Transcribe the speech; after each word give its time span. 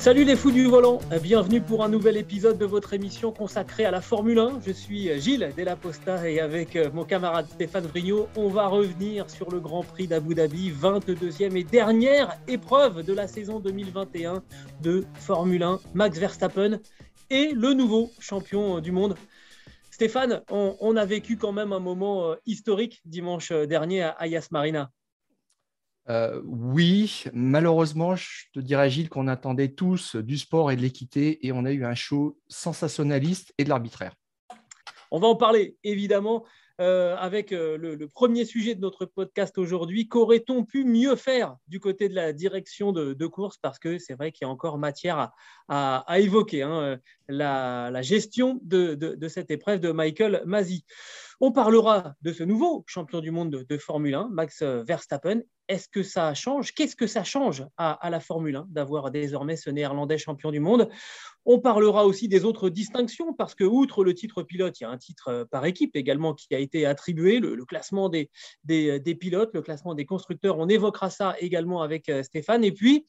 Salut 0.00 0.24
les 0.24 0.34
fous 0.34 0.50
du 0.50 0.64
volant, 0.64 0.98
bienvenue 1.22 1.60
pour 1.60 1.84
un 1.84 1.90
nouvel 1.90 2.16
épisode 2.16 2.56
de 2.56 2.64
votre 2.64 2.94
émission 2.94 3.32
consacrée 3.32 3.84
à 3.84 3.90
la 3.90 4.00
Formule 4.00 4.38
1. 4.38 4.60
Je 4.66 4.72
suis 4.72 5.20
Gilles 5.20 5.52
Delaposta 5.54 6.26
et 6.26 6.40
avec 6.40 6.74
euh, 6.74 6.88
mon 6.94 7.04
camarade 7.04 7.46
Stéphane 7.50 7.84
Vrignot, 7.84 8.26
on 8.34 8.48
va 8.48 8.66
revenir 8.66 9.28
sur 9.28 9.50
le 9.50 9.60
Grand 9.60 9.82
Prix 9.82 10.06
d'Abu 10.06 10.34
Dhabi, 10.34 10.72
22e 10.72 11.54
et 11.54 11.64
dernière 11.64 12.38
épreuve 12.48 13.02
de 13.04 13.12
la 13.12 13.26
saison 13.26 13.60
2021 13.60 14.42
de 14.80 15.04
Formule 15.16 15.62
1. 15.62 15.80
Max 15.92 16.18
Verstappen 16.18 16.80
et 17.28 17.52
le 17.52 17.74
nouveau 17.74 18.10
champion 18.20 18.80
du 18.80 18.92
monde. 18.92 19.16
Stéphane, 19.90 20.40
on, 20.50 20.78
on 20.80 20.96
a 20.96 21.04
vécu 21.04 21.36
quand 21.36 21.52
même 21.52 21.74
un 21.74 21.78
moment 21.78 22.30
euh, 22.30 22.36
historique 22.46 23.02
dimanche 23.04 23.52
dernier 23.52 24.00
à 24.04 24.16
Ayas 24.18 24.48
Marina. 24.50 24.90
Euh, 26.10 26.42
oui, 26.44 27.24
malheureusement, 27.32 28.16
je 28.16 28.46
te 28.52 28.58
dirais, 28.58 28.90
Gilles, 28.90 29.08
qu'on 29.08 29.28
attendait 29.28 29.68
tous 29.68 30.16
du 30.16 30.38
sport 30.38 30.72
et 30.72 30.76
de 30.76 30.82
l'équité 30.82 31.46
et 31.46 31.52
on 31.52 31.64
a 31.64 31.70
eu 31.70 31.84
un 31.84 31.94
show 31.94 32.36
sensationnaliste 32.48 33.54
et 33.58 33.64
de 33.64 33.68
l'arbitraire. 33.68 34.14
On 35.12 35.20
va 35.20 35.28
en 35.28 35.36
parler 35.36 35.76
évidemment 35.84 36.44
euh, 36.80 37.14
avec 37.16 37.52
euh, 37.52 37.76
le, 37.76 38.08
premier 38.08 38.44
sujet 38.44 38.74
de 38.74 38.80
notre 38.80 39.04
podcast 39.04 39.56
aujourd'hui. 39.56 40.08
Qu'aurait-on 40.08 40.64
pu 40.64 40.84
mieux 40.84 41.14
faire 41.14 41.56
du 41.68 41.78
côté 41.78 42.08
de 42.08 42.14
la 42.14 42.32
direction 42.32 42.90
de, 42.90 43.26
course? 43.26 43.58
Parce 43.58 43.78
que 43.78 43.98
c'est 43.98 44.14
vrai 44.14 44.32
qu'il 44.32 44.46
y 44.46 44.48
a 44.48 44.50
encore 44.50 44.78
matière 44.78 45.30
à, 45.68 46.04
évoquer 46.18 46.62
hein, 46.62 46.98
la, 47.28 48.02
gestion 48.02 48.58
de, 48.62 48.94
de- 48.94 49.28
cette 49.28 49.52
épreuve 49.52 49.78
de 49.78 49.92
Michael 49.92 50.42
Masi. 50.44 50.84
On 51.42 51.52
parlera 51.52 52.16
de 52.20 52.34
ce 52.34 52.44
nouveau 52.44 52.84
champion 52.86 53.20
du 53.20 53.30
monde 53.30 53.64
de, 53.66 53.78
Formule 53.78 54.14
1, 54.14 54.28
Max 54.30 54.62
Verstappen. 54.62 55.40
Est-ce 55.68 55.88
que 55.88 56.02
ça 56.02 56.34
change? 56.34 56.74
Qu'est-ce 56.74 56.96
que 56.96 57.06
ça 57.06 57.24
change 57.24 57.64
à, 57.78 58.10
la 58.10 58.20
Formule 58.20 58.56
1 58.56 58.66
d'avoir 58.68 59.10
désormais 59.10 59.56
ce 59.56 59.70
néerlandais 59.70 60.18
champion 60.18 60.50
du 60.50 60.60
monde? 60.60 60.90
On 61.46 61.58
parlera 61.58 62.04
aussi 62.04 62.28
des 62.28 62.44
autres 62.44 62.68
distinctions 62.68 63.32
parce 63.32 63.54
que, 63.54 63.64
outre 63.64 64.04
le 64.04 64.12
titre 64.12 64.42
pilote, 64.42 64.78
il 64.80 64.82
y 64.82 64.86
a 64.86 64.90
un 64.90 64.98
titre 64.98 65.28
euh, 65.28 65.44
par 65.46 65.64
équipe 65.64 65.96
également 65.96 66.34
qui 66.34 66.54
a 66.54 66.58
été 66.58 66.84
attribué, 66.84 67.38
le, 67.38 67.64
classement 67.64 68.10
des, 68.10 68.30
des, 68.64 69.14
pilotes, 69.14 69.54
le 69.54 69.62
classement 69.62 69.94
des 69.94 70.04
constructeurs. 70.04 70.58
On 70.58 70.68
évoquera 70.68 71.08
ça 71.08 71.36
également 71.40 71.80
avec 71.80 72.10
euh, 72.10 72.22
Stéphane. 72.22 72.64
Et 72.64 72.72
puis, 72.72 73.06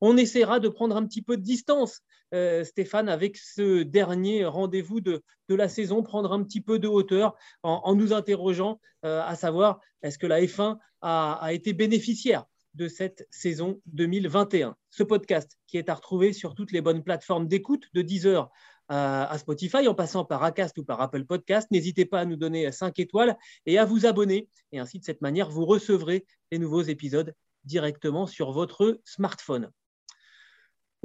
on 0.00 0.16
essaiera 0.16 0.58
de 0.58 0.68
prendre 0.68 0.96
un 0.96 1.04
petit 1.04 1.20
peu 1.20 1.36
de 1.36 1.42
distance, 1.42 2.00
euh, 2.32 2.64
Stéphane, 2.64 3.08
avec 3.08 3.36
ce 3.36 3.82
dernier 3.82 4.44
rendez-vous 4.44 5.00
de, 5.00 5.22
de 5.48 5.54
la 5.54 5.68
saison, 5.68 6.02
prendre 6.02 6.32
un 6.32 6.42
petit 6.42 6.60
peu 6.60 6.78
de 6.78 6.88
hauteur 6.88 7.34
en, 7.62 7.94
nous 7.94 8.12
interrogeant 8.12 8.80
euh, 9.04 9.22
à 9.22 9.34
savoir 9.36 9.80
est-ce 10.02 10.18
que 10.18 10.26
la 10.26 10.40
F1 10.40 10.78
a, 11.02 11.48
été 11.52 11.72
bénéficiaire 11.72 12.44
de 12.74 12.88
cette 12.88 13.26
saison 13.30 13.80
2021. 13.86 14.74
Ce 14.90 15.02
podcast 15.02 15.58
qui 15.66 15.76
est 15.76 15.88
à 15.88 15.94
retrouver 15.94 16.32
sur 16.32 16.54
toutes 16.54 16.72
les 16.72 16.80
bonnes 16.80 17.04
plateformes 17.04 17.46
d'écoute 17.46 17.84
de 17.92 18.02
Deezer 18.02 18.50
à, 18.88 19.30
à 19.30 19.38
Spotify 19.38 19.86
en 19.86 19.94
passant 19.94 20.24
par 20.24 20.42
Acast 20.42 20.76
ou 20.78 20.84
par 20.84 21.00
Apple 21.00 21.24
Podcast. 21.24 21.68
N'hésitez 21.70 22.04
pas 22.04 22.20
à 22.20 22.24
nous 22.24 22.36
donner 22.36 22.72
5 22.72 22.98
étoiles 22.98 23.36
et 23.66 23.78
à 23.78 23.84
vous 23.84 24.06
abonner. 24.06 24.48
Et 24.72 24.78
ainsi, 24.78 24.98
de 24.98 25.04
cette 25.04 25.20
manière, 25.20 25.50
vous 25.50 25.66
recevrez 25.66 26.26
les 26.50 26.58
nouveaux 26.58 26.82
épisodes 26.82 27.34
directement 27.64 28.26
sur 28.26 28.52
votre 28.52 29.00
smartphone. 29.04 29.70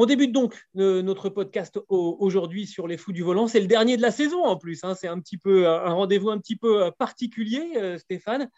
On 0.01 0.05
débute 0.05 0.31
donc 0.31 0.55
euh, 0.77 1.01
notre 1.01 1.27
podcast 1.27 1.77
au- 1.89 2.15
aujourd'hui 2.21 2.65
sur 2.65 2.87
les 2.87 2.95
fous 2.95 3.11
du 3.11 3.21
volant. 3.21 3.47
C'est 3.47 3.59
le 3.59 3.67
dernier 3.67 3.97
de 3.97 4.01
la 4.01 4.11
saison 4.11 4.45
en 4.45 4.55
plus. 4.55 4.81
hein. 4.85 4.95
C'est 4.95 5.09
un 5.09 5.19
petit 5.19 5.37
peu 5.37 5.67
un 5.67 5.91
rendez-vous 5.91 6.29
un 6.29 6.37
petit 6.37 6.55
peu 6.55 6.85
euh, 6.85 6.89
particulier, 6.89 7.73
euh, 7.75 7.97
Stéphane, 7.97 8.49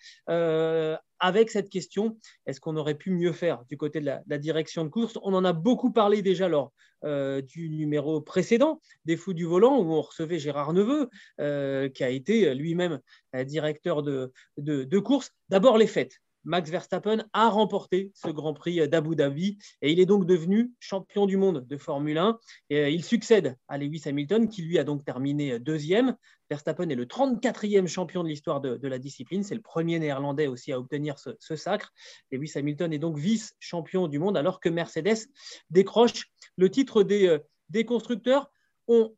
avec 1.20 1.50
cette 1.50 1.70
question 1.72 2.20
est-ce 2.46 2.60
qu'on 2.62 2.78
aurait 2.78 2.94
pu 2.94 3.10
mieux 3.10 3.32
faire 3.32 3.64
du 3.70 3.76
côté 3.76 4.02
de 4.02 4.06
la, 4.06 4.38
direction 4.38 4.84
de 4.84 4.90
course? 4.90 5.18
On 5.24 5.34
en 5.34 5.44
a 5.44 5.52
beaucoup 5.52 5.92
parlé 5.92 6.22
déjà 6.22 6.48
lors 6.48 6.72
du 7.04 7.70
numéro 7.70 8.22
précédent 8.22 8.80
des 9.06 9.18
fous 9.18 9.34
du 9.34 9.46
volant 9.46 9.80
où 9.80 9.92
on 9.94 10.02
recevait 10.02 10.38
Gérard 10.38 10.74
Neveu, 10.74 11.10
qui 11.38 12.04
a 12.04 12.10
été 12.10 12.54
lui-même 12.56 13.00
directeur 13.46 14.02
de 14.04 15.00
course. 15.00 15.32
D'abord 15.50 15.78
les 15.78 15.88
fêtes. 15.88 16.20
Max 16.44 16.70
Verstappen 16.70 17.26
a 17.34 17.50
remporté 17.50 18.12
ce 18.16 18.30
Grand 18.30 18.54
Prix 18.54 18.88
d'Abu 18.88 19.16
Dhabi 19.16 19.58
et 19.82 19.92
il 19.92 20.00
est 20.00 20.06
donc 20.06 20.26
devenu 20.26 20.72
champion 20.80 21.26
du 21.26 21.38
monde 21.38 21.66
de 21.68 21.78
Formule 21.78 22.18
1. 22.18 22.40
Et 22.70 22.78
euh, 22.78 22.90
il 22.90 23.04
succède 23.04 23.58
à 23.68 23.78
Lewis 23.78 24.04
Hamilton 24.06 24.48
qui 24.50 24.62
lui 24.64 24.80
a 24.80 24.84
donc 24.84 25.06
terminé 25.06 25.60
deuxième. 25.60 26.16
Verstappen 26.50 26.90
est 26.90 26.96
le 26.96 27.06
34e 27.06 27.88
champion 27.88 28.24
de 28.24 28.28
l'histoire 28.28 28.60
de, 28.60 28.88
la 28.88 29.00
discipline. 29.00 29.44
C'est 29.44 29.56
le 29.56 29.62
premier 29.62 30.00
néerlandais 30.00 30.48
aussi 30.48 30.74
à 30.74 30.80
obtenir 30.80 31.16
ce, 31.18 31.56
sacre. 31.56 31.94
Lewis 32.32 32.52
Hamilton 32.56 32.92
est 32.92 33.00
donc 33.00 33.18
vice-champion 33.18 34.08
du 34.08 34.20
monde 34.20 34.36
alors 34.36 34.60
que 34.60 34.68
Mercedes 34.68 35.30
décroche 35.70 36.26
le 36.58 36.70
titre 36.70 37.04
des, 37.04 37.28
euh, 37.28 37.40
des 37.70 37.86
constructeurs. 37.86 38.52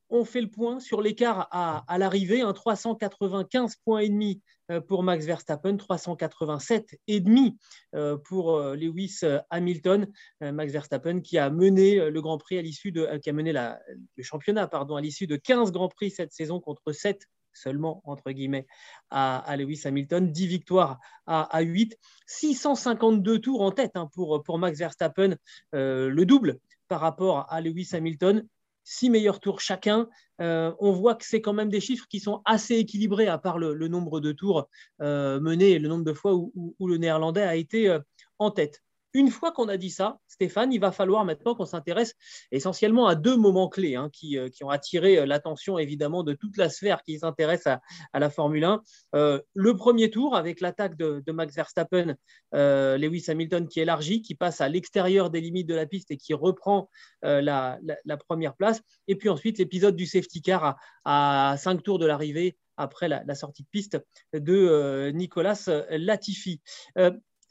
On, 0.10 0.24
fait 0.24 0.42
le 0.42 0.52
point 0.52 0.80
sur 0.80 1.02
l'écart 1.02 1.48
à, 1.50 1.98
l'arrivée, 1.98 2.42
un 2.42 2.54
395 2.54 3.78
points 3.78 4.02
et 4.02 4.10
demi 4.10 4.40
euh, 4.70 4.80
pour 4.82 5.02
Max 5.02 5.26
Verstappen, 5.26 5.78
387 5.78 7.00
et 7.08 7.20
demi 7.20 7.58
euh, 7.96 8.16
pour 8.16 8.56
euh, 8.56 8.76
Lewis 8.76 9.22
Hamilton. 9.50 10.06
Max 10.42 10.72
Verstappen 10.72 11.22
qui 11.22 11.40
a 11.40 11.50
mené 11.50 12.12
le 12.12 12.22
Grand 12.22 12.38
Prix 12.38 12.60
à 12.60 12.62
l'issue 12.62 12.92
de, 12.92 13.18
qui 13.18 13.32
a 13.32 13.34
mené 13.34 13.52
le 13.52 14.24
championnat 14.24 14.68
pardon 14.68 14.96
à 14.96 15.02
l'issue 15.02 15.26
de 15.26 15.38
15 15.38 15.72
Grands 15.72 15.90
Prix 15.90 16.12
cette 16.12 16.34
saison 16.34 16.60
contre 16.60 16.92
7 16.92 17.28
seulement 17.54 18.02
entre 18.06 18.30
guillemets 18.30 18.68
à, 19.10 19.56
Lewis 19.58 19.82
Hamilton, 19.86 20.32
10 20.32 20.48
victoires 20.48 21.00
à, 21.26 21.44
à 21.56 21.62
8, 21.62 21.98
652 22.28 23.40
tours 23.40 23.62
en 23.62 23.72
tête 23.72 23.94
hein, 23.96 24.08
pour, 24.14 24.60
Max 24.60 24.78
Verstappen, 24.78 25.36
le 25.72 26.24
double 26.26 26.60
par 26.88 27.00
rapport 27.00 27.52
à 27.52 27.60
Lewis 27.60 27.90
Hamilton. 27.94 28.48
Six 28.84 29.10
meilleurs 29.10 29.40
tours 29.40 29.62
chacun. 29.62 30.10
Euh, 30.42 30.74
on 30.80 30.92
voit 30.92 31.16
que 31.16 31.26
c'est 31.26 31.42
quand 31.42 31.54
même 31.54 31.70
des 31.70 31.80
chiffres 31.80 32.08
qui 32.10 32.20
sont 32.20 32.42
assez 32.46 32.76
équilibrés 32.76 33.28
à 33.28 33.38
part 33.38 33.60
le, 33.60 33.88
nombre 33.88 34.20
de 34.20 34.32
tours 34.32 34.68
euh, 35.02 35.40
menés 35.40 35.72
et 35.72 35.80
le 35.80 35.88
nombre 35.88 36.04
de 36.04 36.14
fois 36.14 36.34
où 36.34 36.88
le 36.88 36.98
néerlandais 36.98 37.44
a 37.44 37.56
été 37.56 37.90
euh, 37.90 38.00
en 38.40 38.52
tête. 38.52 38.82
Une 39.14 39.30
fois 39.30 39.52
qu'on 39.52 39.68
a 39.68 39.78
dit 39.78 39.92
ça, 39.92 40.18
Stéphane, 40.28 40.74
il 40.74 40.80
va 40.80 40.92
falloir 40.92 41.24
maintenant 41.24 41.54
qu'on 41.54 41.66
s'intéresse 41.66 42.16
essentiellement 42.52 43.06
à 43.06 43.14
deux 43.14 43.38
moments 43.38 43.70
clés 43.70 43.96
hein, 43.96 44.10
qui, 44.12 44.40
euh, 44.40 44.50
qui 44.50 44.64
ont 44.64 44.70
attiré 44.70 45.20
euh, 45.20 45.26
l'attention 45.28 45.78
évidemment 45.78 46.24
de 46.24 46.34
toute 46.34 46.58
la 46.58 46.68
sphère 46.70 47.04
qui 47.04 47.20
s'intéresse 47.20 47.68
à, 47.68 47.82
la 48.14 48.30
Formule 48.32 48.64
1. 48.64 48.82
Euh, 49.14 49.40
le 49.54 49.76
premier 49.76 50.10
tour 50.10 50.36
avec 50.36 50.62
l'attaque 50.62 50.98
de, 50.98 51.32
Max 51.32 51.56
Verstappen, 51.56 52.16
Lewis 52.52 53.26
Hamilton 53.28 53.68
qui 53.68 53.80
élargit, 53.80 54.22
qui 54.22 54.36
passe 54.36 54.62
à 54.62 54.70
l'extérieur 54.70 55.30
des 55.30 55.42
limites 55.42 55.68
de 55.68 55.76
la 55.76 55.86
piste 55.86 56.12
et 56.12 56.18
qui 56.18 56.34
reprend 56.34 56.90
la, 57.22 57.80
première 58.28 58.56
place. 58.56 58.82
Et 59.08 59.16
puis 59.16 59.30
ensuite 59.30 59.58
l'épisode 59.58 59.96
du 59.96 60.06
safety 60.06 60.42
car 60.42 60.78
à, 61.06 61.56
cinq 61.58 61.82
tours 61.82 61.98
de 61.98 62.06
l'arrivée 62.06 62.58
après 62.78 63.08
la, 63.08 63.36
sortie 63.36 63.64
de 63.64 63.68
piste 63.72 63.98
de 64.34 65.12
Nicolas 65.14 65.70
Latifi. 65.90 66.62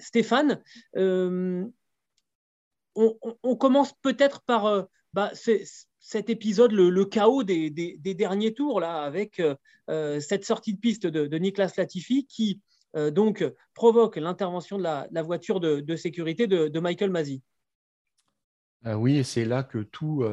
Stéphane, 0.03 0.61
euh, 0.97 1.65
on, 2.95 3.57
commence 3.57 3.95
peut-être 4.03 4.43
par 4.43 4.67
euh, 4.67 4.83
bah, 5.13 5.31
cet 5.35 6.29
épisode, 6.29 6.73
le, 6.73 7.05
chaos 7.05 7.43
des, 7.43 7.71
derniers 7.71 8.53
tours, 8.53 8.83
avec 8.83 9.41
euh, 9.89 10.21
cette 10.21 10.45
sortie 10.45 10.75
de 10.75 10.81
piste 10.81 11.07
de, 11.07 11.39
Nicolas 11.39 11.73
Latifi 11.77 12.27
qui 12.27 12.61
donc 12.95 13.43
provoque 13.73 14.17
l'intervention 14.17 14.77
de 14.77 14.83
la, 14.83 15.23
voiture 15.23 15.61
de, 15.61 15.97
sécurité 15.97 16.47
de, 16.47 16.81
Michael 16.81 17.11
Masi. 17.11 17.43
Oui, 18.85 19.25
c'est 19.25 19.47
là 19.47 19.63
que 19.63 19.79
tout- 19.79 20.25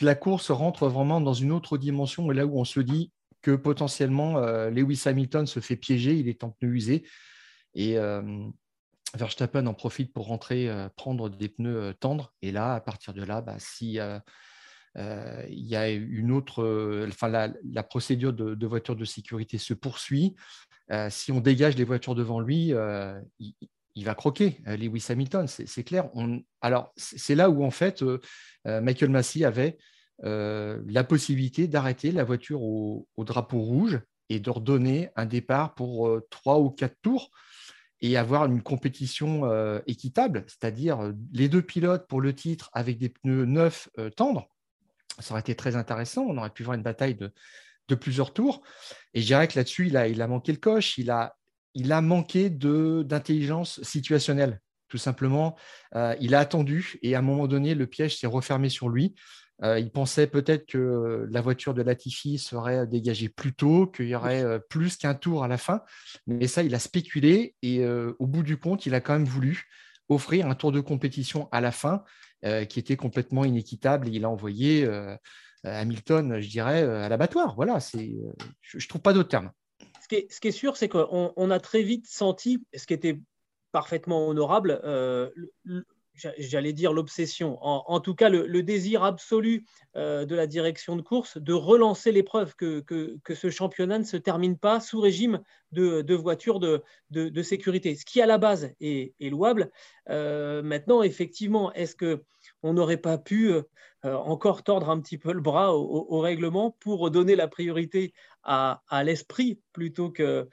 la 0.00 0.14
course 0.14 0.50
rentre 0.50 0.88
vraiment 0.88 1.20
dans 1.20 1.34
une 1.34 1.52
autre 1.52 1.78
dimension 1.78 2.30
et 2.32 2.34
là 2.34 2.46
où 2.46 2.58
on 2.58 2.64
se 2.64 2.80
dit 2.80 3.12
que 3.46 3.52
potentiellement 3.52 4.38
euh, 4.38 4.70
Lewis 4.70 5.02
Hamilton 5.04 5.46
se 5.46 5.60
fait 5.60 5.76
piéger, 5.76 6.16
il 6.16 6.28
est 6.28 6.42
en 6.42 6.50
pneu 6.50 6.70
usé 6.70 7.06
et 7.74 7.96
euh, 7.96 8.20
Verstappen 9.14 9.68
en 9.68 9.74
profite 9.74 10.12
pour 10.12 10.26
rentrer, 10.26 10.68
euh, 10.68 10.88
prendre 10.96 11.28
des 11.30 11.48
pneus 11.48 11.94
tendres 12.00 12.34
et 12.42 12.50
là, 12.50 12.74
à 12.74 12.80
partir 12.80 13.14
de 13.14 13.22
là, 13.22 13.42
bah, 13.42 13.54
si 13.60 14.00
il 14.98 15.66
y 15.68 15.76
a 15.76 15.90
une 15.90 16.32
autre, 16.32 17.06
enfin 17.06 17.28
la, 17.28 17.82
procédure 17.84 18.32
de, 18.32 18.66
voiture 18.66 18.96
de 18.96 19.04
sécurité 19.04 19.58
se 19.58 19.74
poursuit. 19.74 20.34
si 21.10 21.30
on 21.30 21.38
dégage 21.38 21.76
les 21.76 21.84
voitures 21.84 22.16
devant 22.16 22.40
lui, 22.40 22.72
il, 23.38 24.04
va 24.04 24.14
croquer 24.16 24.60
Lewis 24.66 25.06
Hamilton, 25.08 25.46
c'est 25.46 25.84
clair. 25.84 26.08
alors 26.62 26.92
c'est 26.96 27.36
là 27.36 27.48
où 27.48 27.62
en 27.62 27.70
fait 27.70 28.02
Michael 28.64 29.10
Massey 29.10 29.44
avait 29.44 29.76
la 30.22 31.04
possibilité 31.04 31.68
d'arrêter 31.68 32.10
la 32.10 32.24
voiture 32.24 32.62
au, 32.62 33.06
drapeau 33.18 33.60
rouge 33.60 34.00
et 34.28 34.40
de 34.40 34.50
redonner 34.50 35.10
un 35.14 35.26
départ 35.26 35.74
pour 35.74 36.10
trois 36.30 36.58
ou 36.58 36.70
quatre 36.70 36.96
tours 37.02 37.30
et 38.00 38.16
avoir 38.16 38.46
une 38.46 38.62
compétition 38.62 39.46
euh, 39.46 39.80
équitable, 39.86 40.44
c'est-à-dire 40.48 41.00
euh, 41.00 41.12
les 41.32 41.48
deux 41.48 41.62
pilotes 41.62 42.06
pour 42.06 42.20
le 42.20 42.34
titre 42.34 42.70
avec 42.72 42.98
des 42.98 43.08
pneus 43.08 43.46
neufs 43.46 43.88
euh, 43.98 44.10
tendres. 44.10 44.48
Ça 45.18 45.32
aurait 45.32 45.40
été 45.40 45.54
très 45.54 45.76
intéressant. 45.76 46.24
On 46.28 46.36
aurait 46.36 46.50
pu 46.50 46.62
voir 46.62 46.76
une 46.76 46.82
bataille 46.82 47.14
de, 47.14 47.32
plusieurs 47.94 48.34
tours. 48.34 48.62
Et 49.14 49.22
je 49.22 49.26
dirais 49.26 49.48
que 49.48 49.58
là-dessus, 49.58 49.86
il 49.86 49.96
a, 49.96 50.26
manqué 50.26 50.52
le 50.52 50.58
coche. 50.58 50.98
Il 50.98 51.10
a, 51.10 51.36
il 51.72 51.90
a 51.92 52.02
manqué 52.02 52.50
d'intelligence 52.50 53.82
situationnelle, 53.82 54.60
tout 54.88 54.98
simplement. 54.98 55.56
il 56.20 56.34
a 56.34 56.40
attendu 56.40 56.98
et 57.00 57.14
à 57.14 57.20
un 57.20 57.22
moment 57.22 57.46
donné, 57.46 57.74
le 57.74 57.86
piège 57.86 58.18
s'est 58.18 58.26
refermé 58.26 58.68
sur 58.68 58.88
lui. 58.90 59.14
Euh, 59.62 59.78
il 59.78 59.90
pensait 59.90 60.26
peut-être 60.26 60.66
que 60.66 61.26
la 61.30 61.40
voiture 61.40 61.74
de 61.74 61.82
Latifi 61.82 62.38
serait 62.38 62.86
dégagée 62.86 63.28
plus 63.28 63.54
tôt, 63.54 63.86
qu'il 63.86 64.08
y 64.08 64.14
aurait 64.14 64.42
euh, 64.42 64.58
plus 64.58 64.96
qu'un 64.96 65.14
tour 65.14 65.44
à 65.44 65.48
la 65.48 65.56
fin. 65.56 65.82
Mais 66.26 66.46
ça, 66.46 66.62
il 66.62 66.74
a 66.74 66.78
spéculé 66.78 67.54
et 67.62 67.80
euh, 67.80 68.14
au 68.18 68.26
bout 68.26 68.42
du 68.42 68.58
compte, 68.58 68.86
il 68.86 68.94
a 68.94 69.00
quand 69.00 69.14
même 69.14 69.24
voulu 69.24 69.64
offrir 70.08 70.46
un 70.46 70.54
tour 70.54 70.72
de 70.72 70.80
compétition 70.80 71.48
à 71.52 71.60
la 71.60 71.72
fin 71.72 72.04
qui 72.68 72.78
était 72.78 72.96
complètement 72.96 73.44
inéquitable 73.44 74.06
et 74.06 74.12
il 74.12 74.24
a 74.24 74.30
envoyé 74.30 74.88
Hamilton, 75.64 76.38
je 76.38 76.48
dirais, 76.48 76.82
à 76.82 77.08
l'abattoir. 77.08 77.56
Voilà, 77.56 77.80
c'est, 77.80 78.14
je 78.60 78.76
ne 78.76 78.88
trouve 78.88 79.00
pas 79.00 79.12
d'autre 79.12 79.30
terme. 79.30 79.50
Ce 80.00 80.06
qui 80.06 80.14
est, 80.14 80.32
ce 80.32 80.40
qui 80.40 80.46
est 80.46 80.52
sûr, 80.52 80.76
c'est 80.76 80.88
qu'on 80.88 81.50
a 81.50 81.58
très 81.58 81.82
vite 81.82 82.06
senti, 82.06 82.64
ce 82.72 82.86
qui 82.86 82.94
était 82.94 83.18
parfaitement 83.72 84.28
honorable, 84.28 84.80
j'allais 86.38 86.72
dire 86.72 86.92
l'obsession, 86.92 87.58
en, 87.60 88.00
tout 88.00 88.14
cas 88.14 88.28
le, 88.28 88.62
désir 88.62 89.02
absolu 89.04 89.64
euh, 89.96 90.24
de 90.24 90.34
la 90.34 90.46
direction 90.46 90.96
de 90.96 91.02
course 91.02 91.38
de 91.38 91.52
relancer 91.52 92.12
l'épreuve, 92.12 92.54
que, 92.56 92.80
que, 92.80 93.34
ce 93.34 93.50
championnat 93.50 93.98
ne 93.98 94.04
se 94.04 94.16
termine 94.16 94.58
pas 94.58 94.80
sous 94.80 95.00
régime 95.00 95.40
de, 95.72 96.02
de 96.02 96.14
voitures 96.14 96.60
de, 96.60 96.82
de, 97.10 97.42
sécurité, 97.42 97.94
ce 97.94 98.04
qui 98.04 98.20
à 98.20 98.26
la 98.26 98.38
base 98.38 98.70
est, 98.80 99.14
louable. 99.20 99.70
Euh, 100.08 100.62
maintenant, 100.62 101.02
effectivement, 101.02 101.72
est-ce 101.72 101.94
que 101.94 102.22
on 102.62 102.72
n'aurait 102.72 102.96
pas 102.96 103.18
pu 103.18 103.52
euh, 103.52 103.62
encore 104.02 104.62
tordre 104.62 104.90
un 104.90 105.00
petit 105.00 105.18
peu 105.18 105.32
le 105.32 105.40
bras 105.40 105.76
au, 105.76 106.20
règlement 106.20 106.70
pour 106.80 107.10
donner 107.10 107.36
la 107.36 107.48
priorité 107.48 108.12
à, 108.42 108.80
l'esprit 109.04 109.60
plutôt 109.72 110.10
que 110.10 110.48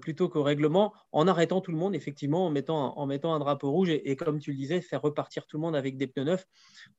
plutôt 0.00 0.28
qu'au 0.28 0.42
règlement, 0.42 0.92
en 1.12 1.26
arrêtant 1.28 1.60
tout 1.60 1.70
le 1.70 1.76
monde, 1.76 1.94
effectivement, 1.94 2.46
en 2.46 2.50
mettant, 2.50 2.98
en 2.98 3.06
mettant 3.06 3.34
un 3.34 3.38
drapeau 3.38 3.70
rouge 3.70 3.90
et, 3.90 4.16
comme 4.16 4.38
tu 4.38 4.50
le 4.50 4.56
disais, 4.56 4.80
faire 4.80 5.02
repartir 5.02 5.46
tout 5.46 5.56
le 5.56 5.62
monde 5.62 5.76
avec 5.76 5.96
des 5.96 6.06
pneus 6.06 6.24
neufs, 6.24 6.46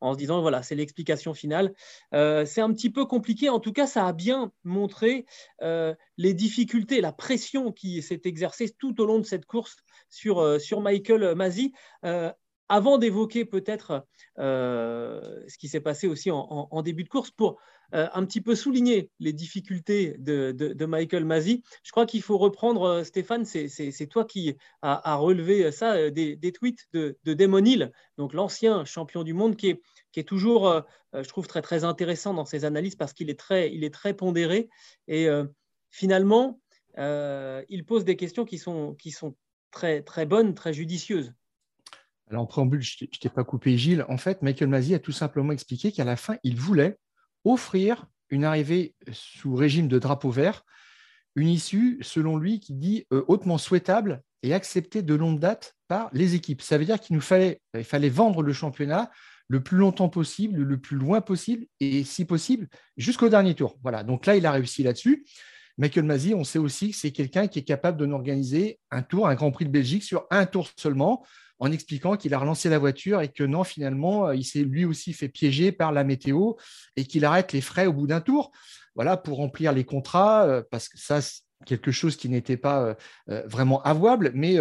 en 0.02 0.14
se 0.14 0.18
disant, 0.18 0.42
voilà, 0.42 0.64
c'est 0.64 0.76
l'explication 0.76 1.34
finale. 1.34 1.74
Euh, 2.14 2.46
c'est 2.46 2.62
un 2.62 2.72
petit 2.72 2.90
peu 2.90 3.06
compliqué, 3.06 3.50
en 3.50 3.60
tout 3.60 3.74
cas, 3.74 3.88
ça 3.88 4.08
a 4.08 4.14
bien 4.14 4.52
montré 4.64 5.26
euh, 5.62 5.94
les 6.18 6.34
difficultés, 6.34 7.02
la 7.02 7.12
pression 7.12 7.72
qui 7.72 8.02
s'est 8.02 8.22
exercée 8.26 8.70
tout 8.70 9.02
au 9.02 9.06
long 9.06 9.20
de 9.20 9.26
cette 9.26 9.46
course 9.46 9.78
sur, 10.10 10.62
sur 10.62 10.82
Michael 10.82 11.36
Masi 11.36 11.74
avant 12.70 12.98
d'évoquer 12.98 13.46
peut-être 13.46 14.06
euh, 14.40 15.44
ce 15.48 15.58
qui 15.58 15.68
s'est 15.68 15.82
passé 15.82 16.08
aussi 16.08 16.32
en, 16.32 16.82
début 16.82 17.04
de 17.04 17.10
course, 17.10 17.32
pour 17.32 17.52
euh, 17.52 17.56
un 17.92 18.26
petit 18.26 18.42
peu 18.42 18.56
souligner 18.56 19.10
les 19.20 19.34
difficultés 19.34 20.16
de, 20.18 20.86
Michael 20.86 21.26
Masi, 21.26 21.64
je 21.84 21.92
crois 21.92 22.06
qu'il 22.06 22.22
faut 22.22 22.38
reprendre, 22.38 22.84
euh, 22.84 23.04
Stéphane, 23.04 23.46
c'est 23.46 24.08
toi 24.10 24.26
qui 24.26 24.58
as 24.82 25.16
relevé 25.16 25.72
ça, 25.72 26.10
des, 26.10 26.52
tweets 26.54 26.88
de, 26.94 27.18
de 27.24 27.66
Hill, 27.68 27.92
donc 28.18 28.34
l'ancien 28.34 28.86
champion 28.86 29.24
du 29.24 29.34
monde, 29.34 29.56
qui 29.56 29.70
est, 30.16 30.28
toujours, 30.28 30.84
je 31.14 31.28
trouve, 31.28 31.48
très, 31.48 31.84
intéressant 31.84 32.34
dans 32.34 32.46
ses 32.46 32.66
analyses 32.66 32.96
parce 32.96 33.14
qu'il 33.14 33.30
est, 33.30 33.40
très, 33.40 33.74
il 33.74 33.84
est 33.84 33.94
très 33.94 34.14
pondéré. 34.14 34.70
Et 35.08 35.28
finalement, 35.90 36.60
il 36.98 37.84
pose 37.86 38.06
des 38.06 38.16
questions 38.16 38.46
qui 38.46 38.58
sont, 38.58 38.96
qui 38.96 39.12
sont 39.12 39.36
très, 39.72 40.02
très 40.02 40.26
bonnes, 40.26 40.56
très 40.56 40.74
judicieuses. 40.74 41.34
Alors, 42.30 42.44
en 42.44 42.48
préambule, 42.48 42.82
je 42.82 43.04
ne 43.04 43.08
t'ai 43.08 43.30
pas 43.30 43.44
coupé, 43.44 43.78
Gilles. 43.78 44.04
En 44.10 44.18
fait, 44.18 44.42
Michael 44.42 44.70
Masi 44.70 44.96
a 44.96 45.00
tout 45.00 45.12
simplement 45.12 45.52
expliqué 45.52 45.92
qu'à 45.92 46.06
la 46.06 46.16
fin, 46.16 46.38
il 46.44 46.58
voulait 46.58 46.98
offrir 47.46 48.08
une 48.30 48.44
arrivée 48.44 48.96
sous 49.12 49.56
régime 49.56 49.88
de 49.88 50.00
drapeau 50.00 50.32
vert, 50.32 50.66
une 51.36 51.48
issue, 51.48 52.00
selon 52.02 52.38
lui, 52.38 52.60
qui 52.60 52.74
dit 52.74 53.06
euh, 53.14 53.24
hautement 53.28 53.58
souhaitable 53.58 54.24
et 54.44 54.54
acceptée 54.54 55.02
de 55.02 55.14
longue 55.14 55.40
date 55.40 55.76
par 55.88 56.10
les 56.14 56.36
équipes. 56.36 56.62
Ça 56.62 56.78
veut 56.78 56.86
dire 56.86 57.00
qu'il 57.00 57.16
nous 57.16 57.22
fallait, 57.22 57.62
vendre 58.10 58.42
le 58.42 58.54
championnat 58.54 59.12
le 59.48 59.62
plus 59.62 59.78
longtemps 59.78 60.10
possible, 60.10 60.62
le 60.62 60.80
plus 60.80 60.98
loin 60.98 61.22
possible, 61.22 61.66
et 61.80 62.04
si 62.04 62.26
possible, 62.26 62.68
jusqu'au 62.98 63.30
dernier 63.30 63.54
tour. 63.54 63.78
Voilà, 63.84 64.04
donc 64.04 64.26
là, 64.26 64.36
il 64.36 64.46
a 64.46 64.52
réussi 64.52 64.82
là-dessus. 64.82 65.26
Michael 65.78 66.06
Masi, 66.06 66.34
on 66.34 66.44
sait 66.44 66.58
aussi 66.58 66.92
que 66.92 66.98
c'est 66.98 67.12
quelqu'un 67.12 67.48
qui 67.48 67.60
est 67.60 67.64
capable 67.64 68.00
de 68.00 68.06
un 68.92 69.02
tour, 69.04 69.28
un 69.28 69.36
Grand 69.36 69.52
Prix 69.52 69.66
de 69.66 69.72
Belgique 69.72 70.04
sur 70.04 70.26
un 70.32 70.46
tour 70.46 70.70
seulement 70.78 71.24
en 71.60 71.72
expliquant 71.72 72.18
qu'il 72.18 72.34
a 72.34 72.40
relancé 72.40 72.70
la 72.70 72.80
voiture 72.80 73.22
et 73.22 73.30
que 73.30 73.44
non, 73.44 73.64
finalement, 73.64 74.28
euh, 74.28 74.36
il 74.36 74.44
s'est 74.44 74.64
lui 74.64 74.86
aussi 74.86 75.14
fait 75.14 75.30
piéger 75.30 75.72
par 75.72 75.92
la 75.92 76.04
météo 76.04 76.54
et 76.96 77.06
qu'il 77.06 77.26
arrête 77.26 77.54
les 77.54 77.62
frais 77.62 77.86
au 77.86 77.94
bout 77.94 78.08
d'un 78.08 78.22
tour. 78.22 78.52
Voilà, 78.96 79.18
pour 79.18 79.38
remplir 79.38 79.74
les 79.74 79.84
contrats, 79.84 80.46
euh, 80.46 80.64
parce 80.70 80.90
que 80.90 80.98
ça, 80.98 81.22
c'est 81.22 81.42
quelque 81.66 81.92
chose 81.92 82.16
qui 82.16 82.30
n'était 82.30 82.58
pas 82.58 82.96
euh, 83.30 83.44
vraiment 83.48 83.82
avouable, 83.84 84.32
mais 84.34 84.58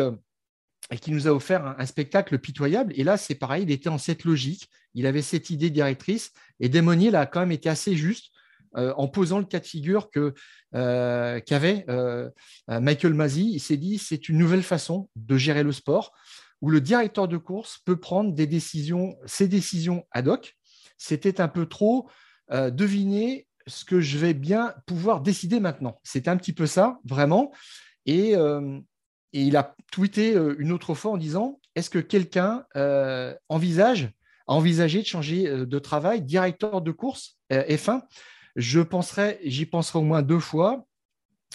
qui 1.00 1.10
nous 1.10 1.26
a 1.26 1.32
offert 1.32 1.74
un, 1.78 1.86
spectacle 1.86 2.38
pitoyable. 2.38 2.92
Et 2.96 3.04
là, 3.04 3.16
c'est 3.16 3.34
pareil, 3.34 3.64
il 3.64 3.70
était 3.70 3.88
en 3.88 3.98
cette 3.98 4.24
logique, 4.24 4.68
il 4.94 5.06
avait 5.06 5.22
cette 5.22 5.50
idée 5.50 5.70
directrice, 5.70 6.32
et 6.60 6.68
Desmonier 6.68 7.14
a 7.14 7.26
quand 7.26 7.40
même 7.40 7.52
été 7.52 7.68
assez 7.68 7.96
juste 7.96 8.30
en 8.76 9.06
posant 9.06 9.38
le 9.38 9.44
cas 9.44 9.60
de 9.60 9.66
figure 9.66 10.10
que, 10.10 10.34
qu'avait 10.72 11.84
Michael 12.68 13.14
Masi. 13.14 13.50
Il 13.52 13.60
s'est 13.60 13.76
dit, 13.76 13.98
c'est 13.98 14.28
une 14.28 14.38
nouvelle 14.38 14.62
façon 14.62 15.08
de 15.16 15.36
gérer 15.36 15.62
le 15.62 15.72
sport 15.72 16.12
où 16.60 16.70
le 16.70 16.80
directeur 16.80 17.28
de 17.28 17.36
course 17.36 17.78
peut 17.84 17.98
prendre 17.98 18.32
des 18.32 18.46
décisions, 18.46 19.16
ses 19.26 19.48
décisions 19.48 20.06
ad 20.12 20.28
hoc. 20.28 20.56
C'était 20.96 21.40
un 21.40 21.48
peu 21.48 21.66
trop 21.66 22.08
euh, 22.52 22.70
deviner 22.70 23.46
ce 23.66 23.84
que 23.84 24.00
je 24.00 24.18
vais 24.18 24.34
bien 24.34 24.74
pouvoir 24.86 25.20
décider 25.20 25.60
maintenant. 25.60 26.00
C'était 26.02 26.30
un 26.30 26.36
petit 26.36 26.52
peu 26.52 26.66
ça, 26.66 26.98
vraiment. 27.04 27.52
Et, 28.06 28.36
euh, 28.36 28.78
il 29.32 29.56
a 29.56 29.74
tweeté 29.90 30.36
euh, 30.36 30.54
une 30.58 30.70
autre 30.70 30.94
fois 30.94 31.12
en 31.12 31.16
disant 31.16 31.60
Est-ce 31.74 31.90
que 31.90 31.98
quelqu'un 31.98 32.64
envisage, 33.48 34.10
a 34.46 34.52
envisagé 34.52 35.00
de 35.00 35.06
changer 35.06 35.44
de 35.66 35.78
travail, 35.78 36.22
directeur 36.22 36.82
de 36.82 36.92
course 36.92 37.38
F1 37.50 38.02
Je 38.56 38.80
penserai, 38.80 39.40
j'y 39.42 39.66
penserai 39.66 39.98
au 39.98 40.02
moins 40.02 40.22
deux 40.22 40.38
fois. 40.38 40.86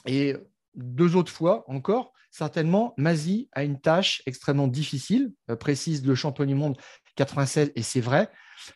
Et 0.05 0.35
deux 0.75 1.15
autres 1.15 1.31
fois 1.31 1.63
encore, 1.67 2.13
certainement, 2.31 2.93
Mazi 2.97 3.49
a 3.51 3.63
une 3.63 3.79
tâche 3.79 4.21
extrêmement 4.25 4.67
difficile, 4.67 5.31
euh, 5.49 5.55
précise 5.55 6.05
le 6.05 6.15
champion 6.15 6.45
du 6.45 6.55
monde 6.55 6.77
96, 7.15 7.71
et 7.75 7.81
c'est 7.81 8.01
vrai, 8.01 8.29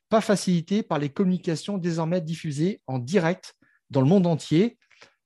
pas 0.10 0.22
facilitée 0.22 0.84
par 0.84 1.00
les 1.00 1.10
communications 1.10 1.78
désormais 1.78 2.22
diffusées 2.22 2.82
en 2.88 3.00
direct 3.00 3.56
dans 3.90 4.02
le 4.02 4.08
monde 4.08 4.28
entier. 4.28 4.78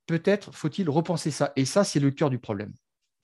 Peut-être 0.05 0.53
faut-il 0.53 0.89
repenser 0.89 1.31
ça. 1.31 1.51
Et 1.55 1.65
ça, 1.65 1.83
c'est 1.83 1.99
le 1.99 2.11
cœur 2.11 2.29
du 2.29 2.39
problème. 2.39 2.73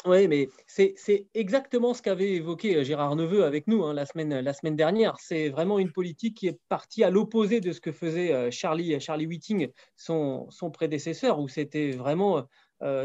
Oui, 0.05 0.27
mais 0.27 0.49
c'est 0.67 1.27
exactement 1.33 1.93
ce 1.93 2.01
qu'avait 2.01 2.33
évoqué 2.33 2.75
euh, 2.75 2.83
Gérard 2.83 3.15
Neveu 3.15 3.45
avec 3.45 3.67
nous 3.67 3.85
hein, 3.85 3.93
la, 3.93 4.05
semaine, 4.05 4.75
dernière. 4.75 5.15
C'est 5.17 5.47
vraiment 5.47 5.79
une 5.79 5.93
politique 5.93 6.35
qui 6.35 6.47
est 6.47 6.59
partie 6.67 7.05
à 7.05 7.09
l'opposé 7.09 7.61
de 7.61 7.71
ce 7.71 7.79
que 7.79 7.93
faisait 7.93 8.33
euh, 8.33 8.51
Charlie, 8.51 8.99
Charlie 8.99 9.27
Whiting, 9.27 9.69
son, 9.95 10.49
son 10.49 10.71
prédécesseur, 10.71 11.39
où 11.39 11.47
c'était 11.47 11.91
vraiment 11.91 12.45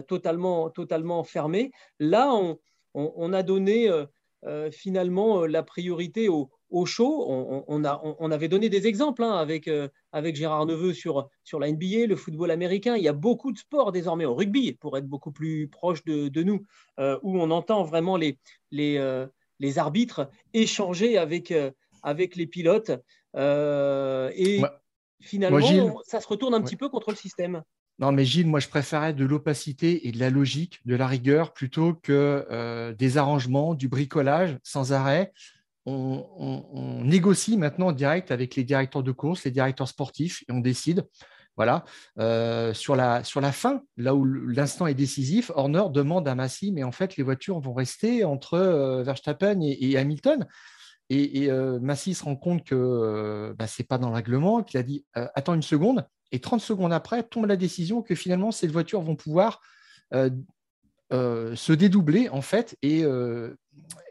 totalement, 0.07 0.71
totalement 0.71 1.25
fermé. 1.25 1.71
Là, 1.99 2.35
on, 2.95 3.33
a 3.33 3.43
donné 3.43 3.89
euh, 3.89 4.07
euh, 4.45 4.71
finalement 4.71 5.47
la 5.47 5.63
priorité 5.63 6.29
au, 6.29 6.51
au 6.71 6.87
show. 6.87 7.25
On, 7.29 7.85
a, 7.85 8.01
on, 8.03 8.31
avait 8.31 8.49
donné 8.49 8.69
des 8.69 8.87
exemples 8.87 9.23
hein, 9.23 9.33
avec, 9.33 9.71
avec 10.13 10.37
Gérard 10.37 10.67
Neveu 10.67 10.93
sur, 10.93 11.29
sur 11.45 11.61
la 11.61 11.71
NBA, 11.71 12.07
le 12.07 12.17
football 12.17 12.51
américain. 12.51 12.97
Il 12.97 13.03
y 13.03 13.09
a 13.09 13.13
beaucoup 13.13 13.53
de 13.53 13.59
sports 13.59 13.93
désormais 13.93 14.25
au 14.25 14.35
rugby, 14.35 14.73
pour 14.73 14.97
être 14.99 15.07
beaucoup 15.07 15.33
plus 15.33 15.69
proche 15.69 16.05
de, 16.05 16.43
nous, 16.43 16.65
où 16.99 17.41
on 17.41 17.51
entend 17.51 17.85
vraiment 17.85 18.17
les, 18.17 18.39
les, 18.71 19.25
les 19.61 19.79
arbitres 19.79 20.29
échanger 20.53 21.19
avec, 21.19 21.55
avec 22.03 22.37
les 22.37 22.47
pilotes. 22.47 22.91
et 23.35 24.63
finalement, 25.21 26.01
ça 26.05 26.21
se 26.21 26.29
retourne 26.29 26.55
un 26.55 26.63
petit 26.63 26.77
peu 26.77 26.89
contre 26.89 27.11
le 27.11 27.17
système. 27.17 27.63
Non, 27.99 28.13
mais 28.13 28.25
Gilles, 28.25 28.47
moi, 28.47 28.61
je 28.61 28.69
préférais 28.69 29.13
de 29.13 29.25
l'opacité 29.25 30.07
et 30.07 30.13
de 30.13 30.21
la 30.21 30.31
logique, 30.31 30.81
de 30.87 30.95
la 30.95 31.07
rigueur, 31.07 31.53
plutôt 31.53 31.95
que 31.95 32.47
euh, 32.51 32.93
des 32.95 33.19
arrangements, 33.19 33.75
du 33.75 33.89
bricolage 33.89 34.57
sans 34.63 34.93
arrêt. 34.93 35.33
on, 35.87 37.03
négocie 37.05 37.57
maintenant 37.57 37.89
en 37.89 37.93
direct 37.93 38.31
avec 38.31 38.55
les 38.57 38.65
directeurs 38.65 39.03
de 39.03 39.13
course, 39.13 39.45
les 39.45 39.51
directeurs 39.51 39.89
sportifs, 39.89 40.45
et 40.49 40.53
on 40.53 40.61
décide. 40.61 41.07
Voilà. 41.59 41.85
Euh, 42.21 42.73
sur, 42.73 42.95
la, 42.95 43.23
fin, 43.51 43.83
là 43.97 44.15
où 44.15 44.25
l'instant 44.25 44.87
est 44.87 44.95
décisif, 44.95 45.51
Horner 45.57 45.83
demande 45.91 46.29
à 46.29 46.37
Massy, 46.37 46.71
mais 46.71 46.85
en 46.85 46.93
fait, 46.93 47.17
les 47.17 47.25
voitures 47.25 47.59
vont 47.59 47.75
rester 47.75 48.25
entre 48.25 48.55
euh, 48.55 49.03
Verstappen 49.03 49.59
et, 49.61 49.99
Hamilton. 49.99 50.47
Et, 51.11 51.49
Massy 51.81 52.15
se 52.15 52.25
rend 52.25 52.37
compte 52.37 52.65
que 52.65 53.55
bah, 53.59 53.67
ce 53.67 53.81
n'est 53.81 53.87
pas 53.87 53.99
dans 53.99 54.09
le 54.09 54.15
règlement, 54.15 54.63
qu'il 54.63 54.79
a 54.79 54.83
dit 54.83 55.05
attends 55.15 55.55
une 55.55 55.63
seconde. 55.63 56.07
Et 56.31 56.41
30 56.41 56.61
secondes 56.61 56.93
après, 56.93 57.23
tombe 57.23 57.47
la 57.47 57.57
décision 57.57 58.03
que 58.03 58.15
finalement, 58.15 58.51
ces 58.53 58.67
voitures 58.67 59.01
vont 59.01 59.17
pouvoir 59.17 59.63
se 60.13 61.73
dédoubler, 61.73 62.29
en 62.29 62.43
fait, 62.43 62.77
et 62.83 63.05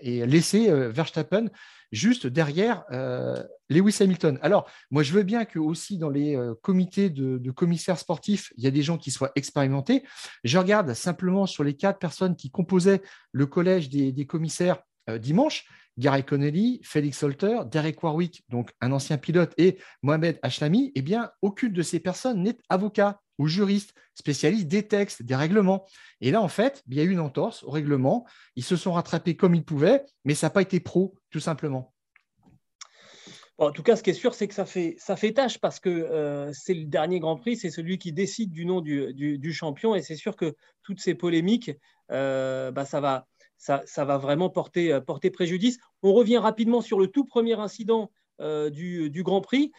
et 0.01 0.25
laisser 0.25 0.69
euh, 0.69 0.89
Verstappen 0.89 1.49
juste 1.91 2.27
derrière 2.27 2.83
euh, 2.91 3.41
Lewis 3.69 3.97
Hamilton. 4.01 4.37
Alors, 4.41 4.69
moi, 4.91 5.03
je 5.03 5.13
veux 5.13 5.23
bien 5.23 5.45
que 5.45 5.59
aussi 5.59 5.97
dans 5.97 6.09
les 6.09 6.35
euh, 6.35 6.53
comités 6.61 7.09
de, 7.09 7.51
commissaires 7.51 7.97
sportifs, 7.97 8.51
il 8.57 8.63
y 8.63 8.67
a 8.67 8.71
des 8.71 8.83
gens 8.83 8.97
qui 8.97 9.11
soient 9.11 9.31
expérimentés. 9.35 10.03
Je 10.43 10.57
regarde 10.57 10.93
simplement 10.93 11.45
sur 11.45 11.63
les 11.63 11.75
quatre 11.75 11.99
personnes 11.99 12.35
qui 12.35 12.51
composaient 12.51 13.01
le 13.31 13.45
collège 13.45 13.89
des, 13.89 14.25
commissaires 14.25 14.79
dimanche. 15.19 15.65
Gary 15.97 16.23
Connelly, 16.23 16.79
Félix 16.83 17.23
Holter, 17.23 17.61
Derek 17.69 18.01
Warwick, 18.03 18.43
donc 18.49 18.71
un 18.81 18.91
ancien 18.91 19.17
pilote, 19.17 19.53
et 19.57 19.77
Mohamed 20.03 20.39
Ashlami, 20.41 20.91
eh 20.95 21.01
bien, 21.01 21.31
aucune 21.41 21.73
de 21.73 21.81
ces 21.81 21.99
personnes 21.99 22.43
n'est 22.43 22.57
avocat 22.69 23.21
ou 23.37 23.47
juriste, 23.47 23.93
spécialiste 24.15 24.67
des 24.67 24.87
textes, 24.87 25.23
des 25.23 25.35
règlements. 25.35 25.85
Et 26.21 26.31
là, 26.31 26.41
en 26.41 26.47
fait, 26.47 26.83
il 26.87 26.95
y 26.95 26.99
a 26.99 27.03
eu 27.03 27.11
une 27.11 27.19
entorse 27.19 27.63
au 27.63 27.69
règlement. 27.69 28.25
Ils 28.55 28.63
se 28.63 28.75
sont 28.75 28.93
rattrapés 28.93 29.35
comme 29.35 29.55
ils 29.55 29.63
pouvaient, 29.63 30.03
mais 30.25 30.33
ça 30.33 30.47
n'a 30.47 30.51
pas 30.51 30.61
été 30.61 30.79
pro, 30.79 31.15
tout 31.29 31.39
simplement. 31.39 31.93
en 33.59 33.71
tout 33.71 33.83
cas, 33.83 33.95
ce 33.95 34.03
qui 34.03 34.11
est 34.11 34.13
sûr, 34.13 34.33
c'est 34.33 34.47
que 34.47 34.53
ça 34.53 34.65
fait, 34.65 34.95
ça 34.97 35.15
tâche 35.15 35.59
parce 35.59 35.79
que 35.79 35.89
euh, 35.89 36.51
c'est 36.53 36.73
le 36.73 36.85
dernier 36.85 37.19
Grand 37.19 37.37
Prix, 37.37 37.57
c'est 37.57 37.69
celui 37.69 37.97
qui 37.97 38.11
décide 38.11 38.51
du 38.51 38.65
nom 38.65 38.81
du, 38.81 39.53
champion. 39.53 39.95
Et 39.95 40.01
c'est 40.01 40.15
sûr 40.15 40.35
que 40.35 40.55
toutes 40.83 40.99
ces 40.99 41.13
polémiques, 41.13 41.71
euh, 42.11 42.71
bah, 42.71 42.85
ça, 42.85 43.01
va, 43.01 43.27
ça, 43.57 43.83
va 43.97 44.17
vraiment 44.17 44.49
porter, 44.49 44.99
porter 45.05 45.31
préjudice. 45.31 45.79
On 46.03 46.13
revient 46.13 46.37
rapidement 46.37 46.81
sur 46.81 46.99
le 46.99 47.07
tout 47.07 47.25
premier 47.25 47.59
incident 47.59 48.11
euh, 48.39 48.69
du, 48.69 49.23
Grand 49.23 49.41
Prix, 49.41 49.71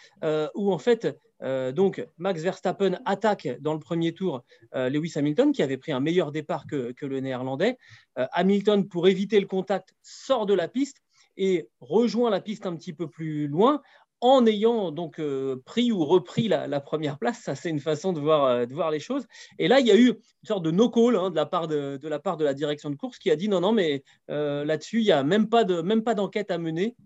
où 0.55 0.73
en 0.73 0.79
fait, 0.79 1.17
euh, 1.43 1.73
donc, 1.73 2.05
Max 2.19 2.43
Verstappen 2.43 2.99
attaque 3.05 3.49
dans 3.61 3.75
le 3.75 3.81
premier 3.81 4.13
tour 4.13 4.45
euh, 4.75 4.89
Lewis 4.89 5.13
Hamilton, 5.17 5.53
qui 5.53 5.63
avait 5.63 5.77
pris 5.77 5.93
un 5.93 6.01
meilleur 6.01 6.33
départ 6.33 6.67
que, 6.67 6.95
le 7.01 7.21
néerlandais. 7.21 7.79
Euh, 8.19 8.27
Hamilton, 8.33 8.89
pour 8.89 9.09
éviter 9.09 9.41
le 9.41 9.47
contact, 9.47 9.95
sort 10.03 10.47
de 10.47 10.55
la 10.55 10.69
piste 10.69 11.03
et 11.37 11.69
rejoint 11.81 12.31
la 12.31 12.41
piste 12.41 12.67
un 12.67 12.75
petit 12.75 12.93
peu 12.93 13.09
plus 13.09 13.47
loin 13.47 13.81
en 14.21 14.47
ayant 14.47 14.91
donc 14.91 15.21
pris 15.65 15.93
ou 15.93 16.05
repris 16.05 16.49
la, 16.49 16.81
première 16.81 17.19
place. 17.19 17.41
Ça, 17.41 17.55
c'est 17.55 17.71
une 17.71 17.81
façon 17.81 18.13
de 18.13 18.21
voir, 18.21 18.67
de 18.67 18.75
voir 18.75 18.91
les 18.91 19.01
choses. 19.01 19.27
Et 19.59 19.69
là, 19.69 19.81
il 19.81 19.87
y 19.87 19.91
a 19.91 19.97
eu 19.97 20.09
une 20.09 20.47
sorte 20.47 20.65
de 20.65 20.71
no-call 20.71 21.17
hein, 21.17 21.31
de, 21.31 21.37
la 21.37 21.47
part 21.47 21.69
de, 21.69 21.99
la 22.03 22.19
part 22.19 22.37
de 22.37 22.45
la 22.45 22.55
direction 22.55 22.91
de 22.91 22.97
course 22.97 23.19
qui 23.19 23.31
a 23.31 23.37
dit 23.37 23.49
non, 23.49 23.61
non, 23.61 23.73
mais 23.73 24.03
là-dessus, 24.29 25.01
il 25.01 25.05
n'y 25.05 25.13
a 25.13 25.23
même 25.23 25.49
pas 25.49 25.65
d'enquête 25.65 26.51
à 26.51 26.59
mener. 26.59 26.97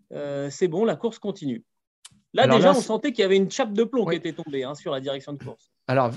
c'est 0.50 0.69
bon, 0.69 0.85
la 0.85 0.97
course 0.97 1.19
continue. 1.19 1.64
Là, 2.35 2.47
déjà, 2.47 2.71
on 2.71 2.81
sentait 2.81 3.12
qu'il 3.12 3.23
y 3.23 3.25
avait 3.25 3.37
une 3.37 3.50
chape 3.50 3.73
de 3.73 3.85
plomb 3.85 4.07
qui 4.07 4.16
était 4.16 4.33
tombée 4.33 4.64
hein, 4.64 4.75
sur 4.75 4.92
la 4.92 5.00
direction 5.00 5.33
de 5.33 5.42
course. 5.42 5.71
Alors, 5.87 6.12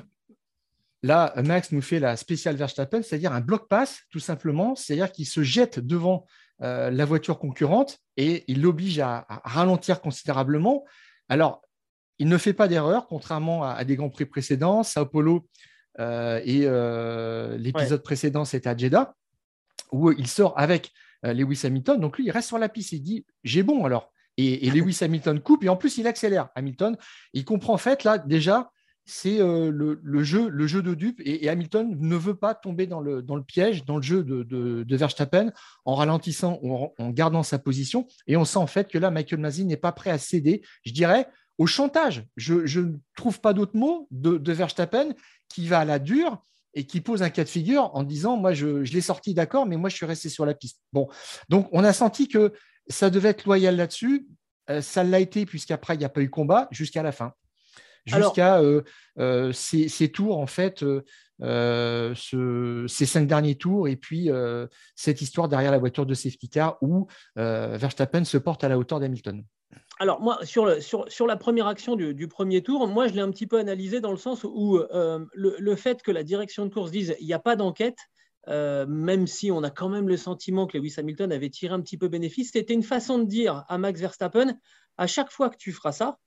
là, 1.03 1.33
Max 1.43 1.71
nous 1.71 1.81
fait 1.81 1.99
la 1.99 2.15
spéciale 2.15 2.55
Verstappen, 2.55 3.01
c'est-à-dire 3.01 3.33
un 3.33 3.41
bloc 3.41 3.67
pass, 3.67 4.03
tout 4.11 4.19
simplement. 4.19 4.75
C'est-à-dire 4.75 5.11
qu'il 5.11 5.25
se 5.25 5.43
jette 5.43 5.79
devant 5.79 6.25
euh, 6.61 6.89
la 6.89 7.03
voiture 7.03 7.37
concurrente 7.37 7.99
et 8.15 8.45
il 8.47 8.61
l'oblige 8.61 8.99
à, 8.99 9.25
ralentir 9.43 9.99
considérablement. 9.99 10.85
Alors, 11.27 11.61
il 12.17 12.29
ne 12.29 12.37
fait 12.37 12.53
pas 12.53 12.69
d'erreur, 12.69 13.07
contrairement 13.07 13.63
à, 13.63 13.83
des 13.83 13.97
Grands 13.97 14.09
Prix 14.09 14.25
précédents. 14.25 14.83
Sao 14.83 15.05
Paulo 15.05 15.47
euh, 15.99 16.39
et 16.45 16.61
euh, 16.63 17.57
l'épisode 17.57 18.01
précédent, 18.01 18.45
c'était 18.45 18.69
à 18.69 18.77
Jeddah, 18.77 19.15
où 19.91 20.11
il 20.11 20.27
sort 20.27 20.57
avec 20.57 20.91
Lewis 21.23 21.61
Hamilton. 21.63 21.99
Donc, 21.99 22.17
lui, 22.17 22.25
il 22.25 22.31
reste 22.31 22.47
sur 22.47 22.57
la 22.57 22.69
piste. 22.69 22.93
Il 22.93 23.01
dit 23.01 23.25
J'ai 23.43 23.63
bon 23.63 23.83
alors. 23.83 24.13
Et, 24.37 24.69
Lewis 24.71 24.99
Hamilton 25.01 25.41
coupe, 25.41 25.63
et 25.65 25.69
en 25.69 25.75
plus, 25.75 25.97
il 25.97 26.07
accélère. 26.07 26.49
Hamilton, 26.55 26.95
il 27.33 27.43
comprend 27.43 27.73
en 27.73 27.77
fait, 27.77 28.03
là, 28.05 28.17
déjà, 28.17 28.71
c'est 29.05 29.39
euh, 29.39 29.71
le, 29.71 30.23
jeu, 30.23 30.49
de 30.49 30.93
dupe, 30.93 31.21
et, 31.23 31.47
Hamilton 31.47 31.95
ne 31.99 32.15
veut 32.15 32.35
pas 32.35 32.55
tomber 32.55 32.87
dans 32.87 32.99
le, 32.99 33.23
piège, 33.43 33.85
dans 33.85 33.97
le 33.97 34.01
jeu 34.01 34.23
de, 34.23 34.95
Verstappen, 34.95 35.51
en 35.85 35.95
ralentissant 35.95 36.59
ou 36.63 36.91
en, 36.97 37.09
gardant 37.11 37.43
sa 37.43 37.59
position. 37.59 38.07
Et 38.27 38.35
on 38.35 38.45
sent 38.45 38.57
en 38.57 38.67
fait 38.67 38.89
que 38.89 38.97
là, 38.97 39.11
Michael 39.11 39.39
Masi 39.39 39.65
n'est 39.65 39.77
pas 39.77 39.91
prêt 39.91 40.09
à 40.09 40.17
céder, 40.17 40.63
je 40.83 40.91
dirais, 40.91 41.27
au 41.57 41.67
chantage. 41.67 42.25
Je, 42.35 42.79
ne 42.79 42.93
trouve 43.15 43.39
pas 43.39 43.53
d'autre 43.53 43.75
mot 43.77 44.07
de, 44.11 44.51
Verstappen 44.51 45.13
qui 45.49 45.67
va 45.67 45.79
à 45.79 45.85
la 45.85 45.99
dure 45.99 46.43
et 46.73 46.85
qui 46.85 46.99
pose 46.99 47.21
un 47.21 47.29
cas 47.29 47.43
de 47.43 47.49
figure 47.49 47.91
en 47.93 48.03
disant 48.03 48.37
Moi, 48.37 48.53
je, 48.53 48.83
je 48.83 48.93
l'ai 48.93 49.01
sorti 49.01 49.33
d'accord, 49.33 49.65
mais 49.65 49.77
moi, 49.77 49.89
je 49.89 49.95
suis 49.95 50.05
resté 50.05 50.29
sur 50.29 50.45
la 50.45 50.55
piste. 50.55 50.81
Bon, 50.91 51.07
donc 51.47 51.69
on 51.71 51.83
a 51.83 51.93
senti 51.93 52.27
que 52.27 52.53
ça 52.87 53.09
devait 53.09 53.29
être 53.29 53.45
loyal 53.45 53.75
là-dessus. 53.75 54.27
Euh, 54.69 54.81
ça 54.81 55.03
l'a 55.03 55.19
été, 55.19 55.45
puisqu'après, 55.45 55.95
il 55.95 55.99
n'y 55.99 56.05
a 56.05 56.09
pas 56.09 56.21
eu 56.21 56.29
combat 56.29 56.67
jusqu'à 56.71 57.03
la 57.03 57.11
fin. 57.11 57.33
Jusqu'à 58.05 58.59
euh, 58.59 58.81
euh, 59.19 59.51
ces, 59.51 60.09
tours, 60.09 60.37
en 60.37 60.47
fait, 60.47 60.85
ces 61.39 63.05
cinq 63.05 63.27
derniers 63.27 63.55
tours, 63.55 63.87
et 63.87 63.95
puis 63.95 64.29
cette 64.95 65.21
histoire 65.21 65.47
derrière 65.47 65.71
la 65.71 65.79
voiture 65.79 66.05
de 66.05 66.13
safety 66.13 66.49
car 66.49 66.77
où 66.81 67.07
Verstappen 67.35 68.23
se 68.23 68.37
porte 68.37 68.63
à 68.63 68.69
la 68.69 68.77
hauteur 68.77 68.99
d'Hamilton. 68.99 69.43
Alors, 69.99 70.21
moi, 70.21 70.37
sur, 70.43 70.81
sur, 70.81 71.27
la 71.27 71.37
première 71.37 71.67
action 71.67 71.95
du, 71.95 72.27
premier 72.27 72.61
tour, 72.61 72.87
moi, 72.87 73.07
je 73.07 73.13
l'ai 73.13 73.21
un 73.21 73.31
petit 73.31 73.47
peu 73.47 73.57
analysé 73.57 74.01
dans 74.01 74.11
le 74.11 74.17
sens 74.17 74.43
où 74.43 74.79
le, 75.33 75.75
fait 75.75 76.01
que 76.01 76.11
la 76.11 76.23
direction 76.23 76.65
de 76.65 76.73
course 76.73 76.91
dise 76.91 77.15
il 77.19 77.25
n'y 77.25 77.33
a 77.33 77.39
pas 77.39 77.55
d'enquête, 77.55 77.97
euh, 78.47 78.85
même 78.87 79.25
si 79.25 79.51
on 79.51 79.63
a 79.63 79.71
quand 79.71 79.89
même 79.89 80.07
le 80.07 80.17
sentiment 80.17 80.67
que 80.67 80.77
Lewis 80.77 80.95
Hamilton 80.97 81.31
avait 81.31 81.49
tiré 81.49 81.73
un 81.73 81.81
petit 81.81 81.97
peu 81.97 82.07
bénéfice, 82.07 82.51
c'était 82.53 82.73
une 82.73 82.83
façon 82.83 83.17
de 83.17 83.25
dire 83.25 83.63
à 83.67 83.77
Max 83.77 83.99
Verstappen, 83.99 84.55
à 84.97 85.07
chaque 85.07 85.31
fois 85.31 85.49
que 85.49 85.57
tu 85.57 85.71
feras 85.71 85.91
ça, 85.91 86.19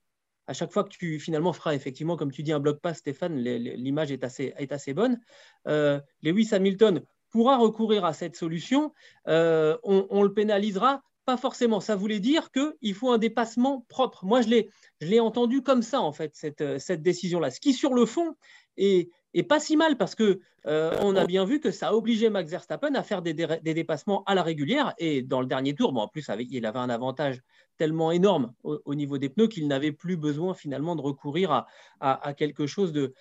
à 0.49 0.53
chaque 0.53 0.71
fois 0.71 0.83
que 0.83 0.89
tu 0.89 1.19
finalement 1.19 1.53
feras 1.53 1.75
effectivement, 1.75 2.17
comme 2.17 2.31
tu 2.31 2.41
dis, 2.41 2.51
un 2.51 2.59
bloc 2.59 2.79
pass, 2.81 2.97
Stéphane, 2.97 3.37
l'image 3.37 4.11
est 4.11 4.23
assez, 4.23 4.93
bonne, 4.95 5.19
euh, 5.67 5.99
Lewis 6.23 6.49
Hamilton 6.51 7.03
pourra 7.29 7.57
recourir 7.57 8.03
à 8.03 8.13
cette 8.13 8.35
solution, 8.35 8.91
euh, 9.27 9.77
on, 9.83 10.23
le 10.23 10.33
pénalisera 10.33 11.03
forcément. 11.37 11.79
Ça 11.79 11.95
voulait 11.95 12.19
dire 12.19 12.49
qu'il 12.51 12.93
faut 12.93 13.11
un 13.11 13.17
dépassement 13.17 13.85
propre. 13.89 14.25
Moi, 14.25 14.41
je 14.41 14.63
l'ai 15.01 15.19
entendu 15.19 15.61
comme 15.61 15.81
ça, 15.81 16.01
en 16.01 16.11
fait, 16.11 16.35
cette, 16.35 16.79
cette 16.79 17.01
décision-là. 17.01 17.51
Ce 17.51 17.59
qui, 17.59 17.73
sur 17.73 17.93
le 17.93 18.05
fond, 18.05 18.35
est, 18.79 19.43
pas 19.47 19.59
si 19.59 19.77
mal 19.77 19.97
parce 19.97 20.15
que 20.15 20.39
euh, 20.65 20.95
on 21.01 21.15
a 21.15 21.25
bien 21.25 21.45
vu 21.45 21.59
que 21.59 21.71
ça 21.71 21.89
a 21.89 21.93
obligé 21.93 22.29
Max 22.29 22.51
Verstappen 22.51 22.93
à 22.95 23.03
faire 23.03 23.21
des, 23.21 23.33
dépassements 23.33 24.23
à 24.25 24.35
la 24.35 24.43
régulière 24.43 24.93
et 24.97 25.21
dans 25.21 25.41
le 25.41 25.47
dernier 25.47 25.73
tour, 25.73 25.93
bon, 25.93 26.01
en 26.01 26.07
plus 26.07 26.29
il 26.49 26.65
avait 26.65 26.79
un 26.79 26.89
avantage 26.89 27.41
tellement 27.77 28.11
énorme 28.11 28.53
au, 28.63 28.95
niveau 28.95 29.17
des 29.17 29.29
pneus 29.29 29.47
qu'il 29.47 29.67
n'avait 29.67 29.93
plus 29.93 30.17
besoin 30.17 30.53
finalement 30.53 30.97
de 30.97 31.01
recourir 31.01 31.65
à, 32.01 32.33
quelque 32.33 32.67
chose 32.67 32.91
de, 32.91 33.13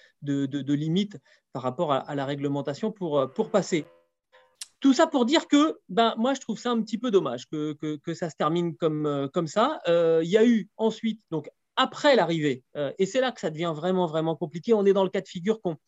limite 0.73 1.19
par 1.53 1.63
rapport 1.63 1.93
à, 1.93 2.15
la 2.15 2.25
réglementation 2.25 2.91
pour, 2.91 3.33
pour 3.35 3.51
passer. 3.51 3.87
Tout 4.81 4.93
ça 4.93 5.07
pour 5.07 5.25
dire 5.25 5.49
que 5.49 5.79
ben, 5.89 6.15
moi, 6.19 6.35
je 6.35 6.41
trouve 6.41 6.59
ça 6.59 6.71
un 6.71 6.81
petit 6.83 6.99
peu 6.99 7.11
dommage 7.11 7.47
que, 7.47 7.73
que, 7.97 8.15
ça 8.15 8.31
se 8.31 8.37
termine 8.37 8.77
comme, 8.77 9.29
comme 9.33 9.49
ça. 9.49 9.81
Euh, 9.89 10.21
il 10.23 10.31
y 10.31 10.37
a 10.37 10.45
eu 10.45 10.69
ensuite 10.77 11.21
donc 11.31 11.49
après 11.79 12.17
l'arrivée. 12.17 12.65
Euh, 12.77 12.93
et 12.99 13.07
c'est 13.07 13.23
là 13.23 13.33
que 13.33 13.41
ça 13.41 13.49
devient 13.49 13.73
vraiment, 13.75 14.07
vraiment 14.07 14.37
compliqué. 14.37 14.75
On 14.75 14.85
est 14.85 14.93
dans 14.93 15.05
le 15.05 15.11
cas 15.11 15.23
de 15.23 15.29
figure 15.29 15.63
qu'on 15.63 15.79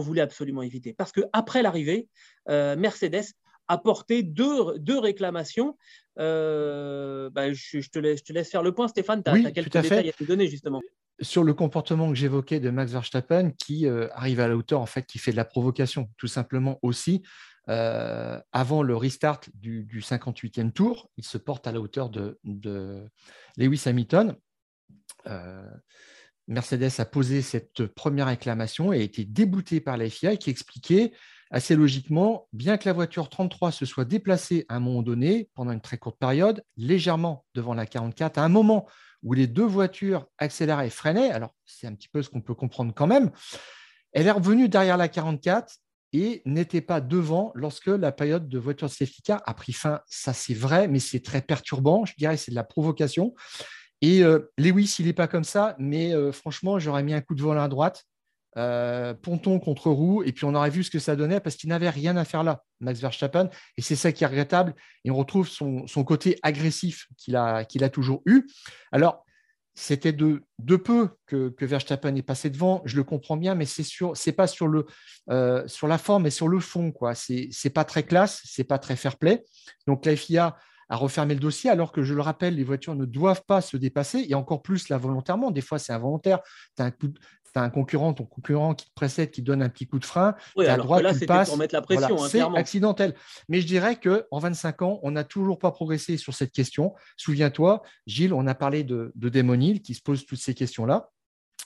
voulait 0.00 0.22
absolument 0.22 0.62
éviter. 0.62 0.94
Parce 0.94 1.12
qu'après 1.12 1.60
l'arrivée, 1.60 2.08
euh, 2.48 2.76
Mercedes 2.76 3.34
a 3.68 3.76
porté 3.76 4.22
deux, 4.22 4.78
deux 4.78 4.98
réclamations. 4.98 5.76
Euh, 6.18 7.28
bah, 7.30 7.52
je, 7.52 7.80
te 7.90 7.98
laisse, 7.98 8.20
je, 8.20 8.24
te 8.24 8.32
laisse, 8.32 8.50
faire 8.50 8.62
le 8.62 8.72
point, 8.72 8.88
Stéphane. 8.88 9.22
Tu 9.22 9.30
as, 9.30 9.50
quelques 9.50 9.72
détails 9.72 10.08
à 10.08 10.12
te 10.12 10.24
donner, 10.24 10.46
justement. 10.46 10.80
Sur 11.20 11.44
le 11.44 11.52
comportement 11.52 12.08
que 12.08 12.14
j'évoquais 12.14 12.60
de 12.60 12.70
Max 12.70 12.92
Verstappen, 12.92 13.50
qui 13.50 13.86
arrive 13.86 14.40
à 14.40 14.48
la 14.48 14.56
hauteur, 14.56 14.80
en 14.80 14.86
fait, 14.86 15.04
qui 15.04 15.18
fait 15.18 15.32
de 15.32 15.36
la 15.36 15.44
provocation, 15.44 16.08
tout 16.16 16.28
simplement 16.28 16.78
aussi. 16.82 17.22
Avant 18.52 18.82
le 18.82 18.96
restart 18.96 19.40
du, 19.54 20.00
58e 20.00 20.72
tour, 20.72 21.10
il 21.16 21.24
se 21.24 21.38
porte 21.38 21.66
à 21.66 21.72
la 21.72 21.80
hauteur 21.80 22.10
de, 22.10 22.38
Lewis 23.56 23.82
Hamilton. 23.86 24.36
Euh, 25.26 25.70
Mercedes 26.48 26.90
a 26.98 27.04
posé 27.04 27.42
cette 27.42 27.86
première 27.86 28.26
réclamation 28.26 28.92
et 28.92 29.00
a 29.00 29.02
été 29.02 29.24
débouté 29.24 29.80
par 29.80 29.96
la 29.96 30.10
FIA 30.10 30.36
qui 30.36 30.50
expliquait 30.50 31.12
assez 31.52 31.76
logiquement, 31.76 32.48
bien 32.52 32.76
que 32.76 32.88
la 32.88 32.92
voiture 32.92 33.28
33 33.28 33.72
se 33.72 33.84
soit 33.84 34.04
déplacée 34.04 34.66
à 34.68 34.76
un 34.76 34.80
moment 34.80 35.02
donné, 35.02 35.48
pendant 35.54 35.72
une 35.72 35.80
très 35.80 35.98
courte 35.98 36.18
période, 36.18 36.64
légèrement 36.76 37.44
devant 37.54 37.74
la 37.74 37.86
44, 37.86 38.38
à 38.38 38.44
un 38.44 38.48
moment 38.48 38.88
où 39.22 39.32
les 39.32 39.46
deux 39.46 39.64
voitures 39.64 40.26
accéléraient 40.38 40.86
et 40.86 40.90
freinaient, 40.90 41.30
alors 41.30 41.54
c'est 41.66 41.86
un 41.86 41.94
petit 41.94 42.08
peu 42.08 42.22
ce 42.22 42.30
qu'on 42.30 42.40
peut 42.40 42.54
comprendre 42.54 42.92
quand 42.94 43.06
même, 43.06 43.30
elle 44.12 44.26
est 44.26 44.32
revenue 44.32 44.68
derrière 44.68 44.96
la 44.96 45.08
44 45.08 45.76
et 46.12 46.42
n'était 46.44 46.80
pas 46.80 47.00
devant 47.00 47.52
lorsque 47.54 47.86
la 47.86 48.12
période 48.12 48.48
de 48.48 48.58
voiture 48.58 48.88
de 48.88 48.92
safety 48.92 49.22
car 49.22 49.42
a 49.46 49.54
pris 49.54 49.72
fin. 49.72 50.00
Ça, 50.06 50.32
c'est 50.32 50.54
vrai, 50.54 50.88
mais 50.88 50.98
c'est 50.98 51.20
très 51.20 51.40
perturbant. 51.40 52.04
Je 52.04 52.14
dirais 52.16 52.36
c'est 52.36 52.50
de 52.50 52.56
la 52.56 52.64
provocation. 52.64 53.34
Et 54.02 54.22
euh, 54.22 54.50
Lewis, 54.56 54.96
il 54.98 55.06
n'est 55.06 55.12
pas 55.12 55.28
comme 55.28 55.44
ça, 55.44 55.76
mais 55.78 56.14
euh, 56.14 56.32
franchement, 56.32 56.78
j'aurais 56.78 57.02
mis 57.02 57.12
un 57.12 57.20
coup 57.20 57.34
de 57.34 57.42
volant 57.42 57.62
à 57.62 57.68
droite, 57.68 58.06
euh, 58.56 59.14
ponton 59.14 59.60
contre 59.60 59.90
roue, 59.90 60.22
et 60.22 60.32
puis 60.32 60.44
on 60.44 60.54
aurait 60.54 60.70
vu 60.70 60.82
ce 60.82 60.90
que 60.90 60.98
ça 60.98 61.16
donnait 61.16 61.38
parce 61.38 61.56
qu'il 61.56 61.68
n'avait 61.68 61.90
rien 61.90 62.16
à 62.16 62.24
faire 62.24 62.42
là, 62.42 62.64
Max 62.80 63.00
Verstappen. 63.00 63.50
Et 63.76 63.82
c'est 63.82 63.96
ça 63.96 64.10
qui 64.12 64.24
est 64.24 64.26
regrettable. 64.26 64.74
Et 65.04 65.10
on 65.10 65.16
retrouve 65.16 65.48
son, 65.48 65.86
côté 66.04 66.38
agressif 66.42 67.06
qu'il 67.18 67.36
a, 67.36 67.64
qu'il 67.64 67.84
a 67.84 67.90
toujours 67.90 68.22
eu. 68.26 68.46
Alors, 68.90 69.24
c'était 69.80 70.12
de, 70.12 70.42
peu 70.76 71.08
que, 71.26 71.54
Verstappen 71.58 72.14
est 72.14 72.22
passé 72.22 72.50
devant, 72.50 72.82
je 72.84 72.96
le 72.96 73.02
comprends 73.02 73.38
bien, 73.38 73.54
mais 73.54 73.64
c'est 73.64 73.82
sur, 73.82 74.12
pas 74.36 74.46
sur, 74.46 74.68
le, 74.68 74.84
sur 75.66 75.88
la 75.88 75.96
forme, 75.96 76.24
mais 76.24 76.30
sur 76.30 76.48
le 76.48 76.60
fond. 76.60 76.92
quoi. 76.92 77.14
C'est, 77.14 77.70
pas 77.72 77.84
très 77.84 78.02
classe, 78.02 78.42
c'est 78.44 78.64
pas 78.64 78.78
très 78.78 78.94
fair 78.94 79.16
play. 79.16 79.42
Donc 79.86 80.04
la 80.04 80.14
FIA 80.16 80.56
à 80.90 80.96
refermer 80.96 81.34
le 81.34 81.40
dossier, 81.40 81.70
alors 81.70 81.92
que 81.92 82.02
je 82.02 82.14
le 82.14 82.20
rappelle, 82.20 82.56
les 82.56 82.64
voitures 82.64 82.96
ne 82.96 83.04
doivent 83.04 83.44
pas 83.46 83.60
se 83.60 83.76
dépasser, 83.76 84.26
et 84.28 84.34
encore 84.34 84.60
plus 84.60 84.88
là 84.88 84.98
volontairement. 84.98 85.52
Des 85.52 85.60
fois, 85.60 85.78
c'est 85.78 85.92
involontaire. 85.92 86.40
Un 86.78 86.90
concurrent, 87.70 88.14
ton 88.14 88.24
concurrent 88.24 88.74
qui 88.74 88.86
te 88.86 88.94
précède, 88.94 89.30
qui 89.30 89.42
donne 89.42 89.62
un 89.62 89.68
petit 89.68 89.86
coup 89.86 89.98
de 89.98 90.04
frein. 90.04 90.34
Oui, 90.56 90.66
alors 90.66 90.86
droite, 90.86 91.02
là, 91.02 91.14
c'était 91.14 91.44
pour 91.44 91.56
mettre 91.56 91.74
la 91.74 91.82
pression. 91.82 92.22
Hein, 92.22 92.28
c'est 92.28 92.40
accidentel. 92.40 93.14
Mais 93.48 93.60
je 93.60 93.66
dirais 93.66 93.96
qu'en 93.96 94.38
25 94.38 94.82
ans, 94.82 95.00
on 95.02 95.10
n'a 95.10 95.24
toujours 95.24 95.58
pas 95.58 95.70
progressé 95.70 96.16
sur 96.16 96.34
cette 96.34 96.52
question. 96.52 96.94
Souviens-toi, 97.16 97.82
Gilles, 98.06 98.32
on 98.32 98.46
a 98.46 98.54
parlé 98.54 98.84
de, 98.84 99.12
de 99.14 99.28
Damon 99.28 99.58
qui 99.82 99.94
se 99.94 100.02
pose 100.02 100.24
toutes 100.26 100.40
ces 100.40 100.54
questions-là. 100.54 101.10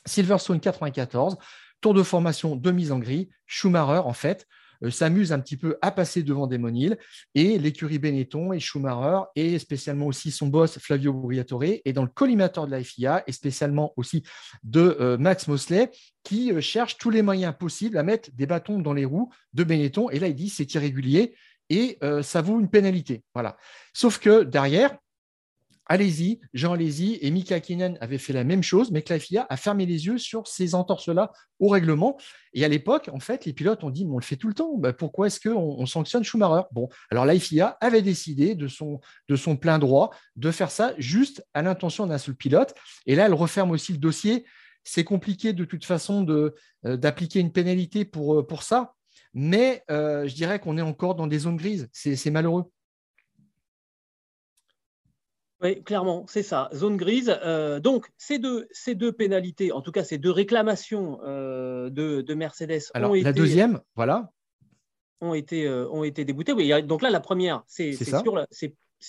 Silverstone 0.06 0.60
94, 0.60 1.36
tour 1.80 1.94
de 1.94 2.02
formation 2.02 2.56
de 2.56 2.70
mise 2.70 2.92
en 2.92 2.98
gris, 2.98 3.30
Schumacher, 3.46 4.00
en 4.04 4.12
fait, 4.12 4.46
s'amuse 4.90 5.32
un 5.32 5.40
petit 5.40 5.56
peu 5.56 5.76
à 5.82 5.90
passer 5.90 6.22
devant 6.22 6.48
Hill 6.50 6.98
et 7.34 7.58
l'écurie 7.58 7.98
Benetton 7.98 8.52
et 8.52 8.60
Schumacher 8.60 9.24
et 9.36 9.58
spécialement 9.58 10.06
aussi 10.06 10.30
son 10.30 10.48
boss 10.48 10.78
Flavio 10.78 11.12
Briatore 11.12 11.64
et 11.84 11.92
dans 11.92 12.02
le 12.02 12.08
collimateur 12.08 12.66
de 12.66 12.72
la 12.72 12.82
FIA 12.82 13.22
et 13.26 13.32
spécialement 13.32 13.92
aussi 13.96 14.22
de 14.62 14.96
euh, 15.00 15.18
Max 15.18 15.48
Mosley 15.48 15.90
qui 16.22 16.52
euh, 16.52 16.60
cherche 16.60 16.98
tous 16.98 17.10
les 17.10 17.22
moyens 17.22 17.54
possibles 17.58 17.98
à 17.98 18.02
mettre 18.02 18.30
des 18.34 18.46
bâtons 18.46 18.78
dans 18.78 18.92
les 18.92 19.04
roues 19.04 19.30
de 19.52 19.64
Benetton 19.64 20.10
et 20.10 20.18
là 20.18 20.28
il 20.28 20.34
dit 20.34 20.48
c'est 20.48 20.74
irrégulier 20.74 21.34
et 21.70 21.98
ça 22.20 22.42
vaut 22.42 22.60
une 22.60 22.68
pénalité. 22.68 23.24
Voilà. 23.32 23.56
Sauf 23.94 24.18
que 24.18 24.42
derrière, 24.42 24.98
allez-y, 25.86 26.40
Jean 26.52 26.72
allez-y. 26.72 27.18
Et 27.22 27.30
Mika 27.30 27.60
Kinen 27.60 27.98
avait 28.00 28.18
fait 28.18 28.32
la 28.32 28.44
même 28.44 28.62
chose, 28.62 28.90
mais 28.90 29.02
que 29.02 29.12
la 29.12 29.18
FIA 29.18 29.46
a 29.48 29.56
fermé 29.56 29.86
les 29.86 30.06
yeux 30.06 30.18
sur 30.18 30.46
ces 30.46 30.74
entorses-là 30.74 31.32
au 31.60 31.68
règlement. 31.68 32.16
Et 32.52 32.64
à 32.64 32.68
l'époque, 32.68 33.10
en 33.12 33.20
fait, 33.20 33.44
les 33.44 33.52
pilotes 33.52 33.84
ont 33.84 33.90
dit, 33.90 34.06
on 34.08 34.18
le 34.18 34.24
fait 34.24 34.36
tout 34.36 34.48
le 34.48 34.54
temps, 34.54 34.76
bah, 34.76 34.92
pourquoi 34.92 35.26
est-ce 35.26 35.40
qu'on 35.40 35.54
on 35.78 35.86
sanctionne 35.86 36.24
Schumacher? 36.24 36.66
Bon, 36.72 36.88
alors 37.10 37.24
la 37.24 37.38
FIA 37.38 37.76
avait 37.80 38.02
décidé 38.02 38.54
de 38.54 38.68
son, 38.68 39.00
plein 39.56 39.78
droit 39.78 40.10
de 40.36 40.50
faire 40.50 40.70
ça 40.70 40.94
juste 40.98 41.44
à 41.54 41.62
l'intention 41.62 42.06
d'un 42.06 42.18
seul 42.18 42.34
pilote. 42.34 42.74
Et 43.06 43.14
là, 43.14 43.26
elle 43.26 43.34
referme 43.34 43.70
aussi 43.70 43.92
le 43.92 43.98
dossier. 43.98 44.44
C'est 44.82 45.04
compliqué 45.04 45.52
de 45.52 45.64
toute 45.64 45.84
façon 45.84 46.26
euh, 46.28 46.96
d'appliquer 46.96 47.40
une 47.40 47.52
pénalité 47.52 48.04
pour, 48.04 48.38
euh, 48.38 48.46
ça, 48.60 48.94
mais 49.32 49.82
euh, 49.90 50.28
je 50.28 50.34
dirais 50.34 50.60
qu'on 50.60 50.78
est 50.78 50.82
encore 50.82 51.14
dans 51.14 51.26
des 51.26 51.40
zones 51.40 51.56
grises. 51.56 51.88
C'est 51.92 52.30
malheureux. 52.30 52.70
Oui, 55.64 55.82
clairement, 55.82 56.26
c'est 56.28 56.42
ça, 56.42 56.68
zone 56.74 56.98
grise. 56.98 57.34
Euh, 57.42 57.80
donc, 57.80 58.10
ces 58.18 58.38
deux, 58.38 58.68
ces 58.70 58.94
deux 58.94 59.12
pénalités, 59.12 59.72
en 59.72 59.80
tout 59.80 59.92
cas 59.92 60.04
ces 60.04 60.18
deux 60.18 60.30
réclamations 60.30 61.20
euh, 61.24 61.88
de, 61.88 62.34
Mercedes 62.34 62.82
Alors, 62.92 63.12
ont 63.12 63.14
la 63.14 63.32
deuxième, 63.32 63.80
voilà. 63.96 64.30
Ont 65.22 65.32
été, 65.32 65.66
euh, 65.66 65.88
ont 65.88 66.04
été 66.04 66.26
déboutées. 66.26 66.52
Oui, 66.52 66.70
donc 66.82 67.00
là, 67.00 67.08
la 67.08 67.20
première, 67.20 67.62
c'est 67.66 67.94
sur, 67.94 68.46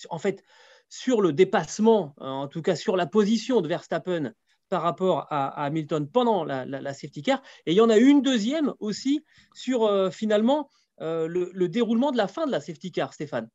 en 0.09 0.17
fait 0.17 0.43
sur 0.87 1.21
le 1.21 1.33
dépassement, 1.33 2.13
en 2.19 2.47
tout 2.47 2.61
cas 2.61 2.77
sur 2.77 2.95
la 2.95 3.05
position 3.05 3.59
de 3.59 3.67
Verstappen 3.67 4.31
par 4.69 4.81
rapport 4.81 5.27
à, 5.29 5.65
Hamilton 5.65 6.07
pendant 6.07 6.45
la, 6.45 6.93
safety 6.93 7.21
car. 7.21 7.41
Et 7.65 7.73
il 7.73 7.75
y 7.75 7.81
en 7.81 7.89
a 7.89 7.97
une 7.97 8.21
deuxième 8.21 8.73
aussi 8.79 9.25
sur 9.53 10.09
finalement 10.13 10.69
le 10.99 11.65
déroulement 11.67 12.11
de 12.11 12.17
la 12.17 12.27
fin 12.27 12.45
de 12.45 12.51
la 12.51 12.61
safety 12.61 12.93
car, 12.93 13.13
Stéphane. 13.13 13.49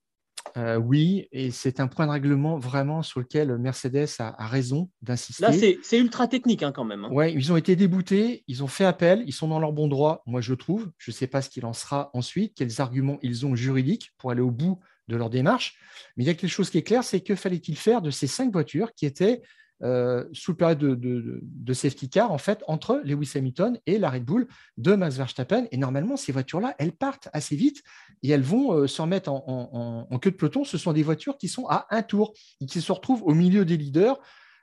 Euh, 0.57 0.77
oui, 0.77 1.29
et 1.33 1.51
c'est 1.51 1.81
un 1.81 1.87
point 1.87 2.07
de 2.07 2.13
règlement 2.13 2.59
vraiment 2.59 3.03
sur 3.03 3.21
lequel 3.21 3.57
Mercedes 3.59 4.09
a, 4.19 4.47
raison 4.47 4.91
d'insister. 5.03 5.43
Là, 5.43 5.53
c'est 5.53 5.99
ultra 5.99 6.29
technique 6.29 6.63
hein, 6.63 6.73
quand 6.73 6.85
même. 6.85 7.05
Hein. 7.05 7.11
Oui, 7.13 7.33
ils 7.33 7.53
ont 7.53 7.57
été 7.57 7.77
déboutés, 7.77 8.45
ils 8.47 8.63
ont 8.63 8.67
fait 8.67 8.85
appel, 8.85 9.23
ils 9.27 9.33
sont 9.33 9.49
dans 9.49 9.61
leur 9.61 9.73
bon 9.73 9.89
droit, 9.89 10.23
moi 10.27 10.41
je 10.41 10.55
trouve. 10.55 10.91
Je 10.99 11.11
ne 11.11 11.15
sais 11.15 11.27
pas 11.27 11.43
ce 11.43 11.51
qu'il 11.51 11.65
en 11.67 11.73
sera 11.73 12.11
ensuite, 12.15 12.55
quels 12.57 12.81
arguments 12.81 13.19
ils 13.23 13.47
ont 13.47 13.55
juridiques 13.55 14.13
pour 14.19 14.31
aller 14.31 14.41
au 14.41 14.51
bout 14.51 14.79
de 15.09 15.17
leur 15.17 15.31
démarche. 15.31 15.77
Mais 16.17 16.25
il 16.25 16.27
y 16.27 16.31
a 16.31 16.35
quelque 16.35 16.51
chose 16.51 16.71
qui 16.71 16.79
est 16.79 16.83
clair, 16.83 17.05
c'est 17.05 17.21
que 17.21 17.35
fallait-il 17.35 17.77
faire 17.77 18.03
de 18.03 18.11
ces 18.11 18.27
cinq 18.27 18.53
voitures 18.53 18.93
qui 18.95 19.07
étaient 19.07 19.43
euh, 19.83 20.25
sous 20.33 20.55
période 20.55 20.79
de, 20.79 21.73
safety 21.73 22.11
car 22.11 22.33
en 22.33 22.39
fait 22.39 22.63
entre 22.67 23.01
Lewis 23.03 23.33
Hamilton 23.35 23.79
et 23.87 23.99
la 23.99 24.11
Red 24.11 24.25
Bull 24.25 24.47
de 24.77 24.95
Max 24.95 25.17
Verstappen. 25.17 25.67
Et 25.71 25.79
normalement, 25.79 26.17
ces 26.17 26.33
voitures-là, 26.33 26.75
elles 26.79 26.93
partent 26.93 27.29
assez 27.33 27.57
vite 27.57 27.83
et 28.23 28.31
elles 28.31 28.43
vont 28.43 28.73
euh, 28.73 28.87
se 28.87 29.01
remettre 29.01 29.31
en, 29.31 30.19
queue 30.21 30.33
de 30.33 30.37
peloton. 30.37 30.65
Ce 30.65 30.77
sont 30.77 30.93
des 30.93 31.03
voitures 31.03 31.39
qui 31.39 31.49
sont 31.49 31.67
à 31.69 31.87
un 31.91 32.03
tour 32.03 32.35
et 32.61 32.67
qui 32.67 32.83
se 32.83 32.93
retrouvent 32.93 33.23
au 33.23 33.33
milieu 33.33 33.65
des 33.65 33.77
leaders 33.77 34.19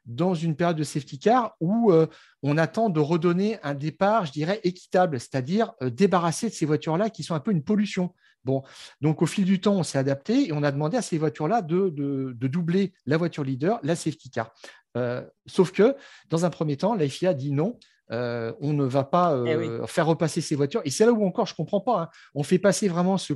dans 0.06 0.36
une 0.36 0.56
période 0.56 0.78
de 0.78 0.84
safety 0.84 1.18
car 1.18 1.56
où 1.60 1.92
euh, 1.92 2.06
on 2.44 2.58
attend 2.58 2.90
de 2.90 3.00
redonner 3.00 3.58
un 3.64 3.74
départ, 3.74 4.26
je 4.26 4.32
dirais, 4.32 4.60
équitable, 4.64 5.20
c'est-à-dire 5.20 5.74
débarrasser 5.82 6.50
de 6.50 6.54
ces 6.54 6.66
voitures-là 6.66 7.10
qui 7.10 7.24
sont 7.24 7.34
un 7.34 7.40
peu 7.40 7.52
une 7.52 7.64
pollution. 7.64 8.14
Bon, 8.46 8.64
donc 9.02 9.22
au 9.22 9.26
fil 9.26 9.46
du 9.46 9.60
temps, 9.60 9.76
on 9.76 9.84
s'est 9.84 9.98
adapté 9.98 10.48
et 10.48 10.54
on 10.54 10.64
a 10.64 10.72
demandé 10.72 10.98
à 10.98 11.02
ces 11.02 11.18
voitures-là 11.18 11.62
de, 11.62 11.90
de, 11.90 12.48
doubler 12.48 12.94
la 13.06 13.18
voiture 13.18 13.44
leader, 13.44 13.80
la 13.84 13.96
safety 13.96 14.30
car. 14.30 14.54
Euh, 14.96 15.24
sauf 15.46 15.72
que, 15.72 15.96
dans 16.30 16.46
un 16.46 16.50
premier 16.50 16.78
temps, 16.78 16.96
la 16.96 17.08
FIA 17.08 17.34
dit 17.34 17.52
non, 17.52 17.78
euh, 18.12 18.54
on 18.62 18.72
ne 18.74 18.86
va 18.86 19.04
pas 19.04 19.34
euh, 19.34 19.82
eh 19.84 19.88
faire 19.88 20.08
repasser 20.08 20.42
ces 20.42 20.56
voitures. 20.56 20.82
Et 20.86 20.90
c'est 20.90 21.06
là 21.06 21.12
où 21.12 21.26
encore 21.26 21.46
je 21.46 21.54
ne 21.54 21.58
comprends 21.58 21.82
pas. 21.82 22.04
Hein. 22.04 22.10
On 22.36 22.44
fait 22.44 22.60
passer 22.60 22.88
vraiment 22.88 23.18
ce, 23.18 23.34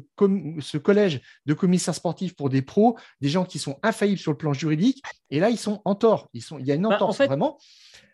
ce, 0.59 0.77
collège 0.77 1.21
de 1.45 1.53
commissaires 1.53 1.95
sportifs 1.95 2.35
pour 2.35 2.49
des 2.49 2.61
pros, 2.61 2.97
des 3.19 3.29
gens 3.29 3.43
qui 3.43 3.59
sont 3.59 3.79
infaillibles 3.83 4.19
sur 4.19 4.31
le 4.31 4.37
plan 4.37 4.53
juridique. 4.53 5.03
Et 5.29 5.39
là, 5.39 5.49
ils 5.49 5.57
sont 5.57 5.81
en 5.83 5.95
tort. 5.95 6.29
Ils 6.33 6.41
sont, 6.41 6.57
il 6.57 6.65
y 6.65 6.71
a 6.71 6.75
une 6.75 6.83
bah, 6.83 6.95
entorse 6.95 7.17
vraiment. 7.17 7.57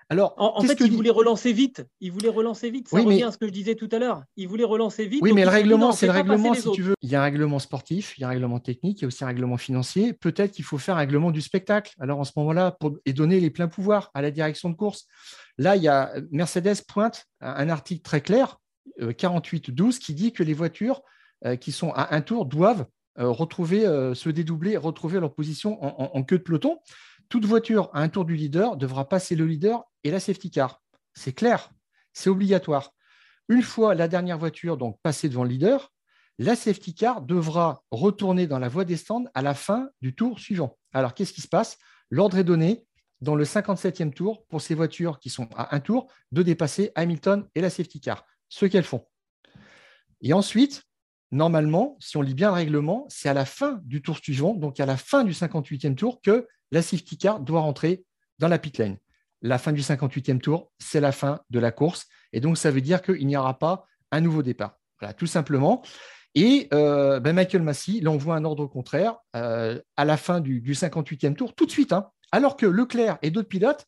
Alors, 0.09 0.35
en, 0.37 0.61
fait, 0.61 0.79
il 0.79 0.91
voulait 0.93 1.09
relancer 1.09 1.51
vite. 1.51 1.85
Il 1.99 2.13
voulait 2.13 2.29
relancer 2.29 2.69
vite. 2.69 2.87
Ça 2.87 2.95
oui, 2.95 3.03
revient 3.03 3.23
à 3.23 3.31
ce 3.31 3.37
que 3.37 3.45
je 3.45 3.51
disais 3.51 3.75
tout 3.75 3.89
à 3.91 3.99
l'heure. 3.99 4.23
Il 4.37 4.47
voulait 4.47 4.63
relancer 4.63 5.05
vite. 5.05 5.21
Oui, 5.21 5.33
mais 5.33 5.43
le 5.43 5.49
règlement, 5.49 5.91
c'est 5.91 6.05
le 6.05 6.13
règlement, 6.13 6.53
si 6.53 6.71
tu 6.71 6.81
veux. 6.81 6.95
Il 7.01 7.09
y 7.09 7.15
a 7.15 7.19
un 7.19 7.23
règlement 7.23 7.59
sportif, 7.59 8.17
il 8.17 8.21
y 8.21 8.23
a 8.23 8.27
un 8.27 8.29
règlement 8.29 8.59
technique, 8.59 8.99
il 8.99 9.01
y 9.01 9.05
a 9.05 9.07
aussi 9.07 9.25
un 9.25 9.27
règlement 9.27 9.57
financier. 9.57 10.13
Peut-être 10.13 10.53
qu'il 10.53 10.63
faut 10.63 10.77
faire 10.77 10.95
un 10.95 10.99
règlement 10.99 11.31
du 11.31 11.41
spectacle. 11.41 11.93
Alors, 11.99 12.19
en 12.19 12.23
ce 12.23 12.31
moment-là, 12.37 12.71
pour... 12.71 12.97
et 13.05 13.11
donner 13.11 13.41
les 13.41 13.49
pleins 13.49 13.67
pouvoirs 13.67 14.09
à 14.13 14.21
la 14.21 14.31
direction 14.31 14.69
de 14.69 14.75
course. 14.75 15.07
Là, 15.57 15.75
il 15.75 15.83
y 15.83 15.89
a 15.89 16.13
Mercedes 16.31 16.83
pointe 16.87 17.25
un 17.41 17.67
article 17.67 18.01
très 18.01 18.21
clair, 18.21 18.59
48.12, 18.99 19.95
euh, 19.95 19.99
qui 19.99 20.13
dit 20.13 20.31
que 20.31 20.43
les 20.43 20.53
voitures 20.53 21.01
euh, 21.45 21.57
qui 21.57 21.73
sont 21.73 21.91
à 21.91 22.15
un 22.15 22.21
tour 22.21 22.45
doivent 22.45 22.85
euh, 23.19 23.29
retrouver, 23.29 23.81
se 24.13 24.29
dédoubler, 24.29 24.77
retrouver 24.77 25.19
leur 25.19 25.33
position 25.33 25.83
en 25.83 26.23
queue 26.23 26.37
de 26.37 26.43
peloton 26.43 26.79
toute 27.29 27.45
voiture 27.45 27.89
à 27.93 28.01
un 28.01 28.09
tour 28.09 28.25
du 28.25 28.35
leader 28.35 28.77
devra 28.77 29.07
passer 29.07 29.35
le 29.35 29.45
leader 29.45 29.83
et 30.03 30.11
la 30.11 30.19
safety 30.19 30.51
car. 30.51 30.81
C'est 31.13 31.33
clair, 31.33 31.71
c'est 32.13 32.29
obligatoire. 32.29 32.93
Une 33.49 33.61
fois 33.63 33.95
la 33.95 34.07
dernière 34.07 34.37
voiture 34.37 34.77
donc 34.77 34.99
passée 35.01 35.29
devant 35.29 35.43
le 35.43 35.49
leader, 35.49 35.91
la 36.39 36.55
safety 36.55 36.93
car 36.93 37.21
devra 37.21 37.83
retourner 37.91 38.45
dans 38.45 38.59
la 38.59 38.69
voie 38.69 38.85
des 38.85 38.97
stands 38.97 39.25
à 39.33 39.41
la 39.41 39.53
fin 39.53 39.89
du 40.01 40.13
tour 40.13 40.39
suivant. 40.39 40.77
Alors, 40.93 41.13
qu'est-ce 41.13 41.33
qui 41.33 41.41
se 41.41 41.47
passe? 41.47 41.77
L'ordre 42.09 42.37
est 42.37 42.43
donné 42.43 42.85
dans 43.21 43.35
le 43.35 43.43
57e 43.43 44.13
tour 44.13 44.45
pour 44.47 44.61
ces 44.61 44.75
voitures 44.75 45.19
qui 45.19 45.29
sont 45.29 45.49
à 45.55 45.75
un 45.75 45.79
tour 45.79 46.11
de 46.31 46.43
dépasser 46.43 46.91
Hamilton 46.95 47.47
et 47.55 47.61
la 47.61 47.69
safety 47.69 47.99
car, 47.99 48.25
ce 48.49 48.65
qu'elles 48.67 48.83
font. 48.83 49.05
Et 50.21 50.33
ensuite, 50.33 50.83
normalement, 51.31 51.97
si 51.99 52.17
on 52.17 52.21
lit 52.21 52.35
bien 52.35 52.49
le 52.49 52.55
règlement, 52.55 53.05
c'est 53.09 53.29
à 53.29 53.33
la 53.33 53.45
fin 53.45 53.79
du 53.83 54.01
tour 54.03 54.17
suivant, 54.17 54.53
donc 54.53 54.79
à 54.79 54.85
la 54.85 54.97
fin 54.97 55.23
du 55.23 55.31
58e 55.31 55.95
tour, 55.95 56.21
que 56.21 56.47
la 56.71 56.81
safety 56.81 57.17
car 57.17 57.39
doit 57.39 57.61
rentrer 57.61 58.05
dans 58.39 58.47
la 58.47 58.59
pit 58.59 58.77
lane. 58.77 58.97
La 59.41 59.57
fin 59.57 59.71
du 59.71 59.81
58e 59.81 60.39
tour, 60.39 60.71
c'est 60.79 60.99
la 60.99 61.11
fin 61.11 61.41
de 61.49 61.59
la 61.59 61.71
course. 61.71 62.07
Et 62.33 62.39
donc, 62.39 62.57
ça 62.57 62.71
veut 62.71 62.81
dire 62.81 63.01
qu'il 63.01 63.27
n'y 63.27 63.37
aura 63.37 63.57
pas 63.59 63.85
un 64.11 64.21
nouveau 64.21 64.41
départ. 64.41 64.79
Voilà, 64.99 65.13
tout 65.13 65.27
simplement. 65.27 65.83
Et 66.33 66.67
euh, 66.73 67.19
ben 67.19 67.33
Michael 67.33 67.61
Massey 67.61 67.99
l'envoie 68.01 68.35
un 68.35 68.45
ordre 68.45 68.65
contraire 68.65 69.17
euh, 69.35 69.79
à 69.95 70.05
la 70.05 70.17
fin 70.17 70.39
du, 70.39 70.61
58e 70.61 71.35
tour, 71.35 71.53
tout 71.55 71.65
de 71.65 71.71
suite. 71.71 71.93
Hein. 71.93 72.09
alors 72.31 72.57
que 72.57 72.65
Leclerc 72.65 73.17
et 73.21 73.31
d'autres 73.31 73.47
pilotes 73.47 73.85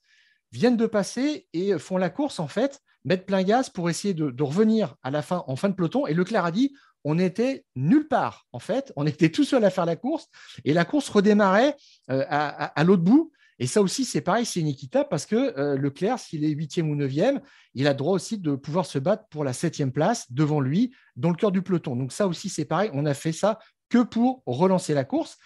viennent 0.52 0.78
de 0.78 0.88
passer 0.88 1.48
et 1.54 1.78
font 1.78 1.98
la 1.98 2.10
course, 2.10 2.40
en 2.40 2.48
fait, 2.48 2.82
mettent 3.06 3.26
plein 3.26 3.44
gaz 3.44 3.70
pour 3.70 3.90
essayer 3.90 4.14
de, 4.14 4.32
de, 4.32 4.44
revenir 4.44 4.96
à 5.04 5.12
la 5.12 5.22
fin, 5.22 5.44
en 5.48 5.56
fin 5.56 5.70
de 5.70 5.76
peloton. 5.76 6.08
Et 6.08 6.14
Leclerc 6.14 6.46
a 6.46 6.52
dit 6.52 6.74
on 7.04 7.18
était 7.20 7.66
nulle 7.76 8.08
part, 8.08 8.48
en 8.52 8.60
fait. 8.60 8.92
On 8.96 9.06
était 9.06 9.30
tout 9.30 9.44
seul 9.44 9.64
à 9.64 9.70
faire 9.70 9.86
la 9.86 9.96
course 9.96 10.28
et 10.66 10.74
la 10.74 10.86
course 10.86 11.10
redémarrait 11.10 11.76
euh, 12.12 12.26
à, 12.30 12.84
l'autre 12.84 13.04
bout. 13.04 13.32
Et 13.62 13.68
ça 13.68 13.82
aussi, 13.82 14.06
c'est 14.06 14.22
pareil, 14.22 14.46
c'est 14.46 14.62
inéquitable 14.62 15.10
parce 15.10 15.26
que 15.26 15.76
Leclerc, 15.76 16.18
s'il 16.18 16.46
est 16.46 16.50
huitième 16.50 16.90
ou 16.90 16.96
neuvième, 16.96 17.42
il 17.74 17.88
a 17.88 17.94
droit 17.94 18.14
aussi 18.14 18.38
de 18.38 18.56
pouvoir 18.56 18.86
se 18.86 19.00
battre 19.00 19.26
pour 19.30 19.44
la 19.44 19.52
septième 19.52 19.92
place 19.92 20.32
devant 20.32 20.62
lui, 20.62 20.96
dans 21.18 21.30
le 21.30 21.36
cœur 21.36 21.52
du 21.52 21.62
peloton. 21.62 21.98
Donc 21.98 22.14
ça 22.14 22.26
aussi, 22.26 22.48
c'est 22.48 22.64
pareil, 22.64 22.90
on 22.94 23.06
a 23.06 23.14
fait 23.14 23.34
ça 23.34 23.60
que 23.90 24.04
pour 24.04 24.44
relancer 24.46 24.94
la 24.94 25.04
course. 25.04 25.38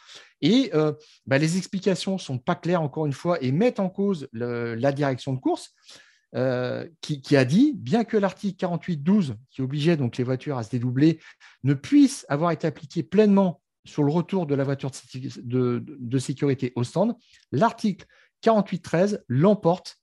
Et 0.42 0.72
bah, 1.26 1.40
les 1.40 1.58
explications 1.58 2.14
ne 2.14 2.20
sont 2.20 2.38
pas 2.38 2.56
claires, 2.56 2.84
encore 2.84 3.08
une 3.08 3.14
fois, 3.14 3.42
et 3.42 3.52
mettent 3.52 3.80
en 3.80 3.90
cause 3.90 4.28
la 4.34 4.92
direction 4.92 5.34
de 5.34 5.40
course. 5.40 5.74
Euh, 6.36 6.88
qui, 7.02 7.36
a 7.36 7.46
dit, 7.46 7.74
bien 7.76 8.04
que 8.04 8.18
l'article 8.18 8.66
48.12, 8.66 9.36
qui 9.52 9.62
obligeait 9.62 9.98
donc 9.98 10.18
les 10.18 10.24
voitures 10.24 10.58
à 10.58 10.64
se 10.64 10.72
dédoubler, 10.72 11.20
ne 11.64 11.76
puisse 11.76 12.26
avoir 12.28 12.50
été 12.50 12.66
appliqué 12.66 13.04
pleinement 13.04 13.62
sur 13.86 14.04
le 14.04 14.12
retour 14.12 14.48
de 14.48 14.56
la 14.56 14.64
voiture 14.64 14.90
de, 15.14 16.18
sécurité 16.18 16.74
au 16.76 16.84
stand, 16.84 17.16
l'article 17.52 18.08
48.13 18.44 19.20
l'emporte. 19.28 19.98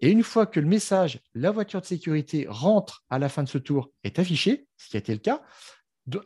Et 0.00 0.10
une 0.10 0.22
fois 0.22 0.46
que 0.46 0.58
le 0.58 0.66
message 0.66 1.20
la 1.34 1.50
voiture 1.50 1.82
de 1.82 1.86
sécurité 1.86 2.46
rentre 2.48 3.04
à 3.10 3.18
la 3.18 3.28
fin 3.28 3.42
de 3.42 3.48
ce 3.48 3.58
tour 3.58 3.90
est 4.04 4.18
affiché, 4.18 4.66
ce 4.78 4.88
qui 4.88 4.96
a 4.96 5.00
été 5.00 5.12
le 5.12 5.20
cas, 5.20 5.42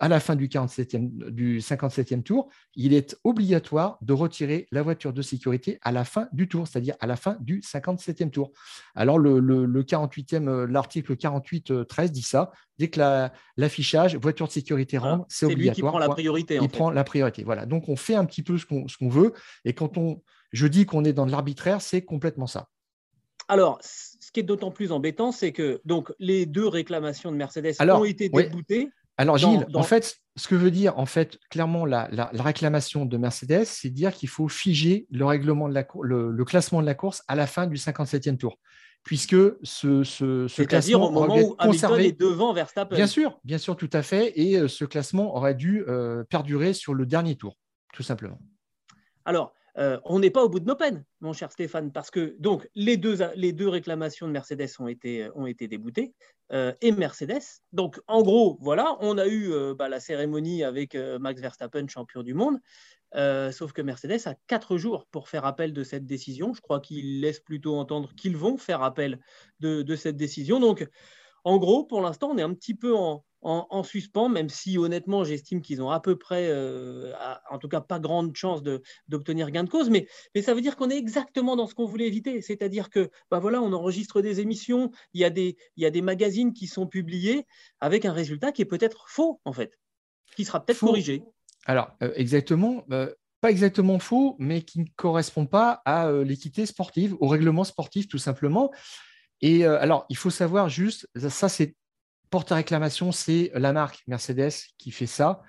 à 0.01 0.09
la 0.09 0.21
fin 0.21 0.35
du, 0.35 0.49
47e, 0.49 1.31
du 1.31 1.61
57e 1.61 2.23
tour, 2.23 2.49
il 2.75 2.93
est 2.95 3.17
obligatoire 3.25 3.99
de 4.01 4.13
retirer 4.13 4.67
la 4.73 4.83
voiture 4.83 5.13
de 5.13 5.23
sécurité 5.23 5.79
à 5.83 5.93
la 5.93 6.05
fin 6.05 6.29
du 6.33 6.49
tour, 6.49 6.67
c'est-à-dire 6.67 6.97
à 7.01 7.07
la 7.07 7.17
fin 7.17 7.37
du 7.41 7.61
57e 7.61 8.31
tour. 8.31 8.51
Alors, 8.95 9.19
le, 9.19 9.83
48e, 9.83 10.49
euh, 10.49 10.67
l'article 10.67 11.15
48.13 11.17 12.09
dit 12.11 12.23
ça. 12.23 12.51
Dès 12.79 12.89
que 12.89 13.01
l'affichage 13.57 14.17
voiture 14.17 14.47
de 14.47 14.53
sécurité 14.53 14.99
rentre, 14.99 15.27
c'est 15.29 15.47
obligatoire. 15.47 15.75
C'est 15.75 15.81
lui 15.81 15.83
qui 15.83 15.83
prend 15.83 15.99
la 15.99 16.09
priorité. 16.09 16.59
Il 16.61 16.69
prend 16.69 16.91
la 16.91 17.05
priorité. 17.05 17.45
Voilà. 17.45 17.67
Donc, 17.67 17.89
on 17.89 17.97
fait 17.97 18.15
un 18.15 18.25
petit 18.25 18.43
peu 18.43 18.59
ce 18.59 18.67
qu'on 18.67 19.09
veut. 19.09 19.33
Et 19.65 19.75
quand 19.75 19.97
on, 19.97 20.23
je 20.53 20.67
dis 20.67 20.87
qu'on 20.87 21.05
est 21.05 21.13
dans 21.13 21.27
de 21.27 21.31
l'arbitraire, 21.31 21.81
c'est 21.81 22.03
complètement 22.03 22.47
ça. 22.47 22.69
Alors, 23.49 23.79
ce 23.81 24.31
qui 24.31 24.41
est 24.41 24.45
d'autant 24.45 24.71
plus 24.71 24.93
embêtant, 24.93 25.33
c'est 25.33 25.53
que 25.53 25.81
donc, 25.85 26.13
les 26.19 26.47
deux 26.47 26.69
réclamations 26.69 27.33
de 27.33 27.37
Mercedes 27.37 27.75
ont 27.81 28.05
été 28.05 28.29
déboutées. 28.29 28.91
Alors, 29.19 29.37
Gilles, 29.37 29.67
en 29.75 29.83
fait, 29.83 30.17
ce 30.37 30.47
que 30.47 30.55
veut 30.55 30.71
dire 30.71 30.97
en 30.97 31.07
fait 31.07 31.39
clairement 31.51 31.85
la, 31.85 32.09
réclamation 32.33 33.05
de 33.05 33.17
Mercedes, 33.17 33.65
c'est 33.65 33.91
dire 33.91 34.15
qu'il 34.15 34.29
faut 34.29 34.49
figer 34.49 35.07
le, 35.11 35.25
règlement 35.25 35.69
de 35.69 35.75
la, 35.75 35.87
le, 36.03 36.45
classement 36.45 36.81
de 36.81 36.87
la 36.87 36.95
course 36.95 37.23
à 37.27 37.35
la 37.35 37.47
fin 37.47 37.67
du 37.67 37.77
57e 37.77 38.37
tour. 38.37 38.59
Puisque 39.05 39.37
ce, 39.63 40.03
ce, 40.03 40.47
ce 40.49 40.63
classement 40.63 41.09
au 41.09 41.11
moment 41.11 41.39
où 41.39 41.55
conservé 41.57 42.09
est 42.09 42.21
devant 42.21 42.53
Verstappen. 42.53 42.95
Bien 42.95 43.07
sûr, 43.07 43.39
bien 43.43 43.59
sûr, 43.59 43.77
tout 43.77 43.91
à 43.93 44.03
fait. 44.03 44.33
Et 44.39 44.57
euh, 44.57 44.69
ce 44.69 44.85
classement 44.85 45.35
aurait 45.35 45.55
dû 45.55 45.85
euh, 45.89 46.25
perdurer 46.25 46.73
sur 46.73 46.95
le 46.95 47.07
dernier 47.07 47.37
tour, 47.37 47.57
tout 47.95 48.03
simplement. 48.03 48.39
Alors, 49.25 49.55
euh, 49.79 49.99
on 50.05 50.19
n'est 50.19 50.31
pas 50.31 50.45
au 50.45 50.49
bout 50.49 50.61
de 50.61 50.67
nos 50.67 50.75
peines, 50.75 51.05
mon 51.21 51.33
cher 51.33 51.53
Stéphane, 51.53 51.93
parce 51.93 52.11
que 52.11 52.37
donc 52.41 52.69
les 52.75 52.97
deux, 52.97 53.19
les 53.37 53.53
deux 53.53 53.69
réclamations 53.69 54.27
de 54.27 54.33
Mercedes 54.33 54.69
ont 54.81 54.89
été, 54.89 55.29
ont 55.37 55.47
été 55.47 55.69
déboutées 55.69 56.15
euh, 56.53 56.73
et 56.81 56.91
Mercedes. 56.91 57.43
Donc 57.73 58.01
en 58.09 58.23
gros, 58.23 58.59
voilà, 58.61 58.97
on 59.01 59.19
a 59.19 59.27
eu 59.27 59.53
euh, 59.53 59.75
bah, 59.75 59.89
la 59.89 60.01
cérémonie 60.01 60.65
avec 60.65 60.97
Max 61.21 61.41
Verstappen, 61.41 61.87
champion 61.87 62.23
du 62.23 62.35
monde, 62.35 62.59
sauf 63.53 63.73
que 63.73 63.83
Mercedes 63.83 64.27
a 64.27 64.35
quatre 64.49 64.77
jours 64.79 65.07
pour 65.11 65.29
faire 65.29 65.45
appel 65.45 65.73
de 65.73 65.85
cette 65.85 66.07
décision. 66.07 66.53
Je 66.55 66.61
crois 66.61 66.81
qu'ils 66.81 67.21
laissent 67.21 67.41
plutôt 67.41 67.77
entendre 67.77 68.13
qu'ils 68.17 68.37
vont 68.37 68.57
faire 68.57 68.83
appel 68.83 69.21
de, 69.61 69.83
de 69.83 69.97
cette 69.97 70.17
décision. 70.17 70.59
Donc 70.59 70.89
en 71.45 71.59
gros, 71.59 71.85
pour 71.85 72.01
l'instant, 72.01 72.31
on 72.31 72.39
est 72.39 72.43
un 72.43 72.53
petit 72.53 72.75
peu 72.75 72.97
en, 72.97 73.25
en, 73.43 73.83
suspens, 73.83 74.29
même 74.29 74.49
si 74.49 74.79
honnêtement, 74.79 75.25
j'estime 75.25 75.63
qu'ils 75.63 75.83
ont 75.83 75.91
à 75.91 76.01
peu 76.01 76.17
près, 76.17 76.49
euh, 76.49 77.13
en 77.51 77.59
tout 77.59 77.69
cas 77.69 77.81
pas 77.81 78.01
grande 78.01 78.35
chance 78.35 78.63
d'obtenir 79.09 79.51
gain 79.51 79.65
de 79.65 79.71
cause, 79.71 79.91
mais, 79.91 80.09
mais 80.35 80.43
ça 80.43 80.55
veut 80.55 80.61
dire 80.61 80.77
qu'on 80.77 80.91
est 80.91 80.97
exactement 80.97 81.55
dans 81.55 81.67
ce 81.67 81.75
qu'on 81.75 81.87
voulait 81.87 82.07
éviter, 82.07 82.43
c'est-à-dire 82.43 82.91
que 82.91 83.11
bah 83.31 83.39
voilà, 83.39 83.63
on 83.63 83.73
enregistre 83.73 84.23
des 84.23 84.41
émissions, 84.41 84.91
il 85.13 85.21
y, 85.21 85.25
a 85.25 85.31
des, 85.31 85.57
il 85.77 85.83
y 85.83 85.87
a 85.87 85.91
des 85.91 86.03
magazines 86.03 86.53
qui 86.53 86.67
sont 86.67 86.87
publiés 86.87 87.47
avec 87.81 88.05
un 88.05 88.13
résultat 88.13 88.53
qui 88.53 88.63
est 88.63 88.67
peut-être 88.67 89.09
faux, 89.09 89.41
en 89.45 89.53
fait, 89.53 89.79
qui 90.37 90.45
sera 90.45 90.65
peut-être 90.65 90.81
corrigé. 90.81 91.23
Alors, 91.67 91.91
euh, 92.03 92.13
exactement. 92.17 92.85
Euh, 92.91 93.13
pas 93.41 93.53
exactement 93.53 94.01
faux, 94.01 94.35
mais 94.41 94.63
qui 94.63 94.81
ne 94.81 94.87
correspond 94.97 95.47
pas 95.47 95.81
à 95.85 96.11
l'équité 96.11 96.67
sportive, 96.67 97.15
au 97.21 97.29
règlement 97.29 97.63
sportif 97.63 98.09
tout 98.09 98.19
simplement. 98.19 98.73
Et 99.43 99.65
alors, 99.65 100.07
il 100.09 100.17
faut 100.17 100.31
savoir 100.31 100.69
juste, 100.69 101.09
ça 101.15 101.49
c'est 101.49 101.77
porte 102.31 102.53
à 102.53 102.57
réclamation, 102.57 103.13
c'est 103.13 103.51
la 103.55 103.73
marque 103.73 104.03
Mercedes 104.07 104.53
qui 104.79 104.91
fait 104.91 105.07
ça. 105.07 105.43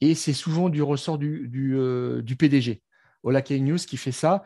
Et 0.00 0.14
c'est 0.14 0.32
souvent 0.32 0.68
du 0.68 0.82
ressort 0.82 1.18
du, 1.18 1.74
euh, 1.76 2.22
PDG, 2.38 2.82
Ola 3.22 3.42
News, 3.50 3.78
qui 3.78 3.96
fait 3.96 4.12
ça, 4.12 4.42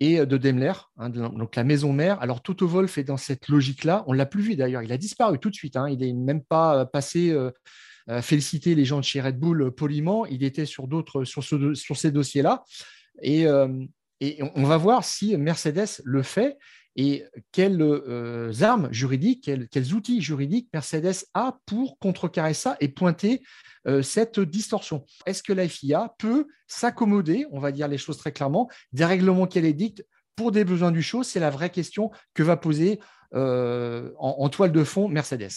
et 0.00 0.20
euh, 0.20 0.26
de 0.26 0.36
Daimler, 0.36 0.72
hein, 0.96 1.10
donc 1.10 1.56
la 1.56 1.64
maison 1.64 1.92
mère. 1.92 2.20
Alors, 2.22 2.42
Toto 2.42 2.66
Wolf 2.66 2.98
est 2.98 3.04
dans 3.04 3.16
cette 3.16 3.48
logique-là. 3.48 4.04
On 4.06 4.12
ne 4.12 4.18
l'a 4.18 4.26
plus 4.26 4.42
vu 4.42 4.56
d'ailleurs. 4.56 4.82
Il 4.82 4.92
a 4.92 4.98
disparu 4.98 5.38
tout 5.38 5.50
de 5.50 5.54
suite. 5.54 5.76
Hein. 5.76 5.88
Il 5.88 5.98
n'est 5.98 6.12
même 6.12 6.42
pas 6.42 6.78
euh, 6.78 6.84
passé 6.84 7.36
féliciter 8.20 8.74
les 8.74 8.84
gens 8.84 8.98
de 8.98 9.04
chez 9.04 9.20
Red 9.20 9.38
Bull 9.38 9.70
poliment. 9.70 10.26
Il 10.26 10.42
était 10.42 10.64
sur 10.66 10.88
ces 11.94 12.10
dossiers-là. 12.10 12.64
Et 13.22 13.46
on 13.46 14.64
va 14.64 14.76
voir 14.76 15.04
si 15.04 15.36
Mercedes 15.36 16.02
le 16.04 16.24
fait 16.24 16.58
et 16.96 17.24
quelles 17.52 17.80
euh, 17.80 18.52
armes 18.60 18.92
juridiques, 18.92 19.50
quels, 19.70 19.94
outils 19.94 20.20
juridiques 20.20 20.68
Mercedes 20.72 21.24
a 21.34 21.58
pour 21.66 21.98
contrecarrer 21.98 22.54
ça 22.54 22.76
et 22.80 22.88
pointer 22.88 23.42
euh, 23.86 24.02
cette 24.02 24.40
distorsion? 24.40 25.04
Est-ce 25.26 25.42
que 25.42 25.52
la 25.52 25.68
FIA 25.68 26.14
peut 26.18 26.46
s'accommoder, 26.66 27.46
on 27.50 27.60
va 27.60 27.72
dire 27.72 27.88
les 27.88 27.98
choses 27.98 28.18
très 28.18 28.32
clairement, 28.32 28.68
des 28.92 29.04
règlements 29.04 29.46
qu'elle 29.46 29.64
édicte 29.64 30.04
pour 30.36 30.52
des 30.52 30.64
besoins 30.64 30.90
du 30.90 31.02
show? 31.02 31.22
C'est 31.22 31.40
la 31.40 31.50
vraie 31.50 31.70
question 31.70 32.10
que 32.34 32.42
va 32.42 32.56
poser 32.56 33.00
euh, 33.34 34.12
en, 34.18 34.48
toile 34.50 34.72
de 34.72 34.84
fond 34.84 35.08
Mercedes. 35.08 35.50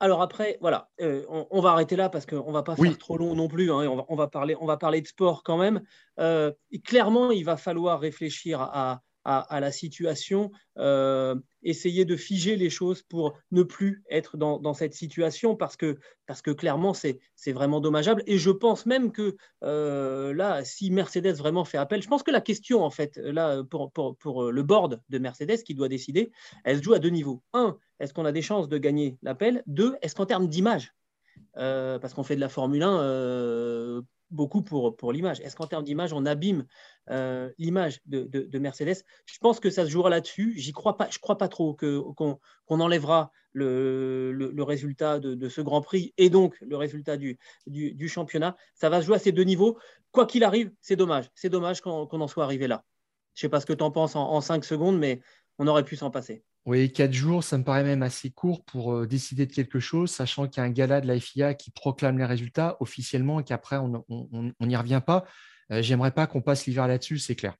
Alors 0.00 0.20
après, 0.20 0.58
voilà, 0.60 0.90
on, 0.98 1.60
va 1.60 1.70
arrêter 1.70 1.94
là 1.94 2.08
parce 2.08 2.26
qu'on 2.26 2.48
ne 2.48 2.52
va 2.52 2.64
pas 2.64 2.74
faire 2.74 2.98
trop 2.98 3.16
long 3.16 3.36
non 3.36 3.46
plus. 3.46 3.70
Hein, 3.70 3.86
on, 4.08 4.16
va, 4.16 4.26
parler, 4.26 4.56
on 4.60 4.66
va 4.66 4.76
parler 4.76 5.00
de 5.00 5.06
sport 5.06 5.44
quand 5.44 5.56
même. 5.56 5.80
clairement, 6.84 7.30
il 7.30 7.44
va 7.44 7.56
falloir 7.56 8.00
réfléchir 8.00 8.60
à, 8.60 9.00
à, 9.24 9.60
la 9.60 9.70
situation, 9.70 10.50
euh, 10.78 11.36
essayer 11.62 12.04
de 12.04 12.16
figer 12.16 12.56
les 12.56 12.70
choses 12.70 13.02
pour 13.02 13.38
ne 13.50 13.62
plus 13.62 14.02
être 14.10 14.36
dans, 14.36 14.74
cette 14.74 14.94
situation 14.94 15.54
parce 15.54 15.76
que, 15.76 15.98
parce 16.26 16.42
que 16.42 16.50
clairement, 16.50 16.94
c'est 16.94 17.20
vraiment 17.52 17.80
dommageable. 17.80 18.22
Et 18.26 18.38
je 18.38 18.50
pense 18.50 18.86
même 18.86 19.12
que 19.12 19.36
euh, 19.62 20.34
là, 20.34 20.64
si 20.64 20.90
Mercedes 20.90 21.34
vraiment 21.34 21.64
fait 21.64 21.78
appel, 21.78 22.02
je 22.02 22.08
pense 22.08 22.22
que 22.22 22.30
la 22.30 22.40
question, 22.40 22.82
en 22.82 22.90
fait, 22.90 23.16
là, 23.16 23.62
pour, 23.64 23.92
pour, 23.92 24.50
le 24.50 24.62
board 24.62 25.00
de 25.08 25.18
Mercedes 25.18 25.62
qui 25.64 25.74
doit 25.74 25.88
décider, 25.88 26.32
elle 26.64 26.78
se 26.78 26.82
joue 26.82 26.94
à 26.94 26.98
deux 26.98 27.10
niveaux. 27.10 27.42
Un, 27.52 27.76
est-ce 28.00 28.12
qu'on 28.12 28.24
a 28.24 28.32
des 28.32 28.42
chances 28.42 28.68
de 28.68 28.78
gagner 28.78 29.18
l'appel? 29.22 29.62
Deux, 29.66 29.94
est-ce 30.02 30.14
qu'en 30.14 30.26
termes 30.26 30.48
d'image, 30.48 30.92
euh, 31.56 31.98
parce 31.98 32.14
qu'on 32.14 32.24
fait 32.24 32.36
de 32.36 32.40
la 32.40 32.48
Formule 32.48 32.82
1 32.82 34.02
beaucoup 34.32 34.62
pour, 34.62 35.12
l'image. 35.12 35.40
Est-ce 35.40 35.56
qu'en 35.56 35.66
termes 35.66 35.84
d'image, 35.84 36.12
on 36.12 36.26
abîme 36.26 36.66
euh, 37.10 37.50
l'image 37.58 38.00
de, 38.06 38.58
Mercedes? 38.58 39.04
Je 39.26 39.38
pense 39.38 39.60
que 39.60 39.70
ça 39.70 39.84
se 39.84 39.90
jouera 39.90 40.10
là-dessus. 40.10 40.54
J'y 40.56 40.72
crois 40.72 40.96
pas. 40.96 41.08
Je 41.10 41.18
crois 41.18 41.38
pas 41.38 41.48
trop 41.48 41.74
qu'on 41.74 42.38
enlèvera 42.68 43.30
le, 43.52 44.62
résultat 44.62 45.20
de, 45.20 45.48
ce 45.48 45.60
Grand 45.60 45.82
Prix 45.82 46.14
et 46.18 46.30
donc 46.30 46.58
le 46.60 46.76
résultat 46.76 47.16
du, 47.16 47.38
championnat. 48.08 48.56
Ça 48.74 48.88
va 48.88 49.00
se 49.00 49.06
jouer 49.06 49.16
à 49.16 49.20
ces 49.20 49.32
deux 49.32 49.44
niveaux. 49.44 49.78
Quoi 50.10 50.26
qu'il 50.26 50.44
arrive, 50.44 50.72
c'est 50.80 50.96
dommage. 50.96 51.30
C'est 51.34 51.48
dommage 51.48 51.80
qu'on 51.80 52.08
en 52.08 52.28
soit 52.28 52.44
arrivé 52.44 52.66
là. 52.66 52.84
Je 53.34 53.38
ne 53.38 53.40
sais 53.42 53.48
pas 53.48 53.60
ce 53.60 53.66
que 53.66 53.72
tu 53.72 53.82
en 53.82 53.90
penses 53.90 54.14
en, 54.14 54.30
en 54.30 54.40
cinq 54.42 54.64
secondes, 54.64 54.98
mais 54.98 55.20
on 55.58 55.66
aurait 55.66 55.84
pu 55.84 55.96
s'en 55.96 56.10
passer. 56.10 56.44
Oui, 56.64 56.92
quatre 56.92 57.12
jours, 57.12 57.42
ça 57.42 57.58
me 57.58 57.64
paraît 57.64 57.82
même 57.82 58.04
assez 58.04 58.30
court 58.30 58.64
pour 58.64 58.94
euh, 58.94 59.06
décider 59.06 59.46
de 59.46 59.52
quelque 59.52 59.80
chose, 59.80 60.12
sachant 60.12 60.46
qu'il 60.46 60.60
y 60.60 60.64
a 60.64 60.68
un 60.68 60.70
gala 60.70 61.00
de 61.00 61.08
la 61.08 61.18
FIA 61.18 61.54
qui 61.54 61.72
proclame 61.72 62.18
les 62.18 62.24
résultats 62.24 62.76
officiellement 62.78 63.40
et 63.40 63.44
qu'après, 63.44 63.78
on 63.78 64.54
n'y 64.60 64.76
revient 64.76 65.02
pas. 65.04 65.24
Euh, 65.72 65.82
j'aimerais 65.82 66.12
pas 66.12 66.28
qu'on 66.28 66.40
passe 66.40 66.66
l'hiver 66.66 66.86
là-dessus, 66.86 67.18
c'est 67.18 67.34
clair. 67.34 67.56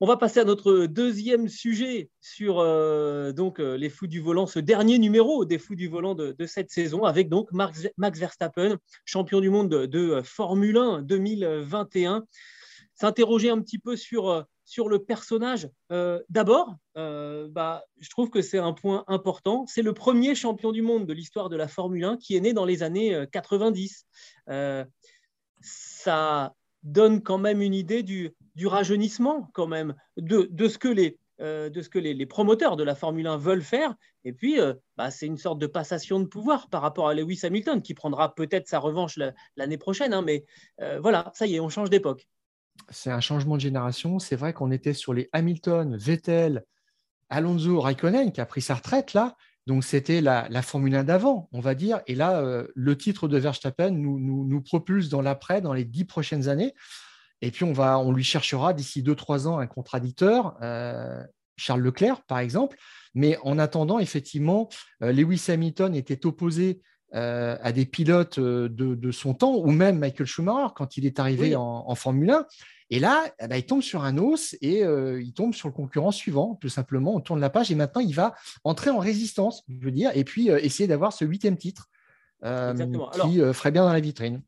On 0.00 0.06
va 0.06 0.18
passer 0.18 0.40
à 0.40 0.44
notre 0.44 0.84
deuxième 0.84 1.48
sujet 1.48 2.10
sur 2.20 2.58
euh, 2.58 3.32
donc, 3.32 3.60
les 3.60 3.88
fous 3.88 4.06
du 4.06 4.20
volant, 4.20 4.46
ce 4.46 4.58
dernier 4.58 4.98
numéro 4.98 5.46
des 5.46 5.58
fous 5.58 5.74
du 5.74 5.88
volant 5.88 6.14
de, 6.14 6.34
cette 6.44 6.70
saison, 6.70 7.04
avec 7.04 7.30
donc 7.30 7.50
Max, 7.50 7.88
Verstappen, 7.96 8.76
champion 9.06 9.40
du 9.40 9.48
monde 9.48 9.70
de, 9.70 9.86
de 9.86 10.20
Formule 10.22 10.76
1 10.76 11.00
2021. 11.00 12.26
S'interroger 12.94 13.48
un 13.48 13.62
petit 13.62 13.78
peu 13.78 13.96
sur 13.96 14.46
sur 14.66 14.88
le 14.88 14.98
personnage, 14.98 15.70
euh, 15.92 16.20
d'abord, 16.28 16.74
euh, 16.98 17.46
bah, 17.48 17.84
je 18.00 18.10
trouve 18.10 18.30
que 18.30 18.42
c'est 18.42 18.58
un 18.58 18.72
point 18.72 19.04
important. 19.06 19.64
C'est 19.66 19.80
le 19.80 19.94
premier 19.94 20.34
champion 20.34 20.72
du 20.72 20.82
monde 20.82 21.06
de 21.06 21.12
l'histoire 21.12 21.48
de 21.48 21.56
la 21.56 21.68
Formule 21.68 22.04
1 22.04 22.16
qui 22.16 22.36
est 22.36 22.40
né 22.40 22.52
dans 22.52 22.64
les 22.64 22.82
années 22.82 23.24
90. 23.30 24.06
Euh, 24.50 24.84
ça 25.60 26.52
donne 26.82 27.22
quand 27.22 27.38
même 27.38 27.62
une 27.62 27.74
idée 27.74 28.02
du, 28.02 28.34
rajeunissement, 28.64 29.48
quand 29.54 29.68
même, 29.68 29.94
de, 30.16 30.68
ce 30.68 30.78
que 30.78 30.88
les, 30.88 31.16
de 31.38 31.80
ce 31.80 31.88
que 31.88 32.00
les, 32.00 32.26
promoteurs 32.26 32.76
de 32.76 32.82
la 32.82 32.96
Formule 32.96 33.28
1 33.28 33.36
veulent 33.36 33.62
faire. 33.62 33.94
Et 34.24 34.32
puis, 34.32 34.58
bah, 34.96 35.12
c'est 35.12 35.26
une 35.26 35.36
sorte 35.36 35.60
de 35.60 35.68
passation 35.68 36.18
de 36.18 36.26
pouvoir 36.26 36.68
par 36.70 36.82
rapport 36.82 37.08
à 37.08 37.14
Lewis 37.14 37.40
Hamilton, 37.44 37.82
qui 37.82 37.94
prendra 37.94 38.34
peut-être 38.34 38.66
sa 38.66 38.80
revanche 38.80 39.16
l'année 39.56 39.78
prochaine. 39.78 40.12
Hein, 40.12 40.22
mais 40.22 40.44
voilà, 41.00 41.30
ça 41.34 41.46
y 41.46 41.54
est, 41.54 41.60
on 41.60 41.68
change 41.68 41.90
d'époque. 41.90 42.26
C'est 42.90 43.10
un 43.10 43.20
changement 43.20 43.56
de 43.56 43.60
génération. 43.60 44.18
C'est 44.18 44.36
vrai 44.36 44.52
qu'on 44.52 44.70
était 44.70 44.92
sur 44.92 45.14
les 45.14 45.28
Hamilton, 45.32 45.96
Vettel, 45.96 46.64
Alonso, 47.28 47.80
Raikkonen 47.80 48.32
qui 48.32 48.40
a 48.40 48.46
pris 48.46 48.62
sa 48.62 48.74
retraite 48.74 49.14
là. 49.14 49.36
Donc, 49.66 49.82
c'était 49.82 50.20
la, 50.20 50.62
Formule 50.62 50.94
1 50.94 51.04
d'avant, 51.04 51.48
on 51.52 51.60
va 51.60 51.74
dire. 51.74 52.00
Et 52.06 52.14
là, 52.14 52.40
euh, 52.40 52.68
le 52.76 52.96
titre 52.96 53.26
de 53.26 53.36
Verstappen 53.36 53.90
nous, 53.90 54.60
propulse 54.60 55.08
dans 55.08 55.22
l'après, 55.22 55.60
dans 55.60 55.72
les 55.72 55.84
dix 55.84 56.04
prochaines 56.04 56.48
années. 56.48 56.72
Et 57.42 57.50
puis, 57.50 57.64
on, 57.64 57.72
va, 57.72 57.98
on 57.98 58.12
lui 58.12 58.22
cherchera 58.22 58.72
d'ici 58.72 59.02
deux, 59.02 59.16
trois 59.16 59.48
ans 59.48 59.58
un 59.58 59.66
contradicteur, 59.66 60.56
euh, 60.62 61.22
Charles 61.56 61.80
Leclerc, 61.80 62.22
par 62.22 62.38
exemple. 62.38 62.76
Mais 63.14 63.38
en 63.42 63.58
attendant, 63.58 63.98
effectivement, 63.98 64.68
euh, 65.02 65.10
Lewis 65.10 65.44
Hamilton 65.48 65.96
était 65.96 66.26
opposé 66.26 66.80
à 67.16 67.72
des 67.72 67.86
pilotes 67.86 68.38
de, 68.38 69.10
son 69.10 69.34
temps, 69.34 69.56
ou 69.56 69.70
même 69.70 69.98
Michael 69.98 70.26
Schumacher 70.26 70.74
quand 70.76 70.96
il 70.96 71.06
est 71.06 71.18
arrivé 71.18 71.56
en, 71.56 71.94
Formule 71.94 72.30
1. 72.30 72.46
Et 72.90 73.00
là, 73.00 73.24
eh 73.40 73.48
ben, 73.48 73.56
il 73.56 73.66
tombe 73.66 73.82
sur 73.82 74.04
un 74.04 74.16
os 74.16 74.56
et 74.60 74.84
euh, 74.84 75.20
il 75.20 75.32
tombe 75.32 75.54
sur 75.54 75.68
le 75.68 75.74
concurrent 75.74 76.12
suivant, 76.12 76.56
tout 76.60 76.68
simplement. 76.68 77.14
On 77.14 77.20
tourne 77.20 77.40
la 77.40 77.50
page 77.50 77.70
et 77.72 77.74
maintenant, 77.74 78.00
il 78.00 78.14
va 78.14 78.34
entrer 78.62 78.90
en 78.90 78.98
résistance, 78.98 79.64
je 79.68 79.84
veux 79.84 79.90
dire, 79.90 80.12
et 80.14 80.24
puis 80.24 80.50
euh, 80.50 80.58
essayer 80.62 80.86
d'avoir 80.86 81.12
ce 81.12 81.24
huitième 81.24 81.56
titre 81.56 81.88
euh, 82.44 82.74
qui 82.74 83.40
ferait 83.52 83.72
bien 83.72 83.84
dans 83.84 83.92
la 83.92 84.00
vitrine. 84.00 84.42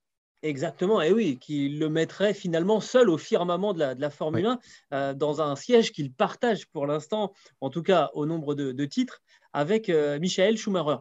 Exactement, 0.44 1.02
et 1.02 1.12
oui, 1.12 1.36
qui 1.40 1.68
le 1.68 1.88
mettrait 1.88 2.32
finalement 2.32 2.78
seul 2.78 3.10
au 3.10 3.18
firmament 3.18 3.72
de 3.72 3.80
la, 3.98 4.10
Formule 4.10 4.56
1, 4.92 5.14
dans 5.14 5.40
un 5.40 5.56
siège 5.56 5.90
qu'il 5.90 6.12
partage 6.12 6.68
pour 6.68 6.86
l'instant, 6.86 7.32
en 7.60 7.70
tout 7.70 7.82
cas 7.82 8.10
au 8.14 8.24
nombre 8.24 8.54
de, 8.54 8.84
titres, 8.84 9.20
avec 9.52 9.88
Michael 9.88 10.56
Schumacher. 10.56 10.98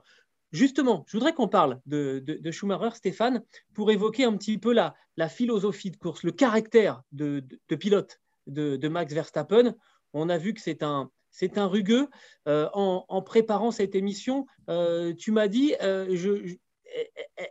Justement, 0.52 1.04
je 1.08 1.18
voudrais 1.18 1.34
qu'on 1.34 1.48
parle 1.48 1.82
de, 1.86 2.24
Schumacher, 2.52 2.96
Stéphane, 2.96 3.44
pour 3.74 3.92
évoquer 3.92 4.24
un 4.24 4.36
petit 4.38 4.58
peu 4.58 4.74
la, 4.74 4.94
philosophie 5.30 5.92
de 5.92 5.98
course, 5.98 6.24
le 6.24 6.32
caractère 6.32 7.02
de, 7.12 7.44
pilote 7.80 8.20
de, 8.48 8.88
Max 8.88 9.14
Verstappen. 9.14 9.76
On 10.14 10.30
a 10.30 10.38
vu 10.38 10.54
que 10.54 10.62
c'est 10.62 10.84
un, 10.84 11.10
rugueux. 11.58 12.08
Euh, 12.48 12.70
en, 12.74 13.22
préparant 13.22 13.72
cette 13.72 13.96
émission, 13.96 14.46
euh, 14.70 15.14
tu 15.14 15.32
m'as 15.32 15.50
dit, 15.50 15.76
euh, 15.82 16.16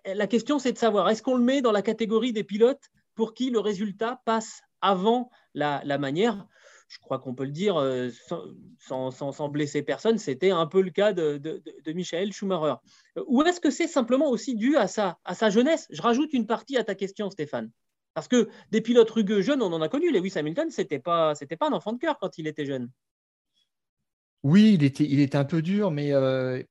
la 0.07 0.27
question 0.27 0.59
c'est 0.59 0.73
de 0.73 0.79
savoir, 0.79 1.09
est-ce 1.11 1.23
qu'on 1.23 1.37
le 1.37 1.45
met 1.45 1.61
dans 1.61 1.73
la 1.73 1.83
catégorie 1.83 2.33
des 2.33 2.45
pilotes 2.45 2.91
pour 3.15 3.35
qui 3.35 3.51
le 3.51 3.61
résultat 3.61 4.23
passe 4.25 4.63
avant 4.81 5.31
la 5.55 5.99
manière? 5.99 6.47
Je 6.89 6.99
crois 6.99 7.19
qu'on 7.19 7.35
peut 7.35 7.45
le 7.45 7.51
dire 7.51 7.77
euh, 7.77 8.11
sans, 8.79 9.49
blesser 9.49 9.83
personne, 9.83 10.19
c'était 10.19 10.51
un 10.51 10.67
peu 10.67 10.83
le 10.83 10.91
cas 10.91 11.13
de, 11.13 11.63
Michael 11.87 12.33
Schumacher. 12.33 12.77
Ou 13.27 13.43
est-ce 13.43 13.61
que 13.61 13.71
c'est 13.71 13.89
simplement 13.89 14.31
aussi 14.31 14.55
dû 14.55 14.77
à 14.77 14.87
sa, 14.87 15.17
jeunesse? 15.51 15.87
Je 15.91 16.03
rajoute 16.03 16.33
une 16.33 16.47
partie 16.47 16.77
à 16.77 16.85
ta 16.85 16.95
question, 16.95 17.31
Stéphane. 17.31 17.71
Parce 18.15 18.29
que 18.29 18.49
des 18.71 18.81
pilotes 18.81 19.11
rugueux 19.11 19.43
jeunes, 19.43 19.63
on 19.63 19.73
en 19.73 19.83
a 19.83 19.89
connu. 19.89 20.11
Lewis 20.11 20.33
Hamilton, 20.37 20.71
ce 20.71 20.81
n'était 20.81 20.99
pas, 20.99 21.35
pas 21.35 21.69
un 21.69 21.73
enfant 21.73 21.93
de 21.93 21.99
cœur 21.99 22.19
quand 22.19 22.39
il 22.39 22.47
était 22.47 22.65
jeune. 22.65 22.91
Oui, 24.43 24.75
il 24.75 24.85
était, 24.85 25.05
il 25.05 25.21
était 25.21 25.37
un 25.37 25.45
peu 25.45 25.61
dur, 25.61 25.91
mais 25.91 26.13
euh, 26.13 26.63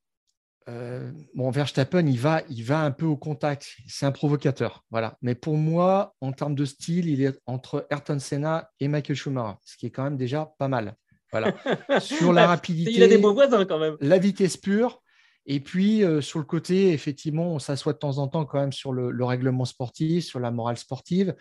euh, 0.68 1.12
bon, 1.36 1.52
Verstappen, 1.52 2.08
il 2.08 2.20
va, 2.20 2.42
il 2.50 2.64
va 2.64 2.82
un 2.82 2.92
peu 2.92 3.06
au 3.06 3.18
contact. 3.18 3.76
C'est 3.88 4.06
un 4.06 4.12
provocateur. 4.12 4.84
Voilà. 4.90 5.18
Mais 5.22 5.36
pour 5.36 5.58
moi, 5.58 6.16
en 6.22 6.32
termes 6.32 6.56
de 6.56 6.66
style, 6.66 7.08
il 7.08 7.22
est 7.22 7.40
entre 7.46 7.86
Ayrton 7.92 8.20
Senna 8.20 8.70
et 8.80 8.88
Michael 8.88 9.16
Schumacher, 9.16 9.58
ce 9.64 9.78
qui 9.78 9.86
est 9.86 9.92
quand 9.92 10.04
même 10.04 10.18
déjà 10.18 10.54
pas 10.58 10.68
mal. 10.68 10.96
Voilà. 11.32 11.54
sur 12.00 12.34
la 12.34 12.48
rapidité. 12.48 12.92
Il 12.92 13.04
a 13.04 13.08
des 13.08 13.18
beaux 13.18 13.34
voisins 13.34 13.66
quand 13.66 13.80
même. 13.80 13.96
La 14.02 14.18
vitesse 14.18 14.58
pure. 14.58 15.02
Et 15.48 15.60
puis, 15.60 16.04
euh, 16.04 16.22
sur 16.22 16.40
le 16.40 16.46
côté, 16.46 16.92
effectivement, 16.92 17.54
on 17.54 17.60
s'assoit 17.60 17.94
de 17.94 18.00
temps 18.00 18.18
en 18.18 18.28
temps 18.28 18.46
quand 18.46 18.60
même 18.60 18.74
sur 18.74 18.92
le, 18.92 19.24
règlement 19.24 19.66
sportif, 19.66 20.26
sur 20.26 20.40
la 20.40 20.50
morale 20.50 20.78
sportive. 20.78 21.36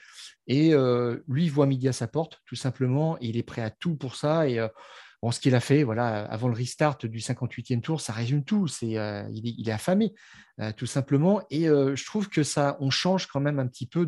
Et 0.47 0.75
euh, 0.75 1.25
lui, 1.27 1.45
il 1.45 1.51
voit 1.51 1.65
midi 1.65 1.89
à 1.89 1.95
sa 1.95 2.07
porte, 2.07 2.43
tout 2.45 2.57
simplement. 2.57 3.17
Et 3.23 3.29
il 3.29 3.39
est 3.39 3.43
prêt 3.43 3.63
à 3.63 3.71
tout 3.71 3.97
pour 3.97 4.17
ça. 4.17 4.47
Et 4.47 4.61
ce 5.33 5.41
qu'il 5.41 5.55
a 5.55 5.61
fait 5.61 5.85
voilà, 5.85 6.25
avant 6.25 6.49
le 6.49 6.55
restart 6.55 6.99
du 6.99 7.19
58e 7.19 7.81
tour, 7.81 8.01
ça 8.01 8.13
résume 8.13 8.45
tout. 8.45 8.67
C'est, 8.67 8.99
euh, 8.99 9.23
il, 9.33 9.69
est, 9.69 9.73
affamé, 9.73 10.15
euh, 10.61 10.73
tout 10.77 10.87
simplement. 10.87 11.43
Et 11.51 11.69
euh, 11.69 11.97
je 11.97 12.05
trouve 12.05 12.29
que 12.29 12.43
ça, 12.43 12.77
on 12.81 12.91
change 12.91 13.27
quand 13.27 13.41
même 13.41 13.59
un 13.59 13.67
petit 13.67 13.87
peu 13.87 14.07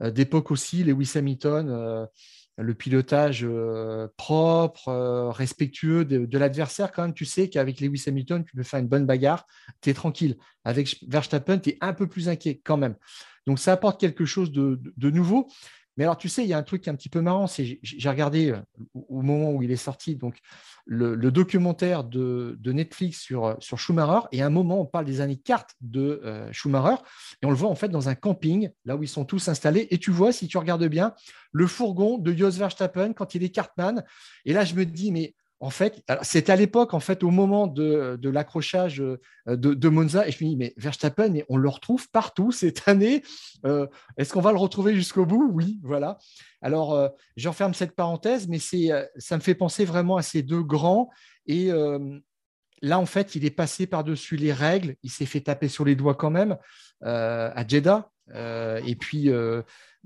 d'époque 0.00 0.50
aussi. 0.50 0.84
Lewis 0.84 1.12
Hamilton, 1.14 2.08
le 2.56 2.74
pilotage 2.74 3.46
propre, 4.16 5.30
respectueux 5.30 6.04
de, 6.04 6.38
l'adversaire. 6.38 6.92
Quand 6.92 7.02
même, 7.02 7.14
tu 7.14 7.24
sais 7.24 7.48
qu'avec 7.48 7.80
Lewis 7.80 8.04
Hamilton, 8.06 8.44
tu 8.44 8.56
peux 8.56 8.62
faire 8.62 8.80
une 8.80 8.88
bonne 8.88 9.06
bagarre, 9.06 9.46
tu 9.80 9.90
es 9.90 9.94
tranquille. 9.94 10.36
Avec 10.64 10.96
Verstappen, 11.08 11.58
tu 11.58 11.70
es 11.70 11.78
un 11.80 11.92
peu 11.94 12.08
plus 12.08 12.28
inquiet 12.28 12.60
quand 12.64 12.76
même. 12.76 12.96
Donc, 13.46 13.58
ça 13.58 13.72
apporte 13.72 14.00
quelque 14.00 14.24
chose 14.24 14.52
de 14.52 15.10
nouveau. 15.10 15.48
Mais 15.96 16.04
alors, 16.04 16.16
tu 16.16 16.28
sais, 16.28 16.42
il 16.42 16.48
y 16.48 16.52
a 16.52 16.58
un 16.58 16.62
truc 16.62 16.82
qui 16.82 16.88
est 16.88 16.92
un 16.92 16.96
petit 16.96 17.08
peu 17.08 17.20
marrant, 17.20 17.46
j'ai 17.46 18.08
regardé 18.08 18.50
euh, 18.50 18.60
au 19.08 19.22
moment 19.22 19.52
où 19.52 19.62
il 19.62 19.70
est 19.70 19.76
sorti 19.76 20.16
donc 20.16 20.38
le, 20.86 21.16
documentaire 21.30 22.04
de, 22.04 22.58
Netflix 22.64 23.20
sur, 23.20 23.46
euh, 23.46 23.54
sur 23.60 23.78
Schumacher, 23.78 24.26
et 24.32 24.42
à 24.42 24.46
un 24.46 24.50
moment, 24.50 24.80
on 24.80 24.86
parle 24.86 25.04
des 25.04 25.20
années 25.20 25.36
cartes 25.36 25.74
de 25.80 26.20
euh, 26.24 26.52
Schumacher, 26.52 26.96
et 27.42 27.46
on 27.46 27.50
le 27.50 27.56
voit 27.56 27.70
en 27.70 27.74
fait 27.74 27.88
dans 27.88 28.08
un 28.08 28.14
camping, 28.14 28.70
là 28.84 28.96
où 28.96 29.02
ils 29.02 29.08
sont 29.08 29.24
tous 29.24 29.48
installés, 29.48 29.86
et 29.90 29.98
tu 29.98 30.10
vois, 30.10 30.32
si 30.32 30.48
tu 30.48 30.58
regardes 30.58 30.86
bien, 30.86 31.14
le 31.52 31.66
fourgon 31.66 32.18
de 32.18 32.32
Jos 32.36 32.50
Verstappen 32.50 33.12
quand 33.12 33.34
il 33.34 33.44
est 33.44 33.50
cartman, 33.50 34.04
et 34.44 34.52
là, 34.52 34.64
je 34.64 34.74
me 34.74 34.84
dis, 34.84 35.12
mais 35.12 35.34
en 35.64 35.70
fait, 35.70 36.04
c'est 36.20 36.50
à 36.50 36.56
l'époque, 36.56 36.92
en 36.92 37.00
fait, 37.00 37.22
au 37.22 37.30
moment 37.30 37.66
de, 37.66 38.18
l'accrochage 38.28 39.00
euh, 39.00 39.16
de, 39.46 39.88
Monza, 39.88 40.28
et 40.28 40.30
je 40.30 40.44
me 40.44 40.50
dis, 40.50 40.56
mais 40.56 40.74
Verstappen, 40.76 41.38
on 41.48 41.56
le 41.56 41.70
retrouve 41.70 42.10
partout 42.10 42.52
cette 42.52 42.86
année. 42.86 43.22
Euh, 43.64 43.86
est-ce 44.18 44.34
qu'on 44.34 44.42
va 44.42 44.52
le 44.52 44.58
retrouver 44.58 44.94
jusqu'au 44.94 45.24
bout? 45.24 45.48
Oui, 45.54 45.80
voilà. 45.82 46.18
Alors, 46.60 46.92
euh, 46.92 47.08
j'enferme 47.38 47.72
cette 47.72 47.96
parenthèse, 47.96 48.46
mais 48.46 48.58
ça 48.58 49.36
me 49.36 49.40
fait 49.40 49.54
penser 49.54 49.86
vraiment 49.86 50.18
à 50.18 50.22
ces 50.22 50.42
deux 50.42 50.62
grands. 50.62 51.08
Et 51.46 51.70
là, 52.82 52.98
en 52.98 53.06
fait, 53.06 53.34
il 53.34 53.46
est 53.46 53.50
passé 53.50 53.86
par-dessus 53.86 54.36
les 54.36 54.52
règles. 54.52 54.96
Il 55.02 55.10
s'est 55.10 55.24
fait 55.24 55.40
taper 55.40 55.68
sur 55.68 55.86
les 55.86 55.96
doigts 55.96 56.14
quand 56.14 56.30
même 56.30 56.58
à 57.00 57.66
Jeddah. 57.66 58.10
Et 58.32 58.96
puis, 58.96 59.30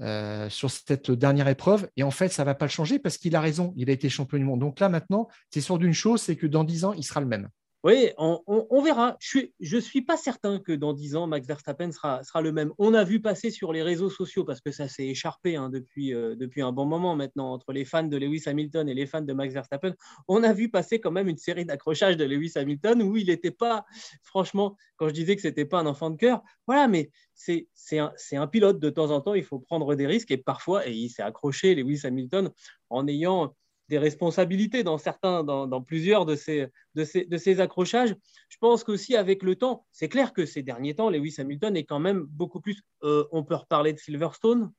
euh, 0.00 0.48
sur 0.48 0.70
cette 0.70 1.10
dernière 1.10 1.48
épreuve. 1.48 1.88
Et 1.96 2.04
en 2.04 2.12
fait, 2.12 2.28
ça 2.28 2.42
ne 2.42 2.46
va 2.46 2.54
pas 2.54 2.66
le 2.66 2.70
changer 2.70 3.00
parce 3.00 3.18
qu'il 3.18 3.34
a 3.34 3.40
raison. 3.40 3.74
Il 3.76 3.90
a 3.90 3.92
été 3.92 4.08
champion 4.08 4.38
du 4.38 4.44
monde. 4.44 4.60
Donc 4.60 4.78
là, 4.78 4.88
maintenant, 4.88 5.26
c'est 5.50 5.60
sûr 5.60 5.76
d'une 5.76 5.92
chose, 5.92 6.22
c'est 6.22 6.36
que 6.36 6.46
dans 6.46 6.62
10 6.62 6.84
ans, 6.84 6.92
il 6.92 7.02
sera 7.02 7.20
le 7.20 7.26
même. 7.26 7.48
Oui, 7.84 8.10
on, 8.18 8.82
verra. 8.82 9.16
Je 9.20 9.46
ne 9.60 9.80
suis, 9.80 10.02
pas 10.02 10.16
certain 10.16 10.58
que 10.58 10.72
dans 10.72 10.92
10 10.92 11.14
ans, 11.14 11.28
Max 11.28 11.46
Verstappen 11.46 11.92
sera, 11.92 12.22
le 12.42 12.50
même. 12.50 12.72
On 12.76 12.92
a 12.92 13.04
vu 13.04 13.20
passer 13.20 13.52
sur 13.52 13.72
les 13.72 13.84
réseaux 13.84 14.10
sociaux, 14.10 14.44
parce 14.44 14.60
que 14.60 14.72
ça 14.72 14.88
s'est 14.88 15.06
écharpé 15.06 15.54
hein, 15.54 15.70
depuis, 15.70 16.12
euh, 16.12 16.34
depuis 16.34 16.60
un 16.60 16.72
bon 16.72 16.86
moment 16.86 17.14
maintenant, 17.14 17.52
entre 17.52 17.72
les 17.72 17.84
fans 17.84 18.02
de 18.02 18.16
Lewis 18.16 18.42
Hamilton 18.46 18.88
et 18.88 18.94
les 18.94 19.06
fans 19.06 19.20
de 19.20 19.32
Max 19.32 19.54
Verstappen, 19.54 19.94
on 20.26 20.42
a 20.42 20.52
vu 20.52 20.70
passer 20.70 20.98
quand 21.00 21.12
même 21.12 21.28
une 21.28 21.36
série 21.36 21.64
d'accrochages 21.64 22.16
de 22.16 22.24
Lewis 22.24 22.52
Hamilton 22.56 23.00
où 23.00 23.16
il 23.16 23.26
n'était 23.26 23.52
pas, 23.52 23.84
franchement, 24.24 24.76
quand 24.96 25.08
je 25.08 25.14
disais 25.14 25.36
que 25.36 25.42
ce 25.42 25.46
n'était 25.48 25.64
pas 25.64 25.78
un 25.78 25.86
enfant 25.86 26.10
de 26.10 26.16
cœur, 26.16 26.42
voilà, 26.66 26.88
mais 26.88 27.12
c'est 27.34 27.68
un, 27.92 28.12
un, 28.32 28.46
pilote 28.48 28.80
de 28.80 28.90
temps 28.90 29.12
en 29.12 29.20
temps, 29.20 29.34
il 29.34 29.44
faut 29.44 29.60
prendre 29.60 29.94
des 29.94 30.08
risques, 30.08 30.32
et 30.32 30.36
parfois, 30.36 30.88
et 30.88 30.92
il 30.92 31.10
s'est 31.10 31.22
accroché, 31.22 31.76
Lewis 31.76 32.00
Hamilton, 32.02 32.50
en 32.90 33.06
ayant 33.06 33.54
des 33.88 33.98
responsabilités 33.98 34.82
dans 34.82 34.98
certains, 34.98 35.42
dans, 35.44 35.82
plusieurs 35.82 36.26
de 36.26 36.36
ces, 36.36 36.66
de, 36.94 37.04
ces, 37.04 37.24
de 37.24 37.36
ces 37.36 37.60
accrochages. 37.60 38.14
Je 38.48 38.56
pense 38.60 38.84
qu'aussi 38.84 39.16
avec 39.16 39.42
le 39.42 39.56
temps, 39.56 39.86
c'est 39.92 40.08
clair 40.08 40.32
que 40.32 40.46
ces 40.46 40.62
derniers 40.62 40.94
temps, 40.94 41.10
Lewis 41.10 41.36
Hamilton 41.38 41.76
est 41.76 41.84
quand 41.84 41.98
même 41.98 42.26
beaucoup 42.28 42.60
plus. 42.60 42.82
Euh, 43.02 43.24
on 43.32 43.44
peut 43.44 43.54
reparler 43.54 43.92
de 43.92 43.98
Silverstone 43.98 44.70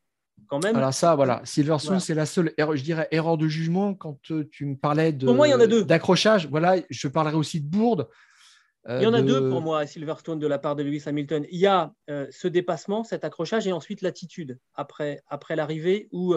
quand 0.47 0.63
même. 0.63 0.75
Alors 0.75 0.93
ça, 0.93 1.15
voilà, 1.15 1.41
Silverstone, 1.43 1.99
c'est 1.99 2.13
la 2.13 2.25
seule, 2.25 2.53
erreur, 2.57 2.75
je 2.75 2.83
dirais, 2.83 3.07
erreur 3.11 3.37
de 3.37 3.47
jugement 3.47 3.93
quand 3.93 4.31
euh, 4.31 4.47
tu 4.51 4.65
me 4.65 4.75
parlais 4.75 5.11
de. 5.11 5.25
Pour 5.25 5.35
moi, 5.35 5.47
il 5.47 5.51
y 5.51 5.53
en 5.55 5.59
a 5.59 5.67
deux. 5.67 5.83
D'accrochage. 5.83 6.47
Voilà, 6.47 6.75
je 6.89 7.07
parlerai 7.07 7.35
aussi 7.35 7.61
de 7.61 7.67
Bourde. 7.67 8.07
Euh, 8.87 8.99
il 9.01 9.03
y 9.03 9.07
en 9.07 9.13
a 9.13 9.21
deux 9.21 9.49
pour 9.49 9.61
moi 9.61 9.81
à 9.81 9.87
Silverstone 9.87 10.39
de 10.39 10.47
la 10.47 10.57
part 10.57 10.75
de 10.75 10.83
Lewis 10.83 11.03
Hamilton. 11.05 11.45
Il 11.51 11.59
y 11.59 11.67
a 11.67 11.93
ce 12.07 12.47
dépassement, 12.47 13.03
cet 13.03 13.23
accrochage, 13.23 13.67
et 13.67 13.71
ensuite 13.71 14.01
l'attitude 14.01 14.59
après, 14.73 15.21
après 15.27 15.55
l'arrivée 15.55 16.07
où 16.11 16.35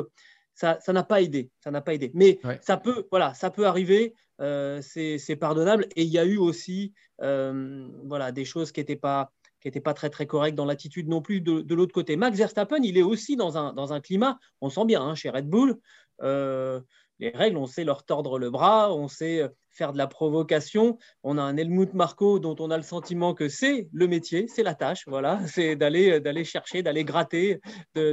ça 0.55 0.79
n'a 0.89 1.03
pas 1.03 1.23
aidé. 1.23 1.51
Ça 1.61 1.71
n'a 1.71 1.81
pas 1.81 1.95
aidé. 1.95 2.11
Mais 2.15 2.41
ça 2.61 2.77
peut, 2.77 3.07
voilà, 3.11 3.35
ça 3.35 3.51
peut 3.51 3.67
arriver. 3.67 4.15
Euh, 4.41 4.81
c'est 4.83 5.37
pardonnable. 5.37 5.87
Et 5.97 6.03
il 6.03 6.09
y 6.09 6.19
a 6.19 6.25
eu 6.25 6.37
aussi, 6.37 6.93
euh, 7.23 7.89
voilà, 8.05 8.33
des 8.33 8.45
choses 8.45 8.73
qui 8.73 8.81
n'étaient 8.81 8.97
pas 8.97 9.33
qui 9.61 9.69
n'étaient 9.69 9.81
pas 9.81 9.95
très 9.95 10.11
très 10.11 10.27
correctes 10.27 10.57
dans 10.57 10.65
l'attitude 10.65 11.07
non 11.07 11.23
plus 11.23 11.41
de, 11.41 11.73
l'autre 11.73 11.95
côté. 11.95 12.17
Max 12.17 12.37
Verstappen, 12.37 12.83
il 12.83 12.99
est 12.99 13.03
aussi 13.03 13.37
dans 13.37 13.57
un, 13.57 13.73
dans 13.73 13.93
un 13.93 14.01
climat, 14.01 14.41
on 14.61 14.71
sent 14.71 14.85
bien 14.87 15.01
hein, 15.01 15.15
chez 15.15 15.31
Red 15.31 15.49
Bull, 15.49 15.79
euh, 16.23 16.81
les 17.23 17.31
règles, 17.31 17.57
on 17.57 17.67
sait 17.67 17.85
leur 17.85 18.05
tordre 18.05 18.39
le 18.39 18.51
bras, 18.51 18.93
on 18.93 19.07
sait 19.07 19.49
faire 19.71 19.93
de 19.93 19.99
la 19.99 20.09
provocation. 20.09 20.99
On 21.23 21.39
a 21.39 21.43
un 21.43 21.57
Helmut 21.57 21.95
Marco 21.95 22.41
dont 22.41 22.57
on 22.59 22.71
a 22.71 22.77
le 22.77 22.83
sentiment 22.83 23.33
que 23.33 23.49
c'est 23.49 23.89
le 23.93 24.09
métier, 24.09 24.49
c'est 24.49 24.65
la 24.65 24.75
tâche, 24.75 25.05
voilà, 25.07 25.41
c'est 25.47 25.77
d'aller 25.77 26.21
d'aller 26.21 26.45
chercher, 26.45 26.83
d'aller 26.83 27.05
gratter, 27.05 27.61
de, 27.95 28.13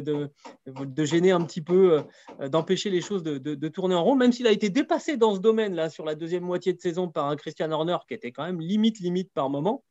de, 0.67 1.05
gêner 1.05 1.31
un 1.31 1.41
petit 1.41 1.61
peu, 1.61 2.03
euh, 2.39 2.49
d'empêcher 2.49 2.91
les 2.91 3.01
choses 3.01 3.23
de, 3.23 3.67
tourner 3.67 3.95
en 3.95 4.03
rond, 4.03 4.15
même 4.15 4.31
s'il 4.31 4.45
a 4.45 4.51
été 4.51 4.69
dépassé 4.69 5.17
dans 5.17 5.33
ce 5.33 5.39
domaine-là 5.39 5.89
sur 5.89 6.05
la 6.05 6.13
deuxième 6.13 6.43
moitié 6.43 6.73
de 6.73 6.79
saison 6.79 7.09
par 7.09 7.27
un 7.27 7.35
Christian 7.35 7.71
Horner 7.71 7.97
qui 8.07 8.13
était 8.13 8.31
quand 8.31 8.45
même 8.45 8.61
limite, 8.61 8.99
limite 8.99 9.31
par 9.33 9.49
moment. 9.49 9.83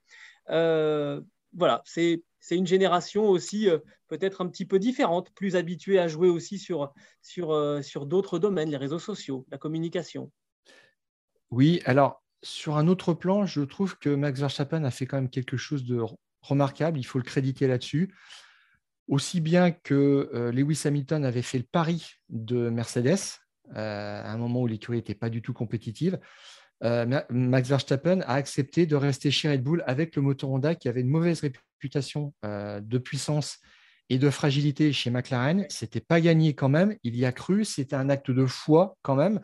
Euh, 0.50 1.20
voilà, 1.54 1.82
c'est 1.84 2.22
c'est 2.40 2.56
une 2.56 2.66
génération 2.66 3.28
aussi 3.28 3.68
peut-être 4.06 4.40
un 4.40 4.48
petit 4.48 4.64
peu 4.64 4.78
différente, 4.78 5.30
plus 5.34 5.56
habituée 5.56 5.98
à 5.98 6.08
jouer 6.08 6.28
aussi 6.28 6.58
sur, 6.58 6.92
sur, 7.22 8.06
d'autres 8.06 8.38
domaines, 8.38 8.70
les 8.70 8.76
réseaux 8.76 8.98
sociaux, 8.98 9.46
la 9.50 9.58
communication. 9.58 10.30
Oui, 11.50 11.80
alors 11.84 12.22
sur 12.42 12.76
un 12.76 12.88
autre 12.88 13.14
plan, 13.14 13.46
je 13.46 13.62
trouve 13.62 13.98
que 13.98 14.10
Max 14.10 14.40
Verstappen 14.40 14.84
a 14.84 14.90
fait 14.90 15.06
quand 15.06 15.16
même 15.16 15.30
quelque 15.30 15.56
chose 15.56 15.84
de 15.84 16.00
remarquable. 16.42 16.98
Il 16.98 17.04
faut 17.04 17.18
le 17.18 17.24
créditer 17.24 17.66
là-dessus. 17.66 18.14
Aussi 19.08 19.40
bien 19.40 19.70
que 19.70 20.30
euh, 20.34 20.52
Lewis 20.52 20.82
Hamilton 20.84 21.24
avait 21.24 21.42
fait 21.42 21.58
le 21.58 21.64
pari 21.64 22.06
de 22.28 22.68
Mercedes 22.68 23.16
euh, 23.74 24.22
à 24.22 24.30
un 24.30 24.36
moment 24.36 24.60
où 24.60 24.66
l'écurie 24.66 24.98
n'était 24.98 25.14
pas 25.14 25.30
du 25.30 25.40
tout 25.40 25.54
compétitive. 25.54 26.18
Euh, 26.84 27.20
Max 27.30 27.68
Verstappen 27.68 28.20
a 28.22 28.34
accepté 28.34 28.86
de 28.86 28.96
rester 28.96 29.30
chez 29.30 29.50
Red 29.50 29.62
Bull 29.62 29.82
avec 29.86 30.14
le 30.16 30.22
moteur 30.22 30.50
Honda 30.50 30.74
qui 30.74 30.88
avait 30.88 31.00
une 31.00 31.08
mauvaise 31.08 31.40
réputation 31.40 32.32
de 32.42 32.98
puissance 32.98 33.58
et 34.10 34.18
de 34.18 34.30
fragilité 34.30 34.92
chez 34.92 35.10
McLaren. 35.10 35.66
C'était 35.68 36.00
pas 36.00 36.20
gagné 36.20 36.54
quand 36.54 36.68
même. 36.68 36.96
Il 37.02 37.16
y 37.16 37.24
a 37.24 37.32
cru. 37.32 37.64
C'était 37.64 37.96
un 37.96 38.08
acte 38.08 38.30
de 38.30 38.46
foi 38.46 38.96
quand 39.02 39.14
même 39.14 39.40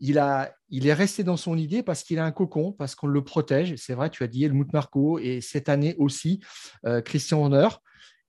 il, 0.00 0.18
a, 0.18 0.54
il 0.70 0.86
est 0.86 0.94
resté 0.94 1.24
dans 1.24 1.36
son 1.36 1.56
idée 1.56 1.82
parce 1.82 2.02
qu'il 2.02 2.18
a 2.18 2.24
un 2.24 2.30
cocon, 2.30 2.72
parce 2.72 2.94
qu'on 2.94 3.06
le 3.06 3.24
protège. 3.24 3.74
C'est 3.76 3.94
vrai, 3.94 4.10
tu 4.10 4.22
as 4.22 4.26
dit 4.26 4.44
Helmut 4.44 4.72
Marco 4.72 5.18
et 5.18 5.40
cette 5.40 5.68
année 5.68 5.94
aussi 5.98 6.40
euh, 6.86 7.00
Christian 7.00 7.40
Horner. 7.40 7.68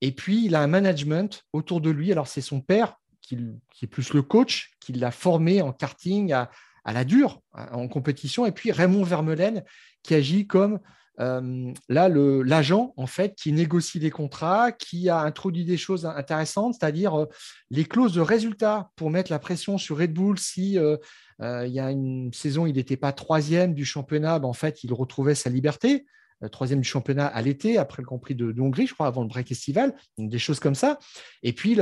Et 0.02 0.12
puis, 0.12 0.46
il 0.46 0.56
a 0.56 0.62
un 0.62 0.68
management 0.68 1.44
autour 1.54 1.82
de 1.82 1.90
lui. 1.90 2.12
Alors, 2.12 2.28
c'est 2.28 2.42
son 2.42 2.62
père 2.62 2.96
qui, 3.22 3.38
est 3.82 3.88
plus 3.88 4.14
le 4.14 4.22
coach, 4.22 4.72
qui 4.80 4.94
l'a 4.94 5.12
formé 5.12 5.62
en 5.62 5.72
karting 5.72 6.32
à, 6.34 6.50
la 6.86 7.04
dure, 7.04 7.42
en 7.54 7.88
compétition. 7.88 8.46
Et 8.46 8.52
puis, 8.52 8.72
Raymond 8.72 9.04
Vermeulen 9.04 9.64
qui 10.04 10.16
agit 10.16 10.48
comme 10.48 10.80
euh, 11.20 11.74
là, 11.90 12.08
l'agent, 12.10 12.94
en 12.96 13.08
fait, 13.08 13.36
qui 13.36 13.52
négocie 13.52 14.00
les 14.00 14.10
contrats, 14.10 14.72
qui 14.72 15.10
a 15.10 15.20
introduit 15.20 15.66
des 15.66 15.78
choses 15.78 16.06
intéressantes, 16.06 16.76
c'est-à-dire 16.80 17.20
euh, 17.20 17.26
les 17.70 17.84
clauses 17.84 18.14
de 18.14 18.22
résultat 18.22 18.90
pour 18.96 19.10
mettre 19.10 19.32
la 19.32 19.40
pression 19.40 19.78
sur 19.78 19.98
Red 19.98 20.14
Bull 20.14 20.40
si 20.40 20.78
euh, 20.78 20.98
il 21.42 21.72
y 21.72 21.80
a 21.80 21.92
une 21.92 22.32
saison, 22.34 22.66
il 22.66 22.76
n'était 22.76 22.98
pas 22.98 23.12
troisième 23.12 23.74
du 23.74 23.86
championnat, 23.86 24.40
ben, 24.40 24.48
en 24.48 24.54
fait, 24.54 24.84
il 24.84 24.94
retrouvait 24.94 25.36
sa 25.36 25.50
liberté. 25.50 26.06
Troisième 26.54 26.80
du 26.80 26.88
championnat 26.88 27.28
à 27.28 27.42
l'été, 27.42 27.78
après 27.78 28.02
le 28.02 28.06
Grand 28.06 28.18
Prix 28.18 28.34
de, 28.34 28.56
Hongrie, 28.62 28.88
je 28.88 28.94
crois, 28.94 29.08
avant 29.08 29.24
le 29.24 29.28
break 29.28 29.52
estival, 29.52 29.94
des 30.18 30.40
choses 30.40 30.62
comme 30.62 30.76
ça. 30.76 30.98
Et 31.44 31.52
puis, 31.52 31.78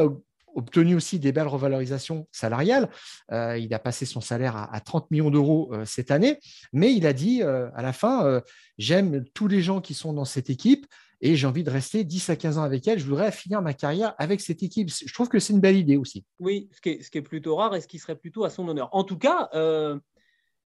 obtenu 0.57 0.95
aussi 0.95 1.19
des 1.19 1.31
belles 1.31 1.47
revalorisations 1.47 2.27
salariales. 2.31 2.89
Euh, 3.31 3.57
il 3.57 3.73
a 3.73 3.79
passé 3.79 4.05
son 4.05 4.21
salaire 4.21 4.57
à, 4.57 4.79
30 4.81 5.11
millions 5.11 5.29
d'euros 5.29 5.69
euh, 5.71 5.85
cette 5.85 6.11
année, 6.11 6.39
mais 6.73 6.93
il 6.93 7.05
a 7.05 7.13
dit 7.13 7.43
euh, 7.43 7.69
à 7.75 7.81
la 7.81 7.93
fin, 7.93 8.41
j'aime 8.77 9.23
tous 9.33 9.47
les 9.47 9.61
gens 9.61 9.79
qui 9.79 9.93
sont 9.93 10.13
dans 10.13 10.25
cette 10.25 10.49
équipe 10.49 10.85
et 11.21 11.35
j'ai 11.35 11.47
envie 11.47 11.63
de 11.63 11.69
rester 11.69 12.03
10 12.03 12.29
à 12.29 12.35
15 12.35 12.57
ans 12.57 12.63
avec 12.63 12.87
elle. 12.87 12.99
Je 12.99 13.05
voudrais 13.05 13.31
finir 13.31 13.61
ma 13.61 13.73
carrière 13.73 14.15
avec 14.17 14.41
cette 14.41 14.63
équipe. 14.63 14.89
Je 14.89 15.13
trouve 15.13 15.29
que 15.29 15.39
c'est 15.39 15.53
une 15.53 15.61
belle 15.61 15.77
idée 15.77 15.97
aussi. 15.97 16.25
Oui, 16.39 16.69
ce 16.73 16.81
qui, 16.81 16.89
est, 16.89 17.03
ce 17.03 17.09
qui 17.09 17.19
est 17.19 17.23
plutôt 17.23 17.55
rare 17.55 17.75
et 17.75 17.81
ce 17.81 17.87
qui 17.87 17.99
serait 17.99 18.15
plutôt 18.15 18.43
à 18.43 18.49
son 18.49 18.67
honneur. 18.67 18.89
En 18.91 19.03
tout 19.03 19.17
cas, 19.17 19.49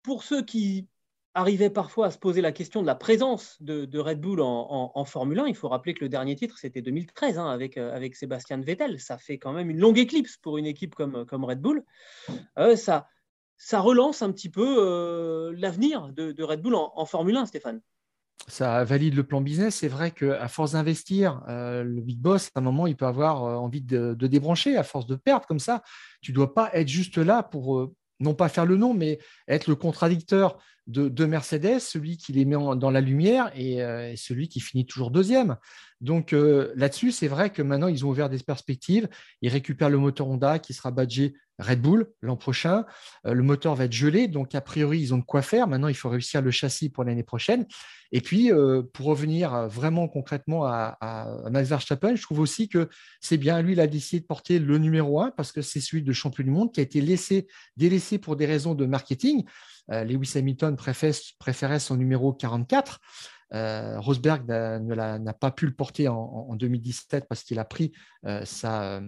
pour 0.01 0.23
ceux 0.23 0.43
qui 0.43 0.87
arrivait 1.33 1.69
parfois 1.69 2.07
à 2.07 2.11
se 2.11 2.17
poser 2.17 2.41
la 2.41 2.51
question 2.51 2.81
de 2.81 2.87
la 2.87 2.95
présence 2.95 3.57
de, 3.61 3.99
Red 3.99 4.19
Bull 4.19 4.39
en, 4.41 5.05
Formule 5.05 5.39
1. 5.39 5.47
Il 5.47 5.55
faut 5.55 5.69
rappeler 5.69 5.93
que 5.93 6.03
le 6.03 6.09
dernier 6.09 6.35
titre, 6.35 6.57
c'était 6.57 6.81
2013 6.81 7.39
hein, 7.39 7.49
avec, 7.49 7.77
euh, 7.77 7.95
avec 7.95 8.15
Sébastien 8.15 8.59
Vettel. 8.59 8.99
Ça 8.99 9.17
fait 9.17 9.37
quand 9.37 9.53
même 9.53 9.69
une 9.69 9.79
longue 9.79 9.97
éclipse 9.97 10.37
pour 10.37 10.57
une 10.57 10.65
équipe 10.65 10.95
comme, 10.95 11.25
Red 11.45 11.59
Bull. 11.59 11.83
Euh, 12.59 12.75
ça, 12.75 13.07
relance 13.73 14.21
un 14.21 14.31
petit 14.31 14.49
peu 14.49 14.75
euh, 14.79 15.53
l'avenir 15.57 16.09
de, 16.13 16.43
Red 16.43 16.61
Bull 16.61 16.75
en, 16.75 17.05
Formule 17.05 17.37
1, 17.37 17.47
Stéphane. 17.47 17.81
Ça 18.47 18.83
valide 18.83 19.15
le 19.15 19.23
plan 19.23 19.41
business. 19.41 19.75
C'est 19.75 19.87
vrai 19.87 20.11
qu'à 20.11 20.47
force 20.49 20.73
d'investir, 20.73 21.41
le 21.47 22.01
big 22.01 22.19
boss, 22.19 22.49
à 22.53 22.59
un 22.59 22.63
moment, 22.63 22.87
il 22.87 22.95
peut 22.95 23.05
avoir 23.05 23.41
envie 23.41 23.81
de, 23.81 24.13
de, 24.13 24.27
débrancher. 24.27 24.75
À 24.75 24.83
force 24.83 25.07
de 25.07 25.15
perdre 25.15 25.47
comme 25.47 25.59
ça, 25.59 25.81
tu 26.21 26.31
ne 26.31 26.35
dois 26.35 26.53
pas 26.53 26.69
être 26.73 26.89
juste 26.89 27.17
là 27.17 27.41
pour 27.41 27.89
non 28.19 28.33
pas 28.33 28.49
faire 28.49 28.65
le 28.65 28.77
nom, 28.77 28.93
mais 28.93 29.19
être 29.47 29.67
le 29.67 29.75
contradicteur 29.75 30.57
de, 30.87 31.25
Mercedes, 31.25 31.79
celui 31.79 32.17
qui 32.17 32.33
les 32.33 32.45
met 32.45 32.55
dans 32.55 32.91
la 32.91 33.01
lumière 33.01 33.51
euh, 33.57 34.11
et, 34.11 34.15
celui 34.17 34.49
qui 34.49 34.59
finit 34.59 34.85
toujours 34.85 35.11
deuxième. 35.11 35.55
Donc 36.01 36.33
euh, 36.33 36.73
là-dessus, 36.75 37.11
c'est 37.11 37.29
vrai 37.29 37.51
que 37.51 37.61
maintenant, 37.61 37.87
ils 37.87 38.05
ont 38.05 38.09
ouvert 38.09 38.29
des 38.29 38.39
perspectives. 38.39 39.07
Ils 39.41 39.49
récupèrent 39.49 39.89
le 39.89 39.97
moteur 39.97 40.27
Honda 40.27 40.59
qui 40.59 40.73
sera 40.73 40.91
badgé 40.91 41.35
Red 41.59 41.81
Bull 41.81 42.09
l'an 42.21 42.35
prochain. 42.35 42.85
Euh, 43.25 43.33
le 43.33 43.43
moteur 43.43 43.75
va 43.75 43.85
être 43.85 43.93
gelé, 43.93 44.27
donc 44.27 44.55
a 44.55 44.61
priori, 44.61 44.99
ils 44.99 45.13
ont 45.13 45.19
de 45.19 45.23
quoi 45.23 45.41
faire. 45.41 45.67
Maintenant, 45.67 45.87
il 45.87 45.95
faut 45.95 46.09
réussir 46.09 46.41
le 46.41 46.51
châssis 46.51 46.89
pour 46.89 47.05
l'année 47.05 47.23
prochaine. 47.23 47.65
Et 48.11 48.19
puis, 48.21 48.51
pour 48.93 49.07
revenir 49.07 49.67
vraiment 49.67 50.07
concrètement 50.07 50.65
à, 50.67 51.39
Max 51.49 51.67
Verstappen, 51.67 52.15
je 52.15 52.21
trouve 52.21 52.41
aussi 52.41 52.69
que 52.69 52.87
c'est 53.21 53.37
bien, 53.37 53.59
lui, 53.63 53.73
il 53.73 53.79
a 53.79 53.87
décidé 53.87 54.19
de 54.19 54.27
porter 54.27 54.59
le 54.59 54.77
numéro 54.77 55.19
un 55.19 55.31
parce 55.31 55.51
que 55.51 55.63
c'est 55.63 55.79
celui 55.79 56.03
de 56.03 56.13
champion 56.13 56.43
du 56.43 56.51
monde 56.51 56.71
qui 56.71 56.79
a 56.79 56.83
été 56.83 57.01
laissé, 57.01 57.47
délaissé 57.75 58.19
pour 58.19 58.35
des 58.35 58.45
raisons 58.45 58.75
de 58.75 58.85
marketing. 58.85 59.45
Euh, 59.91 60.03
Lewis 60.03 60.33
Hamilton 60.35 60.75
préférait 60.75 61.79
son 61.79 61.97
numéro 61.97 62.33
44. 62.33 62.99
Euh, 63.53 63.99
Rosberg 63.99 64.47
n'a 64.47 65.33
pas 65.33 65.51
pu 65.51 65.67
le 65.67 65.73
porter 65.73 66.07
en, 66.07 66.55
2017 66.55 67.25
parce 67.27 67.43
qu'il 67.43 67.59
a 67.59 67.65
pris 67.65 67.91
euh, 68.25 68.43
sa, 68.45 69.01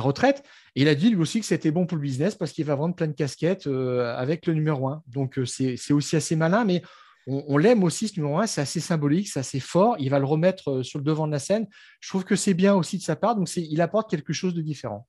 retraite. 0.00 0.42
Et 0.74 0.82
il 0.82 0.88
a 0.88 0.94
dit 0.94 1.10
lui 1.10 1.16
aussi 1.16 1.40
que 1.40 1.46
c'était 1.46 1.70
bon 1.70 1.86
pour 1.86 1.96
le 1.96 2.02
business 2.02 2.34
parce 2.34 2.52
qu'il 2.52 2.66
va 2.66 2.74
vendre 2.74 2.94
plein 2.94 3.06
de 3.06 3.12
casquettes 3.12 3.66
avec 3.66 4.46
le 4.46 4.54
numéro 4.54 4.88
1. 4.88 5.02
Donc 5.06 5.40
c'est 5.46 5.92
aussi 5.92 6.16
assez 6.16 6.36
malin, 6.36 6.64
mais 6.64 6.82
on, 7.26 7.56
l'aime 7.56 7.82
aussi 7.82 8.08
ce 8.08 8.20
numéro 8.20 8.38
1, 8.38 8.46
c'est 8.46 8.60
assez 8.60 8.78
symbolique, 8.78 9.28
c'est 9.28 9.40
assez 9.40 9.58
fort. 9.58 9.96
Il 9.98 10.10
va 10.10 10.18
le 10.18 10.26
remettre 10.26 10.82
sur 10.82 10.98
le 10.98 11.04
devant 11.04 11.26
de 11.26 11.32
la 11.32 11.38
scène. 11.38 11.66
Je 12.00 12.08
trouve 12.08 12.24
que 12.24 12.36
c'est 12.36 12.54
bien 12.54 12.74
aussi 12.74 12.98
de 12.98 13.02
sa 13.02 13.16
part, 13.16 13.34
donc 13.34 13.54
il 13.56 13.80
apporte 13.80 14.10
quelque 14.10 14.32
chose 14.32 14.54
de 14.54 14.62
différent. 14.62 15.08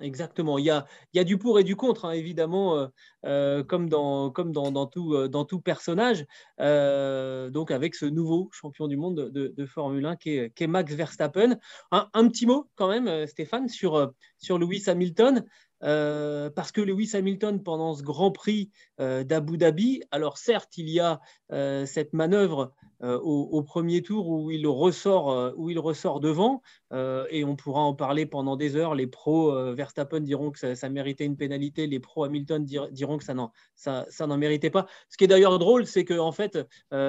Exactement. 0.00 0.58
Il 0.58 0.64
y, 0.64 0.70
a, 0.70 0.86
il 1.12 1.18
y 1.18 1.20
a 1.20 1.24
du 1.24 1.38
pour 1.38 1.58
et 1.58 1.64
du 1.64 1.74
contre, 1.76 2.04
hein, 2.04 2.12
évidemment, 2.12 2.76
euh, 2.78 2.86
euh, 3.24 3.64
comme, 3.64 3.88
dans, 3.88 4.30
comme 4.30 4.52
dans, 4.52 4.86
tout, 4.86 5.14
euh, 5.14 5.28
dans 5.28 5.44
tout 5.44 5.60
personnage. 5.60 6.24
donc, 6.58 7.70
avec 7.70 7.94
ce 7.94 8.06
nouveau 8.06 8.48
champion 8.52 8.86
du 8.86 8.96
monde 8.96 9.30
de, 9.30 9.66
Formule 9.66 10.06
1 10.06 10.16
qui 10.16 10.30
est, 10.36 10.66
Max 10.66 10.94
Verstappen. 10.94 11.58
Un, 11.90 12.08
un, 12.12 12.28
petit 12.28 12.46
mot, 12.46 12.68
quand 12.76 12.88
même, 12.88 13.26
Stéphane, 13.26 13.68
sur, 13.68 14.12
sur 14.38 14.58
Lewis 14.58 14.84
Hamilton. 14.86 15.44
parce 15.80 16.72
que 16.72 16.80
Lewis 16.80 17.10
Hamilton, 17.14 17.62
pendant 17.62 17.94
ce 17.94 18.02
Grand 18.02 18.30
Prix 18.30 18.70
d'Abu 18.98 19.58
Dhabi, 19.58 20.02
alors 20.10 20.38
certes, 20.38 20.76
il 20.76 20.88
y 20.88 21.00
a 21.00 21.20
cette 21.86 22.12
manœuvre 22.12 22.72
euh, 23.04 23.16
au, 23.20 23.62
premier 23.62 24.02
tour 24.02 24.28
où 24.28 24.50
il 24.50 24.66
ressort, 24.66 25.30
euh, 25.30 25.52
où 25.56 25.70
il 25.70 25.78
ressort 25.78 26.18
devant, 26.18 26.62
euh, 26.92 27.26
et 27.30 27.44
on 27.44 27.54
pourra 27.54 27.80
en 27.80 27.94
parler 27.94 28.26
pendant 28.26 28.56
des 28.56 28.74
heures. 28.74 28.96
Les 28.96 29.06
pros 29.06 29.52
Verstappen 29.74 30.20
diront 30.20 30.50
que 30.50 30.74
ça, 30.74 30.88
méritait 30.88 31.24
une 31.24 31.36
pénalité, 31.36 31.86
les 31.86 32.00
pros 32.00 32.24
Hamilton 32.24 32.64
diront 32.64 33.18
que 33.18 33.24
ça 33.24 33.34
n'en 33.34 33.52
ça, 33.76 34.06
ça 34.08 34.26
méritait 34.26 34.70
pas. 34.70 34.86
Ce 35.08 35.16
qui 35.16 35.24
est 35.24 35.28
d'ailleurs 35.28 35.58
drôle, 35.60 35.86
c'est 35.86 36.04
que 36.04 36.18
en 36.18 36.32
fait, 36.32 36.58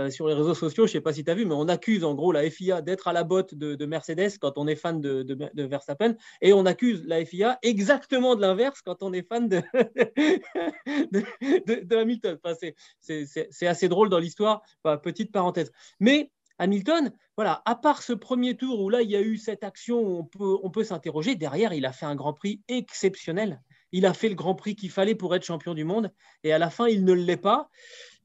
sur 0.09 0.27
les 0.27 0.33
réseaux 0.33 0.53
sociaux, 0.53 0.85
je 0.85 0.91
ne 0.91 0.93
sais 0.93 1.01
pas 1.01 1.13
si 1.13 1.23
tu 1.23 1.31
as 1.31 1.35
vu, 1.35 1.45
mais 1.45 1.55
on 1.55 1.67
accuse 1.67 2.03
en 2.03 2.13
gros 2.13 2.31
la 2.31 2.47
FIA 2.49 2.81
d'être 2.81 3.07
à 3.07 3.13
la 3.13 3.23
botte 3.23 3.55
de, 3.55 3.85
Mercedes 3.85 4.37
quand 4.39 4.57
on 4.57 4.67
est 4.67 4.75
fan 4.75 5.01
de, 5.01 5.23
de, 5.23 5.63
Verstappen, 5.63 6.15
et 6.41 6.53
on 6.53 6.65
accuse 6.65 7.03
la 7.07 7.25
FIA 7.25 7.57
exactement 7.63 8.35
de 8.35 8.41
l'inverse 8.41 8.81
quand 8.83 9.01
on 9.01 9.13
est 9.13 9.27
fan 9.27 9.47
de, 9.47 9.63
de, 11.11 11.95
Hamilton. 11.95 12.37
Enfin, 12.43 12.55
c'est 13.01 13.67
assez 13.67 13.87
drôle 13.87 14.09
dans 14.09 14.19
l'histoire. 14.19 14.61
petite 15.01 15.31
parenthèse. 15.31 15.71
Mais 15.99 16.31
Hamilton, 16.59 17.11
voilà, 17.35 17.61
à 17.65 17.75
part 17.75 18.03
ce 18.03 18.13
premier 18.13 18.57
tour 18.57 18.81
où 18.81 18.89
là, 18.89 19.01
il 19.01 19.09
y 19.09 19.15
a 19.15 19.21
eu 19.21 19.37
cette 19.37 19.63
action 19.63 19.99
où 20.01 20.17
on 20.17 20.23
peut, 20.25 20.57
on 20.61 20.69
peut 20.69 20.83
s'interroger, 20.83 21.35
derrière, 21.35 21.73
il 21.73 21.85
a 21.85 21.93
fait 21.93 22.05
un 22.05 22.15
Grand 22.15 22.33
Prix 22.33 22.61
exceptionnel. 22.67 23.61
Il 23.91 24.05
a 24.05 24.13
fait 24.13 24.29
le 24.29 24.35
Grand 24.35 24.55
Prix 24.55 24.75
qu'il 24.75 24.91
fallait 24.91 25.15
pour 25.15 25.33
être 25.35 25.45
champion 25.45 25.73
du 25.73 25.83
monde. 25.83 26.11
Et 26.43 26.51
à 26.51 26.59
la 26.59 26.69
fin, 26.69 26.87
il 26.87 27.05
ne 27.05 27.13
l'est 27.13 27.37
pas. 27.37 27.69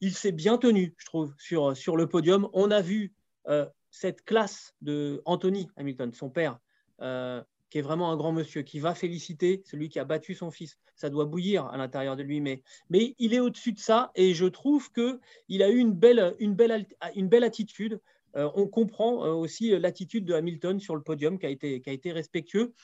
Il 0.00 0.14
s'est 0.14 0.32
bien 0.32 0.58
tenu, 0.58 0.94
je 0.98 1.06
trouve, 1.06 1.32
sur, 1.38 1.76
sur 1.76 1.96
le 1.96 2.08
podium. 2.08 2.48
On 2.52 2.70
a 2.70 2.80
vu 2.80 3.14
euh, 3.48 3.66
cette 3.90 4.24
classe 4.24 4.74
de 4.80 5.22
Anthony 5.24 5.68
Hamilton, 5.76 6.12
son 6.12 6.28
père, 6.28 6.58
euh, 7.00 7.42
qui 7.74 7.78
est 7.78 7.82
vraiment 7.82 8.12
un 8.12 8.16
grand 8.16 8.30
monsieur, 8.30 8.62
qui 8.62 8.78
va 8.78 8.94
féliciter 8.94 9.60
celui 9.64 9.88
qui 9.88 9.98
a 9.98 10.04
battu 10.04 10.36
son 10.36 10.52
fils. 10.52 10.78
Ça 10.94 11.10
doit 11.10 11.24
bouillir 11.24 11.66
à 11.66 11.76
l'intérieur 11.76 12.14
de 12.14 12.22
lui, 12.22 12.40
mais, 12.40 12.62
il 12.92 13.34
est 13.34 13.40
au-dessus 13.40 13.72
de 13.72 13.80
ça 13.80 14.12
et 14.14 14.32
je 14.32 14.46
trouve 14.46 14.92
qu'il 14.92 15.60
a 15.60 15.68
eu 15.68 15.78
une 15.78 15.92
belle, 15.92 16.36
une 16.38 16.54
belle, 16.54 16.86
belle 17.16 17.42
attitude. 17.42 18.00
Euh, 18.36 18.48
on 18.54 18.68
comprend 18.68 19.24
euh, 19.24 19.32
aussi 19.32 19.76
l'attitude 19.76 20.24
de 20.24 20.34
Hamilton 20.34 20.78
sur 20.78 20.94
le 20.94 21.02
podium 21.02 21.36
qui 21.36 21.46
a 21.46 21.48
été, 21.48 21.80
qui 21.80 21.90
a 21.90 21.92
été 21.92 22.12
respectueux. 22.12 22.74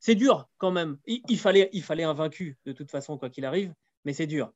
C'est 0.00 0.16
dur 0.16 0.48
quand 0.58 0.72
même. 0.72 0.98
Il, 1.06 1.38
fallait, 1.38 1.70
il 1.72 1.84
fallait 1.84 2.02
un 2.02 2.14
vaincu 2.14 2.58
de 2.64 2.72
toute 2.72 2.90
façon, 2.90 3.18
quoi 3.18 3.30
qu'il 3.30 3.44
arrive, 3.44 3.72
mais 4.04 4.12
c'est 4.12 4.26
dur. 4.26 4.52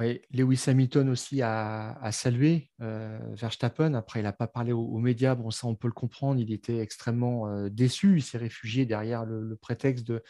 Oui, 0.00 0.22
Lewis 0.30 0.64
Hamilton 0.66 1.10
aussi 1.10 1.42
a, 1.42 2.08
salué 2.10 2.70
euh, 2.80 3.18
Verstappen. 3.34 3.92
Après, 3.92 4.20
il 4.20 4.22
n'a 4.22 4.32
pas 4.32 4.46
parlé 4.46 4.72
aux, 4.72 4.98
médias. 4.98 5.34
Bon, 5.34 5.50
ça, 5.50 5.66
on 5.66 5.74
peut 5.74 5.88
le 5.88 5.92
comprendre. 5.92 6.40
Il 6.40 6.54
était 6.54 6.78
extrêmement 6.78 7.48
euh, 7.48 7.68
déçu. 7.68 8.16
Il 8.16 8.22
s'est 8.22 8.38
réfugié 8.38 8.86
derrière 8.86 9.26
le, 9.26 9.54
prétexte 9.56 10.06
de, 10.06 10.22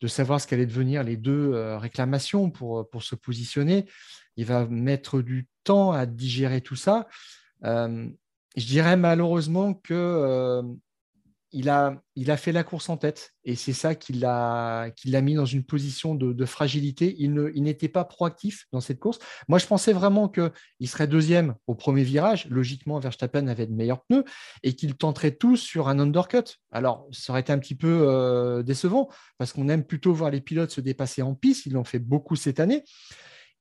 de, 0.00 0.06
savoir 0.08 0.40
ce 0.40 0.48
qu'allaient 0.48 0.66
devenir 0.66 1.04
les 1.04 1.16
deux 1.16 1.52
euh, 1.52 1.78
réclamations 1.78 2.50
pour, 2.50 2.90
pour 2.90 3.04
se 3.04 3.14
positionner. 3.14 3.86
Il 4.36 4.44
va 4.44 4.66
mettre 4.66 5.22
du 5.22 5.46
temps 5.62 5.92
à 5.92 6.04
digérer 6.04 6.60
tout 6.60 6.74
ça. 6.74 7.06
je 7.62 8.10
dirais 8.56 8.96
malheureusement 8.96 9.72
que 9.72 10.62
il 11.56 11.70
a, 11.70 12.36
fait 12.36 12.52
la 12.52 12.64
course 12.64 12.90
en 12.90 12.98
tête 12.98 13.32
et 13.42 13.54
c'est 13.54 13.72
ça 13.72 13.94
qui 13.94 14.12
l'a 14.12 14.92
mis 15.22 15.34
dans 15.34 15.46
une 15.46 15.64
position 15.64 16.14
de, 16.14 16.44
fragilité. 16.44 17.16
Il 17.18 17.62
n'était 17.62 17.88
pas 17.88 18.04
proactif 18.04 18.66
dans 18.72 18.80
cette 18.80 19.00
course. 19.00 19.18
Moi, 19.48 19.58
je 19.58 19.66
pensais 19.66 19.94
vraiment 19.94 20.28
qu'il 20.28 20.88
serait 20.88 21.06
deuxième 21.06 21.54
au 21.66 21.74
premier 21.74 22.02
virage. 22.02 22.46
Logiquement, 22.50 22.98
Verstappen 22.98 23.46
avait 23.48 23.66
de 23.66 23.72
meilleurs 23.72 24.04
pneus 24.04 24.24
et 24.62 24.74
qu'il 24.74 24.96
tenterait 24.96 25.32
tous 25.32 25.56
sur 25.56 25.88
un 25.88 25.98
undercut. 25.98 26.44
Alors, 26.72 27.08
ça 27.10 27.32
aurait 27.32 27.40
été 27.40 27.54
un 27.54 27.58
petit 27.58 27.74
peu 27.74 28.02
euh, 28.06 28.62
décevant 28.62 29.08
parce 29.38 29.54
qu'on 29.54 29.70
aime 29.70 29.84
plutôt 29.84 30.12
voir 30.12 30.30
les 30.30 30.42
pilotes 30.42 30.70
se 30.70 30.82
dépasser 30.82 31.22
en 31.22 31.34
piste. 31.34 31.64
Ils 31.64 31.72
l'ont 31.72 31.84
fait 31.84 31.98
beaucoup 31.98 32.36
cette 32.36 32.60
année. 32.60 32.84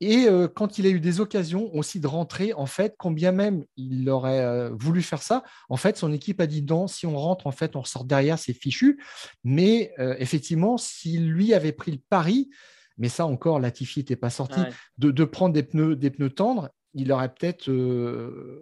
Et 0.02 0.26
euh, 0.28 0.48
quand 0.48 0.78
il 0.78 0.86
a 0.86 0.90
eu 0.90 1.00
des 1.00 1.22
occasions 1.22 1.74
aussi 1.74 2.00
de 2.00 2.08
rentrer, 2.08 2.54
en 2.54 2.66
fait, 2.66 2.96
combien 2.98 3.32
même 3.32 3.64
il 3.78 4.10
aurait 4.10 4.42
euh, 4.42 4.70
voulu 4.74 5.02
faire 5.02 5.22
ça, 5.22 5.44
en 5.70 5.78
fait, 5.78 5.98
son 5.98 6.12
équipe 6.12 6.42
a 6.42 6.48
dit 6.48 6.64
non, 6.64 6.88
si 6.88 7.06
on 7.06 7.18
rentre, 7.18 7.48
en 7.48 7.52
fait, 7.52 7.76
on 7.76 7.82
ressort 7.82 8.04
derrière, 8.04 8.38
c'est 8.38 8.54
fichu. 8.54 9.02
Mais 9.44 9.94
euh, 10.00 10.16
effectivement, 10.20 10.78
s'il 10.78 11.30
lui 11.30 11.54
avait 11.54 11.72
pris 11.72 11.92
le 11.92 12.00
pari, 12.10 12.50
mais 12.98 13.10
ça 13.10 13.26
encore, 13.26 13.60
Latifi 13.60 14.00
n'était 14.00 14.16
pas 14.16 14.30
sorti, 14.30 14.60
de, 14.98 15.24
prendre 15.24 15.54
des 15.54 15.64
pneus, 15.64 15.96
des 15.96 16.12
pneus 16.12 16.30
tendres, 16.30 16.70
il 16.94 17.12
aurait 17.12 17.34
peut-être 17.34 17.70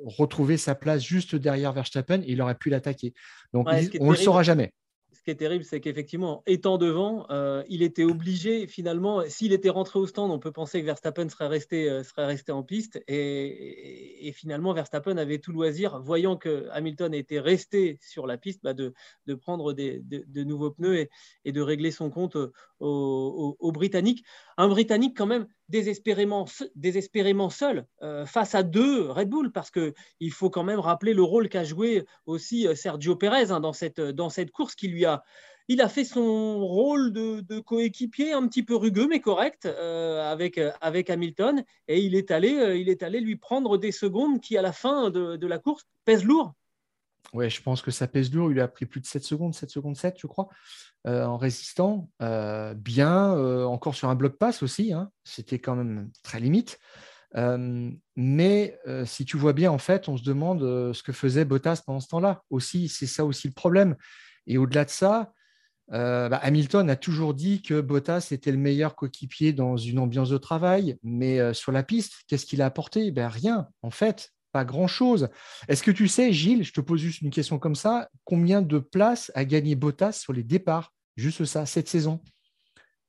retrouvé 0.06 0.58
sa 0.58 0.74
place 0.74 1.04
juste 1.04 1.36
derrière 1.36 1.72
Verstappen 1.72 2.22
et 2.22 2.32
il 2.32 2.42
aurait 2.42 2.56
pu 2.56 2.72
l'attaquer. 2.72 3.14
Donc, 3.54 3.68
on 4.00 4.06
ne 4.06 4.12
le 4.12 4.16
saura 4.16 4.42
jamais 4.42 4.74
ce 5.14 5.22
qui 5.22 5.32
est 5.32 5.36
terrible, 5.36 5.64
c'est 5.64 5.80
qu'effectivement, 5.80 6.44
étant 6.48 6.78
devant, 6.78 7.26
euh, 7.30 7.64
il 7.70 7.84
était 7.84 8.04
obligé, 8.04 8.68
finalement, 8.68 9.24
s'il 9.28 9.54
était 9.54 9.70
rentré 9.70 10.00
au 10.00 10.08
stand, 10.08 10.32
on 10.32 10.40
peut 10.40 10.52
penser 10.52 10.82
que 10.82 10.86
Verstappen 10.86 11.30
serait 11.30 11.48
resté, 11.48 11.90
euh, 11.90 12.04
serait 12.04 12.26
resté 12.26 12.52
en 12.52 12.64
piste. 12.64 13.02
Et, 13.08 14.32
finalement, 14.36 14.74
Verstappen 14.74 15.18
avait 15.18 15.38
tout 15.38 15.52
loisir, 15.52 16.02
voyant 16.02 16.36
que 16.38 16.68
Hamilton 16.72 17.14
était 17.14 17.40
resté 17.40 18.00
sur 18.02 18.26
la 18.26 18.38
piste, 18.38 18.62
bah, 18.64 18.74
de, 18.74 18.94
prendre 19.36 19.74
de, 19.74 20.44
nouveaux 20.44 20.72
pneus 20.72 21.08
et, 21.46 21.52
de 21.52 21.62
régler 21.62 21.92
son 21.92 22.10
compte 22.10 22.38
aux, 22.80 23.72
Britanniques. 23.72 24.26
Un 24.58 24.68
Britannique, 24.68 25.16
quand 25.16 25.28
même, 25.28 25.48
désespérément, 25.70 26.46
désespérément 26.76 27.50
seul 27.50 27.86
euh, 28.02 28.26
face 28.26 28.56
à 28.56 28.64
deux 28.64 29.10
Red 29.10 29.30
Bull, 29.30 29.52
parce 29.52 29.72
qu'il 29.72 30.32
faut 30.32 30.50
quand 30.50 30.64
même 30.64 30.80
rappeler 30.80 31.14
le 31.14 31.24
rôle 31.24 31.50
qu'a 31.50 31.64
joué 31.64 32.06
aussi 32.26 32.68
euh, 32.68 32.76
Sergio 32.76 33.16
Pérez 33.16 33.52
hein, 33.52 33.60
dans, 33.60 33.74
cette, 33.74 34.02
dans 34.02 34.30
cette 34.30 34.52
course 34.52 34.76
qui 34.76 34.88
lui 34.88 35.06
a. 35.06 35.24
Il 35.70 35.82
a 35.82 35.88
fait 35.88 36.04
son 36.04 36.60
rôle 36.60 37.14
de, 37.14 37.60
coéquipier 37.62 38.34
un 38.34 38.46
petit 38.50 38.64
peu 38.64 38.76
rugueux 38.76 39.08
mais 39.08 39.22
correct 39.22 39.66
euh, 39.66 40.22
avec, 40.30 40.60
avec 40.82 41.10
Hamilton 41.10 41.64
et 41.88 42.02
il 42.02 42.16
est, 42.16 42.32
allé, 42.32 42.78
il 42.78 42.90
est 42.90 43.02
allé 43.02 43.22
lui 43.22 43.38
prendre 43.38 43.78
des 43.78 43.94
secondes 43.94 44.42
qui 44.42 44.58
à 44.58 44.62
la 44.62 44.74
fin 44.74 45.10
de, 45.10 45.38
de 45.38 45.48
la 45.48 45.60
course 45.60 45.88
pèsent 46.04 46.26
lourd 46.26 46.54
Ouais, 47.32 47.50
je 47.50 47.62
pense 47.62 47.82
que 47.82 47.92
ça 47.92 48.08
pèse 48.08 48.32
lourd. 48.32 48.52
Il 48.52 48.60
a 48.60 48.68
pris 48.68 48.86
plus 48.86 49.02
de 49.02 49.06
7 49.06 49.24
secondes, 49.24 49.56
7 49.56 49.70
secondes 49.70 49.96
7, 49.96 50.18
je 50.20 50.28
crois, 50.28 50.50
euh, 51.08 51.26
en 51.26 51.38
résistant. 51.38 52.10
Euh, 52.22 52.74
bien, 52.76 53.36
euh, 53.36 53.66
encore 53.66 53.96
sur 53.96 54.10
un 54.10 54.16
bloc 54.16 54.38
passe 54.38 54.62
aussi. 54.62 54.94
Hein. 54.94 55.10
C'était 55.24 55.60
quand 55.60 55.76
même 55.76 56.12
très 56.24 56.40
limite. 56.40 56.80
mais 58.16 58.78
si 59.06 59.26
tu 59.26 59.38
vois 59.38 59.54
bien, 59.54 59.72
en 59.72 59.80
fait, 59.80 60.08
on 60.08 60.18
se 60.18 60.24
demande 60.24 60.62
ce 60.94 61.02
que 61.02 61.12
faisait 61.14 61.46
Bottas 61.46 61.82
pendant 61.86 62.00
ce 62.00 62.10
temps-là. 62.10 62.44
Aussi, 62.52 62.90
c'est 62.90 63.08
ça 63.08 63.26
aussi 63.26 63.48
le 63.48 63.54
problème. 63.54 63.96
Et 64.46 64.60
au-delà 64.60 64.86
de 64.86 64.92
ça, 64.92 65.34
bah, 65.90 66.40
Hamilton 66.44 66.92
a 66.92 66.96
toujours 66.96 67.34
dit 67.34 67.64
que 67.64 67.82
Bottas 67.82 68.28
était 68.30 68.52
le 68.52 68.60
meilleur 68.60 68.96
coéquipier 68.96 69.52
dans 69.52 69.78
une 69.78 69.98
ambiance 69.98 70.30
de 70.30 70.38
travail, 70.38 71.00
mais 71.02 71.56
sur 71.56 71.72
la 71.72 71.82
piste, 71.82 72.14
qu'est-ce 72.28 72.46
qu'il 72.46 72.62
a 72.62 72.68
apporté? 72.68 73.10
Ben, 73.10 73.30
Rien, 73.30 73.68
en 73.82 73.90
fait 73.90 74.32
pas 74.54 74.64
grand-chose. 74.64 75.28
Est-ce 75.68 75.84
que 75.84 75.92
tu 75.92 76.08
sais, 76.08 76.32
Gilles, 76.32 76.64
je 76.64 76.72
te 76.72 76.80
pose 76.80 77.02
juste 77.02 77.22
une 77.22 77.32
question 77.32 77.60
comme 77.60 77.76
ça, 77.76 78.10
combien 78.24 78.62
de 78.62 78.80
places 78.80 79.32
a 79.36 79.44
gagné 79.44 79.76
Bottas 79.76 80.14
sur 80.14 80.32
les 80.32 80.44
départs 80.44 80.94
Juste 81.18 81.44
ça, 81.46 81.66
cette 81.66 81.90
saison? 81.90 82.22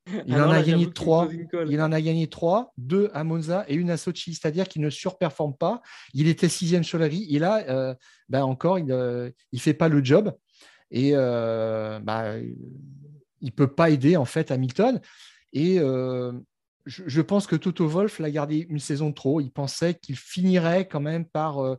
Il 0.27 0.35
en, 0.35 0.51
a 0.51 0.63
gagné 0.63 0.91
trois. 0.93 1.29
il 1.67 1.81
en 1.81 1.91
a 1.91 2.01
gagné 2.01 2.27
trois, 2.27 2.73
deux 2.77 3.11
à 3.15 3.25
Monza 3.25 3.65
et 3.69 3.75
une 3.75 3.91
à 3.91 3.97
Sochi, 3.97 4.35
c'est-à-dire 4.35 4.69
qu'il 4.69 4.83
ne 4.83 4.91
surperforme 4.91 5.57
pas. 5.57 5.81
Il 6.13 6.29
était 6.29 6.51
sixième 6.51 6.85
sur 6.85 6.99
la 6.99 7.09
grille 7.09 7.35
et 7.35 7.39
là, 7.39 7.65
euh, 7.71 7.95
ben 8.29 8.43
encore, 8.43 8.79
il 8.79 8.85
ne 8.85 8.95
euh, 8.95 9.31
fait 9.57 9.73
pas 9.73 9.89
le 9.89 10.05
job 10.05 10.35
et 10.91 11.13
euh, 11.15 12.01
ben, 12.01 12.43
il 13.41 13.47
ne 13.47 13.51
peut 13.51 13.73
pas 13.73 13.89
aider 13.89 14.19
en 14.19 14.27
fait 14.27 14.51
Hamilton. 14.51 15.01
Et 15.55 15.79
je, 16.87 17.21
pense 17.21 17.47
que 17.47 17.57
Toto 17.57 17.87
Wolf 17.87 18.19
l'a 18.19 18.31
gardé 18.31 18.67
une 18.69 18.79
saison 18.79 19.11
de 19.11 19.15
trop. 19.15 19.41
Il 19.41 19.51
pensait 19.51 19.95
qu'il 19.95 20.17
finirait 20.17 20.87
quand 20.87 21.01
même 21.01 21.25
par 21.25 21.59
euh, 21.59 21.77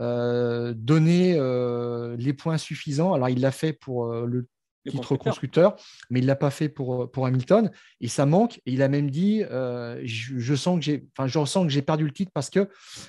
euh, 0.00 0.74
donner 0.76 1.36
euh, 1.36 2.16
les 2.18 2.32
points 2.32 2.58
suffisants. 2.58 3.14
Alors, 3.14 3.28
il 3.28 3.40
l'a 3.40 3.50
fait 3.50 3.72
pour 3.72 4.12
le 4.12 4.46
titre 4.88 5.16
constructeur, 5.16 5.76
mais 6.10 6.18
il 6.18 6.22
ne 6.22 6.28
l'a 6.28 6.36
pas 6.36 6.50
fait 6.50 6.68
pour, 6.68 7.10
pour 7.10 7.26
Hamilton. 7.26 7.70
Et 8.00 8.08
ça 8.08 8.26
manque. 8.26 8.58
Et 8.66 8.72
il 8.72 8.82
a 8.82 8.88
même 8.88 9.10
dit 9.10 9.42
je, 9.42 10.54
sens 10.54 10.78
que 10.78 10.84
j'ai, 10.84 11.06
enfin, 11.16 11.26
je 11.26 11.38
ressens 11.38 11.64
que 11.64 11.72
j'ai 11.72 11.82
perdu 11.82 12.04
le 12.04 12.12
titre 12.12 12.32
parce 12.34 12.50
que 12.50 12.68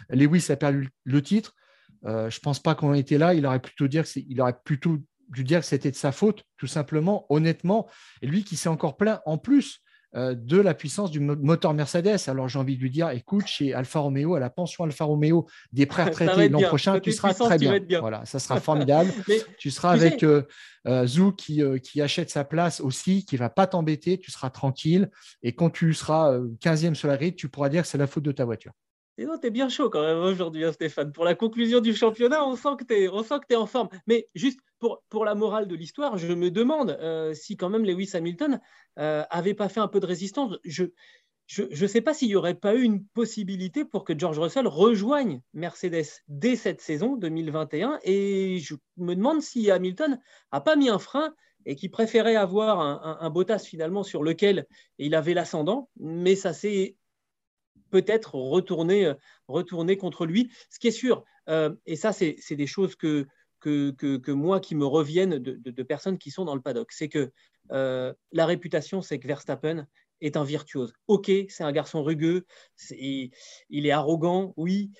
Lewis 0.09 0.45
a 0.49 0.55
perdu 0.55 0.89
le 1.03 1.21
titre. 1.21 1.55
je 2.03 2.09
ne 2.09 2.41
pense 2.41 2.61
pas 2.61 2.75
qu'on 2.75 2.93
était 2.93 3.17
là. 3.17 3.33
Il 3.33 3.45
aurait 3.45 3.61
plutôt 3.61 3.87
dire 3.87 4.05
que 4.05 4.19
il 4.19 4.39
aurait 4.39 4.57
plutôt 4.63 4.97
dû 5.29 5.43
dire 5.43 5.61
que 5.61 5.65
c'était 5.65 5.91
de 5.91 5.95
sa 5.95 6.11
faute, 6.11 6.43
tout 6.57 6.67
simplement, 6.67 7.25
honnêtement. 7.29 7.89
Et 8.21 8.27
lui 8.27 8.43
qui 8.43 8.55
s'est 8.55 8.69
encore 8.69 8.95
plein 8.95 9.19
en 9.25 9.37
plus 9.37 9.82
de 10.15 10.57
la 10.59 10.73
puissance 10.73 11.11
du 11.11 11.19
moteur 11.19 11.73
Mercedes. 11.73 12.17
Alors 12.27 12.47
j'ai 12.47 12.59
envie 12.59 12.75
de 12.75 12.81
lui 12.81 12.89
dire, 12.89 13.09
écoute, 13.09 13.47
chez 13.47 13.73
Alfa 13.73 13.99
Romeo, 13.99 14.35
à 14.35 14.39
la 14.39 14.49
pension 14.49 14.83
Alfa 14.83 15.05
Romeo 15.05 15.47
des 15.71 15.85
prêts 15.85 16.03
retraités 16.03 16.49
l'an 16.49 16.61
prochain, 16.61 16.99
tu 16.99 17.11
seras 17.11 17.33
très 17.33 17.57
bien. 17.57 17.79
Voilà, 17.99 18.25
ça 18.25 18.39
sera 18.39 18.59
formidable. 18.59 19.11
tu 19.57 19.71
seras 19.71 19.91
avec 19.91 20.23
euh, 20.23 20.43
euh, 20.87 21.07
Zou 21.07 21.31
qui, 21.31 21.61
qui, 21.81 22.01
achète 22.01 22.29
sa 22.29 22.43
place 22.43 22.79
aussi, 22.79 23.25
qui 23.25 23.37
va 23.37 23.49
pas 23.49 23.67
t'embêter, 23.67 24.17
tu 24.17 24.31
seras 24.31 24.49
tranquille. 24.49 25.09
Et 25.41 25.53
quand 25.53 25.69
tu 25.69 25.93
seras 25.93 26.37
15e 26.61 26.93
sur 26.93 27.07
la 27.07 27.17
grille, 27.17 27.35
tu 27.35 27.49
pourras 27.49 27.69
dire 27.69 27.83
que 27.83 27.87
c'est 27.87 27.97
la 27.97 28.07
faute 28.07 28.23
de 28.23 28.31
ta 28.31 28.45
voiture. 28.45 28.73
Et 29.17 29.25
non, 29.25 29.37
tu 29.37 29.47
es 29.47 29.51
bien 29.51 29.69
chaud 29.69 29.89
quand 29.89 30.01
même 30.01 30.17
aujourd'hui, 30.17 30.63
hein, 30.63 30.71
Stéphane. 30.71 31.11
Pour 31.11 31.23
la 31.23 31.35
conclusion 31.35 31.81
du 31.81 31.93
championnat, 31.93 32.45
on 32.45 32.55
sent 32.55 32.75
que 32.79 32.83
tu 32.83 32.93
es, 32.95 33.03
es, 33.03 33.55
en 33.55 33.65
forme. 33.67 33.89
Mais 34.07 34.27
juste 34.33 34.59
pour, 34.79 35.03
pour 35.09 35.23
la 35.23 35.35
morale 35.35 35.67
de 35.67 35.75
l'histoire, 35.75 36.17
je 36.17 36.33
me 36.33 36.49
demande 36.49 36.97
euh, 36.99 37.33
si 37.33 37.55
quand 37.55 37.69
même 37.69 37.85
Lewis 37.85 38.11
Hamilton 38.13 38.59
euh, 38.97 39.23
avait 39.29 39.53
pas 39.53 39.69
fait 39.69 39.79
un 39.79 39.87
peu 39.87 39.99
de 39.99 40.07
résistance. 40.07 40.57
Je 40.63 40.85
ne 41.57 41.87
sais 41.87 42.01
pas 42.01 42.15
s'il 42.15 42.29
n'y 42.29 42.35
aurait 42.35 42.55
pas 42.55 42.73
eu 42.73 42.81
une 42.81 43.05
possibilité 43.05 43.85
pour 43.85 44.03
que 44.03 44.17
George 44.17 44.39
Russell 44.39 44.67
rejoigne 44.67 45.41
Mercedes 45.53 46.23
dès 46.27 46.55
cette 46.55 46.81
saison 46.81 47.15
2021. 47.15 47.99
Et 48.03 48.57
je 48.59 48.73
me 48.97 49.13
demande 49.13 49.43
si 49.43 49.69
Hamilton 49.69 50.19
n'a 50.51 50.61
pas 50.61 50.75
mis 50.75 50.89
un 50.89 50.99
frein 50.99 51.35
et 51.65 51.75
qui 51.75 51.87
préférait 51.87 52.35
avoir 52.35 52.79
un, 52.79 53.17
un, 53.21 53.29
Bottas 53.29 53.59
finalement 53.59 54.03
sur 54.03 54.23
lequel 54.23 54.65
il 54.97 55.15
avait 55.15 55.33
l'ascendant, 55.33 55.89
mais 55.97 56.35
ça 56.35 56.51
s'est 56.51 56.97
peut-être 57.93 58.33
retourner, 58.33 59.05
euh, 59.05 59.13
retourner 59.47 59.97
contre 59.97 60.25
lui. 60.25 60.51
Ce 60.71 60.79
qui 60.79 60.87
est 60.87 60.91
sûr, 60.91 61.23
euh, 61.47 61.71
et 61.85 61.95
ça, 61.95 62.11
c'est 62.11 62.55
des 62.55 62.65
choses 62.65 62.95
que, 62.95 63.27
que, 63.59 63.91
que, 63.91 64.31
moi 64.31 64.59
qui 64.59 64.73
me 64.73 64.85
reviennent 64.85 65.37
de, 65.37 65.83
personnes 65.83 66.17
qui 66.17 66.31
sont 66.31 66.43
dans 66.43 66.55
le 66.55 66.61
paddock, 66.61 66.91
c'est 66.91 67.07
que 67.07 67.31
euh, 67.71 68.11
la 68.31 68.47
réputation, 68.47 69.03
c'est 69.03 69.19
que 69.19 69.27
Verstappen 69.27 69.85
est 70.21 70.37
un 70.37 70.43
virtuose. 70.43 70.93
Ok, 71.07 71.31
c'est 71.49 71.63
un 71.63 71.71
garçon 71.71 72.01
rugueux, 72.01 72.45
il 72.89 73.85
est 73.85 73.91
arrogant, 73.91 74.53
oui, 74.57 74.91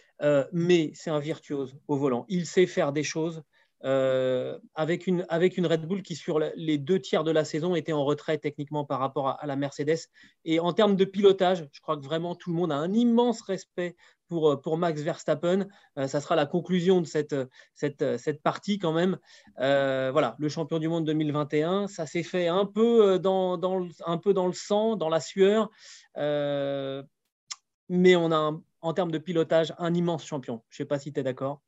mais 0.51 0.91
c'est 0.93 1.09
un 1.09 1.19
virtuose 1.19 1.75
au 1.87 1.97
volant. 1.97 2.25
Il 2.29 2.45
sait 2.45 2.67
faire 2.67 2.93
des 2.93 3.03
choses 3.03 3.41
euh, 3.85 4.57
avec, 4.75 5.07
une, 5.07 5.25
Red 5.29 5.85
Bull 5.85 6.03
qui, 6.03 6.15
sur 6.15 6.39
les 6.39 6.77
deux 6.77 6.99
tiers 6.99 7.23
de 7.23 7.31
la 7.31 7.43
saison, 7.43 7.75
était 7.75 7.93
en 7.93 8.05
retrait 8.05 8.37
techniquement 8.37 8.85
par 8.85 8.99
rapport 8.99 9.27
à, 9.29 9.45
la 9.45 9.55
Mercedes. 9.55 10.09
Et 10.45 10.59
en 10.59 10.73
termes 10.73 10.95
de 10.95 11.05
pilotage, 11.05 11.67
je 11.71 11.81
crois 11.81 11.97
que 11.97 12.03
vraiment 12.03 12.35
tout 12.35 12.49
le 12.51 12.55
monde 12.55 12.71
a 12.71 12.75
un 12.75 12.93
immense 12.93 13.41
respect 13.41 13.95
pour, 14.27 14.49
euh, 14.51 14.77
Max 14.77 15.01
Verstappen. 15.01 15.67
Euh, 15.97 16.07
ça 16.07 16.21
sera 16.21 16.35
la 16.35 16.45
conclusion 16.45 17.01
de 17.01 17.05
cette, 17.05 17.35
cette 17.75 18.41
partie 18.41 18.79
quand 18.79 18.93
même. 18.93 19.17
voilà, 19.57 20.35
le 20.39 20.49
champion 20.49 20.79
du 20.79 20.87
monde 20.87 21.05
2021, 21.05 21.87
ça 21.87 22.05
s'est 22.05 22.23
fait 22.23 22.47
un 22.47 22.65
peu 22.65 23.19
dans 23.19 23.57
le 23.57 24.53
sang, 24.53 24.95
dans 24.95 25.09
la 25.09 25.19
sueur. 25.19 25.69
mais 27.89 28.15
on 28.15 28.31
a, 28.31 28.59
en 28.81 28.93
termes 28.93 29.11
de 29.11 29.17
pilotage, 29.17 29.73
un 29.77 29.93
immense 29.93 30.25
champion. 30.25 30.61
Je 30.69 30.75
ne 30.75 30.77
sais 30.77 30.87
pas 30.87 30.99
si 30.99 31.11
tu 31.11 31.19
es 31.19 31.23
d'accord. 31.23 31.61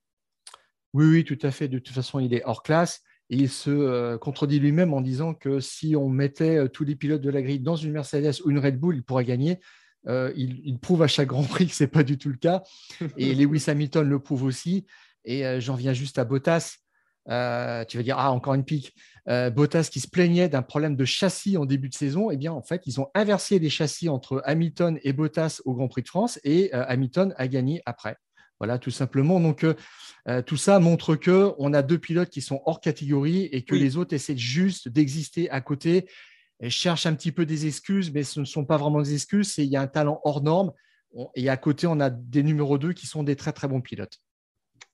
Oui, 0.95 1.05
oui, 1.07 1.23
tout 1.25 1.37
à 1.41 1.51
fait. 1.51 1.67
De 1.67 1.77
toute 1.77 1.93
façon, 1.93 2.21
il 2.21 2.33
est 2.33 2.41
hors 2.45 2.63
classe. 2.63 3.01
Et 3.29 3.35
il 3.35 3.49
se 3.49 3.69
euh, 3.69 4.17
contredit 4.17 4.59
lui-même 4.59 4.93
en 4.93 5.01
disant 5.01 5.33
que 5.33 5.59
si 5.59 5.93
on 5.93 6.07
mettait 6.07 6.55
euh, 6.55 6.67
tous 6.69 6.85
les 6.85 6.95
pilotes 6.95 7.21
de 7.21 7.29
la 7.29 7.41
grille 7.41 7.59
dans 7.59 7.75
une 7.75 7.91
Mercedes 7.91 8.39
ou 8.45 8.51
une 8.51 8.59
Red 8.59 8.79
Bull, 8.79 8.95
il 8.95 9.03
pourrait 9.03 9.25
gagner. 9.25 9.59
Euh, 10.07 10.31
il, 10.37 10.79
prouve 10.79 11.03
à 11.03 11.07
chaque 11.07 11.27
Grand 11.27 11.43
Prix 11.43 11.67
que 11.67 11.73
ce 11.73 11.83
n'est 11.83 11.89
pas 11.89 12.03
du 12.03 12.17
tout 12.17 12.29
le 12.29 12.37
cas. 12.37 12.63
Et 13.17 13.35
Lewis 13.35 13.65
Hamilton 13.67 14.07
le 14.07 14.19
prouve 14.19 14.43
aussi. 14.43 14.85
Et 15.25 15.59
j'en 15.59 15.75
viens 15.75 15.91
juste 15.91 16.17
à 16.17 16.23
Bottas. 16.23 16.77
tu 17.25 17.31
vas 17.97 18.03
dire, 18.03 18.17
ah, 18.17 18.31
encore 18.31 18.53
une 18.53 18.63
pique. 18.63 18.93
Bottas 19.25 19.89
qui 19.91 19.99
se 19.99 20.07
plaignait 20.07 20.47
d'un 20.47 20.61
problème 20.61 20.95
de 20.95 21.03
châssis 21.03 21.57
en 21.57 21.65
début 21.65 21.89
de 21.89 21.95
saison. 21.95 22.31
Eh 22.31 22.37
bien, 22.37 22.53
en 22.53 22.61
fait, 22.61 22.83
ils 22.85 23.01
ont 23.01 23.09
inversé 23.15 23.59
les 23.59 23.71
châssis 23.71 24.07
entre 24.07 24.41
Hamilton 24.45 24.97
et 25.03 25.11
Bottas 25.11 25.61
au 25.65 25.73
Grand 25.73 25.87
Prix 25.87 26.03
de 26.03 26.07
France 26.07 26.39
et 26.43 26.71
Hamilton 26.71 27.33
a 27.37 27.47
gagné 27.47 27.81
après. 27.87 28.17
Voilà, 28.59 28.79
tout 28.79 28.91
simplement. 28.91 29.39
Donc, 29.39 29.65
tout 30.45 30.57
ça 30.57 30.79
montre 30.79 31.15
qu'on 31.15 31.73
a 31.73 31.81
deux 31.81 31.99
pilotes 31.99 32.29
qui 32.29 32.41
sont 32.41 32.61
hors 32.65 32.79
catégorie 32.79 33.45
et 33.51 33.63
que 33.63 33.75
les 33.75 33.97
autres 33.97 34.13
essaient 34.13 34.37
juste 34.37 34.87
d'exister 34.87 35.49
à 35.49 35.61
côté 35.61 36.09
et 36.61 36.69
cherchent 36.69 37.05
un 37.05 37.13
petit 37.13 37.31
peu 37.31 37.45
des 37.45 37.67
excuses, 37.67 38.13
mais 38.13 38.23
ce 38.23 38.39
ne 38.39 38.45
sont 38.45 38.65
pas 38.65 38.77
vraiment 38.77 39.01
des 39.01 39.13
excuses. 39.13 39.57
Il 39.57 39.65
y 39.65 39.75
a 39.75 39.81
un 39.81 39.87
talent 39.87 40.21
hors 40.23 40.41
norme. 40.41 40.71
Et 41.35 41.49
à 41.49 41.57
côté, 41.57 41.87
on 41.87 41.99
a 41.99 42.09
des 42.09 42.43
numéros 42.43 42.77
2 42.77 42.93
qui 42.93 43.07
sont 43.07 43.23
des 43.23 43.35
très, 43.35 43.53
très 43.53 43.67
bons 43.67 43.81
pilotes. 43.81 44.19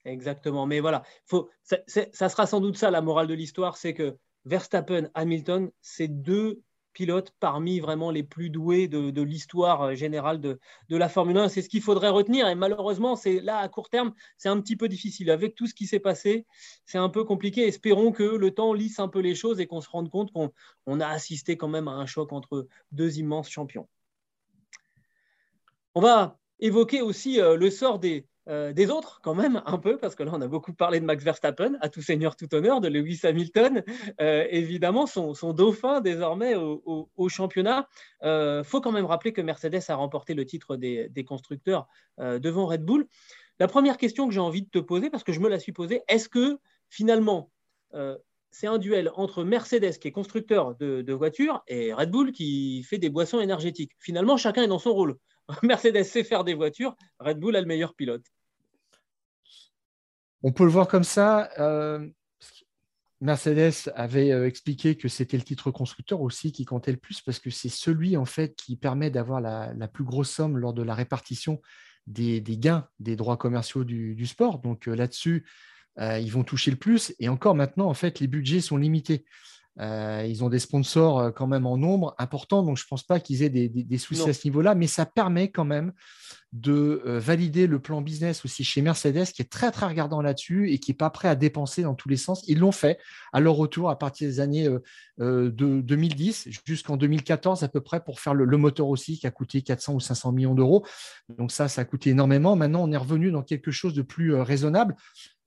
Exactement. 0.05 0.66
Mais 0.66 0.80
voilà, 0.80 1.03
faut, 1.26 1.49
ça, 1.64 1.78
ça 1.86 2.30
sera 2.30 2.47
sans 2.47 2.59
doute 2.59 2.78
ça 2.78 2.91
la 2.91 3.01
morale 3.01 3.28
de 3.28 3.34
l'histoire 3.34 3.78
c'est 3.78 3.93
que 3.93 4.18
Verstappen, 4.45 5.09
Hamilton, 5.14 5.70
c'est 5.82 6.07
deux 6.07 6.62
pilotes 6.94 7.34
parmi 7.39 7.80
vraiment 7.80 8.12
les 8.12 8.24
plus 8.24 8.50
doués 8.50 8.88
de, 8.88 9.22
l'histoire 9.22 9.82
euh, 9.82 9.96
générale 9.96 10.39
de, 10.39 10.60
la 10.89 11.10
Formule 11.10 11.38
1. 11.38 11.50
C'est 11.50 11.62
ce 11.62 11.70
qu'il 11.70 11.82
faudrait 11.82 12.10
retenir. 12.10 12.48
Et 12.48 12.56
malheureusement, 12.56 13.16
c'est 13.16 13.39
là 13.39 13.58
à 13.58 13.70
court 13.70 13.89
terme, 13.89 14.14
c'est 14.38 14.50
un 14.50 14.60
petit 14.62 14.76
peu 14.76 14.88
difficile. 14.88 15.32
Avec 15.32 15.56
tout 15.56 15.68
ce 15.68 15.74
qui 15.74 15.88
s'est 15.88 16.00
passé, 16.00 16.46
c'est 16.86 16.98
un 16.98 17.10
peu 17.10 17.24
compliqué. 17.24 17.68
Espérons 17.68 18.12
que 18.12 18.24
le 18.24 18.52
temps 18.52 18.74
lisse 18.74 19.00
un 19.00 19.08
peu 19.08 19.20
les 19.20 19.36
choses 19.36 19.60
et 19.60 19.68
qu'on 19.68 19.82
se 19.82 19.89
rende 19.89 20.10
compte 20.10 20.32
qu'on 20.32 21.00
a 21.00 21.08
assisté 21.08 21.58
quand 21.58 21.68
même 21.70 21.88
à 21.88 21.92
un 21.92 22.06
choc 22.06 22.34
entre 22.34 22.68
deux 22.92 23.20
immenses 23.20 23.50
champions. 23.50 23.88
On 25.96 26.02
va 26.02 26.39
évoquer 26.60 27.02
aussi 27.02 27.42
euh, 27.42 27.58
le 27.58 27.70
sort 27.70 28.00
des, 28.00 28.28
euh, 28.48 28.74
des 28.74 28.89
autres, 28.89 29.20
quand 29.24 29.36
même, 29.36 29.62
un 29.66 29.78
peu, 29.78 29.98
parce 29.98 30.16
que 30.16 30.24
là, 30.24 30.32
on 30.34 30.42
a 30.42 30.48
beaucoup 30.48 30.74
parlé 30.74 31.00
de 31.00 31.06
Max 31.06 31.24
Verstappen, 31.24 31.78
à 31.82 31.89
tout 31.89 32.02
seigneur, 32.02 32.36
tout 32.36 32.54
honneur, 32.56 32.82
de 32.82 32.88
Lewis 32.88 33.20
Hamilton, 33.24 33.84
euh, 34.20 34.48
évidemment, 34.50 35.06
son, 35.06 35.54
dauphin 35.54 36.02
désormais 36.02 36.56
au, 36.56 37.30
championnat. 37.30 37.88
Il 38.22 38.28
euh, 38.28 38.64
faut 38.64 38.82
quand 38.82 38.92
même 38.92 39.06
rappeler 39.06 39.32
que 39.32 39.42
Mercedes 39.42 39.82
a 39.88 39.96
remporté 39.96 40.34
le 40.34 40.46
titre 40.46 40.76
des, 40.76 41.26
constructeurs 41.28 41.88
devant 42.18 42.66
Red 42.66 42.84
Bull. 42.84 43.08
La 43.60 43.68
première 43.68 43.98
question 43.98 44.28
que 44.28 44.34
j'ai 44.34 44.39
envie 44.39 44.64
de 44.64 44.70
te 44.70 44.80
poser, 44.80 45.12
parce 45.12 45.24
que 45.24 45.34
je 45.34 45.39
me 45.39 45.48
la 45.48 45.60
suis 45.60 45.72
posée, 45.72 46.02
est-ce 46.08 46.28
que 46.28 46.58
finalement, 46.89 47.52
c'est 48.50 48.68
un 48.68 48.80
duel 48.80 49.12
entre 49.16 49.44
Mercedes, 49.44 50.00
qui 50.00 50.08
est 50.08 50.12
constructeur 50.12 50.76
de 50.76 51.14
voitures, 51.14 51.64
et 51.68 51.94
Red 51.94 52.10
Bull, 52.10 52.32
qui 52.32 52.82
fait 52.84 52.98
des 52.98 53.10
boissons 53.10 53.39
énergétiques? 53.39 53.92
Finalement, 54.00 54.36
chacun 54.36 54.64
est 54.64 54.68
dans 54.68 54.80
son 54.80 54.94
rôle. 54.94 55.18
Mercedes 55.64 56.04
sait 56.04 56.24
faire 56.24 56.43
des 56.43 56.54
voitures, 56.54 56.95
Red 57.20 57.39
Bull 57.39 57.56
a 57.56 57.62
le 57.62 57.68
meilleur 57.68 57.95
pilote. 57.95 58.24
On 60.43 60.52
peut 60.52 60.64
le 60.64 60.72
voir 60.72 60.88
comme 60.88 61.04
ça. 61.04 61.49
Euh, 61.60 62.08
Mercedes 63.20 63.91
avait 63.95 64.32
euh, 64.32 64.47
expliqué 64.47 64.95
que 64.95 65.08
c'était 65.08 65.38
le 65.38 65.43
titre 65.43 65.70
constructeur 65.70 66.22
aussi 66.22 66.52
qui 66.52 66.66
comptait 66.66 66.91
le 66.91 66.97
plus 66.97 67.22
parce 67.22 67.39
que 67.39 67.52
c'est 67.52 67.70
celui 67.70 68.18
en 68.18 68.26
fait 68.26 68.56
qui 68.56 68.76
permet 68.76 69.12
d'avoir 69.12 69.39
la, 69.39 69.88
plus 69.88 70.04
grosse 70.04 70.32
somme 70.32 70.58
lors 70.58 70.74
de 70.74 70.82
la 70.82 70.95
répartition 70.95 71.62
des, 72.08 72.41
gains 72.41 72.88
des 72.99 73.16
droits 73.16 73.38
commerciaux 73.38 73.84
du, 73.84 74.26
sport. 74.26 74.60
Donc 74.60 74.88
euh, 74.88 74.95
là-dessus, 74.95 75.45
ils 75.99 76.32
vont 76.32 76.43
toucher 76.43 76.72
le 76.72 76.78
plus. 76.78 77.14
Et 77.20 77.30
encore 77.30 77.54
maintenant, 77.54 77.88
en 77.88 77.93
fait, 77.93 78.20
les 78.20 78.28
budgets 78.28 78.62
sont 78.62 78.78
limités. 78.78 79.26
Euh, 79.80 80.26
ils 80.28 80.44
ont 80.44 80.50
des 80.50 80.60
sponsors 80.60 81.20
euh, 81.20 81.32
quand 81.32 81.48
même 81.48 81.66
en 81.66 81.78
nombre 81.78 82.14
important, 82.18 82.62
donc 82.62 82.78
je 82.78 82.84
ne 82.84 82.88
pense 82.90 83.04
pas 83.04 83.22
qu'ils 83.22 83.42
aient 83.42 83.50
des, 83.50 83.98
soucis 83.98 84.30
à 84.30 84.34
ce 84.34 84.46
niveau-là, 84.46 84.76
mais 84.76 84.88
ça 84.88 85.06
permet 85.06 85.50
quand 85.50 85.64
même 85.64 85.94
de 86.52 87.02
euh, 87.06 87.20
valider 87.20 87.66
le 87.66 87.80
plan 87.80 88.02
business 88.02 88.44
aussi 88.44 88.66
chez 88.66 88.82
Mercedes, 88.82 89.28
qui 89.28 89.42
est 89.42 89.50
très 89.50 89.72
très 89.72 89.86
regardant 89.86 90.22
là-dessus 90.22 90.70
et 90.72 90.80
qui 90.80 90.92
n'est 90.92 90.98
pas 90.98 91.10
prêt 91.10 91.30
à 91.30 91.36
dépenser 91.36 91.84
dans 91.84 91.96
tous 91.96 92.10
les 92.10 92.18
sens. 92.18 92.44
Ils 92.50 92.60
l'ont 92.60 92.74
fait 92.74 93.00
à 93.32 93.40
leur 93.40 93.56
retour 93.56 93.90
à 93.90 93.98
partir 93.98 94.28
des 94.28 94.42
années 94.42 94.68
de 95.18 95.50
2010 95.50 96.50
jusqu'en 96.66 96.98
2014 96.98 97.64
à 97.64 97.70
peu 97.70 97.80
près 97.80 98.04
pour 98.04 98.20
faire 98.20 98.34
le, 98.34 98.44
le, 98.44 98.58
moteur 98.58 98.90
aussi 98.90 99.18
qui 99.18 99.28
a 99.28 99.32
coûté 99.32 99.62
400 99.62 99.94
ou 99.94 100.00
500 100.02 100.34
millions 100.34 100.54
d'euros. 100.54 100.86
Donc 101.30 101.54
ça, 101.54 101.70
ça 101.70 101.82
a 101.82 101.86
coûté 101.86 102.10
énormément. 102.10 102.58
Maintenant, 102.58 102.84
on 102.84 102.92
est 102.92 102.98
revenu 102.98 103.32
dans 103.32 103.44
quelque 103.44 103.72
chose 103.72 103.94
de 103.94 104.02
plus 104.02 104.36
raisonnable. 104.36 104.98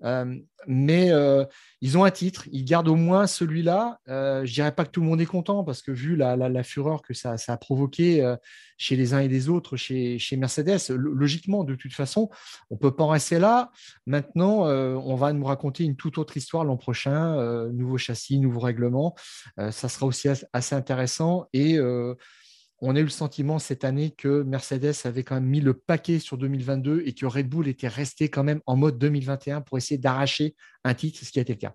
Euh, 0.04 0.36
mais 0.66 1.10
euh, 1.12 1.44
ils 1.80 1.98
ont 1.98 2.04
un 2.04 2.10
titre, 2.10 2.48
ils 2.50 2.64
gardent 2.64 2.88
au 2.88 2.96
moins 2.96 3.26
celui-là. 3.26 3.98
Euh, 4.08 4.44
je 4.44 4.52
dirais 4.52 4.74
pas 4.74 4.84
que 4.84 4.90
tout 4.90 5.00
le 5.00 5.06
monde 5.06 5.20
est 5.20 5.26
content 5.26 5.62
parce 5.64 5.82
que 5.82 5.90
vu 5.90 6.16
la, 6.16 6.62
fureur 6.62 7.02
que 7.02 7.12
ça, 7.14 7.36
a 7.46 7.56
provoqué 7.56 8.34
chez 8.78 8.96
les 8.96 9.12
uns 9.12 9.20
et 9.20 9.28
les 9.28 9.48
autres, 9.48 9.76
chez, 9.76 10.18
Mercedes, 10.36 10.78
logiquement, 10.90 11.64
de 11.64 11.74
toute 11.74 11.92
façon, 11.92 12.30
on 12.70 12.76
peut 12.76 12.94
pas 12.94 13.04
en 13.04 13.08
rester 13.08 13.38
là. 13.38 13.70
Maintenant, 14.06 14.66
on 14.66 15.14
va 15.16 15.32
nous 15.32 15.44
raconter 15.44 15.84
une 15.84 15.96
toute 15.96 16.16
autre 16.16 16.36
histoire 16.36 16.64
l'an 16.64 16.76
prochain, 16.76 17.68
nouveau 17.72 17.98
châssis, 17.98 18.38
nouveau 18.38 18.60
règlement. 18.60 19.14
ça 19.70 19.88
sera 19.88 20.06
aussi 20.06 20.28
assez 20.52 20.74
intéressant 20.74 21.46
et 21.52 21.78
on 22.86 22.96
a 22.96 23.00
eu 23.00 23.04
le 23.04 23.08
sentiment 23.08 23.58
cette 23.58 23.84
année 23.84 24.10
que 24.10 24.42
Mercedes 24.42 24.94
avait 25.04 25.24
quand 25.24 25.36
même 25.36 25.46
mis 25.46 25.60
le 25.60 25.74
paquet 25.74 26.18
sur 26.18 26.36
2022 26.36 27.02
et 27.06 27.14
que 27.14 27.24
Red 27.24 27.48
Bull 27.48 27.66
était 27.68 27.88
resté 27.88 28.28
quand 28.28 28.44
même 28.44 28.60
en 28.66 28.76
mode 28.76 28.98
2021 28.98 29.62
pour 29.62 29.78
essayer 29.78 29.98
d'arracher 29.98 30.54
un 30.84 30.94
titre, 30.94 31.20
ce 31.24 31.32
qui 31.32 31.38
a 31.38 31.42
été 31.42 31.54
le 31.54 31.58
cas. 31.58 31.74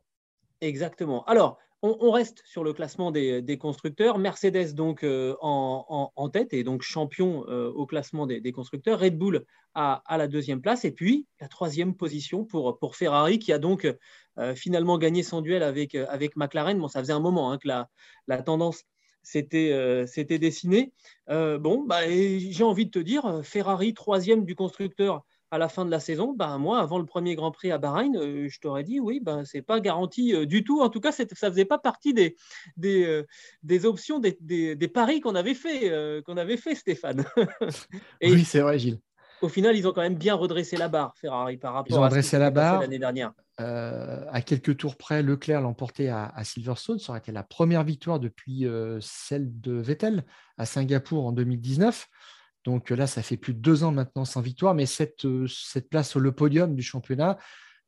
Exactement. 0.62 1.24
Alors, 1.26 1.58
on, 1.82 2.12
reste 2.12 2.44
sur 2.46 2.64
le 2.66 2.74
classement 2.74 3.10
des, 3.12 3.58
constructeurs. 3.58 4.20
Mercedes 4.20 4.74
donc 4.74 5.04
euh, 5.04 5.36
en, 5.42 6.30
tête 6.30 6.54
et 6.54 6.66
donc 6.66 6.82
champion 6.82 7.46
euh, 7.48 7.72
au 7.72 7.86
classement 7.86 8.28
des, 8.28 8.52
constructeurs. 8.52 9.00
Red 9.00 9.18
Bull 9.18 9.46
à, 9.74 10.04
la 10.10 10.28
deuxième 10.28 10.62
place 10.62 10.84
et 10.84 10.92
puis 10.92 11.26
la 11.40 11.48
troisième 11.48 11.96
position 11.96 12.44
pour, 12.44 12.96
Ferrari 12.96 13.40
qui 13.40 13.54
a 13.54 13.60
donc 13.60 13.88
euh, 14.38 14.56
finalement 14.56 14.98
gagné 14.98 15.24
son 15.24 15.42
duel 15.42 15.64
avec, 15.64 15.96
McLaren. 16.36 16.78
Bon, 16.78 16.90
ça 16.90 17.00
faisait 17.00 17.14
un 17.14 17.22
moment 17.22 17.52
hein, 17.52 17.58
que 17.58 17.70
la 17.70 18.44
tendance 18.44 18.84
euh, 19.54 20.06
c'était 20.06 20.40
dessiné. 20.40 20.92
Euh, 21.30 21.58
bon, 21.58 21.84
bah, 21.86 22.02
j'ai 22.08 22.64
envie 22.64 22.86
de 22.86 22.92
te 22.92 23.00
dire, 23.00 23.26
euh, 23.26 23.42
Ferrari 23.42 23.94
troisième 23.94 24.46
du 24.46 24.56
constructeur 24.56 25.24
à 25.52 25.58
la 25.58 25.68
fin 25.68 25.84
de 25.84 25.90
la 25.90 26.00
saison, 26.00 26.36
bah, 26.38 26.60
moi, 26.60 26.80
avant 26.80 27.00
le 27.00 27.06
premier 27.06 27.34
Grand 27.34 27.50
Prix 27.52 27.72
à 27.72 27.80
Bahreïn, 27.80 28.14
je 28.48 28.60
t'aurais 28.60 28.84
dit, 28.84 29.00
oui, 29.00 29.20
bah, 29.20 29.46
ce 29.46 29.58
n'est 29.58 29.64
pas 29.64 29.80
garanti 29.80 30.46
du 30.46 30.64
tout. 30.64 30.82
En 30.82 30.90
tout 30.90 31.00
cas, 31.00 31.12
ça 31.12 31.24
ne 31.24 31.50
faisait 31.50 31.66
pas 31.66 31.80
partie 31.80 32.14
des, 32.14 32.36
des, 32.78 33.86
options, 33.86 34.20
des, 34.20 34.38
des, 34.42 34.88
paris 34.88 35.22
qu'on 35.22 35.34
avait, 35.34 35.56
fait, 35.56 36.22
qu'on 36.24 36.38
avait 36.38 36.58
fait, 36.58 36.76
Stéphane. 36.76 37.26
oui, 38.22 38.44
c'est 38.46 38.60
vrai, 38.60 38.78
Gilles. 38.78 39.00
Au 39.42 39.50
final, 39.50 39.76
ils 39.76 39.88
ont 39.88 39.92
quand 39.92 40.02
même 40.02 40.18
bien 40.18 40.36
redressé 40.36 40.78
la 40.78 40.88
barre, 40.88 41.14
Ferrari, 41.18 41.58
par 41.58 41.74
rapport 41.74 41.98
ils 41.98 42.00
ont 42.00 42.04
redressé 42.04 42.38
la 42.38 42.52
barre 42.52 42.82
l'année 42.82 43.00
dernière. 43.00 43.32
Euh, 43.60 44.26
à 44.32 44.42
quelques 44.42 44.78
tours 44.78 44.96
près, 44.96 45.22
Leclerc 45.22 45.62
l'emportait 45.62 46.08
à, 46.08 46.34
Silverstone. 46.44 47.00
Ça 47.00 47.12
aurait 47.12 47.20
été 47.20 47.32
la 47.32 47.44
première 47.44 47.84
victoire 47.84 48.20
depuis 48.20 48.66
euh, 48.66 49.00
celle 49.02 49.60
de 49.60 49.74
Vettel 49.74 50.24
à 50.58 50.66
Singapour 50.66 51.26
en 51.26 51.32
2019. 51.32 52.08
Donc 52.66 52.90
là, 52.90 53.08
ça 53.08 53.22
fait 53.22 53.38
plus 53.38 53.54
de 53.54 53.60
deux 53.60 53.84
ans 53.84 53.92
maintenant 53.92 54.26
sans 54.26 54.42
victoire, 54.42 54.76
mais 54.76 54.86
cette, 54.86 55.26
euh, 55.26 55.48
cette 55.48 55.90
place 55.90 56.10
sur 56.10 56.20
le 56.20 56.32
podium 56.32 56.76
du 56.76 56.84
championnat 56.84 57.38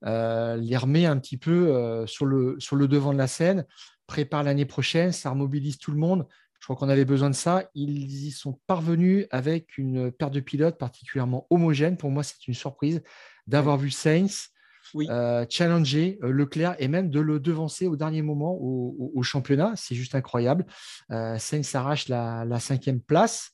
les 0.04 0.78
remet 0.78 1.06
un 1.06 1.20
petit 1.20 1.38
peu 1.38 2.08
sur, 2.08 2.26
le, 2.26 2.60
sur 2.60 2.76
le 2.76 2.88
devant 2.88 3.14
de 3.14 3.20
la 3.20 3.28
scène, 3.28 3.68
prépare 4.08 4.42
l'année 4.42 4.66
prochaine, 4.66 5.12
ça 5.12 5.30
remobilise 5.30 5.78
tout 5.78 5.92
le 5.92 6.00
monde. 6.00 6.26
Je 6.60 6.66
crois 6.66 6.76
qu'on 6.76 6.90
avait 6.90 7.06
besoin 7.06 7.30
de 7.30 7.36
ça. 7.36 7.70
Ils 7.76 8.26
y 8.26 8.32
sont 8.32 8.60
parvenus 8.66 9.28
avec 9.30 9.78
une 9.78 10.12
paire 10.12 10.32
de 10.32 10.40
pilotes 10.40 10.80
particulièrement 10.80 11.46
homogène. 11.52 11.98
Pour 11.98 12.10
moi, 12.10 12.24
c'est 12.24 12.48
une 12.48 12.56
surprise 12.56 13.04
d'avoir 13.46 13.78
vu 13.78 13.92
Sainz, 13.92 14.50
euh, 14.96 15.46
challenger 15.50 16.20
euh, 16.24 16.32
Leclerc 16.32 16.76
et 16.80 16.88
même 16.88 17.10
de 17.10 17.20
le 17.20 17.40
devancer 17.40 17.88
au 17.88 17.96
dernier 17.96 18.22
moment 18.22 18.58
au, 18.60 19.22
championnat. 19.24 19.74
C'est 19.76 19.96
juste 19.96 20.16
incroyable. 20.16 20.66
Euh, 21.12 21.38
Sainz 21.38 21.68
s'arrache 21.68 22.08
la, 22.08 22.60
cinquième 22.60 23.00
place 23.00 23.52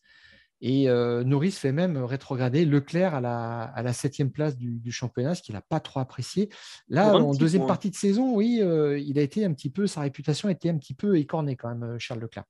et 0.62 0.88
Norris 0.88 1.52
fait 1.52 1.72
même 1.72 1.98
rétrograder 1.98 2.66
Leclerc 2.66 3.14
à 3.14 3.22
la, 3.22 3.62
à 3.62 3.84
la 3.84 3.94
septième 3.94 4.32
place 4.32 4.58
du, 4.58 4.92
championnat, 4.92 5.36
ce 5.36 5.44
qu'il 5.44 5.54
n'a 5.54 5.62
pas 5.62 5.80
trop 5.80 6.00
apprécié. 6.00 6.50
Là, 6.90 7.16
en 7.16 7.34
deuxième 7.34 7.68
partie 7.68 7.92
de 7.92 7.96
saison, 7.96 8.34
oui, 8.36 8.62
il 9.06 9.20
a 9.20 9.22
été 9.22 9.46
un 9.46 9.54
petit 9.54 9.70
peu, 9.70 9.86
sa 9.86 10.02
réputation 10.02 10.50
a 10.50 10.52
été 10.52 10.70
un 10.70 10.78
petit 10.78 10.96
peu 10.96 11.18
écornée 11.18 11.56
quand 11.56 11.74
même, 11.74 12.00
Charles 12.00 12.22
Leclerc. 12.22 12.46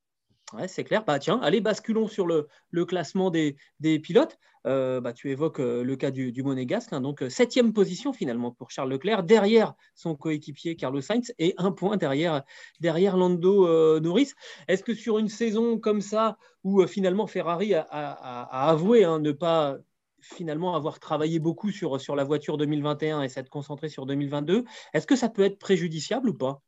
Ouais, 0.54 0.68
c'est 0.70 0.86
clair. 0.86 1.04
Bah, 1.06 1.20
tiens, 1.20 1.40
allez, 1.42 1.60
basculons 1.60 2.08
sur 2.08 2.26
le, 2.26 2.48
classement 2.86 3.30
des, 3.30 3.58
pilotes. 4.00 4.40
Euh, 4.66 5.02
bah, 5.02 5.12
tu 5.12 5.30
évoques 5.30 5.60
euh, 5.60 5.84
le 5.84 5.96
cas 5.98 6.10
du, 6.10 6.42
Monégasque. 6.42 6.94
Hein. 6.94 7.02
donc, 7.02 7.22
euh, 7.22 7.30
septième 7.30 7.74
position 7.74 8.14
finalement 8.14 8.52
pour 8.52 8.72
Charles 8.72 8.90
Leclerc, 8.90 9.24
derrière 9.24 9.74
son 9.94 10.16
coéquipier 10.16 10.76
Carlos 10.78 11.02
Sainz 11.02 11.34
et 11.38 11.54
un 11.58 11.72
point 11.72 11.98
derrière, 11.98 12.44
derrière 12.80 13.18
Lando 13.18 14.00
Norris. 14.00 14.32
Est-ce 14.70 14.84
que 14.84 14.94
sur 14.94 15.20
une 15.20 15.28
saison 15.28 15.80
comme 15.80 16.02
ça, 16.02 16.38
où 16.64 16.86
finalement 16.88 17.28
Ferrari 17.28 17.74
a, 17.74 18.70
avoué 18.70 19.04
hein, 19.04 19.20
ne 19.20 19.32
pas 19.34 19.78
finalement 20.22 20.76
avoir 20.76 21.00
travaillé 21.00 21.40
beaucoup 21.40 21.72
sur, 21.72 22.00
sur 22.00 22.16
la 22.16 22.24
voiture 22.24 22.58
2021 22.58 23.22
et 23.22 23.30
s'être 23.30 23.50
concentré 23.50 23.90
sur 23.90 24.06
2022, 24.06 24.64
est-ce 24.94 25.08
que 25.08 25.16
ça 25.16 25.30
peut 25.30 25.44
être 25.44 25.60
préjudiciable 25.60 26.30
ou 26.30 26.34
pas? 26.34 26.62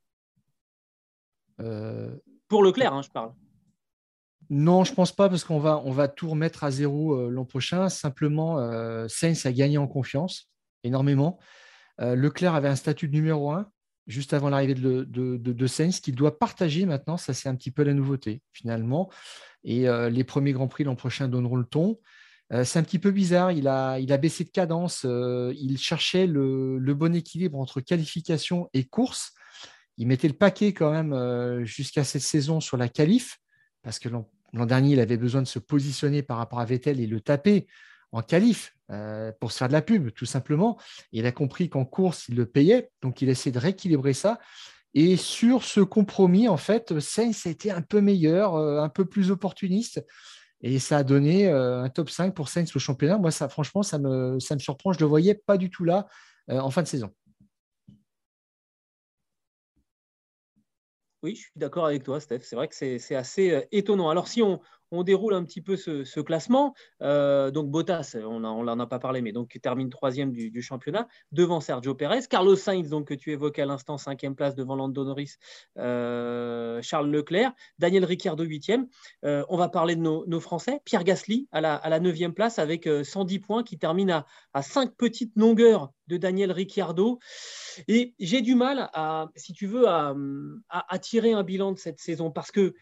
Pour 2.48 2.64
Leclerc, 2.64 2.94
hein, 2.94 3.02
je 3.02 3.10
parle. 3.10 3.34
Non, 4.50 4.84
je 4.84 4.94
pense 4.94 5.12
pas 5.12 5.30
parce 5.30 5.44
qu'on 5.44 5.60
va, 5.60 6.08
tout 6.08 6.30
remettre 6.30 6.64
à 6.64 6.72
zéro 6.72 7.14
euh, 7.14 7.30
l'an 7.30 7.46
prochain. 7.46 7.88
Simplement, 7.90 8.60
euh, 8.60 9.08
Sainz 9.08 9.46
a 9.46 9.52
gagné 9.52 9.78
en 9.78 9.88
confiance 9.88 10.50
énormément. 10.84 11.40
Euh, 12.02 12.16
Leclerc 12.16 12.56
avait 12.56 12.68
un 12.68 12.76
statut 12.76 13.08
de 13.08 13.14
numéro 13.14 13.52
un 13.52 13.70
juste 14.08 14.34
avant 14.34 14.50
l'arrivée 14.50 14.74
de, 14.74 15.04
de, 15.04 15.68
Sainz 15.68 16.00
qu'il 16.00 16.16
doit 16.16 16.40
partager 16.40 16.88
maintenant. 16.88 17.16
Ça, 17.16 17.36
c'est 17.36 17.48
un 17.48 17.54
petit 17.54 17.70
peu 17.70 17.84
la 17.84 17.94
nouveauté 17.94 18.42
finalement. 18.54 19.12
Et 19.64 19.86
les 20.10 20.24
premiers 20.24 20.52
Grands 20.52 20.68
Prix 20.68 20.84
l'an 20.84 20.96
prochain 20.96 21.28
donneront 21.28 21.58
le 21.58 21.66
ton. 21.66 22.00
c'est 22.50 22.80
un 22.80 22.82
petit 22.82 22.98
peu 22.98 23.12
bizarre. 23.12 23.52
Il 23.52 23.68
a, 23.68 24.00
baissé 24.18 24.46
de 24.46 24.50
cadence. 24.50 25.06
il 25.06 25.78
cherchait 25.78 26.26
le, 26.26 26.94
bon 26.96 27.14
équilibre 27.14 27.60
entre 27.60 27.82
qualification 27.82 28.68
et 28.74 28.84
course. 28.84 29.34
Il 29.98 30.08
mettait 30.08 30.28
le 30.28 30.34
paquet 30.34 30.74
quand 30.74 30.92
même 30.92 31.64
jusqu'à 31.64 32.04
cette 32.04 32.24
saison 32.24 32.60
sur 32.60 32.78
la 32.78 32.90
qualif, 32.90 33.38
parce 33.84 34.00
que 34.00 34.10
dernier, 34.54 34.94
il 34.94 35.00
avait 35.00 35.18
besoin 35.18 35.42
de 35.42 35.48
se 35.48 35.60
positionner 35.60 36.24
par 36.24 36.38
rapport 36.38 36.60
à 36.60 36.66
Vettel 36.66 37.00
et 37.00 37.08
le 37.08 37.22
taper 37.22 37.68
en 38.12 38.22
qualif 38.22 38.76
pour 39.40 39.52
se 39.52 39.58
faire 39.58 39.68
de 39.68 39.74
la 39.74 39.84
pub, 39.84 40.10
tout 40.12 40.26
simplement. 40.26 40.80
il 41.12 41.28
a 41.28 41.32
compris 41.32 41.70
qu'en 41.70 41.86
course, 41.86 42.28
il 42.28 42.36
le 42.36 42.48
payait. 42.48 42.90
Donc, 43.04 43.22
il 43.22 43.30
essaie 43.30 43.52
de 43.52 43.60
rééquilibrer 43.60 44.14
ça. 44.14 44.40
Et 44.96 45.16
sur 45.16 45.64
ce 45.64 45.82
compromis, 45.82 46.48
en 46.48 46.58
fait, 46.58 47.00
Sainz 47.00 47.46
a 47.46 47.50
été 47.50 47.70
un 47.70 47.84
peu 47.84 48.02
meilleur, 48.02 48.56
un 48.56 48.90
peu 48.90 49.06
plus 49.06 49.30
opportuniste. 49.30 50.04
Et 50.62 50.80
ça 50.80 50.98
a 50.98 51.04
donné 51.04 51.48
euh, 51.48 51.84
un 51.84 51.90
top 51.90 52.10
5 52.10 52.34
pour 52.34 52.50
Sainz 52.50 52.76
au 52.76 52.80
championnat. 52.80 53.18
Moi, 53.18 53.32
ça, 53.32 53.48
franchement, 53.48 53.84
ça 53.84 53.98
me, 53.98 54.40
ça 54.40 54.56
me 54.56 54.60
surprend. 54.60 54.92
Je 54.92 54.98
ne 54.98 55.02
le 55.02 55.08
voyais 55.08 55.36
pas 55.36 55.58
du 55.58 55.70
tout 55.70 55.86
là 55.86 56.08
euh, 56.50 56.60
en 56.60 56.70
fin 56.70 56.82
de 56.82 56.88
saison. 56.88 57.12
Oui, 61.22 61.36
je 61.36 61.42
suis 61.42 61.52
d'accord 61.56 61.86
avec 61.86 62.04
toi, 62.04 62.20
Steph. 62.20 62.40
C'est 62.44 62.56
vrai 62.56 62.68
que 62.70 62.76
c'est 62.76 63.16
assez 63.16 63.52
euh, 63.52 63.62
étonnant. 63.72 64.10
Alors, 64.10 64.28
si 64.28 64.42
on, 64.42 64.62
on 64.92 65.04
déroule 65.04 65.34
un 65.34 65.44
petit 65.44 65.62
peu 65.62 65.76
ce, 65.76 66.20
classement. 66.20 66.74
Euh, 67.02 67.52
donc 67.52 67.70
Bottas, 67.70 68.16
on 68.24 68.40
n'en 68.40 68.80
a 68.80 68.88
pas 68.88 69.00
parlé, 69.00 69.22
mais 69.22 69.32
donc 69.32 69.58
termine 69.62 69.90
troisième 69.90 70.32
du, 70.32 70.62
championnat 70.62 71.08
devant 71.32 71.62
Sergio 71.62 71.96
Pérez. 71.96 72.22
Carlos 72.30 72.56
Sainz, 72.56 72.90
donc 72.90 73.08
que 73.08 73.14
tu 73.14 73.32
évoquais 73.32 73.62
à 73.62 73.66
l'instant, 73.66 73.98
cinquième 73.98 74.36
place 74.36 74.56
devant 74.56 74.76
Lando 74.76 75.04
Norris, 75.06 75.36
euh, 75.78 76.82
Charles 76.82 77.10
Leclerc, 77.10 77.54
Daniel 77.78 78.06
Ricciardo 78.06 78.44
huitième. 78.44 78.88
Euh, 79.26 79.44
on 79.50 79.58
va 79.58 79.70
parler 79.70 79.96
de 79.96 80.02
nos, 80.02 80.40
Français. 80.40 80.82
Pierre 80.86 81.04
Gasly 81.04 81.48
à 81.52 81.62
la, 81.62 82.00
neuvième 82.00 82.34
place 82.34 82.60
avec 82.60 82.88
110 83.04 83.40
points 83.40 83.64
qui 83.64 83.78
termine 83.78 84.10
à, 84.10 84.26
à 84.54 84.62
cinq 84.62 84.96
petites 84.96 85.34
longueurs 85.36 85.92
de 86.10 86.18
Daniel 86.18 86.52
Ricciardo. 86.52 87.20
Et 87.88 88.16
j'ai 88.20 88.42
du 88.42 88.56
mal 88.56 88.90
à, 88.94 89.30
si 89.36 89.54
tu 89.54 89.68
veux, 89.68 89.86
à, 89.88 90.14
tirer 91.02 91.32
un 91.32 91.44
bilan 91.44 91.72
de 91.72 91.78
cette 91.78 92.00
saison 92.00 92.32
parce 92.32 92.52
que 92.52 92.74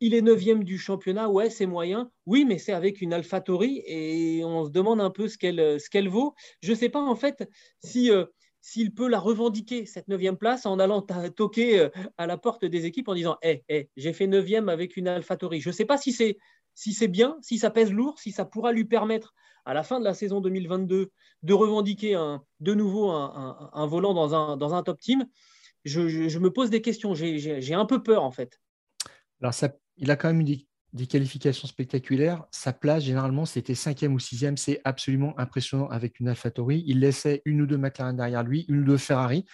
il 0.00 0.14
est 0.14 0.22
neuvième 0.22 0.64
du 0.64 0.78
championnat 0.78 1.28
ouais, 1.28 1.50
c'est 1.50 1.66
moyen. 1.66 2.10
Oui, 2.26 2.44
mais 2.44 2.58
c'est 2.58 2.72
avec 2.72 3.00
une 3.00 3.12
AlphaTauri 3.12 3.82
et 3.86 4.42
on 4.44 4.64
se 4.64 4.70
demande 4.70 5.00
un 5.00 5.10
peu 5.10 5.28
ce 5.28 5.36
qu'elle, 5.36 5.78
qu'elle 5.90 6.08
vaut. 6.08 6.34
Je 6.62 6.70
ne 6.70 6.76
sais 6.76 6.88
pas 6.88 7.00
en 7.00 7.16
fait 7.16 7.48
euh, 7.96 8.26
s'il 8.62 8.92
peut 8.92 9.08
la 9.08 9.18
revendiquer, 9.18 9.86
cette 9.86 10.08
neuvième 10.08 10.36
place, 10.36 10.66
en 10.66 10.78
allant 10.78 11.00
toquer 11.34 11.80
euh, 11.80 11.88
à 12.18 12.26
la 12.26 12.36
porte 12.36 12.64
des 12.64 12.84
équipes 12.84 13.08
en 13.08 13.14
disant 13.14 13.38
hey, 13.42 13.64
hey, 13.68 13.88
j'ai 13.96 14.12
fait 14.12 14.26
neuvième 14.26 14.68
avec 14.68 14.96
une 14.96 15.08
AlphaTauri. 15.08 15.60
Je 15.60 15.70
ne 15.70 15.74
sais 15.74 15.86
pas 15.86 15.96
si 15.96 16.12
c'est, 16.12 17.08
bien, 17.08 17.38
si 17.40 17.58
ça 17.58 17.70
pèse 17.70 17.90
lourd, 17.90 18.18
si 18.18 18.32
ça 18.32 18.44
pourra 18.44 18.72
lui 18.72 18.84
permettre 18.84 19.34
à 19.64 19.74
la 19.74 19.82
fin 19.82 19.98
de 19.98 20.04
la 20.04 20.14
saison 20.14 20.40
2022 20.40 21.10
de 21.42 21.52
revendiquer 21.54 22.18
de 22.60 22.74
nouveau 22.74 23.10
un, 23.10 23.86
volant 23.86 24.12
dans 24.14 24.74
un, 24.74 24.82
top 24.82 25.00
team. 25.00 25.26
Je, 25.84 26.38
me 26.38 26.50
pose 26.50 26.68
des 26.68 26.82
questions. 26.82 27.14
J'ai, 27.14 27.74
un 27.74 27.86
peu 27.86 28.02
peur 28.02 28.22
en 28.22 28.30
fait. 28.30 28.60
Alors, 29.40 29.54
il 29.96 30.10
a 30.10 30.16
quand 30.16 30.28
même 30.28 30.40
une 30.40 30.56
des 30.92 31.06
qualifications 31.06 31.68
spectaculaires. 31.68 32.44
Sa 32.50 32.72
place, 32.72 33.04
généralement, 33.04 33.46
c'était 33.46 33.74
cinquième 33.74 34.14
ou 34.14 34.18
sixième. 34.18 34.56
C'est 34.56 34.80
absolument 34.84 35.38
impressionnant 35.38 35.88
avec 35.88 36.20
une 36.20 36.28
AlphaTauri. 36.28 36.82
Il 36.86 37.00
laissait 37.00 37.42
une 37.44 37.62
ou 37.62 37.66
deux 37.66 37.78
McLaren 37.78 38.16
derrière 38.16 38.42
lui, 38.42 38.66
une 38.68 38.80
ou 38.80 38.84
deux 38.84 38.96
Ferrari. 38.96 39.44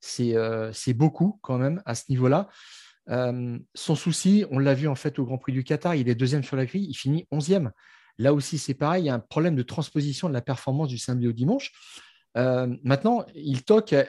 C'est 0.00 0.36
euh, 0.36 0.72
beaucoup 0.94 1.38
quand 1.42 1.58
même 1.58 1.82
à 1.86 1.94
ce 1.94 2.04
niveau-là. 2.08 2.48
Euh, 3.08 3.58
son 3.74 3.94
souci, 3.94 4.44
on 4.50 4.58
l'a 4.58 4.74
vu 4.74 4.88
en 4.88 4.94
fait 4.94 5.18
au 5.18 5.24
Grand 5.24 5.38
Prix 5.38 5.52
du 5.52 5.64
Qatar, 5.64 5.94
il 5.94 6.08
est 6.08 6.14
deuxième 6.14 6.42
sur 6.42 6.56
la 6.56 6.66
grille, 6.66 6.86
il 6.88 6.94
finit 6.94 7.26
onzième. 7.30 7.70
Là 8.18 8.32
aussi, 8.32 8.58
c'est 8.58 8.74
pareil, 8.74 9.04
il 9.04 9.06
y 9.06 9.10
a 9.10 9.14
un 9.14 9.20
problème 9.20 9.56
de 9.56 9.62
transposition 9.62 10.28
de 10.28 10.34
la 10.34 10.40
performance 10.40 10.88
du 10.88 10.98
samedi 10.98 11.28
au 11.28 11.32
dimanche. 11.32 11.72
Euh, 12.36 12.74
maintenant, 12.82 13.24
il 13.34 13.62
toque 13.64 13.92
à, 13.92 14.08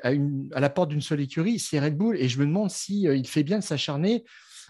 la 0.60 0.70
porte 0.70 0.90
d'une 0.90 1.02
seule 1.02 1.22
écurie, 1.22 1.60
c'est 1.60 1.80
Red 1.80 1.96
Bull, 1.96 2.18
et 2.18 2.28
je 2.28 2.40
me 2.40 2.46
demande 2.46 2.72
s'il 2.72 3.12
il 3.12 3.28
fait 3.28 3.44
bien 3.44 3.60
de 3.60 3.64
s'acharner 3.64 4.26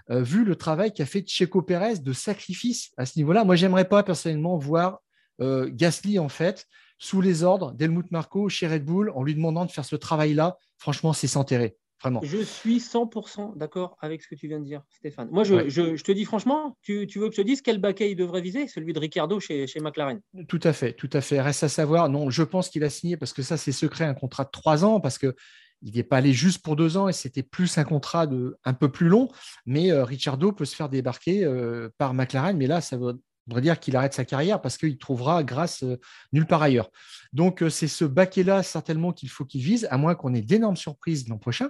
euh, 0.10 0.22
vu 0.22 0.44
le 0.44 0.56
travail 0.56 0.94
qu'a 0.94 1.06
fait 1.06 1.28
Checo 1.28 1.62
Pérez 1.62 1.98
de 1.98 2.14
sacrifice 2.14 2.92
à 2.98 3.06
ce 3.06 3.18
niveau-là. 3.20 3.44
Moi, 3.44 3.56
j'aimerais 3.56 3.88
pas 3.88 4.04
personnellement 4.04 4.58
voir 4.58 5.00
euh, 5.42 5.70
Gasly 5.72 6.18
en 6.20 6.30
fait 6.30 6.66
sous 6.98 7.22
les 7.22 7.44
ordres 7.44 7.74
d'Helmut 7.74 8.10
Marco 8.12 8.50
chez 8.50 8.68
Red 8.68 8.86
Bull 8.86 9.12
en 9.16 9.24
lui 9.24 9.36
demandant 9.36 9.66
de 9.66 9.72
faire 9.72 9.86
ce 9.86 9.96
travail-là. 9.96 10.58
Franchement, 10.78 11.14
c'est 11.14 11.28
s'enterrer. 11.28 11.78
Vraiment. 12.02 12.22
Je 12.24 12.38
suis 12.38 12.78
100% 12.78 13.58
d'accord 13.58 13.98
avec 14.02 14.22
ce 14.22 14.28
que 14.28 14.36
tu 14.36 14.48
viens 14.48 14.60
de 14.60 14.66
dire, 14.66 14.84
Stéphane. 14.92 15.30
Moi, 15.32 15.44
je, 15.44 16.00
te 16.00 16.12
dis 16.12 16.26
franchement, 16.26 16.78
tu, 16.84 17.08
veux 17.16 17.28
que 17.30 17.36
je 17.36 17.42
te 17.42 17.46
dise 17.46 17.64
quel 17.64 17.80
baquet 17.80 18.12
il 18.12 18.16
devrait 18.16 18.42
viser? 18.42 18.68
Celui 18.68 18.94
de 18.94 19.00
Ricardo 19.00 19.40
chez, 19.40 19.66
chez, 19.66 19.80
McLaren. 19.80 20.22
Tout 20.48 20.60
à 20.62 20.74
fait, 20.74 20.94
tout 20.94 21.10
à 21.14 21.22
fait. 21.22 21.42
Reste 21.42 21.64
à 21.64 21.70
savoir, 21.70 22.08
non, 22.10 22.30
je 22.30 22.44
pense 22.44 22.70
qu'il 22.70 22.84
a 22.84 22.92
signé 22.92 23.18
parce 23.18 23.34
que 23.34 23.42
ça, 23.42 23.58
c'est 23.58 23.72
secret, 23.72 24.06
un 24.06 24.14
contrat 24.14 24.44
de 24.44 24.52
trois 24.52 24.86
ans, 24.86 25.00
parce 25.00 25.18
que 25.18 25.36
il 25.82 25.96
n'est 25.96 26.04
pas 26.04 26.18
allé 26.18 26.34
juste 26.34 26.64
pour 26.64 26.76
deux 26.76 26.98
ans 26.98 27.08
et 27.08 27.14
c'était 27.14 27.44
plus 27.44 27.78
un 27.78 27.84
contrat 27.84 28.28
de, 28.28 28.58
un 28.64 28.74
peu 28.74 28.90
plus 28.92 29.08
long. 29.08 29.30
Mais 29.66 29.92
euh, 29.92 30.04
Richardo 30.04 30.52
peut 30.52 30.66
se 30.66 30.76
faire 30.76 30.90
débarquer 30.90 31.44
euh, 31.44 31.90
par 31.98 32.14
McLaren. 32.14 32.58
Mais 32.58 32.68
là, 32.68 32.82
ça 32.82 32.98
voudrait 32.98 33.62
dire 33.62 33.80
qu'il 33.80 33.96
arrête 33.96 34.14
sa 34.14 34.26
carrière 34.26 34.62
parce 34.62 34.78
qu'il 34.78 34.98
trouvera 34.98 35.44
grâce 35.44 35.84
euh, 35.84 36.00
nulle 36.34 36.48
part 36.48 36.64
ailleurs. 36.64 36.90
Donc, 37.34 37.64
c'est 37.70 37.88
ce 37.88 38.06
baquet-là 38.06 38.64
certainement 38.64 39.12
qu'il 39.12 39.30
faut 39.30 39.46
qu'il 39.46 39.62
vise, 39.62 39.88
à 39.92 39.98
moins 39.98 40.16
qu'on 40.16 40.34
ait 40.34 40.42
d'énormes 40.42 40.78
surprises 40.78 41.28
l'an 41.28 41.38
prochain. 41.38 41.70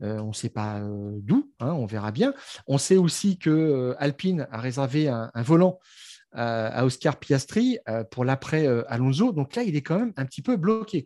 on 0.00 0.28
ne 0.28 0.32
sait 0.32 0.50
pas 0.50 0.82
d'où, 1.20 1.50
hein, 1.60 1.72
on 1.72 1.86
verra 1.86 2.12
bien. 2.12 2.34
On 2.66 2.78
sait 2.78 2.98
aussi 2.98 3.38
que 3.38 3.96
Alpine 3.98 4.46
a 4.52 4.60
réservé 4.60 5.08
un, 5.08 5.30
volant 5.36 5.80
à 6.32 6.84
Oscar 6.84 7.18
Piastri 7.18 7.78
pour 8.10 8.26
l'après 8.26 8.66
Alonso. 8.86 9.32
Donc 9.32 9.56
là, 9.56 9.62
il 9.62 9.76
est 9.76 9.82
quand 9.82 9.98
même 9.98 10.12
un 10.16 10.26
petit 10.26 10.42
peu 10.42 10.56
bloqué. 10.56 11.02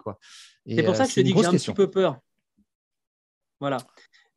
C'est 0.67 0.83
pour 0.83 0.97
ça 0.97 1.05
que 1.05 1.11
je 1.11 1.15
te 1.15 1.21
dis 1.21 1.33
que 1.33 1.41
j'ai 1.41 1.47
un 1.47 1.53
petit 1.53 1.73
peu 1.73 1.89
peur. 1.89 2.21
Voilà. 3.63 3.77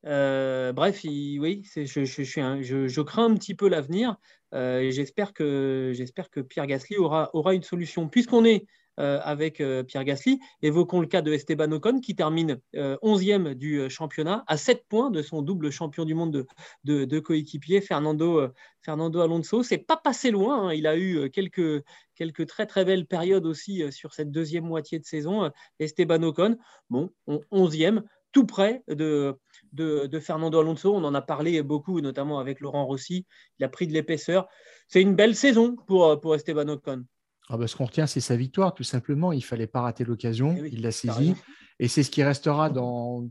Euh, 0.06 0.72
bref, 0.72 1.02
oui, 1.04 1.64
je, 1.76 3.02
crains 3.02 3.26
un 3.26 3.34
petit 3.34 3.56
peu 3.56 3.68
l'avenir 3.68 4.18
euh, 4.54 4.92
j'espère 4.92 5.34
que, 5.34 5.92
que 6.32 6.42
Pierre 6.42 6.68
Gasly 6.68 6.98
aura, 6.98 7.32
aura 7.34 7.56
une 7.56 7.64
solution. 7.64 8.08
Puisqu'on 8.08 8.46
est 8.46 8.68
euh, 9.00 9.20
avec 9.24 9.64
Pierre 9.88 10.04
Gasly, 10.04 10.40
évoquons 10.62 11.02
le 11.02 11.08
cas 11.08 11.24
de 11.24 11.34
Esteban 11.34 11.72
Ocon 11.72 12.00
qui 12.02 12.16
termine 12.16 12.60
11e 12.76 13.56
du 13.56 13.90
championnat 13.90 14.44
à 14.46 14.58
7 14.58 14.86
points 14.88 15.10
de 15.10 15.24
son 15.24 15.42
double 15.42 15.72
champion 15.72 16.06
du 16.06 16.14
monde 16.14 16.46
de, 16.84 17.06
de, 17.06 17.20
coéquipier, 17.20 17.82
Fernando, 17.82 18.48
Fernando 18.84 19.22
Alonso. 19.22 19.64
C'est 19.64 19.80
pas 19.80 19.98
passé 19.98 20.30
loin, 20.30 20.68
hein. 20.68 20.74
il 20.74 20.86
a 20.86 20.96
eu 20.98 21.32
quelques, 21.32 21.84
quelques 22.14 22.46
très 22.46 22.68
très 22.68 22.86
belles 22.86 23.08
périodes 23.08 23.48
aussi 23.48 23.92
sur 23.92 24.14
cette 24.14 24.30
deuxième 24.30 24.66
moitié 24.66 25.00
de 25.00 25.06
saison. 25.06 25.50
Esteban 25.80 26.22
Ocon, 26.22 26.58
bon, 26.92 27.10
11e 27.28 28.04
tout 28.36 28.46
près 28.46 28.84
de, 28.90 29.40
de, 29.72 30.20
Fernando 30.20 30.60
Alonso. 30.60 30.94
On 30.94 31.06
en 31.06 31.16
a 31.16 31.22
parlé 31.22 31.64
beaucoup, 31.64 32.02
notamment 32.02 32.38
avec 32.38 32.60
Laurent 32.60 32.86
Rossi. 32.86 33.26
Il 33.58 33.64
a 33.64 33.70
pris 33.70 33.88
de 33.88 33.94
l'épaisseur. 33.94 34.50
C'est 34.90 35.02
une 35.02 35.16
belle 35.16 35.38
saison 35.38 35.78
pour, 35.88 36.20
pour 36.20 36.36
Esteban 36.36 36.68
Ocon. 36.68 37.06
Ah 37.48 37.56
bah, 37.56 37.66
ce 37.66 37.78
qu'on 37.78 37.86
retient, 37.86 38.08
c'est 38.08 38.20
sa 38.20 38.36
victoire, 38.36 38.74
tout 38.74 38.84
simplement. 38.84 39.32
Il 39.32 39.38
ne 39.38 39.44
fallait 39.44 39.68
pas 39.68 39.80
rater 39.80 40.04
l'occasion. 40.04 40.54
Eh 40.58 40.68
il 40.68 40.82
l'a 40.82 40.92
saisi. 40.92 41.34
Et 41.80 41.88
c'est 41.88 42.04
ce 42.04 42.12
qui 42.12 42.24
restera 42.24 42.70
dans 42.70 43.26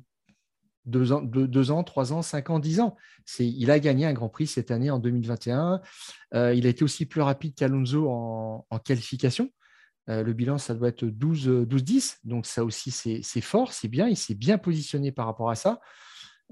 deux 0.86 1.12
ans, 1.12 1.20
deux, 1.20 1.70
ans, 1.70 1.84
trois 1.84 2.14
ans, 2.14 2.22
cinq 2.22 2.48
ans, 2.48 2.58
dix 2.58 2.80
ans. 2.80 2.96
Il 3.38 3.70
a 3.70 3.78
gagné 3.80 4.06
un 4.06 4.14
Grand 4.14 4.30
Prix 4.30 4.46
cette 4.46 4.70
année 4.70 4.90
en 4.90 5.00
2021. 5.00 5.82
Euh, 6.32 6.54
il 6.54 6.66
a 6.66 6.70
été 6.70 6.82
aussi 6.82 7.04
plus 7.04 7.20
rapide 7.20 7.54
qu'Alonso 7.54 8.08
en, 8.08 8.66
en, 8.70 8.78
qualification. 8.78 9.50
Euh, 10.10 10.22
le 10.22 10.32
bilan, 10.32 10.58
ça 10.58 10.74
doit 10.74 10.88
être 10.88 11.04
12-10. 11.04 12.18
Donc, 12.24 12.46
ça 12.46 12.64
aussi, 12.64 12.90
c'est 12.90 13.40
fort, 13.40 13.72
c'est 13.72 13.88
bien. 13.88 14.08
Il 14.08 14.16
s'est 14.16 14.34
bien 14.34 14.58
positionné 14.58 15.12
par 15.12 15.26
rapport 15.26 15.50
à 15.50 15.54
ça. 15.54 15.80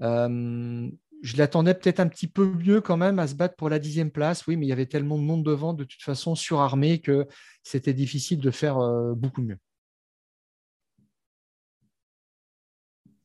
Euh, 0.01 0.89
je 1.21 1.37
l'attendais 1.37 1.73
peut-être 1.73 1.99
un 1.99 2.07
petit 2.07 2.27
peu 2.27 2.45
mieux 2.45 2.81
quand 2.81 2.97
même 2.97 3.19
à 3.19 3.27
se 3.27 3.35
battre 3.35 3.55
pour 3.55 3.69
la 3.69 3.79
dixième 3.79 4.11
place. 4.11 4.45
Oui, 4.47 4.57
mais 4.57 4.65
il 4.65 4.69
y 4.69 4.73
avait 4.73 4.87
tellement 4.87 5.17
de 5.17 5.23
monde 5.23 5.43
devant, 5.43 5.73
de 5.73 5.83
toute 5.83 6.01
façon, 6.01 6.35
surarmé, 6.35 6.99
que 6.99 7.27
c'était 7.63 7.93
difficile 7.93 8.39
de 8.39 8.51
faire 8.51 8.79
euh, 8.79 9.13
beaucoup 9.13 9.41
mieux. 9.41 9.57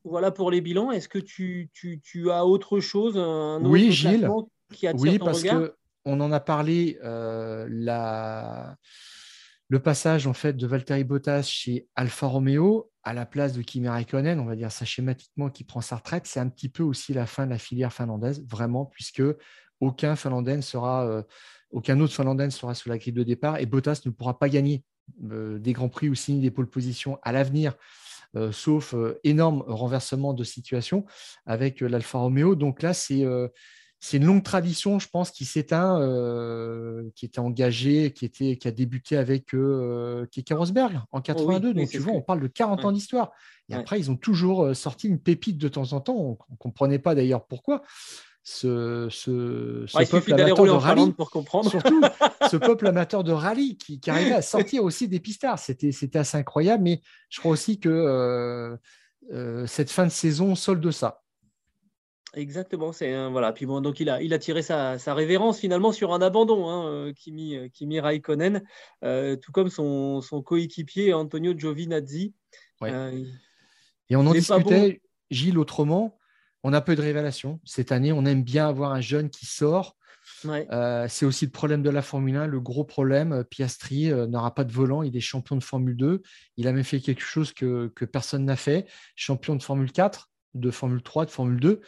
Voilà 0.05 0.31
pour 0.31 0.49
les 0.49 0.61
bilans. 0.61 0.91
Est-ce 0.91 1.09
que 1.09 1.19
tu, 1.19 1.69
as 2.31 2.45
autre 2.45 2.79
chose 2.79 3.17
un 3.17 3.63
Oui, 3.65 3.91
Gilles. 3.91 4.29
Qui 4.71 4.87
oui, 4.93 5.17
parce 5.17 5.43
qu'on 5.43 6.21
en 6.21 6.31
a 6.31 6.39
parlé. 6.39 6.99
la 7.01 8.77
le 9.69 9.79
passage 9.79 10.25
en 10.27 10.33
fait 10.33 10.53
de 10.53 10.67
Valtteri 10.67 11.03
Bottas 11.03 11.43
chez 11.43 11.87
Alfa 11.95 12.25
Romeo 12.25 12.91
à 13.03 13.13
la 13.13 13.25
place 13.25 13.53
de 13.53 13.61
Kimi 13.61 13.87
Raikkonen, 13.87 14.39
on 14.39 14.45
va 14.45 14.55
dire 14.55 14.71
ça 14.71 14.83
schématiquement, 14.83 15.49
qui 15.49 15.63
prend 15.63 15.79
sa 15.81 15.95
retraite, 15.95 16.25
c'est 16.25 16.39
un 16.39 16.49
petit 16.49 16.69
peu 16.69 16.83
aussi 16.83 17.13
la 17.13 17.25
fin 17.25 17.45
de 17.45 17.51
la 17.51 17.57
filière 17.57 17.93
finlandaise, 17.93 18.43
vraiment, 18.47 18.85
puisque 18.85 19.23
aucun 19.79 20.15
Finlandais 20.15 20.61
sera, 20.61 21.07
euh, 21.07 21.23
aucun 21.71 21.99
autre 21.99 22.13
Finlandais 22.13 22.49
sera 22.49 22.73
sous 22.73 22.89
la 22.89 22.97
grille 22.97 23.13
de 23.13 23.23
départ 23.23 23.57
et 23.57 23.65
Bottas 23.65 24.01
ne 24.05 24.11
pourra 24.11 24.37
pas 24.37 24.49
gagner 24.49 24.83
euh, 25.31 25.59
des 25.59 25.73
grands 25.73 25.89
prix 25.89 26.09
ou 26.09 26.15
signer 26.15 26.41
des 26.41 26.51
pôles 26.51 26.69
positions 26.69 27.19
à 27.21 27.31
l'avenir. 27.31 27.75
Euh, 28.35 28.51
sauf 28.51 28.93
énorme 29.23 29.63
renversement 29.65 30.35
de 30.35 30.43
situation 30.43 31.05
avec 31.47 31.81
l'Alfa 31.81 32.19
Romeo. 32.19 32.55
Donc 32.55 32.83
là, 32.83 32.93
c'est 32.93 33.25
c'est 33.99 34.17
une 34.17 34.25
longue 34.25 34.43
tradition, 34.43 34.97
je 34.97 35.09
pense, 35.09 35.29
qui 35.29 35.43
s'éteint, 35.43 35.99
euh, 35.99 37.09
qui 37.15 37.25
était 37.25 37.39
engagée, 37.39 38.11
qui, 38.11 38.23
était, 38.23 38.55
qui 38.55 38.67
a 38.67 38.71
débuté 38.71 39.17
avec 39.17 39.53
euh, 39.53 40.25
Rosberg 40.51 41.01
en 41.11 41.21
82. 41.21 41.73
Donc, 41.73 41.89
tu 41.89 41.97
vois, 41.97 42.13
on 42.13 42.21
parle 42.21 42.39
de 42.39 42.47
40 42.47 42.85
ans 42.85 42.91
d'histoire. 42.93 43.31
Et 43.67 43.75
après, 43.75 43.99
ils 43.99 44.09
ont 44.09 44.15
toujours 44.15 44.63
euh, 44.63 44.73
sorti 44.73 45.07
une 45.07 45.19
pépite 45.19 45.57
de 45.57 45.67
temps 45.67 45.91
en 45.93 45.99
temps. 45.99 46.15
On 46.15 46.37
ne 46.49 46.57
comprenait 46.57 46.99
pas 46.99 47.13
d'ailleurs 47.13 47.45
pourquoi. 47.45 47.81
Ce, 48.41 49.07
ce, 49.11 49.85
peuple 50.09 50.33
amateur 50.33 50.65
de 50.65 50.69
rallye, 50.71 51.11
pour 51.11 51.29
comprendre. 51.29 51.69
surtout 51.69 52.01
ce 52.49 52.55
peuple 52.55 52.87
amateur 52.87 53.23
de 53.23 53.33
rallye 53.33 53.77
qui, 53.77 53.99
qui 53.99 54.09
arrivait 54.09 54.31
à 54.31 54.41
sortir 54.41 54.83
aussi 54.85 55.09
des 55.09 55.19
pistards. 55.19 55.59
C'était 55.59 56.17
assez 56.17 56.37
incroyable, 56.37 56.83
mais 56.83 57.01
je 57.29 57.39
crois 57.39 57.51
aussi 57.51 57.79
que 57.79 58.77
euh, 59.31 59.67
cette 59.67 59.91
fin 59.91 60.05
de 60.05 60.11
saison 60.11 60.55
solde 60.55 60.89
ça. 60.89 61.21
Exactement, 62.35 62.91
c'est 62.91 63.27
voilà. 63.29 63.51
Puis 63.53 63.65
bon, 63.65 63.81
donc 63.81 63.99
il 63.99 64.09
a, 64.09 64.21
il 64.21 64.33
a 64.33 64.39
tiré 64.39 64.61
sa, 64.61 64.97
révérence 65.07 65.59
finalement 65.59 65.91
sur 65.91 66.13
un 66.13 66.21
abandon, 66.21 66.69
hein, 66.69 66.87
euh, 66.87 67.13
Kimi, 67.13 67.55
euh, 67.57 67.69
Kimi 67.69 67.99
Raikkonen, 67.99 68.63
euh, 69.03 69.35
tout 69.35 69.51
comme 69.51 69.69
son, 69.69 70.21
coéquipier 70.45 71.13
Antonio 71.13 71.57
Giovinazzi. 71.57 72.33
Et 72.85 74.15
on 74.15 74.25
en 74.25 74.31
discutait, 74.31 75.01
Gilles, 75.31 75.57
autrement. 75.57 76.17
On 76.63 76.73
a 76.73 76.81
peu 76.81 76.95
de 76.95 77.01
révélations. 77.01 77.59
Cette 77.63 77.91
année, 77.91 78.11
on 78.11 78.25
aime 78.25 78.43
bien 78.43 78.67
avoir 78.67 78.91
un 78.91 79.01
jeune 79.01 79.29
qui 79.29 79.45
sort. 79.45 79.95
c'est 80.43 81.25
aussi 81.25 81.45
le 81.45 81.51
problème 81.51 81.81
de 81.81 81.89
la 81.89 82.01
Formule 82.01 82.35
1, 82.35 82.47
le 82.47 82.59
gros 82.59 82.83
problème. 82.83 83.43
Piastri 83.49 84.11
n'aura 84.27 84.53
pas 84.53 84.65
de 84.65 84.71
volant, 84.71 85.01
il 85.01 85.15
est 85.15 85.21
champion 85.21 85.55
de 85.55 85.63
Formule 85.63 85.95
2. 85.95 86.21
Il 86.57 86.67
a 86.67 86.73
même 86.73 86.83
fait 86.83 86.99
quelque 86.99 87.23
chose 87.23 87.53
que, 87.53 87.91
que 87.95 88.05
personne 88.05 88.45
n'a 88.45 88.55
fait, 88.55 88.87
champion 89.15 89.55
de 89.55 89.63
Formule 89.63 89.91
4, 89.91 90.29
de 90.53 90.69
Formule 90.69 91.01
3, 91.01 91.25
de 91.25 91.31
Formule 91.31 91.59
2 91.59 91.81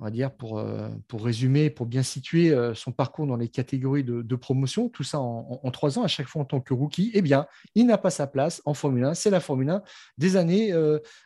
on 0.00 0.04
va 0.04 0.10
dire, 0.10 0.34
pour, 0.34 0.58
euh, 0.58 0.88
pour 1.08 1.24
résumer, 1.24 1.70
pour 1.70 1.86
bien 1.86 2.02
situer 2.02 2.50
euh, 2.50 2.74
son 2.74 2.90
parcours 2.90 3.26
dans 3.26 3.36
les 3.36 3.48
catégories 3.48 4.04
de, 4.04 4.36
promotion, 4.36 4.88
tout 4.88 5.04
ça 5.04 5.20
en, 5.20 5.70
trois 5.70 5.98
ans, 5.98 6.02
à 6.02 6.08
chaque 6.08 6.26
fois 6.26 6.42
en 6.42 6.44
tant 6.44 6.60
que 6.60 6.74
rookie, 6.74 7.10
eh 7.14 7.22
bien, 7.22 7.46
il 7.74 7.86
n'a 7.86 7.98
pas 7.98 8.10
sa 8.10 8.26
place 8.26 8.60
en 8.64 8.74
Formule 8.74 9.04
1. 9.04 9.14
C'est 9.14 9.30
la 9.30 9.40
Formule 9.40 9.70
1 9.70 9.82
des 10.18 10.36
années 10.36 10.72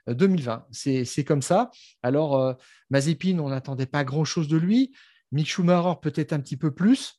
2020. 0.06 0.66
Euh, 0.86 1.04
c'est 1.04 1.24
comme 1.24 1.42
ça. 1.42 1.70
Alors, 2.02 2.56
Mazepin, 2.90 3.38
on 3.38 3.48
n'attendait 3.48 3.86
pas 3.86 4.04
grand-chose 4.04 4.48
de 4.48 4.58
lui. 4.58 4.92
Mick 5.32 5.48
Schumacher, 5.48 5.98
peut-être 6.00 6.32
un 6.32 6.40
petit 6.40 6.56
peu 6.56 6.72
plus. 6.72 7.18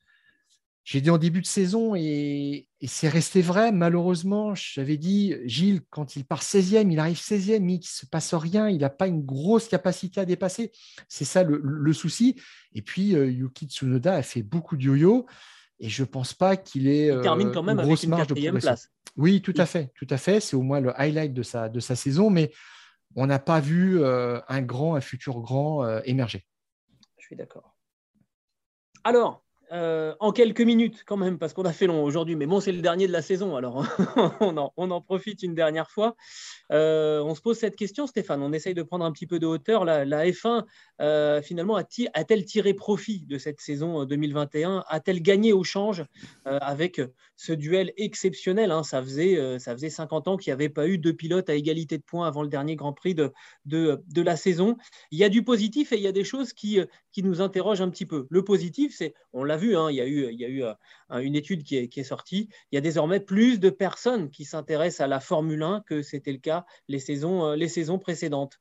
J'ai 0.89 1.01
dit 1.01 1.11
en 1.11 1.19
début 1.19 1.41
de 1.41 1.45
saison 1.45 1.93
et, 1.93 2.67
c'est 2.87 3.09
resté 3.09 3.43
vrai. 3.43 3.71
Malheureusement, 3.71 4.55
j'avais 4.55 4.97
dit, 4.97 5.35
Gilles, 5.45 5.81
quand 5.91 6.15
il 6.15 6.25
part 6.25 6.41
16e, 6.41 6.91
il 6.91 6.97
arrive 6.97 7.19
16e, 7.19 7.59
mais 7.59 7.75
il 7.75 7.81
ne 7.81 7.83
se 7.83 8.07
passe 8.07 8.33
rien, 8.33 8.67
il 8.69 8.79
n'a 8.79 8.89
pas 8.89 9.05
une 9.05 9.23
grosse 9.23 9.67
capacité 9.67 10.19
à 10.19 10.25
dépasser. 10.25 10.71
C'est 11.07 11.25
ça 11.25 11.43
le, 11.43 11.93
souci. 11.93 12.41
Et 12.73 12.81
puis, 12.81 13.15
euh, 13.15 13.29
Yuki 13.29 13.67
Tsunoda 13.67 14.15
a 14.15 14.23
fait 14.23 14.41
beaucoup 14.41 14.77
de 14.77 14.81
yo-yo 14.81 15.27
et 15.79 15.89
je 15.89 16.01
ne 16.01 16.07
pense 16.07 16.33
pas 16.33 16.57
qu'il 16.57 16.87
ait 16.87 17.09
il 17.09 17.21
termine 17.21 17.51
quand 17.51 17.61
même 17.61 17.77
une 17.77 17.85
grosse 17.85 18.07
marge 18.07 18.25
de 18.25 18.59
place. 18.59 18.89
Oui, 19.15 19.43
tout 19.43 19.53
à 19.57 19.67
fait, 19.67 19.91
tout 19.93 20.07
à 20.09 20.17
fait. 20.17 20.39
C'est 20.39 20.55
au 20.55 20.63
moins 20.63 20.79
le 20.79 20.99
highlight 20.99 21.35
de 21.35 21.43
sa, 21.43 21.69
de 21.69 21.79
sa 21.79 21.95
saison, 21.95 22.31
mais 22.31 22.51
on 23.15 23.27
n'a 23.27 23.37
pas 23.37 23.59
vu 23.59 24.01
euh, 24.01 24.41
un 24.47 24.63
grand, 24.63 24.95
un 24.95 25.01
futur 25.01 25.39
grand 25.41 25.83
euh, 25.83 26.01
émerger. 26.05 26.47
Je 27.19 27.27
suis 27.27 27.35
d'accord. 27.35 27.75
Alors, 29.03 29.43
euh, 29.71 30.15
en 30.19 30.31
quelques 30.31 30.61
minutes 30.61 31.03
quand 31.05 31.17
même, 31.17 31.37
parce 31.37 31.53
qu'on 31.53 31.65
a 31.65 31.73
fait 31.73 31.85
long 31.85 32.03
aujourd'hui, 32.03 32.35
mais 32.35 32.47
bon, 32.47 32.59
c'est 32.59 32.71
le 32.71 32.81
dernier 32.81 33.07
de 33.07 33.11
la 33.11 33.21
saison, 33.21 33.55
alors 33.55 33.85
on, 34.41 34.57
en, 34.57 35.01
profite 35.01 35.43
une 35.43 35.53
dernière 35.53 35.91
fois. 35.91 36.15
Euh, 36.71 37.21
on 37.21 37.35
se 37.35 37.41
pose 37.41 37.57
cette 37.57 37.75
question, 37.75 38.07
Stéphane, 38.07 38.41
on 38.41 38.51
essaye 38.51 38.73
de 38.73 38.81
prendre 38.81 39.05
un 39.05 39.11
petit 39.11 39.27
peu 39.27 39.37
de 39.37 39.45
hauteur. 39.45 39.85
La, 39.85 40.25
F1, 40.25 40.65
euh, 41.01 41.41
finalement, 41.41 41.75
a-t-elle 41.75 42.45
tiré 42.45 42.73
profit 42.73 43.25
de 43.27 43.37
cette 43.37 43.61
saison 43.61 44.05
2021 44.05 44.85
A-t-elle 44.87 45.21
gagné 45.21 45.53
au 45.53 45.63
change 45.63 46.03
avec 46.45 47.01
ce 47.35 47.53
duel 47.53 47.93
exceptionnel 47.97 48.71
hein? 48.71 48.83
ça, 48.83 49.01
faisait, 49.03 49.59
ça 49.59 49.73
faisait 49.73 49.89
50 49.89 50.27
ans 50.27 50.37
qu'il 50.37 50.51
n'y 50.51 50.53
avait 50.53 50.69
pas 50.69 50.87
eu 50.87 50.97
deux 50.97 51.13
pilotes 51.13 51.49
à 51.49 51.55
égalité 51.55 51.97
de 51.97 52.03
points 52.03 52.27
avant 52.27 52.41
le 52.41 52.49
dernier 52.49 52.75
Grand 52.75 52.93
Prix 52.93 53.13
de, 53.13 53.31
de, 53.65 54.01
de 54.07 54.21
la 54.21 54.35
saison. 54.35 54.77
Il 55.11 55.19
y 55.19 55.23
a 55.23 55.29
du 55.29 55.43
positif 55.43 55.91
et 55.91 55.97
il 55.97 56.01
y 56.01 56.07
a 56.07 56.11
des 56.11 56.23
choses 56.23 56.53
qui, 56.53 56.79
qui 57.11 57.23
nous 57.23 57.41
interrogent 57.41 57.81
un 57.81 57.89
petit 57.89 58.05
peu. 58.05 58.27
Le 58.29 58.43
positif, 58.43 58.95
c'est, 58.95 59.13
on 59.33 59.43
l'a 59.43 59.57
vu, 59.57 59.75
hein, 59.75 59.89
il 59.89 59.95
y 59.95 60.01
a 60.01 60.05
eu, 60.05 60.29
il 60.31 60.39
y 60.39 60.45
a 60.45 60.49
eu 60.49 60.63
euh, 60.63 60.73
une 61.19 61.35
étude 61.35 61.63
qui 61.63 61.77
est, 61.77 62.03
sortie, 62.03 62.49
il 62.71 62.75
y 62.75 62.77
a 62.77 62.81
désormais 62.81 63.19
plus 63.19 63.59
de 63.59 63.69
personnes 63.69 64.29
qui 64.29 64.45
s'intéressent 64.45 65.01
à 65.01 65.07
la 65.07 65.19
Formule 65.19 65.63
1 65.63 65.83
que 65.85 66.01
c'était 66.01 66.31
le 66.31 66.37
cas 66.37 66.65
les 66.87 66.99
saisons, 66.99 67.45
euh, 67.45 67.55
les 67.55 67.67
saisons 67.67 67.99
précédentes. 67.99 68.59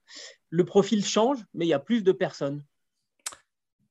Le 0.51 0.64
profil 0.64 1.05
change, 1.05 1.38
mais 1.55 1.66
il 1.66 1.68
y 1.68 1.74
a 1.74 1.78
plus 1.78 2.03
de 2.03 2.12
personnes. 2.12 2.64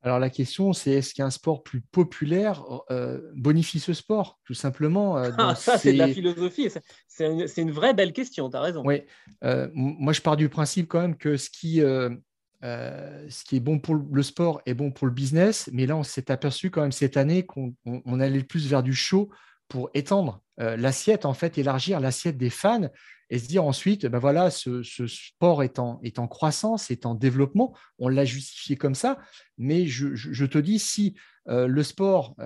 Alors 0.04 0.20
la 0.20 0.30
question, 0.30 0.74
c'est 0.74 0.92
est-ce 0.92 1.14
qu'un 1.14 1.32
sport 1.32 1.64
plus 1.64 1.82
populaire 1.82 2.64
euh, 2.92 3.20
bonifie 3.36 3.80
ce 3.80 3.94
sport, 3.94 4.40
tout 4.46 4.54
simplement 4.54 5.18
ah, 5.38 5.56
Ça, 5.56 5.78
c'est 5.78 5.94
de 5.94 5.98
la 5.98 6.08
philosophie. 6.08 6.70
C'est 7.08 7.62
une, 7.62 7.72
vraie 7.72 7.94
belle 7.94 8.14
question, 8.14 8.50
tu 8.50 8.56
as 8.56 8.62
raison. 8.62 8.84
Oui, 8.86 9.02
moi 9.74 10.14
je 10.14 10.22
pars 10.22 10.38
du 10.38 10.50
principe 10.50 10.88
quand 10.88 11.02
même 11.02 11.18
que 11.18 11.36
ce 11.36 11.50
qui, 11.50 11.82
euh, 12.64 13.26
ce 13.30 13.44
qui 13.44 13.56
est 13.58 13.60
bon 13.60 13.80
pour 13.80 13.96
le 13.96 14.24
sport 14.24 14.62
est 14.66 14.74
bon 14.74 14.92
pour 14.92 15.06
le 15.06 15.14
business, 15.14 15.70
mais 15.74 15.86
là, 15.86 15.96
on 15.96 16.04
s'est 16.04 16.32
aperçu 16.32 16.72
quand 16.72 16.82
même 16.82 16.92
cette 16.92 17.18
année 17.18 17.46
qu'on 17.46 17.74
allait 18.20 18.44
plus 18.44 18.68
vers 18.68 18.84
du 18.84 18.94
show 18.94 19.30
pour 19.68 19.90
étendre 19.94 20.42
euh, 20.60 20.76
l'assiette, 20.76 21.26
en 21.26 21.34
fait, 21.34 21.58
élargir 21.58 22.00
l'assiette 22.00 22.38
des 22.38 22.50
fans 22.50 22.90
et 23.30 23.38
se 23.38 23.48
dire 23.48 23.64
ensuite, 23.66 24.06
ben 24.06 24.20
voilà, 24.20 24.50
ce, 24.50 24.82
sport 24.82 25.62
est 25.62 25.78
en, 25.78 26.28
croissance, 26.28 26.90
est 26.90 27.06
en 27.06 27.14
développement, 27.14 27.76
on 28.00 28.08
l'a 28.08 28.24
justifié 28.24 28.78
comme 28.78 28.96
ça, 28.96 29.20
mais 29.58 29.86
je, 29.86 30.46
te 30.46 30.58
dis, 30.58 30.80
si 30.80 31.16
euh, 31.50 31.68
le 31.68 31.84
sport, 31.84 32.38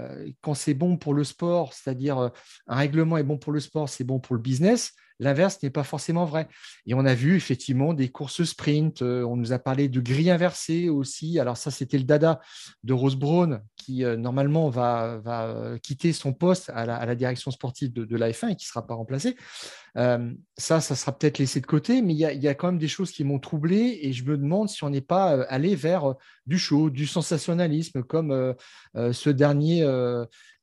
quand 0.41 0.55
c'est 0.55 0.74
bon 0.74 0.97
pour 0.97 1.14
le 1.14 1.24
sport, 1.24 1.74
c'est-à-dire 1.74 2.32
un 2.66 2.76
règlement 2.76 3.18
est 3.18 3.24
bon 3.24 3.38
pour 3.38 3.53
le 3.53 3.59
sport, 3.59 3.88
c'est 3.88 4.03
bon 4.03 4.20
pour 4.20 4.36
le 4.36 4.41
business, 4.41 4.93
L'inverse 5.22 5.60
n'est 5.62 5.70
pas 5.70 5.84
forcément 5.84 6.26
vrai. 6.26 6.48
Et 6.88 6.96
on 6.96 7.06
a 7.06 7.14
vu 7.14 7.36
effectivement 7.36 7.94
des 7.94 8.10
courses 8.10 8.44
sprint. 8.44 9.04
Euh, 9.04 9.24
on 9.24 9.38
nous 9.38 9.54
a 9.54 9.60
parlé 9.60 9.88
de 9.88 10.02
grille 10.02 10.32
inversée 10.32 10.90
aussi. 10.90 11.40
Alors 11.40 11.58
ça, 11.58 11.70
c'était 11.70 12.00
le 12.00 12.06
dada 12.06 12.42
de 12.84 12.92
Rose 12.92 13.16
Brown 13.16 13.62
qui 13.76 14.04
euh, 14.04 14.18
normalement 14.18 14.70
va, 14.70 15.22
euh, 15.28 15.78
quitter 15.78 16.12
son 16.12 16.34
poste 16.34 16.72
à 16.74 16.86
la, 16.86 17.16
direction 17.16 17.52
sportive 17.52 17.94
de, 17.94 18.16
la 18.18 18.32
F1 18.32 18.50
et 18.50 18.56
qui 18.56 18.66
ne 18.66 18.70
sera 18.70 18.88
pas 18.88 18.96
remplacé. 18.96 19.36
ça, 19.96 20.82
ça 20.82 20.96
sera 20.96 21.12
peut-être 21.12 21.38
laissé 21.38 21.62
de 21.62 21.68
côté, 21.68 22.02
mais 22.02 22.14
il 22.14 22.18
y, 22.18 22.48
a, 22.48 22.56
quand 22.56 22.68
même 22.68 22.80
des 22.80 22.88
choses 22.88 23.12
qui 23.12 23.24
m'ont 23.24 23.40
troublé 23.40 24.00
et 24.02 24.14
je 24.14 24.24
me 24.24 24.38
demande 24.38 24.70
si 24.70 24.84
on 24.84 24.90
n'est 24.90 25.02
pas 25.02 25.44
allé 25.44 25.76
vers 25.76 26.16
du 26.48 26.58
show, 26.58 26.90
du 26.90 27.06
sensationnalisme, 27.06 28.02
comme 28.04 28.56
ce 28.96 29.30
dernier, 29.30 29.86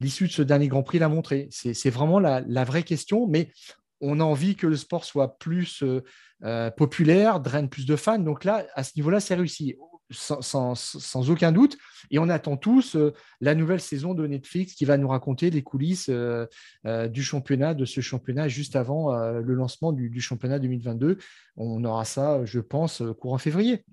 l'issue 0.01 0.27
de 0.27 0.33
ce 0.33 0.43
dernier 0.43 0.69
Grand 0.69 0.83
Prix 0.83 0.99
l'a 0.99 1.09
montré. 1.09 1.49
C'est 1.51 1.91
vraiment 1.91 2.19
la, 2.19 2.41
la, 2.41 2.65
vraie 2.65 2.83
question, 2.83 3.27
mais 3.29 3.53
on 4.01 4.21
a 4.21 4.25
envie 4.25 4.57
que 4.57 4.67
le 4.67 4.77
sport 4.77 5.05
soit 5.05 5.39
plus 5.39 5.83
euh, 5.83 6.03
euh, 6.45 6.71
populaire, 6.71 7.41
draine 7.41 7.69
plus 7.69 7.87
de 7.87 7.97
fans. 7.97 8.19
Donc 8.19 8.45
là, 8.45 8.67
à 8.75 8.85
ce 8.85 8.93
niveau-là, 8.97 9.21
c'est 9.21 9.35
réussi, 9.35 9.77
sans, 10.11 11.31
aucun 11.31 11.53
doute. 11.53 11.77
Et 12.11 12.19
on 12.19 12.29
attend 12.29 12.57
tous 12.57 12.97
euh, 12.97 13.13
la 13.41 13.55
nouvelle 13.55 13.81
saison 13.81 14.15
de 14.15 14.27
Netflix 14.27 14.75
qui 14.75 14.85
va 14.85 14.97
nous 14.97 15.09
raconter 15.09 15.51
les 15.51 15.63
coulisses 15.63 16.11
du 16.11 17.23
championnat, 17.23 17.75
de 17.75 17.85
ce 17.85 18.01
championnat 18.01 18.49
juste 18.49 18.77
avant 18.77 19.17
le 19.17 19.55
lancement 19.55 19.93
du, 19.93 20.11
du, 20.11 20.21
championnat 20.21 20.59
2022. 20.59 21.19
On 21.57 21.85
aura 21.85 22.05
ça, 22.05 22.45
je 22.45 22.61
pense, 22.61 23.03
courant 23.19 23.39
février. 23.39 23.85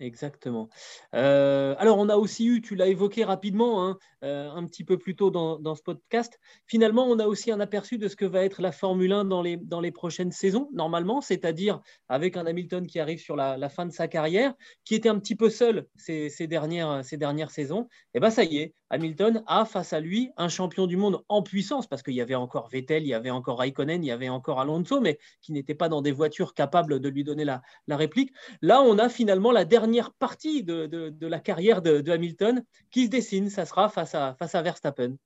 Exactement. 0.00 0.68
Euh, 1.14 1.74
alors, 1.78 1.98
on 1.98 2.08
a 2.08 2.16
aussi 2.16 2.46
eu, 2.46 2.60
tu 2.60 2.76
l'as 2.76 2.86
évoqué 2.86 3.24
rapidement, 3.24 3.84
hein, 3.84 3.98
euh, 4.22 4.48
un 4.50 4.64
petit 4.64 4.84
peu 4.84 4.96
plus 4.96 5.16
tôt 5.16 5.30
dans, 5.30 5.74
ce 5.74 5.82
podcast, 5.82 6.38
finalement, 6.66 7.06
on 7.06 7.18
a 7.18 7.26
aussi 7.26 7.50
un 7.50 7.58
aperçu 7.58 7.98
de 7.98 8.06
ce 8.06 8.14
que 8.14 8.24
va 8.24 8.44
être 8.44 8.62
la 8.62 8.70
Formule 8.70 9.12
1 9.12 9.24
dans 9.24 9.42
les, 9.42 9.56
dans 9.56 9.80
les 9.80 9.90
prochaines 9.90 10.30
saisons, 10.30 10.68
normalement, 10.72 11.20
c'est-à-dire 11.20 11.80
avec 12.08 12.36
un 12.36 12.46
Hamilton 12.46 12.86
qui 12.86 13.00
arrive 13.00 13.18
sur 13.18 13.34
la, 13.34 13.68
fin 13.68 13.86
de 13.86 13.92
sa 13.92 14.06
carrière, 14.06 14.54
qui 14.84 14.94
était 14.94 15.08
un 15.08 15.18
petit 15.18 15.34
peu 15.34 15.50
seul 15.50 15.88
ces, 15.96 16.30
dernières, 16.46 17.04
ces 17.04 17.16
dernières 17.16 17.50
saisons. 17.50 17.88
Et 18.14 18.20
bien, 18.20 18.30
ça 18.30 18.44
y 18.44 18.58
est, 18.58 18.74
Hamilton 18.90 19.42
a 19.46 19.64
face 19.64 19.92
à 19.92 20.00
lui 20.00 20.30
un 20.36 20.48
champion 20.48 20.86
du 20.86 20.96
monde 20.96 21.22
en 21.28 21.42
puissance, 21.42 21.86
parce 21.86 22.02
qu'il 22.02 22.14
y 22.14 22.20
avait 22.20 22.34
encore 22.34 22.68
Vettel, 22.68 23.02
il 23.02 23.08
y 23.08 23.14
avait 23.14 23.30
encore 23.30 23.58
Raikkonen, 23.58 24.02
il 24.02 24.06
y 24.06 24.10
avait 24.10 24.28
encore 24.28 24.60
Alonso, 24.60 25.00
mais 25.00 25.18
qui 25.40 25.52
n'étaient 25.52 25.74
pas 25.74 25.88
dans 25.88 26.02
des 26.02 26.12
voitures 26.12 26.54
capables 26.54 27.00
de 27.00 27.08
lui 27.08 27.24
donner 27.24 27.44
la, 27.44 27.62
réplique. 27.88 28.32
Là, 28.62 28.80
on 28.82 28.98
a 28.98 29.08
finalement 29.08 29.52
la 29.52 29.64
dernière 29.64 30.12
partie 30.12 30.62
de, 30.62 31.14
la 31.20 31.40
carrière 31.40 31.82
de, 31.82 32.08
Hamilton 32.10 32.62
qui 32.90 33.06
se 33.06 33.10
dessine. 33.10 33.50
Ça 33.50 33.66
sera 33.66 33.88
face 33.88 34.14
à, 34.14 34.34
face 34.38 34.54
à 34.54 34.62
Verstappen. 34.62 35.16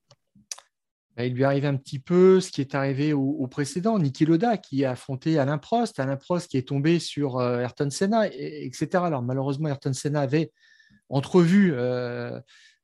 Il 1.17 1.33
lui 1.35 1.43
arrive 1.43 1.65
un 1.65 1.75
petit 1.75 1.99
peu 1.99 2.41
ce 2.41 2.51
qui 2.51 2.61
est 2.61 2.73
arrivé 2.73 3.13
au, 3.13 3.45
précédent, 3.47 3.99
Niki 3.99 4.25
Loda 4.25 4.57
qui 4.57 4.83
a 4.83 4.91
affronté 4.91 5.37
Alain 5.37 5.59
Prost, 5.59 5.99
Alain 5.99 6.15
Prost 6.15 6.49
qui 6.49 6.57
est 6.57 6.67
tombé 6.67 6.97
sur 6.97 7.37
euh, 7.37 7.59
Ayrton 7.59 7.91
Senna, 7.91 8.27
etc. 8.27 8.87
Alors 8.93 9.21
malheureusement, 9.21 9.69
Ayrton 9.69 9.93
Senna 9.93 10.21
avait 10.21 10.51
entrevu 11.09 11.73
euh, 11.75 12.39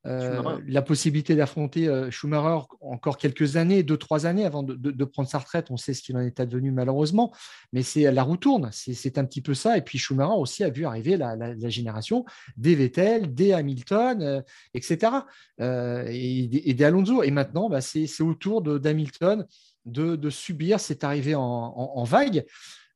euh, 0.07 0.59
la 0.65 0.81
possibilité 0.81 1.35
d'affronter 1.35 1.89
euh, 1.89 2.09
Schumacher 2.09 2.65
encore 2.79 3.17
quelques 3.17 3.57
années, 3.57 3.83
deux, 3.83 3.97
trois 3.97 4.25
années 4.25 4.45
avant 4.45 4.63
de, 4.63 5.03
prendre 5.03 5.27
sa 5.27 5.39
retraite. 5.39 5.71
On 5.71 5.77
sait 5.77 5.93
ce 5.93 6.01
qu'il 6.01 6.15
en 6.15 6.21
est 6.21 6.39
advenu 6.39 6.71
malheureusement, 6.71 7.33
mais 7.73 7.83
c'est 7.83 8.09
la 8.11 8.23
roue 8.23 8.37
tourne, 8.37 8.69
c'est 8.71 9.17
un 9.17 9.25
petit 9.25 9.41
peu 9.41 9.53
ça. 9.53 9.77
Et 9.77 9.81
puis 9.81 9.97
Schumacher 9.97 10.37
aussi 10.37 10.63
a 10.63 10.69
vu 10.69 10.85
arriver 10.85 11.17
la, 11.17 11.35
génération 11.69 12.25
des 12.55 12.75
Vettel, 12.75 13.33
des 13.33 13.51
Hamilton, 13.51 14.21
euh, 14.21 14.41
etc. 14.73 15.11
et, 15.59 16.73
des 16.73 16.83
Alonso. 16.83 17.23
Et 17.23 17.31
maintenant, 17.31 17.69
bah, 17.69 17.81
c'est 17.81 18.21
au 18.21 18.33
tour 18.33 18.61
d'Hamilton 18.61 19.45
de, 19.85 20.29
subir 20.29 20.79
cette 20.79 21.03
arrivée 21.03 21.35
en 21.35 22.03
vague. 22.03 22.45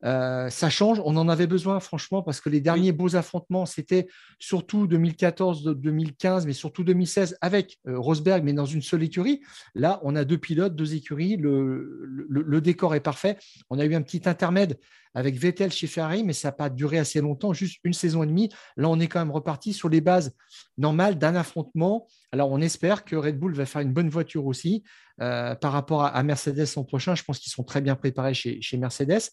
Euh, 0.06 0.50
ça 0.50 0.70
change, 0.70 1.02
on 1.06 1.16
en 1.16 1.30
avait 1.30 1.48
besoin 1.48 1.80
franchement 1.80 2.22
parce 2.22 2.42
que 2.42 2.50
les 2.50 2.60
derniers 2.60 2.92
beaux 2.92 3.16
affrontements, 3.16 3.66
c'était 3.66 4.08
surtout 4.38 4.86
2014-2015, 4.88 6.46
mais 6.46 6.54
surtout 6.54 6.84
2016 6.84 7.38
avec 7.42 7.80
euh, 7.88 7.98
Rosberg, 7.98 8.44
mais 8.44 8.54
dans 8.54 8.66
une 8.66 8.82
seule 8.82 9.04
écurie. 9.04 9.42
Là, 9.76 10.00
on 10.04 10.16
a 10.16 10.26
deux 10.26 10.38
pilotes, 10.38 10.76
deux 10.76 10.94
écuries, 10.96 11.38
le, 11.38 12.62
décor 12.62 12.96
est 12.96 13.00
parfait. 13.00 13.38
On 13.70 13.80
a 13.80 13.86
eu 13.86 13.96
un 13.96 14.02
petit 14.02 14.22
intermède 14.26 14.78
avec 15.16 15.36
Vettel 15.36 15.72
chez 15.72 15.88
Ferrari, 15.88 16.24
mais 16.24 16.34
ça 16.34 16.48
n'a 16.48 16.54
pas 16.54 16.70
duré 16.70 16.98
assez 16.98 17.22
longtemps, 17.22 17.54
juste 17.54 17.80
une 17.84 17.94
saison 17.94 18.24
et 18.24 18.28
demie. 18.28 18.50
Là, 18.78 18.90
on 18.90 19.00
est 19.00 19.08
quand 19.08 19.20
même 19.20 19.32
reparti 19.32 19.74
sur 19.74 19.90
les 19.90 20.02
bases 20.02 20.36
normales 20.78 21.18
d'un 21.18 21.36
affrontement. 21.36 22.08
Alors, 22.32 22.52
on 22.52 22.62
espère 22.62 23.06
que 23.06 23.16
Red 23.16 23.38
Bull 23.38 23.54
va 23.54 23.66
faire 23.66 23.82
une 23.82 23.94
bonne 23.94 24.10
voiture 24.10 24.46
aussi. 24.46 24.84
Euh, 25.22 25.54
par 25.54 25.72
rapport 25.72 26.04
à, 26.04 26.24
Mercedes 26.24 26.66
l'an 26.76 26.84
prochain, 26.84 27.14
je 27.14 27.24
pense 27.24 27.38
qu'ils 27.38 27.52
sont 27.52 27.64
très 27.64 27.82
bien 27.82 27.96
préparés 27.96 28.34
chez, 28.34 28.78
Mercedes 28.78 29.30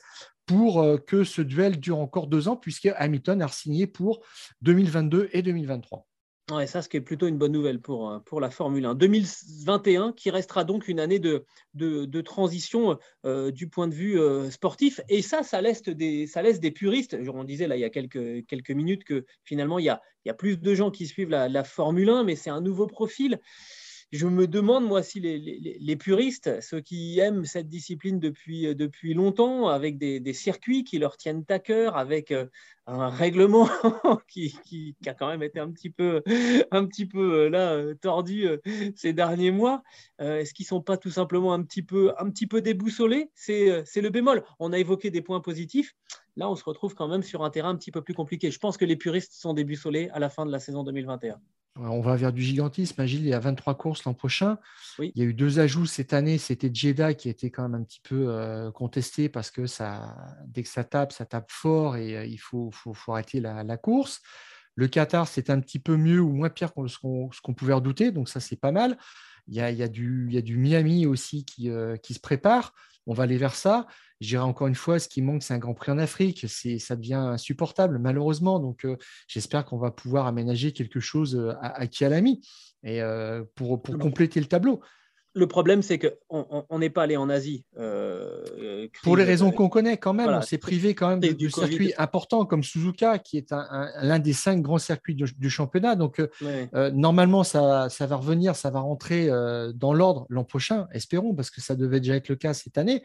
pour 0.50 0.82
euh, 0.82 0.96
que 0.96 1.22
ce 1.22 1.42
duel 1.42 1.78
dure 1.78 1.98
encore 1.98 2.26
deux 2.26 2.48
ans, 2.48 2.56
puisque 2.56 2.88
Hamilton 2.96 3.40
a 3.40 3.46
signé 3.46 3.86
pour 3.86 4.20
2022 4.62 5.30
et 5.32 5.42
2023. 5.42 6.08
Ouais, 6.50 6.66
ça, 6.66 6.82
ce 6.82 6.88
qui 6.88 6.96
est 6.96 7.00
plutôt 7.00 7.28
une 7.28 7.38
bonne 7.38 7.52
nouvelle 7.52 7.80
pour, 7.80 8.10
euh, 8.10 8.18
pour 8.18 8.40
la 8.40 8.50
Formule 8.50 8.84
1. 8.84 8.96
2021, 8.96 10.12
qui 10.12 10.28
restera 10.30 10.64
donc 10.64 10.88
une 10.88 10.98
année 10.98 11.20
de, 11.20 11.44
de, 11.74 12.20
transition 12.22 12.98
du 13.24 13.68
point 13.68 13.86
de 13.86 13.94
vue 13.94 14.18
sportif. 14.50 15.00
Et 15.08 15.22
ça, 15.22 15.44
ça 15.44 15.62
laisse 15.62 15.84
des, 15.84 16.26
ça 16.26 16.42
laisse 16.42 16.58
des 16.58 16.72
puristes. 16.72 17.16
On 17.32 17.44
disait 17.44 17.68
là, 17.68 17.76
il 17.76 17.80
y 17.80 17.84
a 17.84 17.90
quelques, 17.90 18.44
quelques 18.46 18.72
minutes 18.72 19.04
que 19.04 19.24
finalement, 19.44 19.78
il 19.78 19.84
y, 19.84 19.88
a, 19.88 20.02
il 20.24 20.28
y 20.28 20.30
a 20.32 20.34
plus 20.34 20.58
de 20.58 20.74
gens 20.74 20.90
qui 20.90 21.06
suivent 21.06 21.30
la 21.30 21.62
Formule 21.62 22.10
1, 22.10 22.24
mais 22.24 22.34
c'est 22.34 22.50
un 22.50 22.60
nouveau 22.60 22.88
profil 22.88 23.38
je 24.12 24.26
me 24.26 24.48
demande, 24.48 24.84
moi, 24.86 25.02
si 25.02 25.20
les, 25.20 25.96
puristes, 25.96 26.60
ceux 26.62 26.80
qui 26.80 27.20
aiment 27.20 27.44
cette 27.44 27.68
discipline 27.68 28.18
depuis, 28.18 28.66
euh, 28.66 28.74
depuis 28.74 29.14
longtemps, 29.14 29.68
avec 29.68 29.98
des, 29.98 30.32
circuits 30.32 30.84
qui 30.84 30.98
leur 30.98 31.16
tiennent 31.16 31.44
à 31.48 31.60
cœur, 31.60 31.96
avec 31.96 32.32
euh, 32.32 32.46
un 32.86 33.08
règlement 33.08 33.68
qui, 34.28 34.56
qui, 34.64 34.96
a 35.06 35.14
quand 35.14 35.28
même 35.28 35.42
été 35.44 35.60
un 35.60 35.70
petit 35.70 35.90
peu, 35.90 36.22
un 36.72 36.86
petit 36.86 37.06
peu 37.06 37.44
euh, 37.44 37.50
là, 37.50 37.94
tordu 38.00 38.48
ces 38.96 39.12
derniers 39.12 39.52
mois, 39.52 39.82
est-ce 40.18 40.54
qu'ils 40.54 40.64
ne 40.64 40.68
sont 40.68 40.82
pas 40.82 40.96
tout 40.96 41.10
simplement 41.10 41.52
un 41.52 41.62
petit 41.62 41.82
peu, 41.82 42.12
un 42.18 42.30
petit 42.30 42.46
peu 42.46 42.60
déboussolés? 42.60 43.30
C'est 43.34 43.84
le 43.96 44.08
bémol. 44.08 44.42
On 44.58 44.72
a 44.72 44.78
évoqué 44.78 45.10
des 45.10 45.22
points 45.22 45.40
positifs. 45.40 45.94
Là, 46.36 46.50
on 46.50 46.54
se 46.54 46.64
retrouve 46.64 46.94
quand 46.94 47.08
même 47.08 47.22
sur 47.22 47.44
un 47.44 47.50
terrain 47.50 47.70
un 47.70 47.76
petit 47.76 47.90
peu 47.90 48.02
plus 48.02 48.14
compliqué. 48.14 48.50
Je 48.50 48.58
pense 48.58 48.76
que 48.76 48.84
les 48.84 48.96
puristes 48.96 49.32
sont 49.32 49.54
déboussolés 49.54 50.08
à 50.10 50.18
la 50.18 50.30
fin 50.30 50.46
de 50.46 50.52
la 50.52 50.58
saison 50.58 50.84
2021. 50.84 51.40
On 51.76 52.00
va 52.00 52.16
vers 52.16 52.32
du 52.32 52.42
gigantisme. 52.42 53.02
Il 53.04 53.26
y 53.26 53.32
a 53.32 53.38
23 53.38 53.76
courses 53.76 54.04
l'an 54.04 54.12
prochain. 54.12 54.58
Il 54.98 55.12
y 55.14 55.22
a 55.22 55.24
eu 55.24 55.34
deux 55.34 55.60
ajouts 55.60 55.86
cette 55.86 56.12
année. 56.12 56.36
C'était 56.36 56.70
Jeddah 56.72 57.14
qui 57.14 57.28
était 57.28 57.50
quand 57.50 57.62
même 57.62 57.80
un 57.80 57.84
petit 57.84 58.00
peu 58.02 58.26
euh, 58.28 58.70
contesté 58.72 59.28
parce 59.28 59.50
que 59.50 59.66
ça, 59.66 60.16
dès 60.46 60.62
que 60.62 60.68
ça 60.68 60.84
tape, 60.84 61.12
ça 61.12 61.24
tape 61.24 61.50
fort 61.50 61.96
et 61.96 62.16
euh, 62.16 62.26
il 62.26 62.38
faut, 62.38 62.72
arrêter 63.08 63.40
la, 63.40 63.76
course. 63.76 64.20
Le 64.74 64.88
Qatar, 64.88 65.28
c'est 65.28 65.48
un 65.48 65.60
petit 65.60 65.78
peu 65.78 65.96
mieux 65.96 66.20
ou 66.20 66.32
moins 66.32 66.50
pire 66.50 66.74
que 66.74 66.86
ce 66.88 66.98
qu'on 66.98 67.54
pouvait 67.54 67.74
redouter. 67.74 68.10
Donc 68.10 68.28
ça, 68.28 68.40
c'est 68.40 68.60
pas 68.60 68.72
mal. 68.72 68.98
Il 69.46 69.54
y, 69.54 69.60
a, 69.62 69.88
du, 69.88 70.56
Miami 70.56 71.06
aussi 71.06 71.44
qui, 71.44 71.70
euh, 71.70 71.96
qui 71.96 72.14
se 72.14 72.20
prépare. 72.20 72.74
On 73.06 73.14
va 73.14 73.24
aller 73.24 73.38
vers 73.38 73.54
ça. 73.54 73.86
Je 74.20 74.28
dirais 74.28 74.42
encore 74.42 74.66
une 74.66 74.74
fois, 74.74 74.98
ce 74.98 75.08
qui 75.08 75.22
manque, 75.22 75.42
c'est 75.42 75.54
un 75.54 75.58
Grand 75.58 75.74
Prix 75.74 75.92
en 75.92 75.98
Afrique. 75.98 76.44
C'est, 76.46 76.78
ça 76.78 76.94
devient 76.94 77.14
insupportable, 77.14 77.98
malheureusement. 77.98 78.60
Donc, 78.60 78.84
euh, 78.84 78.96
j'espère 79.28 79.64
qu'on 79.64 79.78
va 79.78 79.90
pouvoir 79.90 80.26
aménager 80.26 80.72
quelque 80.72 81.00
chose 81.00 81.36
euh, 81.36 81.52
à, 81.62 81.80
à 81.80 81.86
Kialami 81.86 82.40
et 82.82 83.00
euh, 83.02 83.44
pour, 83.54 83.82
pour 83.82 83.98
compléter 83.98 84.40
le 84.40 84.46
tableau. 84.46 84.80
Le 85.32 85.46
problème, 85.46 85.80
c'est 85.80 85.98
qu'on 85.98 86.78
n'est 86.78 86.90
pas 86.90 87.04
allé 87.04 87.16
en 87.16 87.30
Asie. 87.30 87.64
Euh, 87.78 88.88
Pour 89.04 89.16
les 89.16 89.22
raisons 89.22 89.52
qu'on 89.52 89.68
connaît 89.68 89.96
quand 89.96 90.12
même, 90.12 90.28
on 90.28 90.42
s'est 90.42 90.58
privé 90.58 90.96
quand 90.96 91.08
même 91.08 91.20
de, 91.20 91.48
circuits 91.48 91.94
importants 91.98 92.44
comme 92.44 92.64
Suzuka, 92.64 93.18
qui 93.18 93.38
est 93.38 93.54
l'un 94.02 94.18
des 94.18 94.32
cinq 94.32 94.60
grands 94.60 94.78
circuits 94.78 95.14
du, 95.14 95.50
championnat. 95.50 95.94
Donc, 95.94 96.18
euh, 96.18 96.28
euh, 96.74 96.90
normalement, 96.90 97.44
ça, 97.44 97.88
va 98.00 98.16
revenir, 98.16 98.56
ça 98.56 98.70
va 98.70 98.80
rentrer 98.80 99.28
dans 99.74 99.94
l'ordre 99.94 100.26
l'an 100.30 100.44
prochain, 100.44 100.88
espérons, 100.92 101.34
parce 101.34 101.50
que 101.50 101.60
ça 101.60 101.76
devait 101.76 102.00
déjà 102.00 102.16
être 102.16 102.28
le 102.28 102.36
cas 102.36 102.52
cette 102.52 102.76
année. 102.76 103.04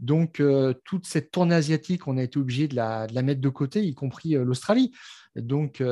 Donc, 0.00 0.42
toute 0.84 1.06
cette 1.06 1.30
tournée 1.30 1.54
asiatique, 1.54 2.06
on 2.08 2.16
a 2.16 2.22
été 2.22 2.38
obligé 2.38 2.68
de 2.68 2.76
la, 2.76 3.06
mettre 3.22 3.42
de 3.42 3.48
côté, 3.50 3.84
y 3.84 3.94
compris 3.94 4.30
l'Australie. 4.30 4.92
Donc, 5.34 5.82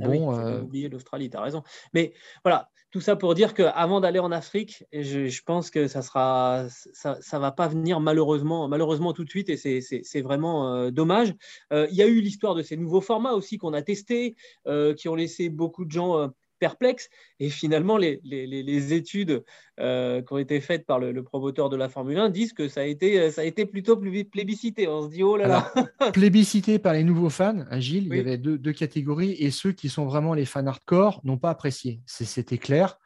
ah 0.00 0.06
bon, 0.06 0.34
oui, 0.34 0.60
oublié 0.60 0.88
l'Australie, 0.88 1.30
tu 1.30 1.36
as 1.36 1.42
raison. 1.42 1.62
Mais 1.92 2.12
voilà, 2.44 2.70
tout 2.90 3.00
ça 3.00 3.16
pour 3.16 3.34
dire 3.34 3.54
qu'avant 3.54 4.00
d'aller 4.00 4.18
en 4.18 4.32
Afrique, 4.32 4.84
je, 4.92 5.26
je, 5.26 5.42
pense 5.44 5.70
que 5.70 5.86
ça 5.86 6.02
sera, 6.02 6.66
ça, 6.92 7.18
ça, 7.20 7.38
va 7.38 7.52
pas 7.52 7.68
venir 7.68 8.00
malheureusement, 8.00 8.66
malheureusement 8.68 9.12
tout 9.12 9.24
de 9.24 9.30
suite, 9.30 9.48
et 9.48 9.56
c'est 9.56 10.22
vraiment 10.22 10.74
euh, 10.74 10.90
dommage. 10.90 11.34
Euh, 11.72 11.86
il 11.90 11.96
y 11.96 12.02
a 12.02 12.06
eu 12.06 12.20
l'histoire 12.20 12.54
de 12.54 12.62
ces 12.62 12.76
nouveaux 12.76 13.00
formats 13.00 13.32
aussi 13.32 13.58
qu'on 13.58 13.74
a 13.74 13.82
testés, 13.82 14.34
euh, 14.66 14.94
qui 14.94 15.08
ont 15.08 15.14
laissé 15.14 15.50
beaucoup 15.50 15.84
de 15.84 15.90
gens 15.92 16.30
perplexe. 16.60 17.10
Et 17.40 17.50
finalement, 17.50 17.96
les, 17.96 18.20
les, 18.22 18.92
études 18.92 19.42
euh, 19.80 20.22
qui 20.22 20.32
ont 20.32 20.38
été 20.38 20.60
faites 20.60 20.86
par 20.86 21.00
le, 21.00 21.22
promoteur 21.24 21.70
de 21.70 21.76
la 21.76 21.88
Formule 21.88 22.18
1 22.18 22.30
disent 22.30 22.52
que 22.52 22.68
ça 22.68 22.82
a 22.82 22.84
été, 22.84 23.30
ça 23.30 23.40
a 23.40 23.44
été 23.44 23.66
plutôt 23.66 23.96
plébiscité. 23.96 24.86
On 24.86 25.02
se 25.02 25.08
dit, 25.08 25.22
oh 25.22 25.36
là 25.36 25.48
là 25.48 25.72
Plébiscité 26.12 26.78
par 26.78 26.92
les 26.92 27.02
nouveaux 27.02 27.30
fans, 27.30 27.64
Gilles, 27.78 28.06
il 28.06 28.16
y 28.16 28.20
avait 28.20 28.38
deux, 28.38 28.58
deux, 28.58 28.72
catégories, 28.72 29.32
et 29.38 29.50
ceux 29.50 29.72
qui 29.72 29.88
sont 29.88 30.04
vraiment 30.04 30.34
les 30.34 30.44
fans 30.44 30.66
hardcore 30.66 31.20
n'ont 31.24 31.38
pas 31.38 31.50
apprécié. 31.50 32.00
C'était 32.06 32.58
clair. 32.58 32.98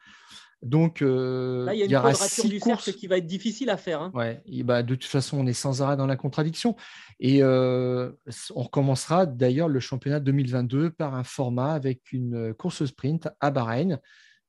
Donc, 0.61 1.01
euh, 1.01 1.65
Là, 1.65 1.73
il 1.73 1.79
y 1.79 1.81
a 1.83 1.85
une 1.85 1.91
quadrature 1.91 2.49
du 2.49 2.59
cercle 2.59 2.93
qui 2.93 3.07
va 3.07 3.17
être 3.17 3.25
difficile 3.25 3.69
à 3.69 3.77
faire. 3.77 4.01
Hein. 4.01 4.11
Ouais, 4.13 4.41
bah, 4.63 4.83
de 4.83 4.95
toute 4.95 5.05
façon, 5.05 5.37
on 5.37 5.45
est 5.45 5.53
sans 5.53 5.81
arrêt 5.81 5.97
dans 5.97 6.07
la 6.07 6.15
contradiction. 6.15 6.75
Et 7.19 7.43
euh, 7.43 8.11
on 8.55 8.63
recommencera 8.63 9.25
d'ailleurs 9.25 9.69
le 9.69 9.79
championnat 9.79 10.19
2022 10.19 10.91
par 10.91 11.15
un 11.15 11.23
format 11.23 11.73
avec 11.73 12.11
une 12.11 12.53
course 12.53 12.85
sprint 12.85 13.29
à 13.39 13.51
Bahreïn 13.51 13.99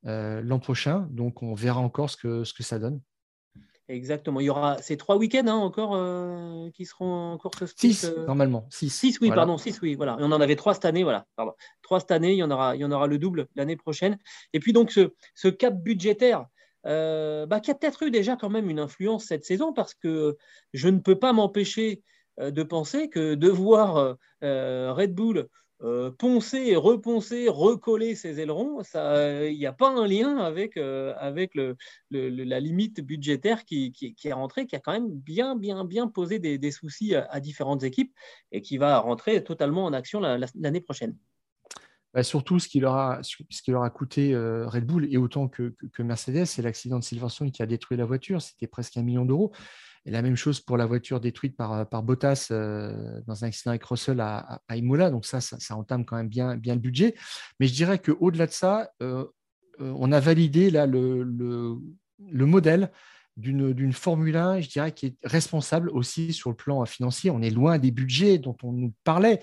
euh, 0.06 0.40
l'an 0.42 0.58
prochain. 0.58 1.06
Donc, 1.10 1.42
on 1.42 1.54
verra 1.54 1.80
encore 1.80 2.08
ce 2.08 2.16
que, 2.16 2.44
ce 2.44 2.54
que 2.54 2.62
ça 2.62 2.78
donne. 2.78 3.00
Exactement. 3.88 4.40
Il 4.40 4.44
y 4.44 4.50
aura 4.50 4.78
ces 4.78 4.96
trois 4.96 5.16
week-ends 5.16 5.46
hein, 5.46 5.54
encore 5.54 5.94
euh, 5.94 6.70
qui 6.70 6.84
seront 6.84 7.32
en 7.32 7.38
course 7.38 7.64
Six, 7.76 8.04
euh, 8.04 8.26
normalement. 8.26 8.66
Six. 8.68 8.90
Six, 8.90 9.20
oui, 9.20 9.30
pardon. 9.30 9.58
Six, 9.58 9.80
oui. 9.80 9.94
Voilà. 9.94 10.16
on 10.18 10.32
en 10.32 10.40
avait 10.40 10.56
trois 10.56 10.74
cette 10.74 10.84
année. 10.84 11.04
Voilà. 11.04 11.26
Pardon. 11.36 11.52
Trois 11.82 12.00
cette 12.00 12.10
année. 12.10 12.32
Il 12.32 12.38
y 12.38 12.42
en 12.42 12.50
aura, 12.50 12.74
il 12.74 12.80
y 12.80 12.84
en 12.84 12.90
aura 12.90 13.06
le 13.06 13.18
double 13.18 13.46
l'année 13.54 13.76
prochaine. 13.76 14.18
Et 14.52 14.58
puis, 14.58 14.72
donc, 14.72 14.90
ce, 14.90 15.12
ce 15.34 15.48
cap 15.48 15.74
budgétaire 15.74 16.46
euh, 16.86 17.46
bah, 17.46 17.60
qui 17.60 17.70
a 17.70 17.74
peut-être 17.74 18.02
eu 18.02 18.10
déjà 18.10 18.36
quand 18.36 18.50
même 18.50 18.70
une 18.70 18.80
influence 18.80 19.26
cette 19.26 19.44
saison 19.44 19.72
parce 19.72 19.94
que 19.94 20.36
je 20.72 20.88
ne 20.88 20.98
peux 20.98 21.18
pas 21.18 21.32
m'empêcher 21.32 22.02
de 22.38 22.62
penser 22.62 23.08
que 23.08 23.34
de 23.34 23.48
voir 23.48 24.16
Red 24.42 25.14
Bull 25.14 25.48
euh, 25.82 26.10
poncer, 26.10 26.74
reponcer, 26.74 27.48
recoller 27.48 28.14
ses 28.14 28.40
ailerons, 28.40 28.80
il 28.94 29.56
n'y 29.58 29.66
a 29.66 29.74
pas 29.74 29.90
un 29.90 30.06
lien 30.06 30.38
avec, 30.38 30.78
euh, 30.78 31.14
avec 31.18 31.52
la 32.10 32.60
limite 32.60 33.02
budgétaire 33.02 33.64
qui, 33.64 33.92
est 34.24 34.32
rentrée, 34.32 34.66
qui 34.66 34.74
a 34.74 34.80
quand 34.80 34.92
même 34.92 35.10
bien, 35.10 35.54
bien, 35.54 35.84
bien 35.84 36.08
posé 36.08 36.38
des, 36.38 36.70
soucis 36.70 37.14
à, 37.14 37.40
différentes 37.40 37.82
équipes 37.82 38.14
et 38.52 38.62
qui 38.62 38.78
va 38.78 38.98
rentrer 39.00 39.44
totalement 39.44 39.84
en 39.84 39.92
action 39.92 40.20
l'année 40.20 40.80
prochaine. 40.80 41.14
Bah, 42.14 42.22
surtout, 42.22 42.58
ce 42.58 42.68
qui, 42.68 42.80
leur 42.80 42.94
a, 42.94 43.90
coûté 43.90 44.32
euh, 44.32 44.66
Red 44.66 44.86
Bull 44.86 45.06
et 45.12 45.18
autant 45.18 45.48
que, 45.48 45.74
que 45.92 46.02
Mercedes, 46.02 46.46
c'est 46.46 46.62
l'accident 46.62 46.98
de 46.98 47.04
Silverstone 47.04 47.52
qui 47.52 47.62
a 47.62 47.66
détruit 47.66 47.98
la 47.98 48.06
voiture. 48.06 48.40
C'était 48.40 48.66
presque 48.66 48.96
un 48.96 49.02
million 49.02 49.26
d'euros. 49.26 49.52
Et 50.06 50.12
la 50.12 50.22
même 50.22 50.36
chose 50.36 50.60
pour 50.60 50.76
la 50.76 50.86
voiture 50.86 51.18
détruite 51.18 51.56
par, 51.56 51.88
par 51.88 52.04
Bottas 52.04 52.48
euh, 52.52 53.20
dans 53.26 53.42
un 53.42 53.48
accident 53.48 53.70
avec 53.70 53.82
Russell 53.82 54.20
à, 54.20 54.60
à, 54.68 54.76
Imola. 54.76 55.10
Donc 55.10 55.26
ça, 55.26 55.40
ça, 55.40 55.76
entame 55.76 56.04
quand 56.04 56.16
même 56.16 56.28
bien, 56.28 56.56
bien 56.56 56.74
le 56.74 56.80
budget. 56.80 57.16
Mais 57.58 57.66
je 57.66 57.74
dirais 57.74 57.98
qu'au-delà 57.98 58.46
de 58.46 58.52
ça, 58.52 58.88
euh, 59.02 59.24
euh, 59.80 59.92
on 59.96 60.12
a 60.12 60.20
validé 60.20 60.70
là, 60.70 60.86
le, 60.86 61.24
le, 61.24 62.46
modèle 62.46 62.92
d'une 63.36 63.92
Formule 63.92 64.36
1, 64.36 64.60
je 64.60 64.68
dirais, 64.68 64.92
qui 64.92 65.06
est 65.06 65.16
responsable 65.24 65.90
aussi 65.90 66.32
sur 66.32 66.50
le 66.50 66.56
plan 66.56 66.86
financier. 66.86 67.32
On 67.32 67.42
est 67.42 67.50
loin 67.50 67.78
des 67.78 67.90
budgets 67.90 68.38
dont 68.38 68.56
on 68.62 68.72
nous 68.72 68.94
parlait. 69.02 69.40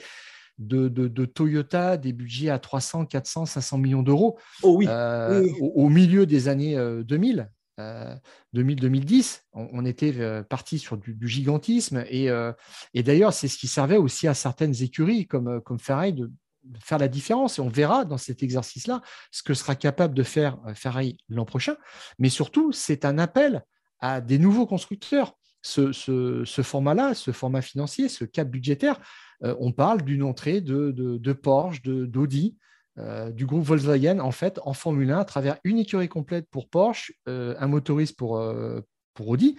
De, 0.60 0.88
de, 0.88 1.26
Toyota, 1.26 1.98
des 1.98 2.14
budgets 2.14 2.52
à 2.52 2.60
300, 2.60 3.08
400, 3.08 3.48
500 3.48 3.80
millions 3.80 4.04
d'euros 4.04 4.38
oh 4.62 4.78
oui. 4.78 4.88
Au, 4.88 5.90
milieu 5.90 6.28
des 6.28 6.48
années 6.48 6.78
2000. 7.04 7.50
2000-2010, 7.80 9.42
euh, 9.56 9.68
on, 9.72 9.86
était 9.86 10.14
euh, 10.18 10.44
parti 10.44 10.80
sur 10.80 10.98
du, 10.98 11.18
gigantisme. 11.28 12.04
Et, 12.10 12.30
euh, 12.30 12.52
et 12.94 13.04
d'ailleurs, 13.04 13.34
c'est 13.34 13.48
ce 13.48 13.58
qui 13.58 13.68
servait 13.68 13.98
aussi 13.98 14.28
à 14.28 14.34
certaines 14.34 14.82
écuries 14.82 15.28
comme, 15.28 15.62
comme 15.62 15.80
Ferrari 15.80 16.14
de, 16.14 16.32
faire 16.80 16.98
la 16.98 17.10
différence 17.10 17.60
et 17.60 17.62
on 17.62 17.68
verra 17.68 18.06
dans 18.06 18.18
cet 18.18 18.42
exercice-là 18.42 19.02
ce 19.32 19.44
que 19.44 19.54
sera 19.54 19.76
capable 19.76 20.14
de 20.14 20.24
faire 20.24 20.58
Ferrari 20.76 21.18
l'an 21.28 21.44
prochain. 21.44 21.76
Mais 22.20 22.30
surtout, 22.30 22.72
c'est 22.72 23.04
un 23.04 23.18
appel 23.18 23.66
à 24.00 24.22
des 24.22 24.40
nouveaux 24.40 24.66
constructeurs. 24.66 25.34
Ce, 25.62 26.46
format-là, 26.46 27.16
ce 27.16 27.32
format 27.32 27.62
financier, 27.62 28.08
ce 28.08 28.24
cap 28.24 28.50
budgétaire, 28.50 29.02
on 29.42 29.74
parle 29.74 30.04
d'une 30.04 30.24
entrée 30.24 30.62
de, 30.62 30.92
de 30.92 31.34
Porsche, 31.34 31.82
d'Audi, 31.82 32.56
euh, 33.00 33.32
du 33.32 33.48
groupe 33.48 33.64
Volkswagen 33.64 34.20
en 34.20 34.32
fait 34.32 34.60
en 34.64 34.74
Formule 34.74 35.10
1 35.10 35.20
à 35.20 35.26
travers 35.26 35.58
une 35.64 35.80
écurie 35.80 36.10
complète 36.10 36.48
pour 36.52 36.70
Porsche, 36.70 37.12
euh, 37.28 37.56
un 37.58 37.68
motoriste 37.68 38.16
pour, 38.16 38.38
euh, 38.38 38.82
pour 39.16 39.30
Audi. 39.30 39.58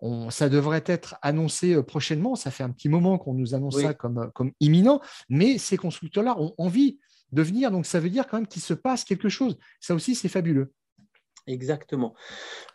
On, 0.00 0.28
ça 0.30 0.48
devrait 0.48 0.82
être 0.86 1.16
annoncé 1.22 1.80
prochainement. 1.84 2.34
Ça 2.34 2.50
fait 2.50 2.64
un 2.64 2.70
petit 2.70 2.88
moment 2.88 3.16
qu'on 3.16 3.34
nous 3.34 3.54
annonce 3.54 3.80
ça 3.80 3.94
comme, 3.94 4.30
comme 4.34 4.50
imminent, 4.58 5.00
mais 5.28 5.56
ces 5.56 5.76
constructeurs-là 5.76 6.34
ont 6.38 6.52
envie 6.58 6.98
de 7.30 7.42
venir. 7.42 7.70
Donc 7.70 7.86
ça 7.86 8.00
veut 8.00 8.10
dire 8.10 8.26
quand 8.26 8.38
même 8.38 8.48
qu'il 8.48 8.60
se 8.60 8.74
passe 8.74 9.04
quelque 9.04 9.28
chose. 9.28 9.56
Ça 9.80 9.94
aussi, 9.94 10.14
c'est 10.14 10.28
fabuleux. 10.28 10.72
Exactement. 11.46 12.14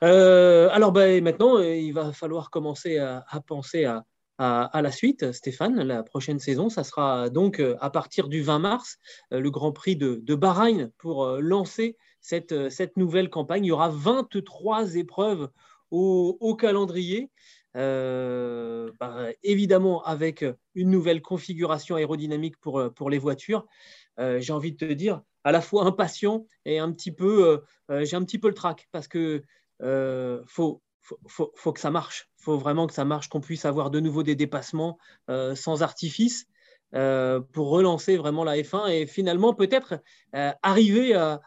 alors 0.02 0.92
ben, 0.92 1.24
maintenant, 1.24 1.60
il 1.60 1.92
va 1.92 2.14
falloir 2.14 2.50
commencer 2.50 2.98
à 3.00 3.26
penser 3.46 3.84
à, 3.86 4.06
à, 4.40 4.82
la 4.82 4.92
suite, 4.92 5.34
Stéphane. 5.34 5.84
La 5.84 6.02
prochaine 6.02 6.40
saison, 6.40 6.70
ça 6.70 6.86
sera 6.86 7.30
donc 7.30 7.60
euh, 7.60 7.76
à 7.82 7.90
partir 7.90 8.30
du 8.30 8.42
20 8.42 8.60
mars, 8.60 8.98
euh, 9.34 9.42
le 9.42 9.52
Grand 9.52 9.74
Prix 9.74 9.98
de, 9.98 10.36
Bahreïn 10.36 10.92
pour 10.98 11.26
euh, 11.26 11.42
lancer 11.42 11.98
cette, 12.22 12.54
nouvelle 12.96 13.30
campagne. 13.30 13.66
Il 13.66 13.68
y 13.68 13.72
aura 13.72 13.90
23 13.90 14.96
épreuves 14.96 15.50
au, 15.92 16.56
calendrier. 16.58 17.30
Bah, 17.74 19.28
évidemment 19.44 20.04
avec 20.04 20.44
une 20.74 20.90
nouvelle 20.90 21.22
configuration 21.22 21.96
aérodynamique 21.96 22.58
pour, 22.60 23.10
les 23.10 23.18
voitures. 23.18 23.66
j'ai 24.18 24.54
envie 24.54 24.72
de 24.72 24.78
te 24.78 24.94
dire, 24.94 25.22
à 25.44 25.52
la 25.52 25.62
fois 25.62 25.86
impatient 25.86 26.46
et 26.66 26.80
un 26.80 26.92
petit 26.92 27.12
peu, 27.12 27.62
j'ai 27.90 28.16
un 28.16 28.24
petit 28.24 28.38
peu 28.38 28.50
le 28.50 28.54
trac 28.54 28.88
parce 28.92 29.08
que 29.08 29.44
faut, 30.46 30.82
que 31.74 31.80
ça 31.80 31.92
marche. 31.92 32.29
Il 32.40 32.44
faut 32.44 32.58
vraiment 32.58 32.88
que 32.88 32.94
ça 32.94 33.04
marche, 33.04 33.28
qu'on 33.28 33.42
puisse 33.42 33.66
avoir 33.66 33.92
de 33.92 34.00
nouveau 34.00 34.24
des 34.24 34.36
dépassements 34.36 34.98
euh, 35.30 35.56
sans 35.56 35.84
artifice 35.84 36.48
euh, 36.96 37.42
pour 37.42 37.70
relancer 37.70 38.16
vraiment 38.16 38.46
la 38.46 38.56
F1 38.56 38.90
et 38.90 39.06
finalement 39.06 39.54
peut-être 39.54 40.02
euh, 40.36 40.52
arriver 40.64 41.14
à, 41.14 41.42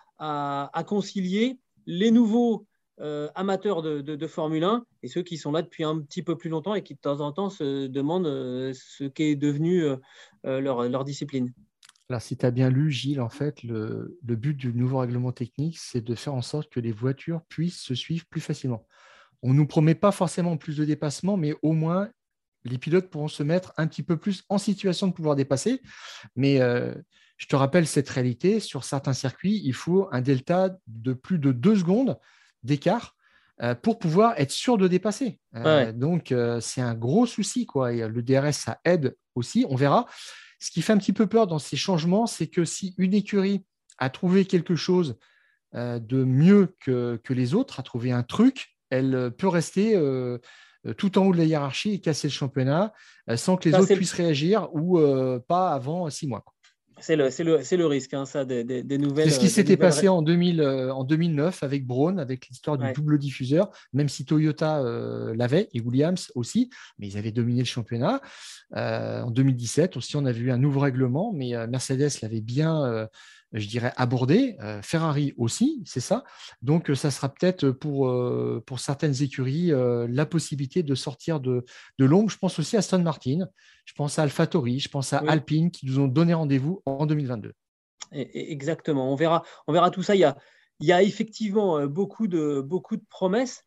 concilier 0.87 1.59
les 1.87 2.11
nouveaux 2.11 2.67
amateurs 3.35 3.83
de, 3.83 4.27
Formule 4.29 4.63
1 4.63 4.85
et 5.03 5.09
ceux 5.09 5.23
qui 5.23 5.37
sont 5.37 5.51
là 5.51 5.63
depuis 5.63 5.83
un 5.83 5.99
petit 5.99 6.23
peu 6.23 6.37
plus 6.37 6.51
longtemps 6.51 6.77
et 6.77 6.83
qui 6.85 6.95
de 6.95 7.01
temps 7.01 7.21
en 7.21 7.33
temps 7.33 7.51
se 7.51 7.89
demandent 7.89 8.27
ce 8.73 9.05
qu'est 9.09 9.35
devenu 9.35 9.85
leur, 10.45 11.05
discipline. 11.05 11.53
Alors, 12.09 12.23
si 12.23 12.37
tu 12.37 12.47
as 12.47 12.53
bien 12.53 12.71
lu, 12.71 12.93
Gilles, 12.93 13.21
en 13.21 13.31
fait, 13.31 13.65
le, 13.65 14.17
le 14.25 14.37
but 14.37 14.55
du 14.55 14.73
nouveau 14.73 14.99
règlement 14.99 15.33
technique, 15.33 15.79
c'est 15.79 16.03
de 16.03 16.15
faire 16.15 16.35
en 16.35 16.43
sorte 16.43 16.71
que 16.71 16.79
les 16.79 16.93
voitures 16.93 17.43
puissent 17.49 17.81
se 17.81 17.95
suivre 17.95 18.25
plus 18.27 18.41
facilement 18.41 18.87
on 19.43 19.53
ne 19.53 19.59
nous 19.59 19.67
promet 19.67 19.95
pas 19.95 20.13
forcément 20.13 20.57
plus 20.57 20.77
de 20.77 20.85
dépassements, 20.85 21.37
mais 21.37 21.55
au 21.63 21.73
moins 21.73 22.11
les 22.65 22.79
pilotes 22.79 23.11
pourront 23.11 23.29
se 23.29 23.43
mettre 23.43 23.73
un 23.77 23.87
petit 23.87 24.03
peu 24.03 24.17
plus 24.17 24.45
en 24.49 24.59
situation 24.59 25.09
de 25.09 25.13
pouvoir 25.13 25.37
dépasser. 25.37 25.83
Mais 26.37 26.61
euh, 26.61 26.95
je 27.37 27.47
te 27.47 27.57
rappelle 27.57 27.87
cette 27.87 28.09
réalité, 28.09 28.61
sur 28.61 28.85
certains 28.85 29.13
circuits, 29.13 29.61
il 29.65 29.75
faut 29.75 30.09
un 30.13 30.21
delta 30.21 30.77
de 30.87 31.13
plus 31.13 31.39
de 31.39 31.53
deux 31.53 31.77
secondes 31.77 32.19
d'écart 32.63 33.17
euh, 33.63 33.75
pour 33.75 33.99
pouvoir 33.99 34.35
être 34.39 34.53
sûr 34.53 34.79
de 34.79 34.87
dépasser. 34.89 35.41
Euh, 35.57 35.93
donc, 35.93 36.35
c'est 36.61 36.81
un 36.81 36.95
gros 36.95 37.27
souci. 37.27 37.67
Quoi. 37.67 37.93
Et 37.93 38.09
le 38.09 38.23
DRS, 38.23 38.53
ça 38.53 38.81
aide 38.85 39.17
aussi, 39.35 39.67
on 39.69 39.77
verra. 39.77 40.07
Ce 40.61 40.71
qui 40.71 40.83
fait 40.83 40.93
un 40.93 40.99
petit 40.99 41.13
peu 41.13 41.27
peur 41.27 41.49
dans 41.49 41.59
ces 41.59 41.77
changements, 41.77 42.27
c'est 42.27 42.47
que 42.47 42.65
si 42.65 42.95
une 42.97 43.15
écurie 43.15 43.65
a 43.99 44.11
trouvé 44.11 44.45
quelque 44.45 44.77
chose 44.77 45.19
de 45.75 46.25
mieux 46.25 46.77
que, 46.81 47.19
que 47.25 47.33
les 47.33 47.55
autres, 47.55 47.81
a 47.81 47.83
trouvé 47.83 48.13
un 48.13 48.23
truc, 48.23 48.72
elle 48.93 49.15
euh, 49.15 49.31
peut 49.31 49.49
rester 49.49 49.97
euh, 49.97 50.39
euh, 50.87 50.93
tout 50.95 51.19
en 51.19 51.27
haut 51.27 51.33
de 51.33 51.39
la 51.39 51.45
hiérarchie 51.45 51.95
et 51.95 52.01
casser 52.01 52.29
le 52.29 52.33
championnat 52.33 52.93
sans 53.37 53.57
que 53.57 53.69
les 53.69 53.75
autres 53.75 53.95
puissent 53.95 54.13
réagir 54.13 54.69
ou 54.75 54.99
pas 55.47 55.71
avant 55.71 56.11
six 56.11 56.27
mois. 56.27 56.45
C'est 56.99 57.15
le, 57.15 57.29
le, 57.39 57.77
le, 57.77 57.87
risque, 57.87 58.15
hein, 58.15 58.27
ça, 58.27 58.45
des, 58.45 58.65
des, 58.65 58.99
nouvelles. 58.99 59.29
C'est 59.29 59.37
ce 59.37 59.41
qui 59.41 59.49
s'était 59.49 59.77
passé 59.77 60.09
en, 60.09 60.23
2000, 60.23 60.61
en 60.61 61.05
2009 61.05 61.63
avec 61.63 61.87
Braun, 61.87 62.19
avec 62.19 62.49
l'histoire 62.49 62.79
du 62.79 62.93
double 62.93 63.19
diffuseur, 63.19 63.71
même 63.93 64.09
si 64.09 64.25
Toyota 64.25 64.83
l'avait 65.37 65.69
et 65.73 65.81
Williams 65.81 66.33
aussi, 66.35 66.69
mais 66.99 67.07
ils 67.07 67.17
avaient 67.17 67.31
dominé 67.31 67.61
le 67.61 67.67
championnat. 67.67 68.21
en 68.73 69.31
2017 69.31 69.97
aussi, 69.97 70.17
on 70.17 70.27
avait 70.27 70.41
eu 70.41 70.51
un 70.51 70.59
nouveau 70.59 70.81
règlement, 70.81 71.33
mais 71.33 71.55
Mercedes 71.69 72.11
l'avait 72.23 72.41
bien 72.41 73.09
je 73.53 73.69
dirais, 73.69 73.93
abordé. 73.97 74.57
Euh, 74.61 74.81
Ferrari 74.83 75.35
aussi, 75.37 75.83
c'est 75.85 76.01
ça. 76.01 76.25
Donc, 76.63 76.91
euh, 76.91 76.95
ça 76.95 77.11
sera 77.11 77.29
peut-être 77.29 77.71
pour, 77.71 78.09
euh, 78.09 78.63
pour 78.67 78.81
certaines 78.81 79.23
écuries 79.23 79.73
la 79.73 80.27
possibilité 80.27 80.83
de 80.83 80.95
sortir 80.95 81.41
de, 81.41 81.65
de 81.99 82.05
l'ombre. 82.05 82.31
Je 82.31 82.39
pense 82.39 82.59
aussi 82.59 82.77
à 82.77 82.81
Aston 82.81 83.03
Martin, 83.03 83.47
je 83.85 83.93
pense 83.95 84.19
à 84.19 84.23
AlphaTauri, 84.23 84.81
je 84.81 84.89
pense 84.89 85.13
à 85.13 85.19
Alpine 85.19 85.71
qui 85.71 85.87
nous 85.87 85.99
ont 85.99 86.09
donné 86.09 86.35
rendez-vous 86.35 86.83
en 86.87 87.07
2022. 87.07 87.53
Exactement. 88.13 89.11
On 89.13 89.17
verra, 89.17 89.43
on 89.67 89.73
verra 89.73 89.91
tout 89.91 90.03
ça. 90.03 90.15
Il 90.15 90.19
y 90.19 90.25
a, 90.25 90.37
il 90.81 90.87
y 90.87 90.93
a 90.93 91.03
effectivement 91.03 91.87
beaucoup 91.87 92.27
de, 92.27 92.61
beaucoup 92.61 92.97
de 92.97 93.05
promesses. 93.09 93.65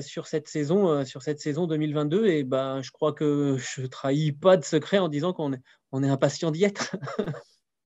sur 0.00 0.26
cette 0.26 0.48
saison, 0.48 1.04
sur 1.04 1.22
cette 1.22 1.40
saison 1.40 1.66
2022. 1.66 2.26
Et 2.26 2.44
ben, 2.44 2.82
je 2.82 2.90
crois 2.90 3.12
que 3.12 3.56
je 3.58 3.82
ne 3.82 3.86
trahis 3.86 4.32
pas 4.32 4.56
de 4.56 4.64
secret 4.64 4.98
en 4.98 5.08
disant 5.08 5.32
qu'on 5.32 5.52
est, 5.52 5.62
on 5.92 6.02
est 6.02 6.08
impatient 6.08 6.50
d'y 6.50 6.64
être. 6.64 6.96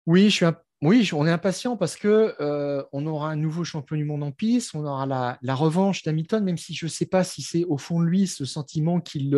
oui, 0.06 0.30
je 0.30 0.36
suis 0.36 0.46
un 0.46 0.58
oui, 0.82 1.10
on 1.12 1.28
est 1.28 1.32
impatient 1.32 1.76
parce 1.76 1.98
que 1.98 2.36
euh, 2.40 2.84
on 2.94 3.06
aura 3.06 3.30
un 3.32 3.36
nouveau 3.36 3.66
champion 3.66 3.98
du 3.98 4.06
monde 4.06 4.24
en 4.24 4.32
piste, 4.32 4.74
on 4.76 4.86
aura 4.86 5.06
la, 5.42 5.56
revanche 5.56 6.04
d'Hamilton, 6.04 6.42
même 6.42 6.58
si 6.58 6.74
je 6.74 6.86
ne 6.86 6.90
sais 6.90 7.06
pas 7.06 7.26
si 7.26 7.42
c'est 7.42 7.66
au 7.66 7.78
fond 7.78 8.00
de 8.00 8.06
lui 8.06 8.28
ce 8.28 8.46
sentiment 8.46 9.02
qui 9.02 9.30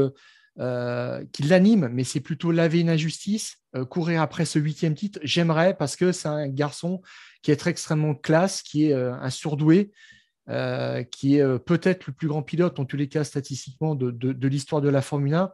euh, 0.60 1.24
l'anime, 1.44 1.89
mais 1.92 2.04
c'est 2.04 2.20
plutôt 2.20 2.52
laver 2.52 2.82
une 2.82 2.92
injustice, 2.92 3.58
euh, 3.76 3.86
courir 3.86 4.22
après 4.22 4.46
ce 4.46 4.60
huitième 4.60 4.94
titre. 4.94 5.20
J'aimerais 5.24 5.76
parce 5.76 5.96
que 5.96 6.12
c'est 6.12 6.28
un 6.28 6.48
garçon 6.48 7.02
qui 7.42 7.50
est 7.50 7.66
extrêmement 7.66 8.14
classe, 8.14 8.62
qui 8.62 8.86
est 8.86 8.94
un 8.94 9.30
surdoué, 9.32 9.92
qui 11.10 11.38
est 11.38 11.60
peut-être 11.66 12.06
le 12.06 12.14
plus 12.14 12.28
grand 12.28 12.44
pilote, 12.44 12.80
en 12.80 12.86
tous 12.86 12.98
les 12.98 13.08
cas 13.08 13.24
statistiquement, 13.24 13.96
de, 13.96 14.48
l'histoire 14.48 14.80
de 14.80 14.89
la 14.89 15.02
Formule 15.02 15.34
1. 15.34 15.52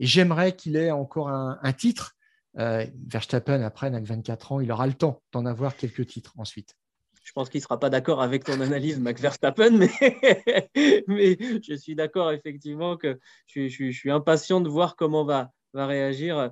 Et 0.00 0.06
j'aimerais 0.06 0.56
qu'il 0.56 0.74
ait 0.74 0.90
encore 0.90 1.28
un 1.28 1.72
titre 1.74 2.16
euh, 2.58 2.86
Verstappen, 3.06 3.62
après, 3.62 3.90
n'a 3.90 4.00
que 4.00 4.06
24 4.06 4.52
ans, 4.52 4.60
il 4.60 4.70
aura 4.70 4.86
le 4.86 4.94
temps 4.94 5.22
d'en 5.32 5.46
avoir 5.46 5.76
quelques 5.76 6.06
titres 6.06 6.34
ensuite. 6.38 6.76
Je 7.24 7.32
pense 7.32 7.48
qu'il 7.48 7.58
ne 7.58 7.62
sera 7.62 7.78
pas 7.78 7.88
d'accord 7.88 8.20
avec 8.20 8.44
ton 8.44 8.60
analyse, 8.60 8.98
Max 8.98 9.20
Verstappen, 9.20 9.70
mais, 9.70 9.90
je 10.74 11.76
suis 11.78 11.94
d'accord 11.94 12.32
effectivement 12.32 12.96
que 12.96 13.20
je, 13.46 13.68
suis 13.68 14.10
impatient 14.10 14.60
de 14.60 14.68
voir 14.68 14.96
comment 14.96 15.24
va, 15.24 15.52
réagir 15.72 16.50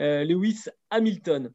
euh, 0.00 0.24
Lewis 0.24 0.64
Hamilton. 0.90 1.52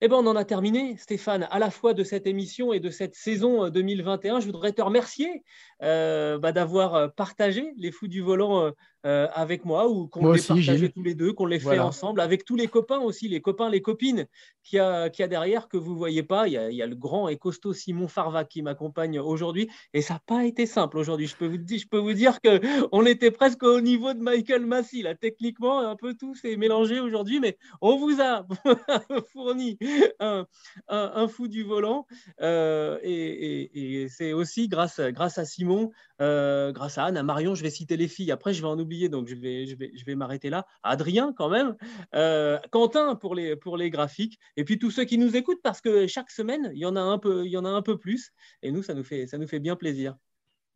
Eh 0.00 0.08
bien, 0.08 0.18
on 0.18 0.26
en 0.26 0.36
a 0.36 0.44
terminé, 0.44 0.96
Stéphane, 0.98 1.48
à 1.50 1.58
la 1.58 1.70
fois 1.70 1.92
de 1.92 2.04
cette 2.04 2.26
émission 2.26 2.72
et 2.72 2.80
de 2.80 2.90
cette 2.90 3.14
saison 3.14 3.68
2021. 3.68 4.40
Je 4.40 4.46
voudrais 4.46 4.72
te 4.72 4.82
remercier 4.82 5.42
euh, 5.82 6.38
bah, 6.38 6.52
d'avoir 6.52 7.12
partagé 7.14 7.72
les 7.76 7.90
fous 7.90 8.06
du 8.06 8.20
volant 8.20 8.72
euh, 9.04 9.28
avec 9.34 9.64
moi 9.64 9.88
ou 9.88 10.08
qu'on 10.08 10.32
les 10.32 10.40
partage 10.40 10.92
tous 10.94 11.02
les 11.02 11.14
deux, 11.14 11.32
qu'on 11.32 11.46
les 11.46 11.60
fait 11.60 11.78
ensemble, 11.78 12.20
avec 12.20 12.44
tous 12.44 12.56
les 12.56 12.66
copains 12.66 12.98
aussi, 12.98 13.28
les 13.28 13.40
copains, 13.40 13.70
les 13.70 13.82
copines 13.82 14.26
qu'il 14.64 14.78
y 14.78 14.80
a, 14.80 15.02
a 15.02 15.26
derrière 15.28 15.68
que 15.68 15.76
vous 15.76 15.92
ne 15.92 15.98
voyez 15.98 16.22
pas. 16.22 16.48
Il 16.48 16.54
y, 16.54 16.82
a, 16.82 16.86
le 16.86 16.96
grand 16.96 17.28
et 17.28 17.36
costaud 17.36 17.72
Simon 17.72 18.08
Farva 18.08 18.44
qui 18.44 18.62
m'accompagne 18.62 19.20
aujourd'hui 19.20 19.68
et 19.92 20.02
ça 20.02 20.14
n'a 20.14 20.22
pas 20.26 20.44
été 20.44 20.66
simple 20.66 20.98
aujourd'hui. 20.98 21.26
Je 21.26 21.36
peux 21.36 21.46
vous 21.46 21.56
dire, 21.56 21.78
je 21.78 21.88
peux 21.88 21.98
vous 21.98 22.14
dire 22.14 22.38
qu'on 22.40 23.06
était 23.06 23.30
presque 23.30 23.62
au 23.62 23.80
niveau 23.80 24.12
de 24.12 24.20
Michael 24.20 24.66
Massey. 24.66 25.02
Là, 25.02 25.14
techniquement, 25.14 25.80
un 25.80 25.96
peu 25.96 26.14
tout 26.14 26.34
s'est 26.34 26.56
mélangé 26.56 26.98
aujourd'hui, 26.98 27.38
mais 27.38 27.58
on 27.80 27.96
vous 27.96 28.20
a 28.20 28.46
fourni 29.32 29.78
un, 30.20 30.46
un, 30.88 31.28
fou 31.28 31.48
du 31.48 31.62
volant 31.62 32.06
euh, 32.40 32.98
et, 33.02 34.02
et 34.02 34.08
c'est 34.08 34.32
aussi 34.32 34.68
grâce, 34.68 35.00
grâce 35.00 35.38
à 35.38 35.44
Simon, 35.44 35.90
euh, 36.22 36.72
grâce 36.72 36.98
à 36.98 37.04
Anne, 37.04 37.16
à 37.16 37.22
Marion, 37.22 37.54
je 37.54 37.62
vais 37.62 37.70
citer 37.70 37.96
les 37.96 38.08
filles. 38.08 38.32
Après, 38.32 38.54
je 38.54 38.62
vais 38.62 38.68
en 38.68 38.78
oublier 38.78 38.95
donc 39.08 39.28
je 39.28 39.34
vais, 39.34 39.66
je 39.66 39.76
vais, 39.76 39.92
je 39.94 40.04
vais 40.04 40.14
m'arrêter 40.14 40.50
là. 40.50 40.66
Adrien, 40.82 41.32
quand 41.36 41.48
même. 41.48 41.76
Euh, 42.14 42.58
Quentin 42.70 43.14
pour 43.14 43.34
les, 43.34 43.56
pour 43.56 43.76
les 43.76 43.90
graphiques. 43.90 44.38
Et 44.56 44.64
puis 44.64 44.78
tous 44.78 44.90
ceux 44.90 45.04
qui 45.04 45.18
nous 45.18 45.36
écoutent, 45.36 45.62
parce 45.62 45.80
que 45.80 46.06
chaque 46.06 46.30
semaine, 46.30 46.70
il 46.74 46.80
y 46.80 46.86
en 46.86 46.96
a 46.96 47.00
un 47.00 47.18
peu, 47.18 47.44
il 47.44 47.50
y 47.50 47.56
en 47.56 47.64
a 47.64 47.70
un 47.70 47.82
peu 47.82 47.98
plus. 47.98 48.32
Et 48.62 48.72
nous, 48.72 48.82
ça 48.82 48.94
nous 48.94 49.04
fait, 49.04 49.26
ça 49.26 49.38
nous 49.38 49.48
fait 49.48 49.60
bien 49.60 49.76
plaisir. 49.76 50.16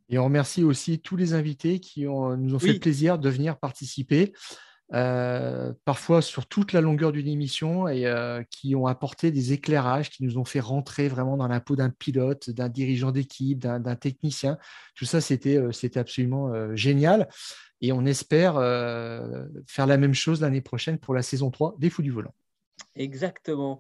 Et 0.08 0.18
on 0.18 0.24
remercie 0.24 0.64
aussi 0.64 1.00
tous 1.00 1.16
les 1.16 1.34
invités 1.34 1.78
qui 1.78 2.06
ont, 2.06 2.36
nous 2.36 2.54
ont 2.54 2.58
fait 2.58 2.78
plaisir 2.78 3.18
de 3.18 3.28
venir 3.28 3.58
participer. 3.58 4.32
Euh, 4.92 5.72
parfois 5.84 6.20
sur 6.20 6.46
toute 6.46 6.72
la 6.72 6.80
longueur 6.80 7.12
d'une 7.12 7.28
émission 7.28 7.86
et 7.86 8.06
euh, 8.06 8.42
qui 8.50 8.74
ont 8.74 8.88
apporté 8.88 9.30
des 9.30 9.52
éclairages, 9.52 10.10
qui 10.10 10.24
nous 10.24 10.36
ont 10.36 10.44
fait 10.44 10.58
rentrer 10.58 11.06
vraiment 11.06 11.36
dans 11.36 11.46
la 11.46 11.60
peau 11.60 11.76
d'un 11.76 11.90
pilote, 11.90 12.50
d'un 12.50 12.68
dirigeant 12.68 13.12
d'équipe, 13.12 13.60
d'un 13.60 13.94
technicien. 13.94 14.58
Tout 14.96 15.04
ça, 15.04 15.20
c'était 15.20 15.60
absolument 15.96 16.74
génial. 16.74 17.28
Et 17.80 17.92
on 17.92 18.04
espère 18.04 18.56
euh, 18.56 19.44
faire 19.66 19.86
la 19.86 19.96
même 19.96 20.14
chose 20.14 20.40
l'année 20.40 20.60
prochaine 20.60 20.98
pour 20.98 21.14
la 21.14 21.22
saison 21.22 21.50
3 21.50 21.76
des 21.78 21.90
Fous 21.90 22.02
du 22.02 22.10
Volant. 22.10 22.34
Exactement. 22.96 23.78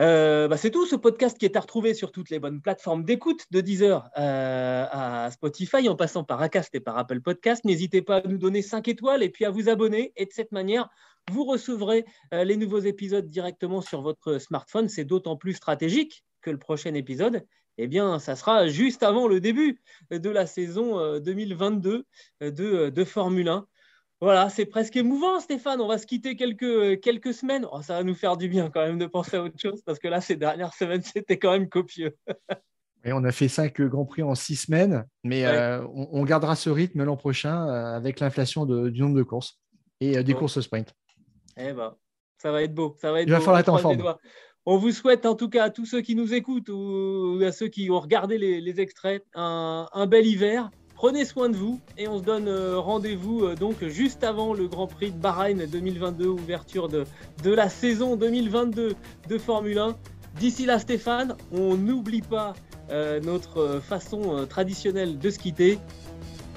Euh, 0.00 0.48
bah, 0.48 0.56
c'est 0.56 0.70
tout 0.70 0.86
ce 0.86 0.96
podcast 0.96 1.38
qui 1.38 1.44
est 1.44 1.56
à 1.56 1.60
retrouver 1.60 1.94
sur 1.94 2.12
toutes 2.12 2.30
les 2.30 2.38
bonnes 2.38 2.60
plateformes 2.60 3.04
d'écoute 3.04 3.44
de 3.50 3.60
Deezer 3.60 4.10
euh, 4.18 4.86
à 4.90 5.30
Spotify 5.30 5.88
en 5.88 5.96
passant 5.96 6.24
par 6.24 6.42
Acast 6.42 6.74
et 6.74 6.80
par 6.80 6.98
Apple 6.98 7.20
Podcast. 7.20 7.64
N'hésitez 7.64 8.02
pas 8.02 8.18
à 8.18 8.28
nous 8.28 8.38
donner 8.38 8.62
5 8.62 8.86
étoiles 8.88 9.22
et 9.22 9.30
puis 9.30 9.44
à 9.44 9.50
vous 9.50 9.68
abonner. 9.68 10.12
Et 10.16 10.26
de 10.26 10.32
cette 10.32 10.52
manière, 10.52 10.88
vous 11.32 11.44
recevrez 11.44 12.04
euh, 12.32 12.44
les 12.44 12.56
nouveaux 12.56 12.80
épisodes 12.80 13.28
directement 13.28 13.80
sur 13.80 14.02
votre 14.02 14.38
smartphone. 14.38 14.88
C'est 14.88 15.04
d'autant 15.04 15.36
plus 15.36 15.54
stratégique 15.54 16.24
que 16.42 16.50
le 16.50 16.58
prochain 16.58 16.92
épisode, 16.94 17.46
eh 17.78 17.86
bien, 17.86 18.18
ça 18.18 18.36
sera 18.36 18.68
juste 18.68 19.02
avant 19.02 19.28
le 19.28 19.40
début 19.40 19.80
de 20.10 20.30
la 20.30 20.46
saison 20.46 21.18
2022 21.18 22.04
de, 22.40 22.88
de 22.90 23.04
Formule 23.04 23.48
1. 23.48 23.66
Voilà, 24.20 24.48
c'est 24.48 24.64
presque 24.64 24.96
émouvant, 24.96 25.40
Stéphane. 25.40 25.80
On 25.80 25.86
va 25.86 25.98
se 25.98 26.06
quitter 26.06 26.34
quelques, 26.34 27.00
quelques 27.00 27.34
semaines. 27.34 27.66
Oh, 27.70 27.82
ça 27.82 27.96
va 27.96 28.04
nous 28.04 28.14
faire 28.14 28.36
du 28.36 28.48
bien 28.48 28.70
quand 28.70 28.80
même 28.80 28.98
de 28.98 29.06
penser 29.06 29.36
à 29.36 29.42
autre 29.42 29.58
chose 29.58 29.82
parce 29.84 29.98
que 29.98 30.08
là, 30.08 30.20
ces 30.20 30.36
dernières 30.36 30.72
semaines, 30.72 31.02
c'était 31.14 31.38
quand 31.38 31.52
même 31.52 31.68
copieux. 31.68 32.16
Et 33.04 33.12
on 33.12 33.22
a 33.24 33.32
fait 33.32 33.48
cinq 33.48 33.82
Grands 33.82 34.06
Prix 34.06 34.22
en 34.22 34.34
six 34.34 34.56
semaines, 34.56 35.04
mais 35.24 35.44
euh, 35.44 35.86
on, 35.92 36.24
gardera 36.24 36.56
ce 36.56 36.70
rythme 36.70 37.04
l'an 37.04 37.18
prochain 37.18 37.68
euh, 37.68 37.96
avec 37.96 38.18
l'inflation 38.18 38.64
du 38.64 39.02
nombre 39.02 39.16
de 39.16 39.22
courses 39.22 39.60
et 40.00 40.16
euh, 40.16 40.22
des 40.22 40.32
courses 40.32 40.58
sprint. 40.60 40.94
Eh 41.58 41.74
ben, 41.74 41.94
ça 42.38 42.50
va 42.50 42.62
être 42.62 42.72
beau. 42.72 42.96
Ça 42.98 43.12
va 43.12 43.20
être 43.20 43.28
Il 43.28 43.32
va 43.32 43.40
falloir 43.40 43.58
être 43.58 43.68
en 43.68 43.76
forme. 43.76 44.16
On 44.66 44.78
vous 44.78 44.92
souhaite 44.92 45.26
en 45.26 45.34
tout 45.34 45.50
cas 45.50 45.64
à 45.64 45.70
tous 45.70 45.84
ceux 45.84 46.00
qui 46.00 46.14
nous 46.14 46.32
écoutent 46.32 46.70
ou 46.70 47.38
à 47.46 47.52
ceux 47.52 47.68
qui 47.68 47.90
ont 47.90 48.00
regardé 48.00 48.38
les, 48.38 48.80
extraits 48.80 49.22
un, 49.34 49.86
un 49.92 50.06
bel 50.06 50.26
hiver. 50.26 50.70
Prenez 50.94 51.26
soin 51.26 51.50
de 51.50 51.56
vous 51.56 51.80
et 51.98 52.08
on 52.08 52.18
se 52.18 52.22
donne 52.22 52.48
euh, 52.48 52.78
rendez-vous 52.78 53.44
euh, 53.44 53.56
donc 53.56 53.84
juste 53.84 54.24
avant 54.24 54.54
le 54.54 54.66
Grand 54.66 54.86
Prix 54.86 55.10
de 55.10 55.18
Bahreïn 55.18 55.66
2022, 55.66 56.28
ouverture 56.28 56.88
de, 56.88 57.04
de 57.42 57.50
la 57.52 57.68
saison 57.68 58.16
2022 58.16 58.94
de 59.28 59.38
Formule 59.38 59.78
1. 59.78 59.96
D'ici 60.38 60.64
là, 60.64 60.78
Stéphane, 60.78 61.36
on 61.52 61.76
n'oublie 61.76 62.22
pas 62.22 62.54
euh, 62.90 63.20
notre 63.20 63.80
façon 63.80 64.46
traditionnelle 64.48 65.18
de 65.18 65.28
se 65.28 65.38
quitter. 65.38 65.78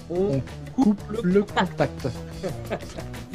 On, 0.10 0.42
coupe, 0.74 1.02
le, 1.24 1.44
contact. 1.44 2.08